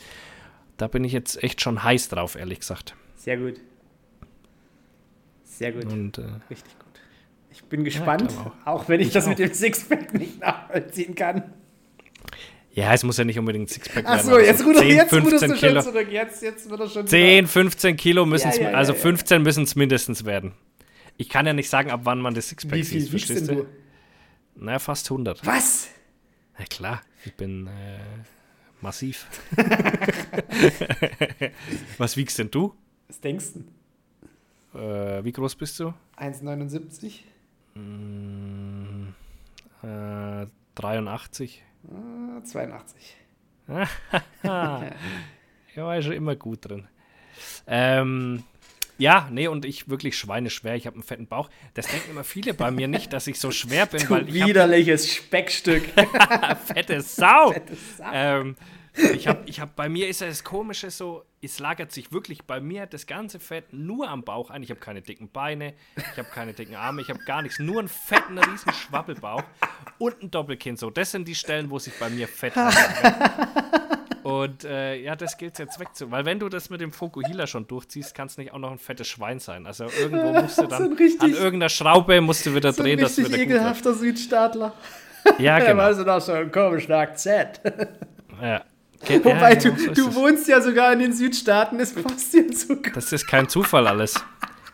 Da 0.77 0.87
bin 0.87 1.03
ich 1.05 1.13
jetzt 1.13 1.41
echt 1.41 1.61
schon 1.61 1.83
heiß 1.83 2.09
drauf, 2.09 2.35
ehrlich 2.35 2.59
gesagt. 2.59 2.93
Sehr 3.15 3.37
gut. 3.37 3.55
Sehr 5.43 5.71
gut. 5.71 5.85
Und 5.85 6.17
äh, 6.17 6.23
Richtig 6.49 6.77
gut. 6.77 6.85
Ich 7.51 7.63
bin 7.63 7.85
gespannt, 7.85 8.27
glaube 8.27 8.51
auch. 8.65 8.89
wenn 8.89 8.99
ich, 8.99 9.07
Ich 9.07 9.13
das 9.13 9.23
auch. 9.25 9.29
mit 9.29 9.39
dem 9.39 9.53
Sixpack 9.53 10.13
nicht 10.13 10.41
nachvollziehen 10.41 11.15
kann. 11.15 11.53
Ja, 12.75 12.93
es 12.93 13.03
muss 13.03 13.17
ja 13.17 13.23
nicht 13.23 13.39
unbedingt 13.39 13.69
Sixpack 13.69 14.05
Achso, 14.05 14.31
aber 14.31 14.43
jetzt, 14.43 14.59
so 14.59 14.65
ruder, 14.65 14.79
10, 14.81 14.89
jetzt 14.89 15.13
ruderst 15.13 15.29
15 15.29 15.49
du 15.49 15.55
Kilo. 15.55 15.81
schon 15.81 15.93
zurück. 15.93 16.07
Jetzt, 16.11 16.43
jetzt 16.43 16.69
wird 16.69 16.79
er 16.81 16.89
schon 16.89 17.07
10, 17.07 17.47
15 17.47 17.95
Kilo 17.97 18.25
müssen 18.25 18.49
es, 18.49 18.57
Ja, 18.57 18.63
ja, 18.63 18.71
ja, 18.71 18.77
also 18.77 18.93
ja. 18.93 18.99
15 18.99 19.41
müssen 19.41 19.63
es 19.63 19.75
mindestens 19.75 20.25
werden. 20.25 20.53
Ich 21.17 21.29
kann 21.29 21.45
ja 21.45 21.53
nicht 21.53 21.69
sagen, 21.69 21.89
ab 21.89 22.01
wann 22.03 22.19
man 22.19 22.33
das 22.33 22.49
Sixpack 22.49 22.77
Wie 22.77 22.83
viel 22.83 23.01
sieht, 23.01 23.13
wiegst 23.13 23.27
verstehst 23.27 23.49
du? 23.49 23.55
du? 23.55 23.65
Naja, 24.55 24.79
fast 24.79 25.09
100. 25.09 25.45
Was? 25.45 25.87
Na 26.57 26.65
klar, 26.65 27.01
ich 27.25 27.33
bin 27.33 27.67
äh, 27.67 27.99
massiv. 28.81 29.25
Was 31.97 32.17
wiegst 32.17 32.37
denn 32.39 32.51
du? 32.51 32.73
Was 33.07 33.21
denkst 33.21 33.45
du? 34.73 34.77
Äh, 34.79 35.23
wie 35.23 35.31
groß 35.31 35.55
bist 35.55 35.79
du? 35.79 35.93
1,79? 36.17 37.19
Mm, 37.75 39.09
äh, 39.83 40.47
83. 40.75 41.63
Ah, 41.91 42.43
82. 42.43 43.15
Ich 43.67 43.67
war 45.77 45.95
ja 45.95 46.01
schon 46.01 46.13
immer 46.13 46.35
gut 46.35 46.69
drin. 46.69 46.87
Ähm, 47.67 48.43
ja, 48.97 49.27
nee, 49.31 49.47
und 49.47 49.65
ich 49.65 49.89
wirklich 49.89 50.17
schweineschwer. 50.17 50.75
Ich 50.75 50.87
habe 50.87 50.95
einen 50.95 51.03
fetten 51.03 51.27
Bauch. 51.27 51.49
Das 51.73 51.87
denken 51.87 52.11
immer 52.11 52.23
viele 52.23 52.53
bei 52.53 52.71
mir 52.71 52.87
nicht, 52.87 53.11
dass 53.11 53.27
ich 53.27 53.39
so 53.39 53.51
schwer 53.51 53.85
bin, 53.85 54.01
Du 54.07 54.09
weil 54.11 54.27
ich 54.29 54.33
widerliches 54.33 55.11
Speckstück. 55.11 55.83
fette 56.65 57.01
Sau. 57.01 57.53
Sau. 57.97 58.11
ähm, 58.13 58.55
ich 59.13 59.27
habe, 59.27 59.43
ich 59.45 59.59
hab, 59.59 59.75
bei 59.75 59.89
mir 59.89 60.07
ist 60.07 60.21
ja 60.21 60.27
das 60.27 60.43
Komische 60.43 60.89
so, 60.89 61.25
es 61.45 61.59
lagert 61.59 61.91
sich 61.91 62.11
wirklich 62.11 62.43
bei 62.43 62.59
mir 62.59 62.85
das 62.85 63.07
ganze 63.07 63.39
Fett 63.39 63.71
nur 63.71 64.09
am 64.09 64.23
Bauch 64.23 64.49
ein. 64.49 64.61
Ich 64.63 64.69
habe 64.69 64.79
keine 64.79 65.01
dicken 65.01 65.29
Beine, 65.29 65.73
ich 65.95 66.17
habe 66.17 66.27
keine 66.33 66.53
dicken 66.53 66.75
Arme, 66.75 67.01
ich 67.01 67.09
habe 67.09 67.19
gar 67.25 67.41
nichts, 67.41 67.59
nur 67.59 67.79
einen 67.79 67.87
fetten, 67.87 68.37
riesen 68.37 68.73
Schwabbelbauch 68.73 69.43
und 69.97 70.21
ein 70.23 70.31
Doppelkinn. 70.31 70.77
So, 70.77 70.89
das 70.89 71.11
sind 71.11 71.27
die 71.27 71.35
Stellen, 71.35 71.69
wo 71.69 71.79
sich 71.79 71.93
bei 71.99 72.09
mir 72.09 72.27
Fett 72.27 72.57
anlagert. 72.57 73.31
Und 74.23 74.63
äh, 74.63 74.95
ja, 74.95 75.15
das 75.15 75.37
gilt 75.37 75.59
jetzt 75.59 75.79
wegzu. 75.79 76.09
Weil 76.09 76.25
wenn 76.25 76.39
du 76.39 76.49
das 76.49 76.71
mit 76.71 76.81
dem 76.81 76.91
Fokuhila 76.91 77.45
schon 77.45 77.67
durchziehst, 77.67 78.15
kann 78.15 78.25
es 78.25 78.37
nicht 78.37 78.51
auch 78.53 78.57
noch 78.57 78.71
ein 78.71 78.79
fettes 78.79 79.07
Schwein 79.07 79.39
sein. 79.39 79.67
Also 79.67 79.85
irgendwo 79.85 80.33
musst 80.41 80.57
du 80.57 80.65
dann 80.65 80.79
So 80.83 80.89
ein 80.89 80.93
richtig- 80.97 81.21
an 81.21 81.31
irgendeiner 81.33 81.69
Schraube 81.69 82.19
musst 82.21 82.43
du 82.45 82.55
wieder 82.55 82.73
So 82.73 82.81
ein 82.81 82.85
drehen, 82.85 82.99
dass 83.01 83.17
wieder 83.17 83.29
gut 83.29 83.37
wird. 83.37 83.49
ekelhafter 83.49 83.93
Südstaatler. 83.93 84.73
Ja, 85.37 85.59
genau. 85.59 85.77
war 85.77 85.93
so 85.93 86.03
noch 86.03 86.19
so 86.21 86.31
einen 86.31 86.51
komischen 86.51 86.93
Akzent. 86.93 87.61
Ja. 88.41 88.63
Ge- 89.05 89.23
Wobei 89.23 89.53
ja, 89.53 89.55
du, 89.59 89.75
so 89.77 89.93
du 89.93 90.15
wohnst 90.15 90.47
ja 90.47 90.61
sogar 90.61 90.93
in 90.93 90.99
den 90.99 91.13
Südstaaten, 91.13 91.79
es 91.79 91.93
passt 91.93 92.33
dir 92.33 92.45
so 92.55 92.75
gut. 92.75 92.95
Das 92.95 93.11
ist 93.11 93.27
kein 93.27 93.47
Zufall 93.47 93.87
alles. 93.87 94.15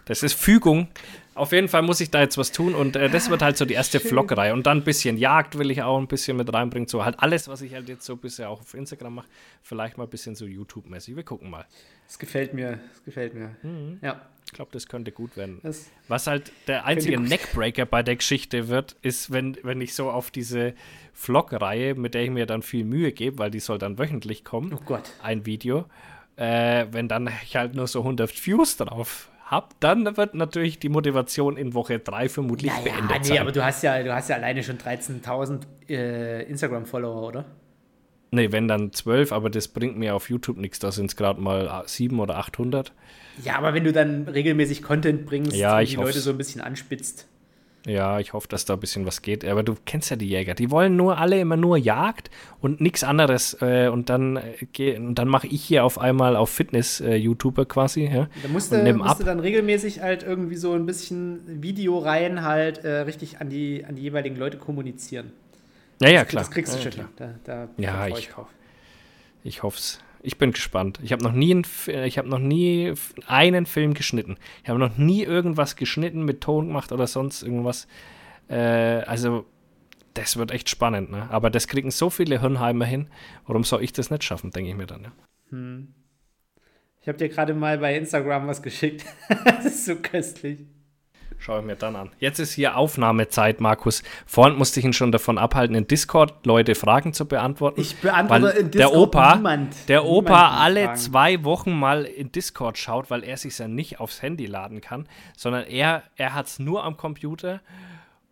Das 0.05 0.23
ist 0.23 0.33
Fügung 0.33 0.87
Auf 1.35 1.51
jeden 1.53 1.67
Fall 1.69 1.81
muss 1.83 2.01
ich 2.01 2.09
da 2.11 2.19
jetzt 2.21 2.37
was 2.37 2.51
tun 2.51 2.75
und 2.75 2.95
äh, 2.95 3.09
das 3.09 3.29
wird 3.29 3.41
halt 3.41 3.55
so 3.57 3.63
die 3.65 3.73
erste 3.75 3.99
Vloggerei. 3.99 4.51
Und 4.53 4.65
dann 4.65 4.79
ein 4.79 4.83
bisschen 4.83 5.17
Jagd 5.17 5.57
will 5.57 5.71
ich 5.71 5.81
auch 5.83 5.97
ein 5.97 6.07
bisschen 6.07 6.35
mit 6.37 6.51
reinbringen. 6.53 6.87
So 6.89 7.05
halt 7.05 7.15
alles, 7.19 7.47
was 7.47 7.61
ich 7.61 7.73
halt 7.73 7.87
jetzt 7.87 8.05
so 8.05 8.15
bisher 8.17 8.49
auch 8.49 8.59
auf 8.61 8.73
Instagram 8.73 9.15
mache. 9.15 9.27
Vielleicht 9.63 9.97
mal 9.97 10.03
ein 10.05 10.09
bisschen 10.09 10.35
so 10.35 10.45
YouTube-mäßig. 10.45 11.15
Wir 11.15 11.23
gucken 11.23 11.49
mal. 11.49 11.65
Das 12.07 12.19
gefällt 12.19 12.53
mir. 12.53 12.79
Das 12.93 13.03
gefällt 13.05 13.33
mir. 13.33 13.55
Mhm. 13.63 13.99
Ja. 14.01 14.21
Ich 14.45 14.51
glaube, 14.53 14.71
das 14.73 14.87
könnte 14.87 15.13
gut 15.13 15.37
werden. 15.37 15.59
Das 15.63 15.85
Was 16.09 16.27
halt 16.27 16.51
der 16.67 16.83
einzige 16.85 17.17
Neckbreaker 17.17 17.85
bei 17.85 18.03
der 18.03 18.17
Geschichte 18.17 18.67
wird, 18.67 18.97
ist, 19.01 19.31
wenn, 19.31 19.57
wenn 19.63 19.79
ich 19.79 19.93
so 19.95 20.11
auf 20.11 20.29
diese 20.29 20.73
Vlog-Reihe, 21.13 21.95
mit 21.95 22.13
der 22.13 22.23
ich 22.23 22.29
mir 22.31 22.45
dann 22.45 22.61
viel 22.61 22.85
Mühe 22.85 23.11
gebe, 23.11 23.37
weil 23.39 23.51
die 23.51 23.59
soll 23.59 23.77
dann 23.77 23.97
wöchentlich 23.97 24.43
kommen, 24.43 24.73
oh 24.73 24.81
Gott. 24.85 25.11
ein 25.21 25.45
Video, 25.45 25.85
äh, 26.35 26.85
wenn 26.91 27.07
dann 27.07 27.29
ich 27.43 27.55
halt 27.55 27.75
nur 27.75 27.87
so 27.87 27.99
100 27.99 28.45
Views 28.45 28.77
drauf 28.77 29.29
habe, 29.45 29.67
dann 29.81 30.15
wird 30.17 30.33
natürlich 30.33 30.79
die 30.79 30.89
Motivation 30.89 31.57
in 31.57 31.73
Woche 31.73 31.99
3 31.99 32.29
vermutlich 32.29 32.71
Naja, 32.71 32.83
beendet 32.83 33.21
nee, 33.21 33.27
sein. 33.27 33.39
aber 33.39 33.51
du 33.51 33.63
hast 33.63 33.83
ja, 33.83 34.01
du 34.01 34.13
hast 34.15 34.29
ja 34.29 34.37
alleine 34.37 34.63
schon 34.63 34.77
13.000 34.77 35.61
äh, 35.89 36.43
Instagram-Follower, 36.43 37.27
oder? 37.27 37.45
Nee, 38.33 38.53
wenn 38.53 38.69
dann 38.69 38.93
12, 38.93 39.33
aber 39.33 39.49
das 39.49 39.67
bringt 39.67 39.97
mir 39.97 40.15
auf 40.15 40.29
YouTube 40.29 40.57
nichts, 40.57 40.79
da 40.79 40.93
sind 40.93 41.07
es 41.07 41.17
gerade 41.17 41.41
mal 41.41 41.83
7 41.85 42.17
oder 42.17 42.37
800. 42.37 42.93
Ja, 43.43 43.57
aber 43.57 43.73
wenn 43.73 43.83
du 43.83 43.91
dann 43.91 44.25
regelmäßig 44.29 44.81
Content 44.83 45.25
bringst 45.25 45.53
Ja, 45.53 45.79
und 45.79 45.89
die 45.89 45.95
Leute 45.97 46.19
so 46.21 46.29
ein 46.29 46.37
bisschen 46.37 46.61
anspitzt. 46.61 47.27
Ja, 47.85 48.19
ich 48.19 48.33
hoffe, 48.33 48.47
dass 48.47 48.65
da 48.65 48.75
ein 48.75 48.79
bisschen 48.79 49.05
was 49.05 49.21
geht. 49.21 49.43
Aber 49.43 49.63
du 49.63 49.75
kennst 49.85 50.11
ja 50.11 50.15
die 50.15 50.27
Jäger. 50.27 50.53
Die 50.53 50.69
wollen 50.69 50.95
nur 50.95 51.17
alle 51.17 51.39
immer 51.39 51.57
nur 51.57 51.77
Jagd 51.77 52.29
und 52.59 52.79
nichts 52.79 53.03
anderes. 53.03 53.57
Äh, 53.59 53.87
und 53.87 54.09
dann, 54.09 54.37
äh, 54.37 54.97
und 54.97 55.15
dann 55.15 55.27
mache 55.27 55.47
ich 55.47 55.63
hier 55.63 55.83
auf 55.83 55.97
einmal 55.97 56.35
auf 56.35 56.51
Fitness-YouTuber 56.51 57.65
quasi. 57.65 58.05
Ja? 58.05 58.27
Da 58.43 58.49
musst 58.49 58.71
du, 58.71 58.93
musst 58.93 59.09
ab. 59.09 59.17
du 59.17 59.23
dann 59.23 59.39
regelmäßig 59.39 60.01
halt 60.01 60.21
irgendwie 60.21 60.57
so 60.57 60.73
ein 60.73 60.85
bisschen 60.85 61.63
Videoreihen 61.63 62.43
halt 62.43 62.85
äh, 62.85 62.99
richtig 63.01 63.41
an 63.41 63.49
die, 63.49 63.83
an 63.83 63.95
die 63.95 64.03
jeweiligen 64.03 64.35
Leute 64.35 64.57
kommunizieren. 64.57 65.31
Ja, 66.01 66.09
ja, 66.09 66.25
klar. 66.25 66.43
Das 66.43 66.51
kriegst 66.51 66.73
du 66.73 66.83
ja, 66.83 66.91
schon. 66.91 67.05
Da, 67.15 67.33
da, 67.43 67.69
Ja, 67.77 68.07
ich-. 68.07 68.29
Ich 69.43 69.63
hoffe 69.63 69.79
es. 69.79 69.99
Ich 70.23 70.37
bin 70.37 70.51
gespannt. 70.51 70.99
Ich 71.01 71.11
habe 71.11 71.23
noch 71.23 71.31
nie 71.31 71.51
einen, 71.51 71.65
ich 72.05 72.17
habe 72.17 72.29
noch 72.29 72.39
nie 72.39 72.93
einen 73.27 73.65
Film 73.65 73.93
geschnitten. 73.93 74.37
Ich 74.63 74.69
habe 74.69 74.79
noch 74.79 74.97
nie 74.97 75.23
irgendwas 75.23 75.75
geschnitten, 75.75 76.23
mit 76.23 76.41
Ton 76.41 76.67
gemacht 76.67 76.91
oder 76.91 77.07
sonst 77.07 77.41
irgendwas. 77.41 77.87
Äh, 78.47 78.55
also, 78.55 79.45
das 80.13 80.37
wird 80.37 80.51
echt 80.51 80.69
spannend, 80.69 81.11
ne? 81.11 81.27
Aber 81.31 81.49
das 81.49 81.67
kriegen 81.67 81.89
so 81.89 82.09
viele 82.09 82.39
Hirnheimer 82.41 82.85
hin. 82.85 83.07
Warum 83.47 83.63
soll 83.63 83.83
ich 83.83 83.93
das 83.93 84.11
nicht 84.11 84.23
schaffen, 84.23 84.51
denke 84.51 84.69
ich 84.69 84.75
mir 84.75 84.85
dann, 84.85 85.03
ja. 85.03 85.11
Ich 87.01 87.07
habe 87.07 87.17
dir 87.17 87.29
gerade 87.29 87.53
mal 87.53 87.79
bei 87.79 87.97
Instagram 87.97 88.47
was 88.47 88.61
geschickt. 88.61 89.05
das 89.45 89.65
ist 89.65 89.85
so 89.85 89.95
köstlich. 89.95 90.67
Schaue 91.43 91.61
ich 91.61 91.65
mir 91.65 91.75
dann 91.75 91.95
an. 91.95 92.11
Jetzt 92.19 92.37
ist 92.37 92.51
hier 92.53 92.77
Aufnahmezeit, 92.77 93.61
Markus. 93.61 94.03
Vorhin 94.27 94.57
musste 94.59 94.79
ich 94.79 94.85
ihn 94.85 94.93
schon 94.93 95.11
davon 95.11 95.39
abhalten, 95.39 95.75
in 95.75 95.87
Discord 95.87 96.45
Leute 96.45 96.75
Fragen 96.75 97.13
zu 97.13 97.25
beantworten. 97.27 97.81
Ich 97.81 97.97
beantworte 97.97 98.43
weil 98.43 98.51
in 98.57 98.69
Discord 98.69 98.93
der 98.93 98.99
Opa, 99.01 99.35
niemand. 99.37 99.89
der 99.89 100.01
Niemand 100.03 100.17
Opa 100.19 100.49
kann 100.49 100.57
alle 100.59 100.83
fragen. 100.85 100.97
zwei 100.99 101.43
Wochen 101.43 101.71
mal 101.71 102.05
in 102.05 102.31
Discord 102.31 102.77
schaut, 102.77 103.09
weil 103.09 103.23
er 103.23 103.37
sich 103.37 103.57
ja 103.57 103.67
nicht 103.67 103.99
aufs 103.99 104.21
Handy 104.21 104.45
laden 104.45 104.81
kann, 104.81 105.07
sondern 105.35 105.63
er, 105.65 106.03
er 106.15 106.35
hat 106.35 106.45
es 106.45 106.59
nur 106.59 106.83
am 106.83 106.95
Computer. 106.95 107.61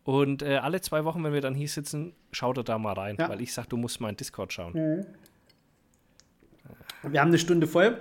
Und 0.03 0.43
äh, 0.43 0.57
alle 0.57 0.79
zwei 0.81 1.03
Wochen, 1.03 1.23
wenn 1.23 1.33
wir 1.33 1.41
dann 1.41 1.55
hier 1.55 1.67
sitzen, 1.67 2.13
schaut 2.31 2.57
er 2.57 2.63
da 2.63 2.77
mal 2.77 2.93
rein, 2.93 3.15
Ja. 3.19 3.27
weil 3.27 3.41
ich 3.41 3.53
sage, 3.53 3.69
du 3.69 3.77
musst 3.77 3.99
mal 4.01 4.09
in 4.09 4.17
Discord 4.17 4.53
schauen. 4.53 5.05
Wir 7.01 7.21
haben 7.21 7.29
eine 7.29 7.39
Stunde 7.39 7.65
voll. 7.65 7.97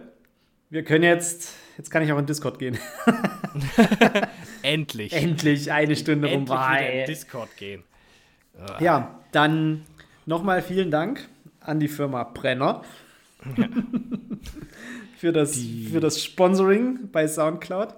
Wir 0.70 0.84
können 0.84 1.04
jetzt, 1.04 1.54
jetzt 1.78 1.90
kann 1.90 2.02
ich 2.02 2.12
auch 2.12 2.18
in 2.18 2.26
Discord 2.26 2.58
gehen. 2.58 2.76
Endlich. 4.62 5.12
Endlich 5.12 5.72
eine 5.72 5.96
Stunde 5.96 6.28
rum. 6.28 6.40
Endlich 6.40 6.58
in 6.58 6.64
Bye. 6.64 7.04
Discord 7.06 7.56
gehen. 7.56 7.82
Ja, 8.80 9.20
dann 9.32 9.84
nochmal 10.26 10.62
vielen 10.62 10.90
Dank 10.90 11.28
an 11.60 11.80
die 11.80 11.88
Firma 11.88 12.24
Brenner 12.24 12.82
für, 15.18 15.32
das, 15.32 15.58
für 15.90 16.00
das 16.00 16.22
Sponsoring 16.22 17.10
bei 17.12 17.28
Soundcloud. 17.28 17.94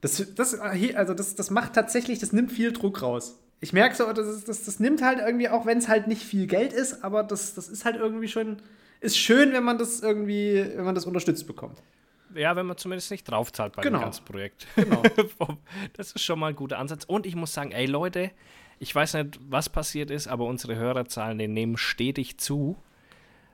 Das, 0.00 0.34
das, 0.34 0.58
also 0.58 1.14
das, 1.14 1.34
das 1.34 1.50
macht 1.50 1.74
tatsächlich, 1.74 2.18
das 2.18 2.32
nimmt 2.32 2.52
viel 2.52 2.72
Druck 2.72 3.02
raus. 3.02 3.38
Ich 3.60 3.72
merke 3.72 3.94
so, 3.94 4.12
das, 4.12 4.44
das, 4.44 4.64
das 4.64 4.80
nimmt 4.80 5.02
halt 5.02 5.20
irgendwie, 5.20 5.48
auch 5.48 5.66
wenn 5.66 5.78
es 5.78 5.88
halt 5.88 6.08
nicht 6.08 6.22
viel 6.22 6.48
Geld 6.48 6.72
ist, 6.72 7.04
aber 7.04 7.22
das, 7.22 7.54
das 7.54 7.68
ist 7.68 7.84
halt 7.84 7.96
irgendwie 7.96 8.26
schon, 8.26 8.56
ist 9.00 9.16
schön, 9.16 9.52
wenn 9.52 9.62
man 9.62 9.78
das 9.78 10.00
irgendwie, 10.00 10.66
wenn 10.74 10.84
man 10.84 10.96
das 10.96 11.06
unterstützt 11.06 11.46
bekommt. 11.46 11.78
Ja, 12.34 12.56
wenn 12.56 12.66
man 12.66 12.76
zumindest 12.76 13.10
nicht 13.10 13.24
draufzahlt 13.24 13.74
bei 13.74 13.82
Genau. 13.82 13.98
dem 13.98 14.04
ganzen 14.04 14.24
Projekt. 14.24 14.66
Genau. 14.76 15.02
das 15.94 16.12
ist 16.12 16.22
schon 16.22 16.38
mal 16.38 16.48
ein 16.48 16.56
guter 16.56 16.78
Ansatz. 16.78 17.04
Und 17.04 17.26
ich 17.26 17.34
muss 17.36 17.52
sagen, 17.52 17.72
ey 17.72 17.86
Leute, 17.86 18.30
ich 18.78 18.94
weiß 18.94 19.14
nicht, 19.14 19.38
was 19.48 19.68
passiert 19.68 20.10
ist, 20.10 20.26
aber 20.28 20.44
unsere 20.46 20.76
Hörerzahlen, 20.76 21.38
die 21.38 21.48
nehmen 21.48 21.76
stetig 21.76 22.38
zu. 22.38 22.76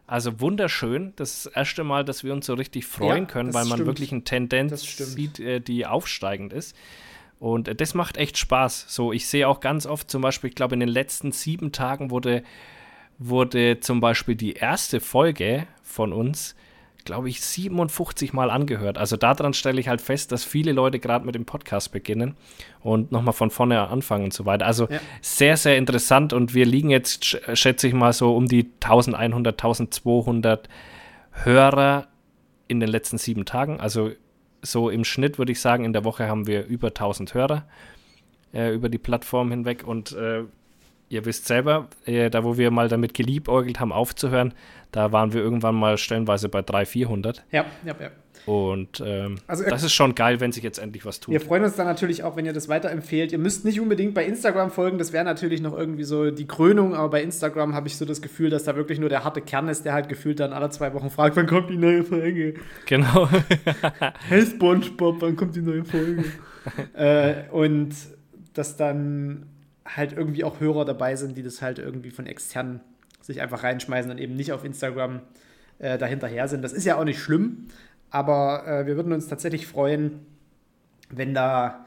Also 0.07 0.41
wunderschön. 0.41 1.13
Das 1.17 1.35
ist 1.35 1.47
das 1.47 1.53
erste 1.53 1.85
Mal, 1.85 2.05
dass 2.05 2.25
wir 2.25 2.33
uns 2.33 2.47
so 2.47 2.55
richtig 2.55 2.87
freuen 2.87 3.25
Ja, 3.25 3.31
können, 3.31 3.53
weil 3.53 3.65
man 3.67 3.75
stimmt. 3.79 3.87
wirklich 3.89 4.11
eine 4.13 4.25
Tendenz 4.25 4.81
sieht, 4.97 5.39
äh, 5.39 5.61
die 5.61 5.85
aufsteigend 5.85 6.53
ist. 6.55 6.75
Und 7.39 7.69
äh, 7.69 7.75
das 7.75 7.93
macht 7.95 8.17
echt 8.17 8.39
Spaß. 8.39 8.87
So, 8.89 9.13
ich 9.13 9.27
sehe 9.27 9.47
auch 9.47 9.61
ganz 9.61 9.85
oft 9.87 10.11
zum 10.11 10.23
Beispiel, 10.23 10.49
ich 10.49 10.57
glaube, 10.57 10.75
in 10.75 10.81
den 10.81 10.89
letzten 10.89 11.31
sieben 11.33 11.73
Tagen 11.73 12.11
wurde, 12.11 12.43
wurde 13.19 13.81
zum 13.81 14.01
Beispiel 14.01 14.35
die 14.35 14.55
erste 14.55 15.01
Folge 15.01 15.67
von 15.83 16.13
uns, 16.13 16.55
glaube 17.09 17.29
ich, 17.31 17.41
57 17.41 18.33
Mal 18.35 18.51
angehört. 18.51 18.99
Also 18.99 19.17
daran 19.17 19.55
stelle 19.55 19.81
ich 19.81 19.89
halt 19.89 20.01
fest, 20.03 20.31
dass 20.31 20.45
viele 20.45 20.73
Leute 20.73 20.99
gerade 20.99 21.25
mit 21.25 21.35
dem 21.35 21.47
Podcast 21.47 21.91
beginnen 21.91 22.37
und 22.81 23.13
nochmal 23.13 23.33
von 23.33 23.51
vorne 23.51 23.89
anfangen 23.89 24.25
und 24.25 24.33
so 24.35 24.45
weiter. 24.45 24.67
Also 24.67 24.89
Ja. 24.91 25.01
sehr, 25.23 25.57
sehr 25.57 25.79
interessant 25.79 26.33
und 26.35 26.53
wir 26.55 26.67
liegen 26.67 26.91
jetzt, 26.91 27.25
sch- 27.25 27.57
schätze 27.57 27.89
ich 27.89 27.95
mal, 27.95 28.13
so 28.13 28.37
um 28.37 28.47
die 28.47 28.71
1100, 28.81 29.55
1200 29.59 30.69
Hörer 31.33 32.09
in 32.69 32.81
den 32.81 32.91
letzten 32.91 33.17
sieben 33.19 33.45
Tagen. 33.47 33.81
Also 33.81 34.11
so 34.63 34.91
im 34.91 35.05
Schnitt 35.05 35.39
würde 35.39 35.53
ich 35.53 35.61
sagen, 35.61 35.85
in 35.85 35.93
der 35.93 36.05
Woche 36.05 36.29
haben 36.29 36.47
wir 36.47 36.67
über 36.67 36.89
1000 36.89 37.33
Hörer 37.33 37.65
äh, 38.53 38.75
über 38.75 38.89
die 38.89 38.99
Plattform 38.99 39.51
hinweg 39.51 39.85
und 39.87 40.13
äh, 40.13 40.43
ihr 41.09 41.25
wisst 41.25 41.47
selber, 41.47 41.89
äh, 42.05 42.31
da 42.31 42.45
wo 42.45 42.57
wir 42.59 42.71
mal 42.71 42.89
damit 42.89 43.15
geliebäugelt 43.15 43.81
haben 43.81 43.93
aufzuhören, 43.93 44.55
da 44.93 45.13
waren 45.13 45.33
wir 45.33 45.43
irgendwann 45.43 45.75
mal 45.75 45.99
stellenweise 45.99 46.49
bei 46.49 46.63
300, 46.63 46.89
400 46.89 47.45
Ja, 47.51 47.67
ja, 47.85 47.95
ja. 48.01 48.11
und 48.47 49.03
ähm, 49.05 49.37
Also, 49.47 49.65
äh, 49.65 49.71
das 49.71 49.83
ist 49.83 49.93
schon 49.93 50.15
geil, 50.15 50.41
wenn 50.41 50.53
sich 50.53 50.63
jetzt 50.63 50.79
endlich 50.79 51.05
was 51.05 51.21
tut. 51.21 51.33
Wir 51.33 51.41
freuen 51.41 51.65
uns 51.65 51.77
dann 51.77 51.87
natürlich 51.87 52.23
auch, 52.25 52.37
wenn 52.37 52.47
ihr 52.47 52.53
das 52.55 52.69
weiterempfehlt. 52.69 53.33
Ihr 53.33 53.39
müsst 53.39 53.65
nicht 53.65 53.81
unbedingt 53.81 54.15
bei 54.15 54.25
Instagram 54.25 54.71
folgen, 54.71 54.99
das 54.99 55.13
wäre 55.13 55.25
natürlich 55.25 55.61
noch 55.61 55.77
irgendwie 55.77 56.05
so 56.05 56.31
die 56.31 56.47
Krönung, 56.47 56.95
aber 56.95 57.11
bei 57.11 57.23
Instagram 57.23 57.75
habe 57.75 57.89
ich 57.89 57.97
so 57.97 58.05
das 58.05 58.23
Gefühl, 58.23 58.49
dass 58.51 58.65
da 58.65 58.77
wirklich 58.77 58.99
nur 58.99 59.09
der 59.09 59.25
harte 59.25 59.41
Kern 59.43 59.69
ist, 59.69 59.85
der 59.85 59.93
halt 59.93 60.09
gefühlt 60.09 60.41
dann 60.41 60.53
alle 60.53 60.71
zwei 60.71 60.95
Wochen 60.95 61.11
fragt, 61.11 61.37
wann 61.37 61.47
kommt 61.47 61.69
die 61.71 61.77
neue 61.77 62.05
Folge? 62.05 62.55
Genau. 62.87 63.29
Hey 64.29 64.45
Spongebob, 64.45 65.21
wann 65.21 65.37
kommt 65.37 65.57
die 65.57 65.63
neue 65.63 65.85
Folge? 65.85 66.25
äh, 66.95 67.49
und 67.51 67.95
dass 68.55 68.77
dann 68.77 69.47
halt 69.97 70.13
irgendwie 70.13 70.45
auch 70.45 70.61
Hörer 70.61 70.85
dabei 70.85 71.17
sind, 71.17 71.37
die 71.37 71.43
das 71.43 71.63
halt 71.63 71.79
irgendwie 71.79 72.11
von 72.11 72.27
extern 72.27 72.81
sich 73.21 73.41
einfach 73.41 73.63
reinschmeißen 73.63 74.11
und 74.11 74.19
eben 74.19 74.35
nicht 74.35 74.53
auf 74.53 74.65
Instagram 74.65 75.21
äh, 75.79 75.99
dahinterher 75.99 76.49
sind. 76.49 76.63
Das 76.63 76.73
ist 76.73 76.85
ja 76.85 76.97
auch 76.97 77.05
nicht 77.05 77.19
schlimm, 77.19 77.69
aber 78.11 78.67
äh, 78.67 78.87
wir 78.87 78.97
würden 78.97 79.13
uns 79.13 79.29
tatsächlich 79.29 79.67
freuen, 79.67 80.21
wenn 81.11 81.35
da, 81.35 81.87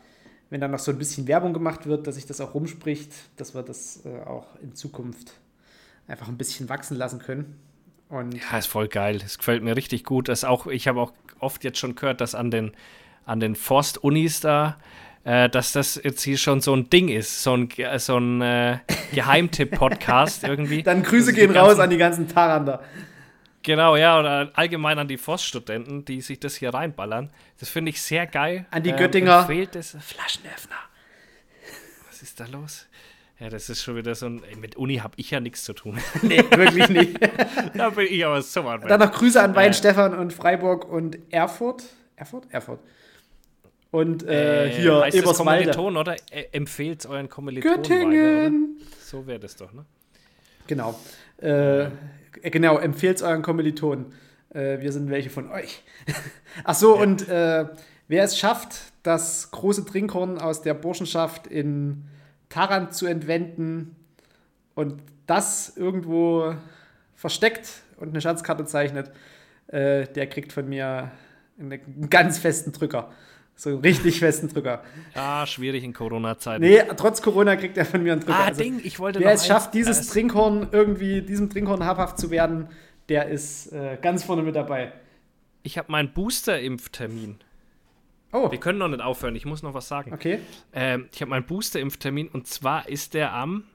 wenn 0.49 0.61
da 0.61 0.67
noch 0.67 0.79
so 0.79 0.91
ein 0.91 0.97
bisschen 0.97 1.27
Werbung 1.27 1.53
gemacht 1.53 1.85
wird, 1.85 2.07
dass 2.07 2.15
sich 2.15 2.25
das 2.25 2.41
auch 2.41 2.53
rumspricht, 2.53 3.11
dass 3.37 3.55
wir 3.55 3.63
das 3.63 4.05
äh, 4.05 4.21
auch 4.23 4.47
in 4.61 4.75
Zukunft 4.75 5.33
einfach 6.07 6.27
ein 6.27 6.37
bisschen 6.37 6.69
wachsen 6.69 6.97
lassen 6.97 7.19
können. 7.19 7.57
Und 8.09 8.35
Ja, 8.35 8.57
ist 8.57 8.67
voll 8.67 8.87
geil. 8.87 9.21
Es 9.23 9.37
gefällt 9.37 9.63
mir 9.63 9.75
richtig 9.75 10.03
gut. 10.03 10.27
Das 10.27 10.43
auch, 10.43 10.67
ich 10.67 10.87
habe 10.87 10.99
auch 10.99 11.13
oft 11.39 11.63
jetzt 11.63 11.79
schon 11.79 11.95
gehört, 11.95 12.19
dass 12.19 12.35
an 12.35 12.51
den, 12.51 12.73
an 13.25 13.39
den 13.39 13.55
Forst-Unis 13.55 14.41
da, 14.41 14.77
äh, 15.23 15.49
dass 15.49 15.71
das 15.71 15.99
jetzt 16.03 16.21
hier 16.23 16.37
schon 16.37 16.61
so 16.61 16.73
ein 16.75 16.89
Ding 16.89 17.09
ist, 17.09 17.43
so 17.43 17.55
ein, 17.55 17.69
so 17.97 18.17
ein 18.17 18.41
äh, 18.41 18.79
Geheimtipp-Podcast 19.13 20.43
irgendwie. 20.47 20.83
dann 20.83 21.03
Grüße 21.03 21.29
Also 21.31 21.39
gehen 21.39 21.55
raus 21.55 21.79
an 21.79 21.89
die 21.89 21.97
ganzen 21.97 22.27
Tarander. 22.27 22.83
Genau, 23.63 23.95
ja, 23.95 24.19
oder 24.19 24.49
allgemein 24.55 24.97
an 24.97 25.07
die 25.07 25.17
Forststudenten, 25.17 26.03
die 26.05 26.21
sich 26.21 26.39
das 26.39 26.55
hier 26.55 26.73
reinballern. 26.73 27.29
Das 27.59 27.69
finde 27.69 27.89
ich 27.91 28.01
sehr 28.01 28.25
geil. 28.25 28.65
An 28.71 28.81
die 28.81 28.89
Ähm, 28.89 28.97
Göttinger. 28.97 29.41
Empfehlt 29.41 29.75
es. 29.75 29.95
Flaschenöffner. 30.01 30.75
Was 32.07 32.23
ist 32.23 32.39
da 32.39 32.45
los? 32.47 32.87
Ja, 33.39 33.49
das 33.49 33.69
ist 33.69 33.83
schon 33.83 33.95
wieder 33.95 34.13
so 34.15 34.27
ein. 34.27 34.43
Ey, 34.49 34.55
mit 34.55 34.75
Uni 34.77 34.97
habe 34.97 35.13
ich 35.17 35.29
ja 35.31 35.39
nichts 35.39 35.63
zu 35.63 35.73
tun. 35.73 35.99
Nee, 36.23 36.43
wirklich 36.55 36.89
nicht. 36.89 37.19
da 37.75 37.89
bin 37.91 38.07
ich 38.09 38.25
aber 38.25 38.41
so 38.41 38.63
weit. 38.65 38.89
Dann 38.89 38.99
noch 38.99 39.11
Grüße 39.11 39.41
an 39.41 39.53
Äh. 39.53 39.55
Weinstefan 39.55 40.15
und 40.15 40.33
Freiburg 40.33 40.87
und 40.89 41.17
Erfurt. 41.31 41.83
Erfurt? 42.15 42.45
Erfurt. 42.49 42.79
Und 43.91 44.23
äh, 44.23 44.69
hier 44.71 45.01
heißt 45.01 45.17
das 45.17 45.23
Eberswalde. 45.23 45.71
Kommiliton, 45.71 45.97
oder? 45.97 46.15
Äh, 46.31 46.45
Empfehlt 46.53 47.05
euren 47.05 47.27
Kommilitonen 47.29 47.77
weiter, 47.79 47.89
Göttingen. 47.89 48.75
oder? 48.77 48.85
So 49.03 49.27
wäre 49.27 49.39
das 49.39 49.55
doch, 49.57 49.73
ne? 49.73 49.85
Genau. 50.67 50.97
Äh, 51.37 51.89
genau, 52.41 52.77
empfehlt 52.77 53.21
euren 53.21 53.41
Kommilitonen. 53.41 54.13
Äh, 54.53 54.79
wir 54.79 54.93
sind 54.93 55.09
welche 55.09 55.29
von 55.29 55.51
euch. 55.51 55.83
Ach 56.63 56.75
so, 56.75 56.97
und 56.97 57.27
äh, 57.27 57.65
wer 58.07 58.23
es 58.23 58.37
schafft, 58.37 58.75
das 59.03 59.51
große 59.51 59.85
Trinkhorn 59.85 60.37
aus 60.39 60.61
der 60.61 60.73
Burschenschaft 60.73 61.47
in 61.47 62.05
Tarant 62.47 62.93
zu 62.93 63.07
entwenden 63.07 63.95
und 64.75 65.01
das 65.27 65.75
irgendwo 65.75 66.55
versteckt 67.15 67.81
und 67.97 68.09
eine 68.09 68.21
Schatzkarte 68.21 68.65
zeichnet, 68.65 69.11
äh, 69.67 70.05
der 70.07 70.27
kriegt 70.27 70.53
von 70.53 70.69
mir 70.69 71.11
einen 71.59 72.09
ganz 72.09 72.37
festen 72.39 72.71
Drücker. 72.71 73.11
So 73.61 73.69
einen 73.69 73.77
richtig 73.81 74.17
festen 74.17 74.47
Drücker. 74.47 74.83
Ah, 75.13 75.45
schwierig 75.45 75.83
in 75.83 75.93
Corona-Zeiten. 75.93 76.63
Nee, 76.63 76.81
trotz 76.97 77.21
Corona 77.21 77.55
kriegt 77.55 77.77
er 77.77 77.85
von 77.85 78.01
mir 78.01 78.13
einen 78.13 78.21
Drücker. 78.21 78.35
Ah, 78.35 78.45
also, 78.45 78.63
Ding, 78.63 78.81
ich 78.83 78.97
wollte 78.97 79.19
Wer 79.19 79.33
es 79.33 79.45
schafft, 79.45 79.75
dieses 79.75 80.09
äh, 80.09 80.13
Trinkhorn 80.13 80.69
irgendwie, 80.71 81.21
diesem 81.21 81.47
Trinkhorn 81.47 81.85
habhaft 81.85 82.17
zu 82.17 82.31
werden, 82.31 82.69
der 83.07 83.27
ist 83.27 83.71
äh, 83.71 83.99
ganz 84.01 84.23
vorne 84.23 84.41
mit 84.41 84.55
dabei. 84.55 84.93
Ich 85.61 85.77
habe 85.77 85.91
meinen 85.91 86.11
Booster-Impftermin. 86.11 87.35
Oh. 88.33 88.49
Wir 88.49 88.59
können 88.59 88.79
noch 88.79 88.87
nicht 88.87 89.03
aufhören, 89.03 89.35
ich 89.35 89.45
muss 89.45 89.61
noch 89.61 89.75
was 89.75 89.87
sagen. 89.87 90.11
Okay. 90.11 90.39
Ähm, 90.73 91.07
ich 91.13 91.21
habe 91.21 91.29
meinen 91.29 91.45
Booster-Impftermin 91.45 92.29
und 92.29 92.47
zwar 92.47 92.89
ist 92.89 93.13
der 93.13 93.31
am, 93.31 93.65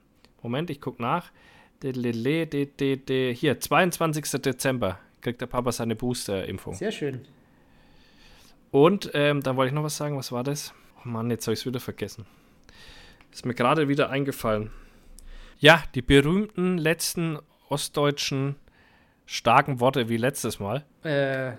Moment, 0.41 0.69
ich 0.69 0.81
gucke 0.81 1.01
nach. 1.01 1.31
Hier, 1.81 3.59
22. 3.61 4.41
Dezember 4.41 4.99
kriegt 5.21 5.39
der 5.39 5.45
Papa 5.45 5.71
seine 5.71 5.95
Booster-Impfung. 5.95 6.73
Sehr 6.73 6.91
schön. 6.91 7.21
Und 8.71 9.11
ähm, 9.13 9.41
dann 9.41 9.55
wollte 9.55 9.69
ich 9.69 9.73
noch 9.73 9.83
was 9.83 9.97
sagen. 9.97 10.17
Was 10.17 10.31
war 10.31 10.43
das? 10.43 10.73
Oh 11.03 11.09
Mann, 11.09 11.29
jetzt 11.29 11.47
habe 11.47 11.53
ich 11.53 11.61
es 11.61 11.65
wieder 11.65 11.79
vergessen. 11.79 12.25
Ist 13.31 13.45
mir 13.45 13.53
gerade 13.53 13.87
wieder 13.87 14.09
eingefallen. 14.09 14.71
Ja, 15.59 15.83
die 15.95 16.01
berühmten 16.01 16.77
letzten 16.77 17.39
ostdeutschen 17.69 18.55
starken 19.25 19.79
Worte 19.79 20.09
wie 20.09 20.17
letztes 20.17 20.59
Mal. 20.59 20.85
Äh, 21.03 21.51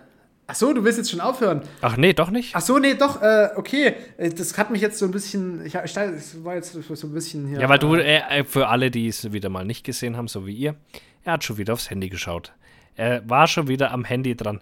ach 0.47 0.55
so, 0.55 0.73
du 0.73 0.85
willst 0.85 0.99
jetzt 0.99 1.11
schon 1.11 1.21
aufhören? 1.21 1.63
Ach 1.83 1.97
nee, 1.97 2.13
doch 2.13 2.31
nicht. 2.31 2.55
Ach 2.55 2.61
so, 2.61 2.79
nee, 2.79 2.95
doch, 2.95 3.23
äh, 3.23 3.51
okay. 3.57 3.95
Äh, 4.17 4.31
das 4.31 4.57
hat 4.57 4.71
mich 4.71 4.81
jetzt 4.81 4.99
so 4.99 5.05
ein 5.05 5.11
bisschen, 5.11 5.65
ich, 5.67 5.75
ich 5.75 5.97
war 5.97 6.55
jetzt 6.55 6.73
so 6.73 7.07
ein 7.07 7.13
bisschen 7.13 7.49
hier. 7.49 7.61
Ja, 7.61 7.69
weil 7.69 7.79
du, 7.79 7.95
äh, 7.95 8.45
für 8.45 8.69
alle, 8.69 8.91
die 8.91 9.09
es 9.09 9.33
wieder 9.33 9.49
mal 9.49 9.65
nicht 9.65 9.85
gesehen 9.85 10.17
haben, 10.17 10.29
so 10.29 10.47
wie 10.47 10.55
ihr, 10.55 10.77
er 11.25 11.35
hat 11.35 11.45
schon 11.45 11.59
wieder 11.59 11.73
aufs 11.73 11.91
Handy 11.91 12.09
geschaut. 12.09 12.53
Er 12.97 13.29
war 13.29 13.47
schon 13.47 13.69
wieder 13.69 13.93
am 13.93 14.05
Handy 14.05 14.37
dran. 14.37 14.61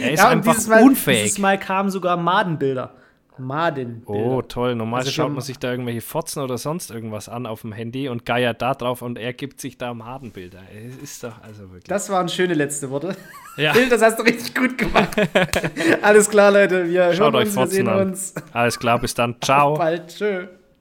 Er 0.00 0.12
ist 0.12 0.20
ja, 0.20 0.28
einfach 0.28 0.52
dieses 0.52 0.68
Mal, 0.68 0.82
unfähig. 0.82 1.22
Dieses 1.22 1.38
Mal 1.38 1.58
kamen 1.58 1.90
sogar 1.90 2.16
Madenbilder. 2.16 2.94
Madenbilder. 3.38 4.08
Oh, 4.08 4.42
toll. 4.42 4.74
Normal 4.74 5.00
also 5.00 5.10
schaut 5.10 5.30
man 5.30 5.42
sich 5.42 5.58
da 5.58 5.70
irgendwelche 5.70 6.00
Fotzen 6.00 6.42
oder 6.42 6.56
sonst 6.56 6.90
irgendwas 6.90 7.28
an 7.28 7.46
auf 7.46 7.60
dem 7.62 7.72
Handy 7.72 8.08
und 8.08 8.24
geiert 8.24 8.62
da 8.62 8.74
drauf 8.74 9.02
und 9.02 9.18
er 9.18 9.32
gibt 9.32 9.60
sich 9.60 9.76
da 9.76 9.92
Madenbilder. 9.92 10.60
Ist 11.02 11.22
doch 11.22 11.42
also 11.42 11.64
wirklich. 11.64 11.84
Das 11.84 12.08
waren 12.08 12.28
schöne 12.28 12.54
letzte 12.54 12.90
Worte. 12.90 13.16
Ja. 13.58 13.72
Bild, 13.72 13.90
das 13.90 14.02
hast 14.02 14.18
du 14.18 14.22
richtig 14.22 14.54
gut 14.54 14.76
gemacht. 14.78 15.10
Alles 16.02 16.28
klar, 16.28 16.50
Leute. 16.50 16.88
Wir 16.88 17.12
Schaut 17.12 17.32
hören 17.32 17.34
euch 17.36 17.46
uns, 17.46 17.54
Fotzen 17.54 17.70
wir 17.70 17.76
sehen 17.76 17.88
an. 17.88 18.08
uns. 18.08 18.34
Alles 18.52 18.78
klar, 18.78 18.98
bis 18.98 19.14
dann. 19.14 19.36
Ciao. 19.40 19.72
Auf 19.72 19.78
bald. 19.78 20.08
Tschö. 20.08 20.46